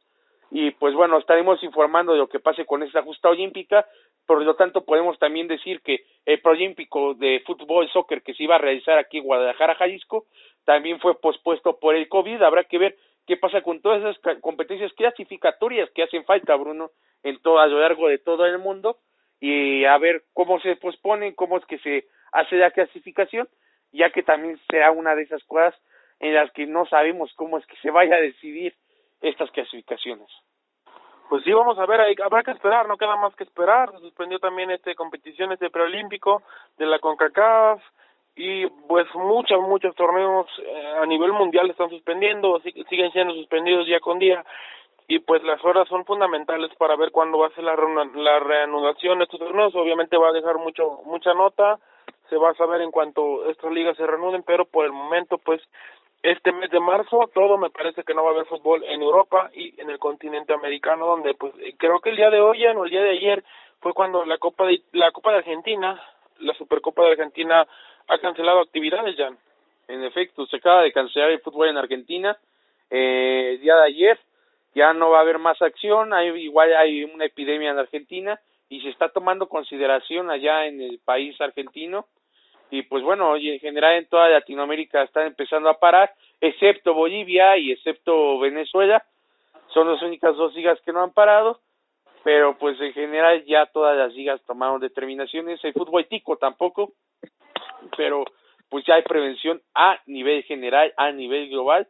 y 0.51 0.71
pues 0.73 0.95
bueno, 0.95 1.19
estaremos 1.19 1.63
informando 1.63 2.13
de 2.13 2.19
lo 2.19 2.29
que 2.29 2.41
pase 2.41 2.65
con 2.65 2.83
esta 2.83 3.03
justa 3.03 3.29
olímpica, 3.29 3.87
por 4.27 4.43
lo 4.43 4.55
tanto 4.55 4.85
podemos 4.85 5.19
también 5.19 5.49
decir 5.49 5.81
que 5.81 6.05
el 6.25 6.41
proolímpico 6.41 7.15
de 7.15 7.43
fútbol 7.47 7.89
soccer 7.91 8.23
que 8.23 8.35
se 8.35 8.45
iba 8.45 8.57
a 8.57 8.59
realizar 8.59 8.99
aquí 8.99 9.19
en 9.19 9.25
Guadalajara, 9.25 9.75
Jalisco, 9.75 10.27
también 10.65 11.01
fue 11.01 11.21
pospuesto 11.21 11.79
por 11.79 11.95
el 11.95 12.09
COVID, 12.09 12.43
habrá 12.43 12.65
que 12.65 12.79
ver 12.79 12.97
qué 13.27 13.37
pasa 13.37 13.61
con 13.63 13.81
todas 13.81 14.01
esas 14.01 14.41
competencias 14.41 14.93
clasificatorias 14.95 15.91
que 15.91 16.03
hacen 16.03 16.25
falta, 16.25 16.55
Bruno, 16.57 16.91
en 17.23 17.41
todo, 17.41 17.59
a 17.59 17.67
lo 17.67 17.81
largo 17.81 18.09
de 18.09 18.19
todo 18.19 18.47
el 18.47 18.59
mundo, 18.59 18.99
y 19.41 19.85
a 19.85 19.99
ver 19.99 20.23
cómo 20.33 20.61
se 20.61 20.77
posponen, 20.77 21.35
cómo 21.35 21.59
es 21.59 21.67
que 21.67 21.79
se 21.79 22.07
hace 22.33 22.57
la 22.57 22.71
clasificación, 22.71 23.49
ya 23.93 24.11
que 24.11 24.23
también 24.23 24.59
será 24.71 24.91
una 24.91 25.15
de 25.15 25.23
esas 25.23 25.43
cosas 25.45 25.75
en 26.21 26.35
las 26.35 26.51
que 26.53 26.67
no 26.67 26.87
sabemos 26.87 27.33
cómo 27.35 27.59
es 27.59 27.67
que 27.67 27.77
se 27.77 27.91
vaya 27.91 28.17
a 28.17 28.21
decidir 28.21 28.75
estas 29.21 29.51
clasificaciones. 29.51 30.29
Pues 31.29 31.43
sí, 31.43 31.53
vamos 31.53 31.79
a 31.79 31.87
ver, 31.87 32.01
hay, 32.01 32.15
habrá 32.25 32.45
que 32.45 32.53
esperar, 32.53 32.87
no 32.87 32.97
queda 32.97 33.17
más 33.17 33.35
que 33.35 33.45
esperar. 33.45 33.91
Se 33.93 33.99
suspendió 33.99 34.39
también 34.39 34.71
este 34.71 34.95
competiciones 34.95 35.59
de 35.59 35.71
preolímpico 35.71 36.43
de 36.79 36.87
la 36.87 37.01
CONCACAF 37.01 37.83
y 38.37 38.67
pues 38.87 39.07
muchos, 39.15 39.61
muchos 39.63 39.95
torneos 39.97 40.47
eh, 40.59 40.93
a 41.03 41.07
nivel 41.07 41.33
mundial 41.33 41.69
están 41.71 41.91
suspendiendo, 41.91 42.61
siguen 42.61 43.11
siendo 43.11 43.35
suspendidos 43.35 43.87
día 43.87 43.99
con 43.99 44.19
día 44.19 44.45
y 45.09 45.19
pues 45.21 45.43
las 45.43 45.65
horas 45.65 45.89
son 45.89 46.05
fundamentales 46.05 46.71
para 46.77 46.97
ver 46.97 47.11
cuándo 47.11 47.39
va 47.39 47.49
a 47.49 47.55
ser 47.55 47.65
la, 47.65 47.75
la 48.15 48.39
reanudación 48.41 49.19
de 49.19 49.25
estos 49.25 49.41
torneos. 49.41 49.75
Obviamente 49.75 50.17
va 50.17 50.29
a 50.29 50.33
dejar 50.33 50.59
mucho 50.59 51.01
mucha 51.07 51.35
nota, 51.35 51.79
se 52.29 52.37
va 52.37 52.51
a 52.51 52.55
saber 52.55 52.83
en 52.83 52.91
cuanto 52.91 53.49
estas 53.51 53.73
ligas 53.73 53.97
se 53.97 54.07
reanuden, 54.07 54.43
pero 54.45 54.65
por 54.65 54.85
el 54.85 54.93
momento 54.93 55.39
pues 55.39 55.61
este 56.23 56.53
mes 56.53 56.71
de 56.71 56.81
marzo 56.81 57.31
todo 57.33 57.59
me 57.59 57.71
parece 57.71 58.03
que 58.03 58.15
no 58.15 58.25
va 58.25 58.31
a 58.31 58.35
haber 58.35 58.47
fútbol 58.47 58.83
en 58.85 59.03
Europa 59.03 59.51
y 59.55 59.81
en 59.81 59.91
el 59.91 59.99
continente 59.99 60.53
americano 60.53 61.07
donde 61.07 61.35
pues 61.35 61.53
creo 61.79 62.01
que 62.01 62.11
el 62.11 62.17
día 62.17 62.31
de 62.31 62.41
hoy 62.41 62.65
o 62.67 62.85
el 62.85 62.91
día 62.91 63.03
de 63.03 63.11
ayer 63.11 63.45
fue 63.81 63.93
cuando 63.93 64.25
la 64.25 64.39
Copa 64.39 64.67
de 64.67 64.83
la 64.93 65.13
Copa 65.13 65.33
de 65.33 65.39
Argentina, 65.39 66.01
la 66.39 66.55
Supercopa 66.55 67.03
de 67.03 67.13
Argentina 67.13 67.67
ha 68.09 68.19
cancelado 68.19 68.61
actividades 68.61 69.17
ya. 69.17 69.31
En 69.89 70.03
efecto, 70.03 70.47
se 70.47 70.57
acaba 70.57 70.83
de 70.83 70.93
cancelar 70.93 71.31
el 71.31 71.41
fútbol 71.41 71.69
en 71.69 71.77
Argentina 71.77 72.37
eh, 72.91 73.53
el 73.55 73.61
día 73.61 73.77
de 73.77 73.85
ayer, 73.85 74.19
ya 74.75 74.93
no 74.93 75.11
va 75.11 75.19
a 75.19 75.23
haber 75.23 75.39
más 75.39 75.61
acción, 75.61 76.13
hay 76.13 76.29
igual 76.43 76.75
hay 76.77 77.05
una 77.05 77.25
epidemia 77.25 77.71
en 77.71 77.79
Argentina 77.79 78.39
y 78.69 78.81
se 78.81 78.91
está 78.91 79.09
tomando 79.09 79.49
consideración 79.49 80.31
allá 80.31 80.67
en 80.67 80.81
el 80.81 80.99
país 80.99 81.41
argentino 81.41 82.07
y 82.71 82.83
pues 82.83 83.03
bueno, 83.03 83.37
en 83.37 83.59
general 83.61 83.97
en 83.97 84.09
toda 84.09 84.29
Latinoamérica 84.29 85.03
están 85.03 85.27
empezando 85.27 85.69
a 85.69 85.79
parar, 85.79 86.13
excepto 86.41 86.95
Bolivia 86.95 87.57
y 87.57 87.73
excepto 87.73 88.39
Venezuela, 88.39 89.05
son 89.73 89.91
las 89.91 90.03
únicas 90.03 90.37
dos 90.37 90.55
ligas 90.55 90.81
que 90.83 90.93
no 90.93 91.03
han 91.03 91.13
parado, 91.13 91.61
pero 92.25 92.59
pues 92.59 92.81
en 92.81 92.93
general 92.93 93.45
ya 93.45 93.67
todas 93.67 93.97
las 93.97 94.13
ligas 94.15 94.41
tomaron 94.47 94.81
determinaciones, 94.81 95.63
el 95.65 95.73
fútbol 95.73 96.07
tico 96.07 96.37
tampoco, 96.37 96.93
pero 97.97 98.25
pues 98.69 98.85
ya 98.85 98.95
hay 98.95 99.03
prevención 99.03 99.63
a 99.75 100.01
nivel 100.07 100.43
general, 100.43 100.93
a 100.97 101.13
nivel 101.13 101.49
global, 101.49 101.87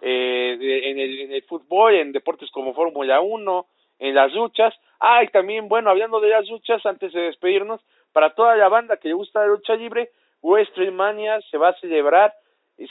eh, 0.00 0.56
en, 0.84 0.98
el, 0.98 1.20
en 1.20 1.32
el 1.32 1.42
fútbol, 1.42 1.94
en 1.94 2.12
deportes 2.12 2.50
como 2.50 2.74
Fórmula 2.74 3.20
1, 3.20 3.66
en 3.98 4.14
las 4.14 4.32
luchas, 4.32 4.74
ah, 5.00 5.22
y 5.22 5.28
también, 5.28 5.68
bueno, 5.68 5.90
hablando 5.90 6.20
de 6.20 6.28
las 6.28 6.48
luchas, 6.48 6.84
antes 6.86 7.12
de 7.12 7.22
despedirnos, 7.22 7.80
para 8.16 8.30
toda 8.30 8.56
la 8.56 8.70
banda 8.70 8.96
que 8.96 9.08
le 9.08 9.14
gusta 9.14 9.40
la 9.40 9.48
lucha 9.48 9.74
libre, 9.74 10.08
WrestleMania 10.40 11.38
se 11.50 11.58
va 11.58 11.68
a 11.68 11.80
celebrar 11.80 12.32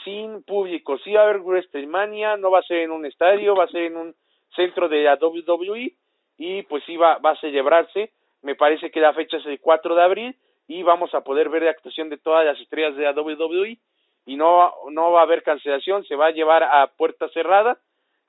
sin 0.04 0.44
público. 0.44 0.98
Sí 0.98 1.14
va 1.14 1.22
a 1.22 1.24
haber 1.24 1.40
WrestleMania, 1.40 2.36
no 2.36 2.52
va 2.52 2.60
a 2.60 2.62
ser 2.62 2.82
en 2.82 2.92
un 2.92 3.04
estadio, 3.04 3.56
va 3.56 3.64
a 3.64 3.74
ser 3.74 3.86
en 3.86 3.96
un 3.96 4.14
centro 4.54 4.88
de 4.88 5.02
la 5.02 5.18
WWE 5.20 5.94
y 6.38 6.62
pues 6.62 6.84
sí 6.84 6.96
va, 6.96 7.18
va 7.18 7.30
a 7.30 7.40
celebrarse. 7.40 8.12
Me 8.42 8.54
parece 8.54 8.92
que 8.92 9.00
la 9.00 9.14
fecha 9.14 9.38
es 9.38 9.46
el 9.46 9.58
4 9.58 9.96
de 9.96 10.02
abril 10.04 10.36
y 10.68 10.84
vamos 10.84 11.12
a 11.12 11.22
poder 11.22 11.48
ver 11.48 11.64
la 11.64 11.72
actuación 11.72 12.08
de 12.08 12.18
todas 12.18 12.46
las 12.46 12.60
estrellas 12.60 12.94
de 12.94 13.02
la 13.02 13.10
WWE 13.10 13.78
y 14.26 14.36
no, 14.36 14.74
no 14.92 15.10
va 15.10 15.22
a 15.22 15.24
haber 15.24 15.42
cancelación, 15.42 16.04
se 16.04 16.14
va 16.14 16.26
a 16.26 16.30
llevar 16.38 16.62
a 16.62 16.86
puerta 16.96 17.28
cerrada 17.30 17.80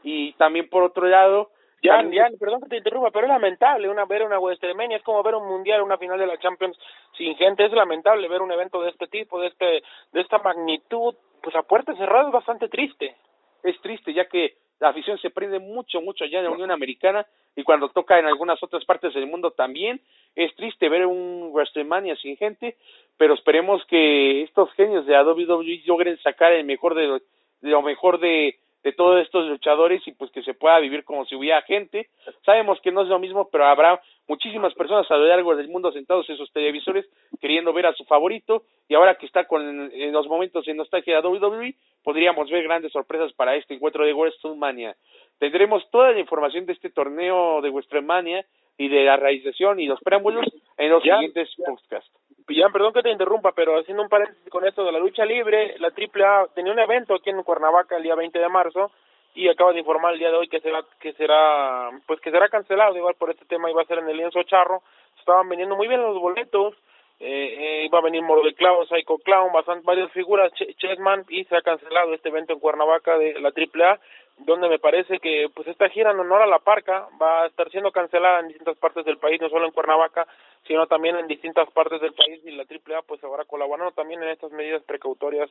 y 0.01 0.33
también 0.33 0.67
por 0.67 0.81
otro 0.81 1.05
lado 1.05 1.51
ya, 1.83 2.03
ya, 2.11 2.29
perdón 2.39 2.61
que 2.61 2.69
te 2.69 2.77
interrumpa, 2.77 3.11
pero 3.11 3.27
es 3.27 3.31
lamentable 3.31 3.89
una 3.89 4.05
ver 4.05 4.23
una 4.23 4.39
WrestleMania, 4.39 4.97
es 4.97 5.03
como 5.03 5.21
ver 5.23 5.35
un 5.35 5.47
mundial, 5.47 5.81
una 5.81 5.97
final 5.97 6.17
de 6.17 6.27
la 6.27 6.37
Champions 6.37 6.77
sin 7.17 7.35
gente, 7.35 7.65
es 7.65 7.71
lamentable 7.71 8.27
ver 8.27 8.41
un 8.41 8.51
evento 8.51 8.81
de 8.81 8.89
este 8.89 9.07
tipo, 9.07 9.39
de 9.39 9.47
este 9.47 9.83
de 10.11 10.21
esta 10.21 10.39
magnitud, 10.39 11.15
pues 11.41 11.55
a 11.55 11.63
puerta 11.63 11.95
cerrada 11.95 12.27
es 12.27 12.33
bastante 12.33 12.67
triste. 12.67 13.15
Es 13.63 13.79
triste 13.81 14.13
ya 14.13 14.25
que 14.25 14.55
la 14.79 14.89
afición 14.89 15.17
se 15.19 15.29
prende 15.29 15.59
mucho, 15.59 16.01
mucho 16.01 16.23
allá 16.23 16.39
en 16.39 16.45
la 16.45 16.51
Unión 16.51 16.71
Americana 16.71 17.25
y 17.55 17.63
cuando 17.63 17.89
toca 17.89 18.19
en 18.19 18.25
algunas 18.25 18.61
otras 18.61 18.85
partes 18.85 19.13
del 19.13 19.27
mundo 19.27 19.51
también. 19.51 20.01
Es 20.35 20.55
triste 20.55 20.89
ver 20.89 21.05
un 21.05 21.51
WrestleMania 21.51 22.15
sin 22.17 22.37
gente, 22.37 22.77
pero 23.17 23.33
esperemos 23.33 23.83
que 23.85 24.43
estos 24.43 24.71
genios 24.73 25.05
de 25.05 25.13
la 25.13 25.23
WWE 25.23 25.81
logren 25.85 26.17
sacar 26.19 26.53
el 26.53 26.65
mejor 26.65 26.93
de 26.95 27.21
de 27.61 27.69
lo 27.69 27.81
mejor 27.81 28.19
de, 28.19 28.55
de 28.83 28.93
todos 28.93 29.21
estos 29.21 29.47
luchadores 29.47 30.01
y 30.07 30.11
pues 30.11 30.31
que 30.31 30.43
se 30.43 30.53
pueda 30.53 30.79
vivir 30.79 31.03
como 31.03 31.25
si 31.25 31.35
hubiera 31.35 31.61
gente. 31.63 32.09
Sabemos 32.45 32.79
que 32.81 32.91
no 32.91 33.01
es 33.01 33.07
lo 33.07 33.19
mismo, 33.19 33.49
pero 33.51 33.65
habrá 33.65 34.01
muchísimas 34.27 34.73
personas 34.73 35.09
a 35.09 35.17
lo 35.17 35.25
largo 35.25 35.55
del 35.55 35.67
mundo 35.67 35.91
sentados 35.91 36.29
en 36.29 36.37
sus 36.37 36.51
televisores 36.51 37.05
queriendo 37.41 37.73
ver 37.73 37.87
a 37.87 37.93
su 37.93 38.05
favorito 38.05 38.63
y 38.87 38.95
ahora 38.95 39.15
que 39.15 39.25
está 39.25 39.45
con 39.45 39.91
en 39.91 40.11
los 40.11 40.27
momentos 40.27 40.67
en 40.67 40.77
nostalgia 40.77 41.21
de 41.21 41.27
WWE, 41.27 41.75
podríamos 42.03 42.49
ver 42.49 42.63
grandes 42.63 42.91
sorpresas 42.91 43.33
para 43.33 43.55
este 43.55 43.73
encuentro 43.73 44.05
de 44.05 44.13
WrestleMania. 44.13 44.95
Tendremos 45.39 45.89
toda 45.91 46.11
la 46.11 46.19
información 46.19 46.65
de 46.65 46.73
este 46.73 46.89
torneo 46.89 47.61
de 47.61 47.69
WrestleMania 47.69 48.45
y 48.77 48.89
de 48.89 49.03
la 49.03 49.17
realización 49.17 49.79
y 49.79 49.87
los 49.87 49.99
preámbulos 50.01 50.45
en 50.77 50.89
los 50.89 51.03
siguientes 51.03 51.49
podcasts. 51.65 52.11
Ya, 52.49 52.69
perdón 52.69 52.93
que 52.93 53.03
te 53.03 53.11
interrumpa, 53.11 53.51
pero 53.51 53.77
haciendo 53.77 54.03
un 54.03 54.09
paréntesis 54.09 54.49
con 54.49 54.65
esto 54.65 54.83
de 54.85 54.91
la 54.91 54.99
lucha 54.99 55.25
libre, 55.25 55.75
la 55.79 55.89
AAA 55.89 56.47
tenía 56.55 56.71
un 56.71 56.79
evento 56.79 57.15
aquí 57.15 57.29
en 57.29 57.43
Cuernavaca 57.43 57.97
el 57.97 58.03
día 58.03 58.15
20 58.15 58.39
de 58.39 58.49
marzo 58.49 58.91
y 59.35 59.49
acaba 59.49 59.73
de 59.73 59.79
informar 59.79 60.13
el 60.13 60.19
día 60.19 60.31
de 60.31 60.37
hoy 60.37 60.47
que 60.47 60.61
será 60.61 60.83
que 60.99 61.13
será 61.13 61.91
pues 62.07 62.19
que 62.21 62.31
será 62.31 62.49
cancelado 62.49 62.95
igual 62.95 63.15
por 63.15 63.29
este 63.29 63.45
tema 63.45 63.69
iba 63.69 63.81
a 63.81 63.85
ser 63.85 63.99
en 63.99 64.09
el 64.09 64.17
lienzo 64.17 64.41
charro. 64.43 64.81
Estaban 65.19 65.49
vendiendo 65.49 65.75
muy 65.75 65.87
bien 65.87 66.01
los 66.01 66.17
boletos 66.19 66.73
eh, 67.19 67.55
eh, 67.57 67.85
iba 67.85 67.97
a 67.97 68.03
venir 68.03 68.21
Moro 68.21 68.43
de 68.43 68.53
Clown, 68.53 68.87
Psycho 68.87 69.17
Clown, 69.17 69.51
bastante, 69.51 69.83
varias 69.85 70.11
figuras, 70.11 70.51
Ch 70.53 70.75
Chessman, 70.77 71.25
y 71.29 71.45
se 71.45 71.55
ha 71.55 71.61
cancelado 71.61 72.13
este 72.13 72.29
evento 72.29 72.53
en 72.53 72.59
Cuernavaca 72.59 73.17
de 73.17 73.39
la 73.39 73.49
AAA, 73.49 73.99
donde 74.37 74.69
me 74.69 74.79
parece 74.79 75.19
que 75.19 75.47
pues 75.53 75.67
esta 75.67 75.89
gira 75.89 76.11
en 76.11 76.19
honor 76.19 76.41
a 76.41 76.47
la 76.47 76.59
parca 76.59 77.07
va 77.21 77.43
a 77.43 77.47
estar 77.47 77.69
siendo 77.71 77.91
cancelada 77.91 78.39
en 78.39 78.49
distintas 78.49 78.77
partes 78.77 79.05
del 79.05 79.17
país, 79.17 79.41
no 79.41 79.49
solo 79.49 79.65
en 79.65 79.71
Cuernavaca, 79.71 80.27
sino 80.67 80.87
también 80.87 81.17
en 81.17 81.27
distintas 81.27 81.69
partes 81.71 81.99
del 82.01 82.13
país 82.13 82.39
y 82.45 82.51
la 82.51 82.63
AAA 82.63 83.01
pues 83.03 83.23
ahora 83.23 83.45
colaborando 83.45 83.91
también 83.93 84.21
en 84.23 84.29
estas 84.29 84.51
medidas 84.51 84.83
precautorias 84.83 85.49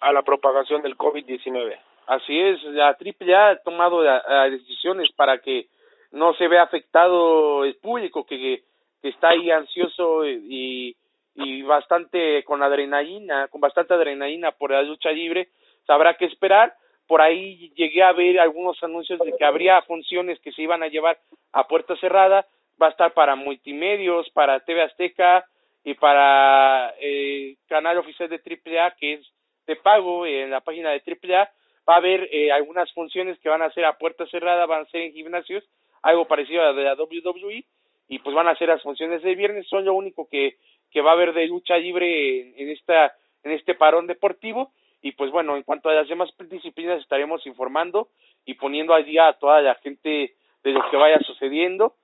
a 0.00 0.12
la 0.12 0.22
propagación 0.22 0.82
del 0.82 0.96
COVID-19. 0.96 1.78
Así 2.06 2.40
es, 2.40 2.62
la 2.64 2.96
AAA 2.96 3.50
ha 3.50 3.56
tomado 3.56 4.02
decisiones 4.50 5.12
para 5.12 5.38
que 5.38 5.66
no 6.10 6.34
se 6.34 6.48
vea 6.48 6.62
afectado 6.62 7.64
el 7.64 7.76
público 7.76 8.26
que, 8.26 8.62
que 9.00 9.08
está 9.08 9.30
ahí 9.30 9.50
ansioso 9.50 10.26
y 10.26 10.96
y 11.34 11.62
bastante 11.62 12.44
con 12.44 12.62
adrenalina, 12.62 13.48
con 13.48 13.60
bastante 13.60 13.94
adrenalina 13.94 14.52
por 14.52 14.70
la 14.70 14.82
lucha 14.82 15.10
libre, 15.10 15.48
sabrá 15.86 16.14
qué 16.14 16.26
esperar. 16.26 16.74
Por 17.12 17.20
ahí 17.20 17.70
llegué 17.76 18.02
a 18.02 18.12
ver 18.12 18.40
algunos 18.40 18.82
anuncios 18.82 19.18
de 19.18 19.36
que 19.36 19.44
habría 19.44 19.82
funciones 19.82 20.40
que 20.40 20.50
se 20.50 20.62
iban 20.62 20.82
a 20.82 20.88
llevar 20.88 21.18
a 21.52 21.68
puerta 21.68 21.94
cerrada, 21.96 22.46
va 22.80 22.86
a 22.86 22.90
estar 22.90 23.12
para 23.12 23.36
multimedios, 23.36 24.30
para 24.30 24.60
TV 24.60 24.80
Azteca 24.80 25.44
y 25.84 25.92
para 25.92 26.94
eh, 26.98 27.56
canal 27.68 27.98
oficial 27.98 28.30
de 28.30 28.40
AAA 28.40 28.92
que 28.92 29.12
es 29.12 29.32
de 29.66 29.76
pago 29.76 30.24
en 30.24 30.50
la 30.50 30.62
página 30.62 30.88
de 30.88 31.02
AAA 31.06 31.50
va 31.86 31.94
a 31.96 31.98
haber 31.98 32.30
eh, 32.32 32.50
algunas 32.50 32.90
funciones 32.94 33.38
que 33.40 33.50
van 33.50 33.60
a 33.60 33.70
ser 33.72 33.84
a 33.84 33.98
puerta 33.98 34.24
cerrada, 34.28 34.64
van 34.64 34.84
a 34.84 34.90
ser 34.90 35.02
en 35.02 35.12
gimnasios, 35.12 35.62
algo 36.00 36.24
parecido 36.26 36.62
a 36.62 36.72
la 36.72 36.94
WWE, 36.94 37.62
y 38.08 38.18
pues 38.20 38.34
van 38.34 38.48
a 38.48 38.56
ser 38.56 38.68
las 38.68 38.80
funciones 38.80 39.20
de 39.20 39.34
viernes, 39.34 39.68
son 39.68 39.84
lo 39.84 39.92
único 39.92 40.30
que, 40.30 40.56
que 40.90 41.02
va 41.02 41.10
a 41.10 41.12
haber 41.12 41.34
de 41.34 41.46
lucha 41.46 41.76
libre 41.76 42.54
en, 42.56 42.70
esta 42.70 43.14
en 43.42 43.52
este 43.52 43.74
parón 43.74 44.06
deportivo 44.06 44.72
y 45.02 45.12
pues 45.12 45.30
bueno, 45.32 45.56
en 45.56 45.64
cuanto 45.64 45.88
a 45.88 45.94
las 45.94 46.08
demás 46.08 46.30
disciplinas 46.48 47.00
estaremos 47.00 47.44
informando 47.46 48.08
y 48.46 48.54
poniendo 48.54 48.94
al 48.94 49.04
a 49.18 49.32
toda 49.34 49.60
la 49.60 49.74
gente 49.76 50.34
de 50.62 50.70
lo 50.70 50.88
que 50.90 50.96
vaya 50.96 51.18
sucediendo. 51.20 51.94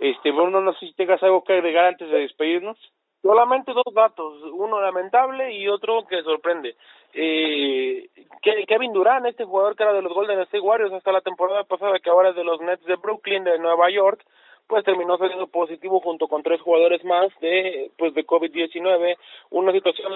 Este, 0.00 0.30
Bruno, 0.30 0.60
no 0.60 0.72
sé 0.74 0.86
si 0.86 0.92
tengas 0.94 1.22
algo 1.22 1.44
que 1.44 1.52
agregar 1.52 1.84
antes 1.84 2.10
de 2.10 2.20
despedirnos. 2.20 2.78
Solamente 3.20 3.72
dos 3.72 3.92
datos, 3.94 4.42
uno 4.52 4.80
lamentable 4.80 5.52
y 5.52 5.68
otro 5.68 6.06
que 6.06 6.22
sorprende. 6.22 6.76
Eh, 7.12 8.08
Kevin 8.66 8.92
Durant, 8.92 9.26
este 9.26 9.44
jugador 9.44 9.74
que 9.74 9.82
era 9.82 9.92
de 9.92 10.02
los 10.02 10.12
Golden 10.12 10.38
State 10.40 10.60
Warriors 10.60 10.92
hasta 10.92 11.10
la 11.10 11.20
temporada 11.20 11.64
pasada, 11.64 11.98
que 11.98 12.10
ahora 12.10 12.30
es 12.30 12.36
de 12.36 12.44
los 12.44 12.60
Nets 12.60 12.84
de 12.84 12.94
Brooklyn, 12.94 13.42
de 13.44 13.58
Nueva 13.58 13.90
York, 13.90 14.24
pues 14.68 14.84
terminó 14.84 15.16
saliendo 15.16 15.46
positivo 15.46 16.00
junto 16.00 16.28
con 16.28 16.42
tres 16.42 16.60
jugadores 16.60 17.02
más 17.04 17.28
de 17.40 17.90
pues 17.96 18.14
de 18.14 18.26
COVID-19, 18.26 19.16
una 19.50 19.72
situación 19.72 20.12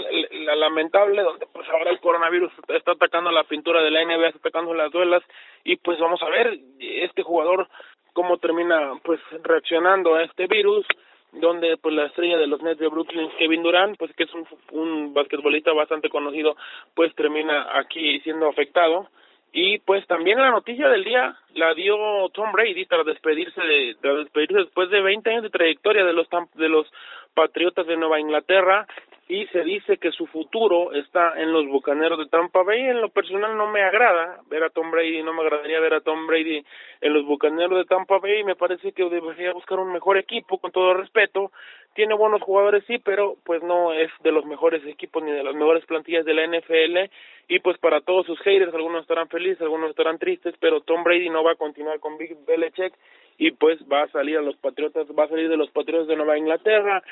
lamentable 0.59 1.23
donde 1.23 1.47
pues 1.47 1.67
ahora 1.71 1.91
el 1.91 2.01
coronavirus 2.01 2.53
está 2.69 2.93
atacando 2.93 3.31
la 3.33 3.45
pintura 3.45 3.83
de 3.83 3.91
la 3.91 4.05
NBA, 4.05 4.29
está 4.29 4.39
atacando 4.39 4.75
las 4.75 4.93
duelas 4.93 5.23
y 5.65 5.77
pues 5.77 5.99
vamos 5.99 6.23
a 6.23 6.29
ver 6.29 6.59
este 6.79 7.23
jugador 7.23 7.67
cómo 8.13 8.37
termina 8.37 8.93
pues 9.03 9.21
reaccionando 9.43 10.15
a 10.15 10.25
este 10.25 10.47
virus 10.47 10.87
donde 11.33 11.79
pues 11.79 11.95
la 11.95 12.07
estrella 12.07 12.37
de 12.37 12.47
los 12.47 12.63
Nets 12.63 12.79
de 12.79 12.89
Brooklyn, 12.89 13.31
Kevin 13.39 13.63
Durant, 13.63 13.97
pues 13.97 14.13
que 14.15 14.25
es 14.25 14.35
un, 14.35 14.47
un 14.73 15.15
basquetbolista 15.15 15.73
bastante 15.73 16.11
conocido, 16.11 16.57
pues 16.95 17.15
termina 17.15 17.79
aquí 17.79 18.21
siendo 18.21 18.49
afectado. 18.49 19.09
Y 19.53 19.79
pues 19.81 20.07
también 20.07 20.39
la 20.39 20.51
noticia 20.51 20.89
del 20.89 21.05
día 21.05 21.37
la 21.55 21.75
dio 21.75 21.95
Tom 22.31 22.53
Brady 22.53 22.87
para 22.87 23.05
despedirse 23.05 23.61
de, 23.61 23.97
de 24.01 24.15
despedirse 24.17 24.55
después 24.55 24.89
de 24.91 25.03
20 25.03 25.29
años 25.31 25.43
de 25.43 25.51
trayectoria 25.51 26.05
de 26.05 26.13
los 26.15 26.27
de 26.55 26.69
los 26.69 26.91
Patriotas 27.35 27.87
de 27.87 27.97
Nueva 27.97 28.19
Inglaterra 28.21 28.87
y 29.29 29.47
se 29.47 29.63
dice 29.63 29.99
que 29.99 30.11
su 30.11 30.27
futuro 30.27 30.93
está 30.93 31.41
en 31.41 31.53
los 31.53 31.67
Bucaneros 31.67 32.19
de 32.19 32.27
Tampa 32.27 32.63
Bay. 32.63 32.81
En 32.81 33.01
lo 33.01 33.09
personal 33.09 33.57
no 33.57 33.71
me 33.71 33.83
agrada 33.83 34.41
ver 34.51 34.65
a 34.65 34.71
Tom 34.71 34.91
Brady, 34.91 35.23
no 35.23 35.33
me 35.33 35.43
agradaría 35.43 35.81
ver 35.81 35.95
a 35.95 36.01
Tom 36.01 36.27
Brady 36.27 36.65
en 37.01 37.13
los 37.13 37.25
Bucaneros 37.25 37.79
de 37.79 37.85
Tampa 37.85 38.19
Bay. 38.19 38.43
Me 38.43 38.57
parece 38.57 38.93
que 38.93 39.09
debería 39.09 39.53
buscar 39.53 39.79
un 39.79 39.93
mejor 39.93 40.19
equipo, 40.19 40.59
con 40.59 40.73
todo 40.73 40.95
respeto. 40.95 41.53
Tiene 41.95 42.15
buenos 42.15 42.43
jugadores, 42.43 42.85
sí, 42.87 42.99
pero 42.99 43.37
pues 43.45 43.63
no 43.63 43.93
es 43.93 44.11
de 44.23 44.33
los 44.33 44.45
mejores 44.45 44.85
equipos 44.87 45.23
ni 45.23 45.31
de 45.31 45.45
las 45.45 45.55
mejores 45.55 45.87
plantillas 45.87 46.25
de 46.25 46.35
la 46.35 46.47
NFL. 46.47 47.11
Y 47.49 47.61
pues 47.61 47.79
para 47.79 48.01
todos 48.01 48.27
sus 48.27 48.41
haters, 48.41 48.75
algunos 48.75 49.03
estarán 49.03 49.29
felices, 49.29 49.63
algunos 49.63 49.91
estarán 49.91 50.19
tristes, 50.19 50.55
pero 50.59 50.81
Tom 50.81 51.05
Brady 51.05 51.31
no 51.31 51.45
va 51.45 51.53
a 51.53 51.57
continuar 51.57 52.01
con 52.01 52.19
Big 52.19 52.37
Belichick 52.45 52.95
y 53.39 53.51
pues 53.53 53.79
va 53.91 54.03
a 54.03 54.09
salir 54.09 54.39
a 54.39 54.43
los 54.43 54.57
Patriotas, 54.57 55.07
va 55.19 55.25
a 55.25 55.29
salir 55.29 55.49
de 55.49 55.57
los 55.57 55.71
Patriotas 55.71 56.07
de 56.07 56.17
Nueva 56.17 56.39
Inglaterra, 56.39 57.03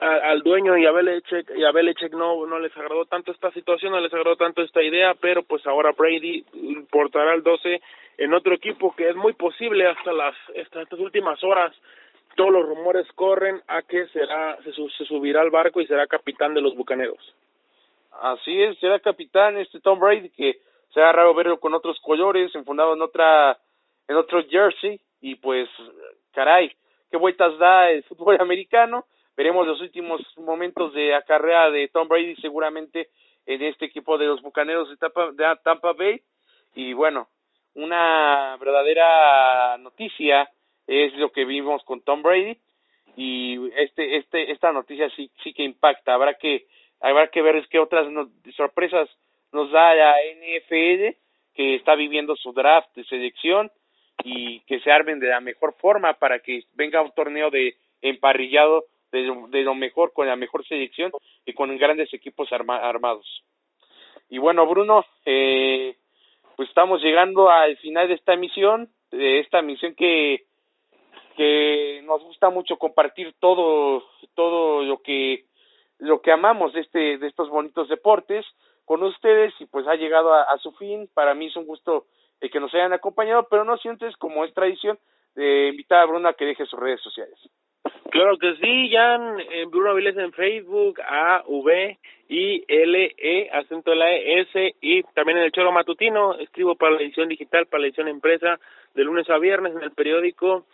al 0.00 0.42
dueño 0.42 0.76
y 0.76 0.86
a 0.86 0.92
Belichick, 0.92 1.50
y 1.56 1.64
a 1.64 1.72
Belichick 1.72 2.12
no, 2.12 2.46
no 2.46 2.58
les 2.58 2.76
agradó 2.76 3.04
tanto 3.06 3.32
esta 3.32 3.50
situación, 3.52 3.92
no 3.92 4.00
les 4.00 4.12
agradó 4.12 4.36
tanto 4.36 4.62
esta 4.62 4.82
idea, 4.82 5.14
pero 5.14 5.42
pues 5.42 5.66
ahora 5.66 5.92
Brady 5.92 6.44
portará 6.90 7.34
el 7.34 7.42
12 7.42 7.80
en 8.18 8.34
otro 8.34 8.54
equipo 8.54 8.94
que 8.94 9.08
es 9.08 9.16
muy 9.16 9.32
posible 9.32 9.86
hasta 9.86 10.12
las 10.12 10.34
estas 10.54 10.92
últimas 10.92 11.42
horas 11.42 11.74
todos 12.36 12.52
los 12.52 12.66
rumores 12.66 13.06
corren 13.14 13.60
a 13.66 13.82
que 13.82 14.06
será 14.08 14.56
se, 14.62 14.72
se 14.72 15.04
subirá 15.04 15.40
al 15.40 15.50
barco 15.50 15.80
y 15.80 15.86
será 15.86 16.06
capitán 16.06 16.54
de 16.54 16.60
los 16.60 16.74
Bucaneros. 16.76 17.34
Así 18.22 18.62
es, 18.62 18.78
será 18.78 18.98
capitán 19.00 19.56
este 19.56 19.80
Tom 19.80 19.98
Brady 19.98 20.30
que 20.30 20.58
será 20.92 21.12
raro 21.12 21.34
verlo 21.34 21.58
con 21.58 21.74
otros 21.74 21.98
colores, 22.00 22.54
enfundado 22.54 22.94
en 22.94 23.02
otra 23.02 23.58
en 24.08 24.16
otro 24.16 24.42
jersey 24.48 25.00
y 25.20 25.36
pues 25.36 25.68
caray, 26.32 26.72
qué 27.10 27.16
vueltas 27.16 27.58
da 27.58 27.90
el 27.90 28.02
fútbol 28.04 28.36
americano. 28.40 29.06
Veremos 29.36 29.66
los 29.66 29.80
últimos 29.80 30.20
momentos 30.38 30.92
de 30.92 31.08
la 31.08 31.22
carrera 31.22 31.70
de 31.70 31.88
Tom 31.88 32.08
Brady 32.08 32.36
seguramente 32.36 33.08
en 33.46 33.62
este 33.62 33.86
equipo 33.86 34.18
de 34.18 34.26
los 34.26 34.42
Bucaneros 34.42 34.88
de 34.90 34.96
Tampa, 34.96 35.30
de 35.32 35.56
Tampa 35.64 35.92
Bay. 35.92 36.20
Y 36.74 36.92
bueno, 36.92 37.28
una 37.74 38.56
verdadera 38.58 39.78
noticia 39.78 40.50
es 40.86 41.14
lo 41.14 41.30
que 41.32 41.44
vimos 41.44 41.82
con 41.84 42.02
Tom 42.02 42.22
Brady. 42.22 42.58
Y 43.16 43.70
este 43.76 44.16
este 44.16 44.52
esta 44.52 44.72
noticia 44.72 45.10
sí 45.10 45.30
sí 45.42 45.52
que 45.52 45.64
impacta, 45.64 46.14
habrá 46.14 46.34
que 46.34 46.66
habrá 47.00 47.28
que 47.28 47.42
ver 47.42 47.66
qué 47.68 47.78
otras 47.78 48.06
sorpresas 48.56 49.08
nos 49.52 49.70
da 49.72 49.94
la 49.94 50.14
NFL 50.36 51.16
que 51.54 51.74
está 51.74 51.94
viviendo 51.96 52.36
su 52.36 52.52
draft 52.52 52.94
de 52.94 53.04
selección 53.04 53.70
y 54.24 54.60
que 54.60 54.80
se 54.80 54.90
armen 54.90 55.20
de 55.20 55.28
la 55.28 55.40
mejor 55.40 55.74
forma 55.78 56.14
para 56.14 56.40
que 56.40 56.64
venga 56.74 57.02
un 57.02 57.12
torneo 57.12 57.50
de 57.50 57.76
emparrillado 58.02 58.84
de 59.12 59.22
de 59.48 59.62
lo 59.62 59.74
mejor 59.74 60.12
con 60.12 60.26
la 60.26 60.36
mejor 60.36 60.66
selección 60.66 61.12
y 61.44 61.52
con 61.52 61.76
grandes 61.76 62.12
equipos 62.14 62.48
armados. 62.52 63.42
Y 64.28 64.38
bueno, 64.38 64.66
Bruno, 64.66 65.04
eh, 65.26 65.96
pues 66.56 66.68
estamos 66.68 67.02
llegando 67.02 67.50
al 67.50 67.76
final 67.78 68.06
de 68.08 68.14
esta 68.14 68.34
emisión, 68.34 68.88
de 69.10 69.40
esta 69.40 69.58
emisión 69.58 69.94
que 69.94 70.44
que 71.36 72.02
nos 72.04 72.22
gusta 72.22 72.50
mucho 72.50 72.76
compartir 72.76 73.34
todo 73.40 74.04
todo 74.34 74.82
lo 74.82 75.02
que 75.02 75.44
lo 75.98 76.20
que 76.20 76.32
amamos 76.32 76.72
de 76.72 76.80
este 76.80 77.18
de 77.18 77.26
estos 77.26 77.48
bonitos 77.48 77.88
deportes 77.88 78.46
con 78.84 79.02
ustedes 79.02 79.54
y 79.60 79.66
pues 79.66 79.86
ha 79.86 79.94
llegado 79.94 80.32
a, 80.32 80.42
a 80.42 80.58
su 80.58 80.72
fin. 80.72 81.08
Para 81.14 81.34
mí 81.34 81.46
es 81.46 81.56
un 81.56 81.66
gusto 81.66 82.06
de 82.40 82.50
que 82.50 82.60
nos 82.60 82.74
hayan 82.74 82.92
acompañado, 82.92 83.46
pero 83.50 83.64
no 83.64 83.76
sientes 83.78 84.16
como 84.16 84.44
es 84.44 84.54
tradición 84.54 84.98
de 85.34 85.68
invitar 85.68 86.00
a 86.00 86.06
Bruno 86.06 86.28
a 86.28 86.34
que 86.34 86.44
deje 86.44 86.66
sus 86.66 86.78
redes 86.78 87.00
sociales. 87.00 87.38
Claro 88.10 88.36
que 88.38 88.56
sí, 88.56 88.90
Jan, 88.90 89.38
eh, 89.40 89.66
Bruno 89.66 89.90
Aviles 89.90 90.16
en 90.16 90.32
Facebook, 90.32 91.00
A, 91.00 91.44
V, 91.46 91.98
I, 92.28 92.64
L, 92.66 93.14
E, 93.16 93.50
acento 93.52 93.94
la 93.94 94.10
E, 94.12 94.40
S, 94.40 94.74
y 94.80 95.02
también 95.14 95.38
en 95.38 95.44
el 95.44 95.52
Choro 95.52 95.70
Matutino, 95.70 96.34
escribo 96.34 96.74
para 96.74 96.92
la 96.92 97.02
edición 97.02 97.28
digital, 97.28 97.66
para 97.66 97.82
la 97.82 97.86
edición 97.86 98.08
empresa, 98.08 98.58
de 98.94 99.04
lunes 99.04 99.30
a 99.30 99.38
viernes 99.38 99.74
en 99.76 99.82
el 99.82 99.92
periódico, 99.92 100.66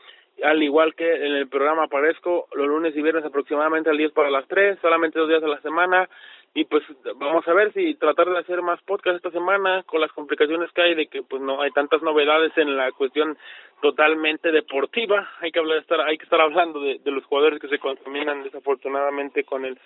al 0.43 0.63
igual 0.63 0.95
que 0.95 1.11
en 1.11 1.35
el 1.35 1.49
programa 1.49 1.85
aparezco 1.85 2.49
los 2.55 2.67
lunes 2.67 2.97
y 2.97 3.03
viernes 3.03 3.25
aproximadamente 3.25 3.91
al 3.91 3.99
10 3.99 4.13
para 4.13 4.31
las 4.31 4.47
3, 4.49 4.79
solamente 4.81 5.19
dos 5.19 5.29
días 5.29 5.43
a 5.43 5.49
la 5.49 5.61
semana, 5.61 6.09
y 6.57 6.65
pues 6.65 6.83
vamos 7.17 7.47
a 7.47 7.53
ver 7.53 7.71
si 7.75 7.97
tratar 7.97 8.31
de 8.31 8.39
hacer 8.39 8.63
más 8.63 8.81
podcast 8.85 9.17
esta 9.17 9.31
semana 9.31 9.83
con 9.83 10.01
las 10.01 10.11
complicaciones 10.13 10.73
que 10.73 10.81
hay 10.81 10.95
de 10.95 11.07
que 11.07 11.23
pues 11.23 11.43
no 11.43 11.61
hay 11.61 11.71
tantas 11.71 12.01
novedades 12.01 12.51
en 12.57 12.79
la 12.79 12.91
cuestión 12.93 13.37
totalmente 13.83 14.51
deportiva. 14.51 15.29
Hay 15.43 15.53
que 15.53 15.59
hablar 15.59 15.77
estar 15.77 16.01
hay 16.01 16.17
que 16.17 16.25
estar 16.25 16.41
hablando 16.41 16.81
de, 16.81 16.99
los 17.05 17.27
jugadores 17.27 17.61
que 17.61 17.69
se 17.69 17.79
contaminan 17.79 18.43
desafortunadamente 18.43 19.45
con 19.45 19.67
el 19.67 19.79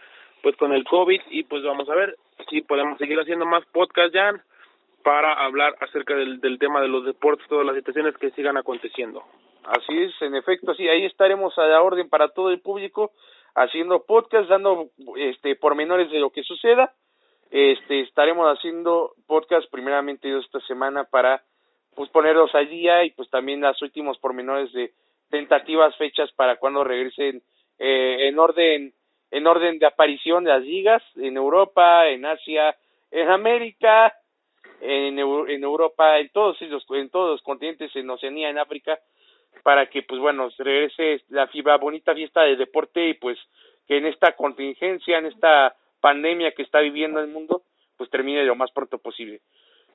pues 0.45 0.55
con 0.59 0.73
el 0.73 0.85
covid. 0.85 1.21
Y 1.31 1.43
pues 1.43 1.65
vamos 1.65 1.91
a 1.91 1.95
ver 1.97 2.17
si 2.49 2.61
podemos 2.61 2.99
seguir 2.99 3.19
haciendo 3.19 3.47
más 3.47 3.67
podcast 3.73 4.15
ya 4.15 4.33
para 5.03 5.45
hablar 5.45 5.75
acerca 5.81 6.15
del, 6.15 6.41
del 6.41 6.61
tema 6.61 6.81
de 6.81 6.87
los 6.87 7.05
deportes 7.05 7.49
todas 7.49 7.67
las 7.67 7.75
situaciones 7.75 8.17
que 8.17 8.31
sigan 8.31 8.57
aconteciendo. 8.57 9.25
Así 9.65 10.05
es 10.05 10.23
en 10.23 10.37
efecto 10.37 10.73
sí 10.75 10.89
ahí 10.89 11.05
estaremos 11.05 11.59
a 11.59 11.67
la 11.67 11.83
orden 11.83 12.09
para 12.09 12.29
todo 12.29 12.53
el 12.53 12.61
público 12.61 13.11
haciendo 13.61 14.05
podcast, 14.05 14.49
dando 14.49 14.91
este 15.17 15.55
pormenores 15.57 16.11
de 16.11 16.19
lo 16.19 16.31
que 16.31 16.43
suceda. 16.43 16.95
Este 17.51 18.01
estaremos 18.01 18.47
haciendo 18.47 19.13
podcast 19.27 19.71
primeramente 19.71 20.37
esta 20.39 20.61
semana 20.61 21.05
para 21.05 21.43
pues 21.95 22.09
ponerlos 22.11 22.55
al 22.55 22.69
día 22.69 23.05
y 23.05 23.11
pues 23.11 23.29
también 23.29 23.61
los 23.61 23.81
últimos 23.83 24.19
pormenores 24.19 24.73
de 24.73 24.93
tentativas 25.29 25.95
fechas 25.97 26.31
para 26.33 26.57
cuando 26.57 26.85
regresen 26.85 27.43
eh, 27.79 28.29
en 28.29 28.39
orden 28.39 28.95
en 29.33 29.47
orden 29.47 29.79
de 29.79 29.87
aparición 29.87 30.45
de 30.45 30.51
las 30.51 30.63
ligas 30.63 31.03
en 31.17 31.37
Europa, 31.37 32.09
en 32.09 32.25
Asia, 32.27 32.77
en 33.11 33.29
América, 33.29 34.13
en, 34.81 35.19
en 35.19 35.63
Europa, 35.63 36.19
en 36.19 36.31
todos 36.31 36.61
los 36.63 36.85
en 36.91 37.11
todos 37.11 37.31
los 37.33 37.43
continentes, 37.43 37.95
en 37.95 38.09
Oceanía, 38.09 38.49
en 38.49 38.59
África 38.59 38.99
para 39.63 39.87
que 39.87 40.03
pues 40.03 40.21
bueno 40.21 40.51
se 40.51 40.65
regrese 40.65 41.23
la 41.29 41.47
fibra 41.49 41.77
bonita 41.77 42.15
fiesta 42.15 42.43
del 42.43 42.59
deporte 42.59 43.09
y 43.09 43.15
pues 43.15 43.39
que 43.87 43.99
en 43.99 44.07
esta 44.07 44.33
contingencia 44.37 45.19
en 45.19 45.27
esta 45.27 45.75
pandemia 46.01 46.53
que 46.53 46.63
está 46.63 46.81
viviendo 46.81 47.21
el 47.21 47.29
mundo 47.29 47.63
pues 47.97 48.11
termine 48.11 48.45
lo 48.45 48.57
más 48.57 48.71
pronto 48.73 48.99
posible 48.99 49.41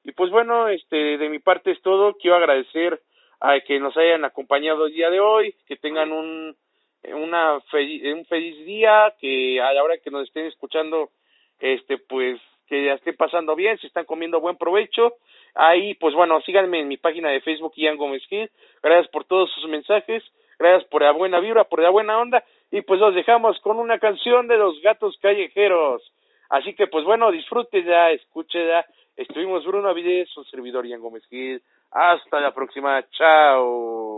y 0.03 0.11
pues 0.11 0.30
bueno 0.32 0.68
este 0.68 1.18
de 1.18 1.30
mi 1.30 1.40
parte 1.40 1.72
es 1.72 1.82
todo 1.82 2.15
quiero 2.15 2.38
agradecer 2.38 3.02
a 3.40 3.60
que 3.60 3.80
nos 3.80 3.98
hayan 3.98 4.23
acompañado 4.23 4.86
el 4.86 4.94
día 4.94 5.10
de 5.10 5.19
hoy 5.19 5.56
que 5.68 5.76
tengan 5.77 6.11
un 6.11 6.56
una 7.14 7.56
un 7.56 8.26
feliz 8.26 8.65
día, 8.65 9.14
que 9.19 9.61
a 9.61 9.73
la 9.73 9.84
hora 9.84 9.98
que 9.98 10.11
nos 10.11 10.27
estén 10.27 10.45
escuchando, 10.45 11.10
este, 11.60 11.98
pues, 11.98 12.40
que 12.68 12.86
ya 12.86 12.94
esté 12.94 13.14
pasando 13.14 13.56
bien, 13.56 13.77
si 13.77 13.88
están 13.88 14.06
comiendo 14.06 14.40
buen 14.40 14.57
provecho. 14.57 15.15
Ahí, 15.56 15.94
pues 15.95 16.14
bueno, 16.14 16.41
síganme 16.41 16.82
en 16.82 16.90
mi 16.90 16.98
página 16.98 17.30
de 17.30 17.41
Facebook, 17.41 17.73
Ian 17.77 17.98
Gómez 17.98 18.23
Gil. 18.27 18.49
Gracias 18.84 19.07
por 19.07 19.23
todos 19.23 19.49
sus 19.53 19.68
mensajes, 19.69 20.22
gracias 20.60 20.84
por 20.90 21.02
la 21.02 21.11
buena 21.11 21.40
vibra, 21.40 21.64
por 21.64 21.82
la 21.82 21.90
buena 21.90 22.19
onda. 22.19 22.44
Y 22.72 22.82
pues 22.82 22.99
los 22.99 23.15
dejamos 23.15 23.60
con 23.61 23.80
una 23.80 23.98
canción 23.99 24.48
de 24.48 24.57
los 24.57 24.82
gatos 24.82 25.18
callejeros. 25.22 26.03
Así 26.49 26.76
que, 26.76 26.88
pues 26.88 27.06
bueno, 27.06 27.32
escuche 27.32 28.68
ya. 28.68 28.86
Estuvimos 29.15 29.65
Bruno 29.65 29.88
Avidez, 29.88 30.36
un 30.36 30.45
servidor 30.45 30.86
Ian 30.86 30.99
Gómez 30.99 31.26
Gil. 31.30 31.61
Hasta 31.91 32.41
la 32.41 32.53
próxima. 32.53 33.02
Chao. 33.11 34.14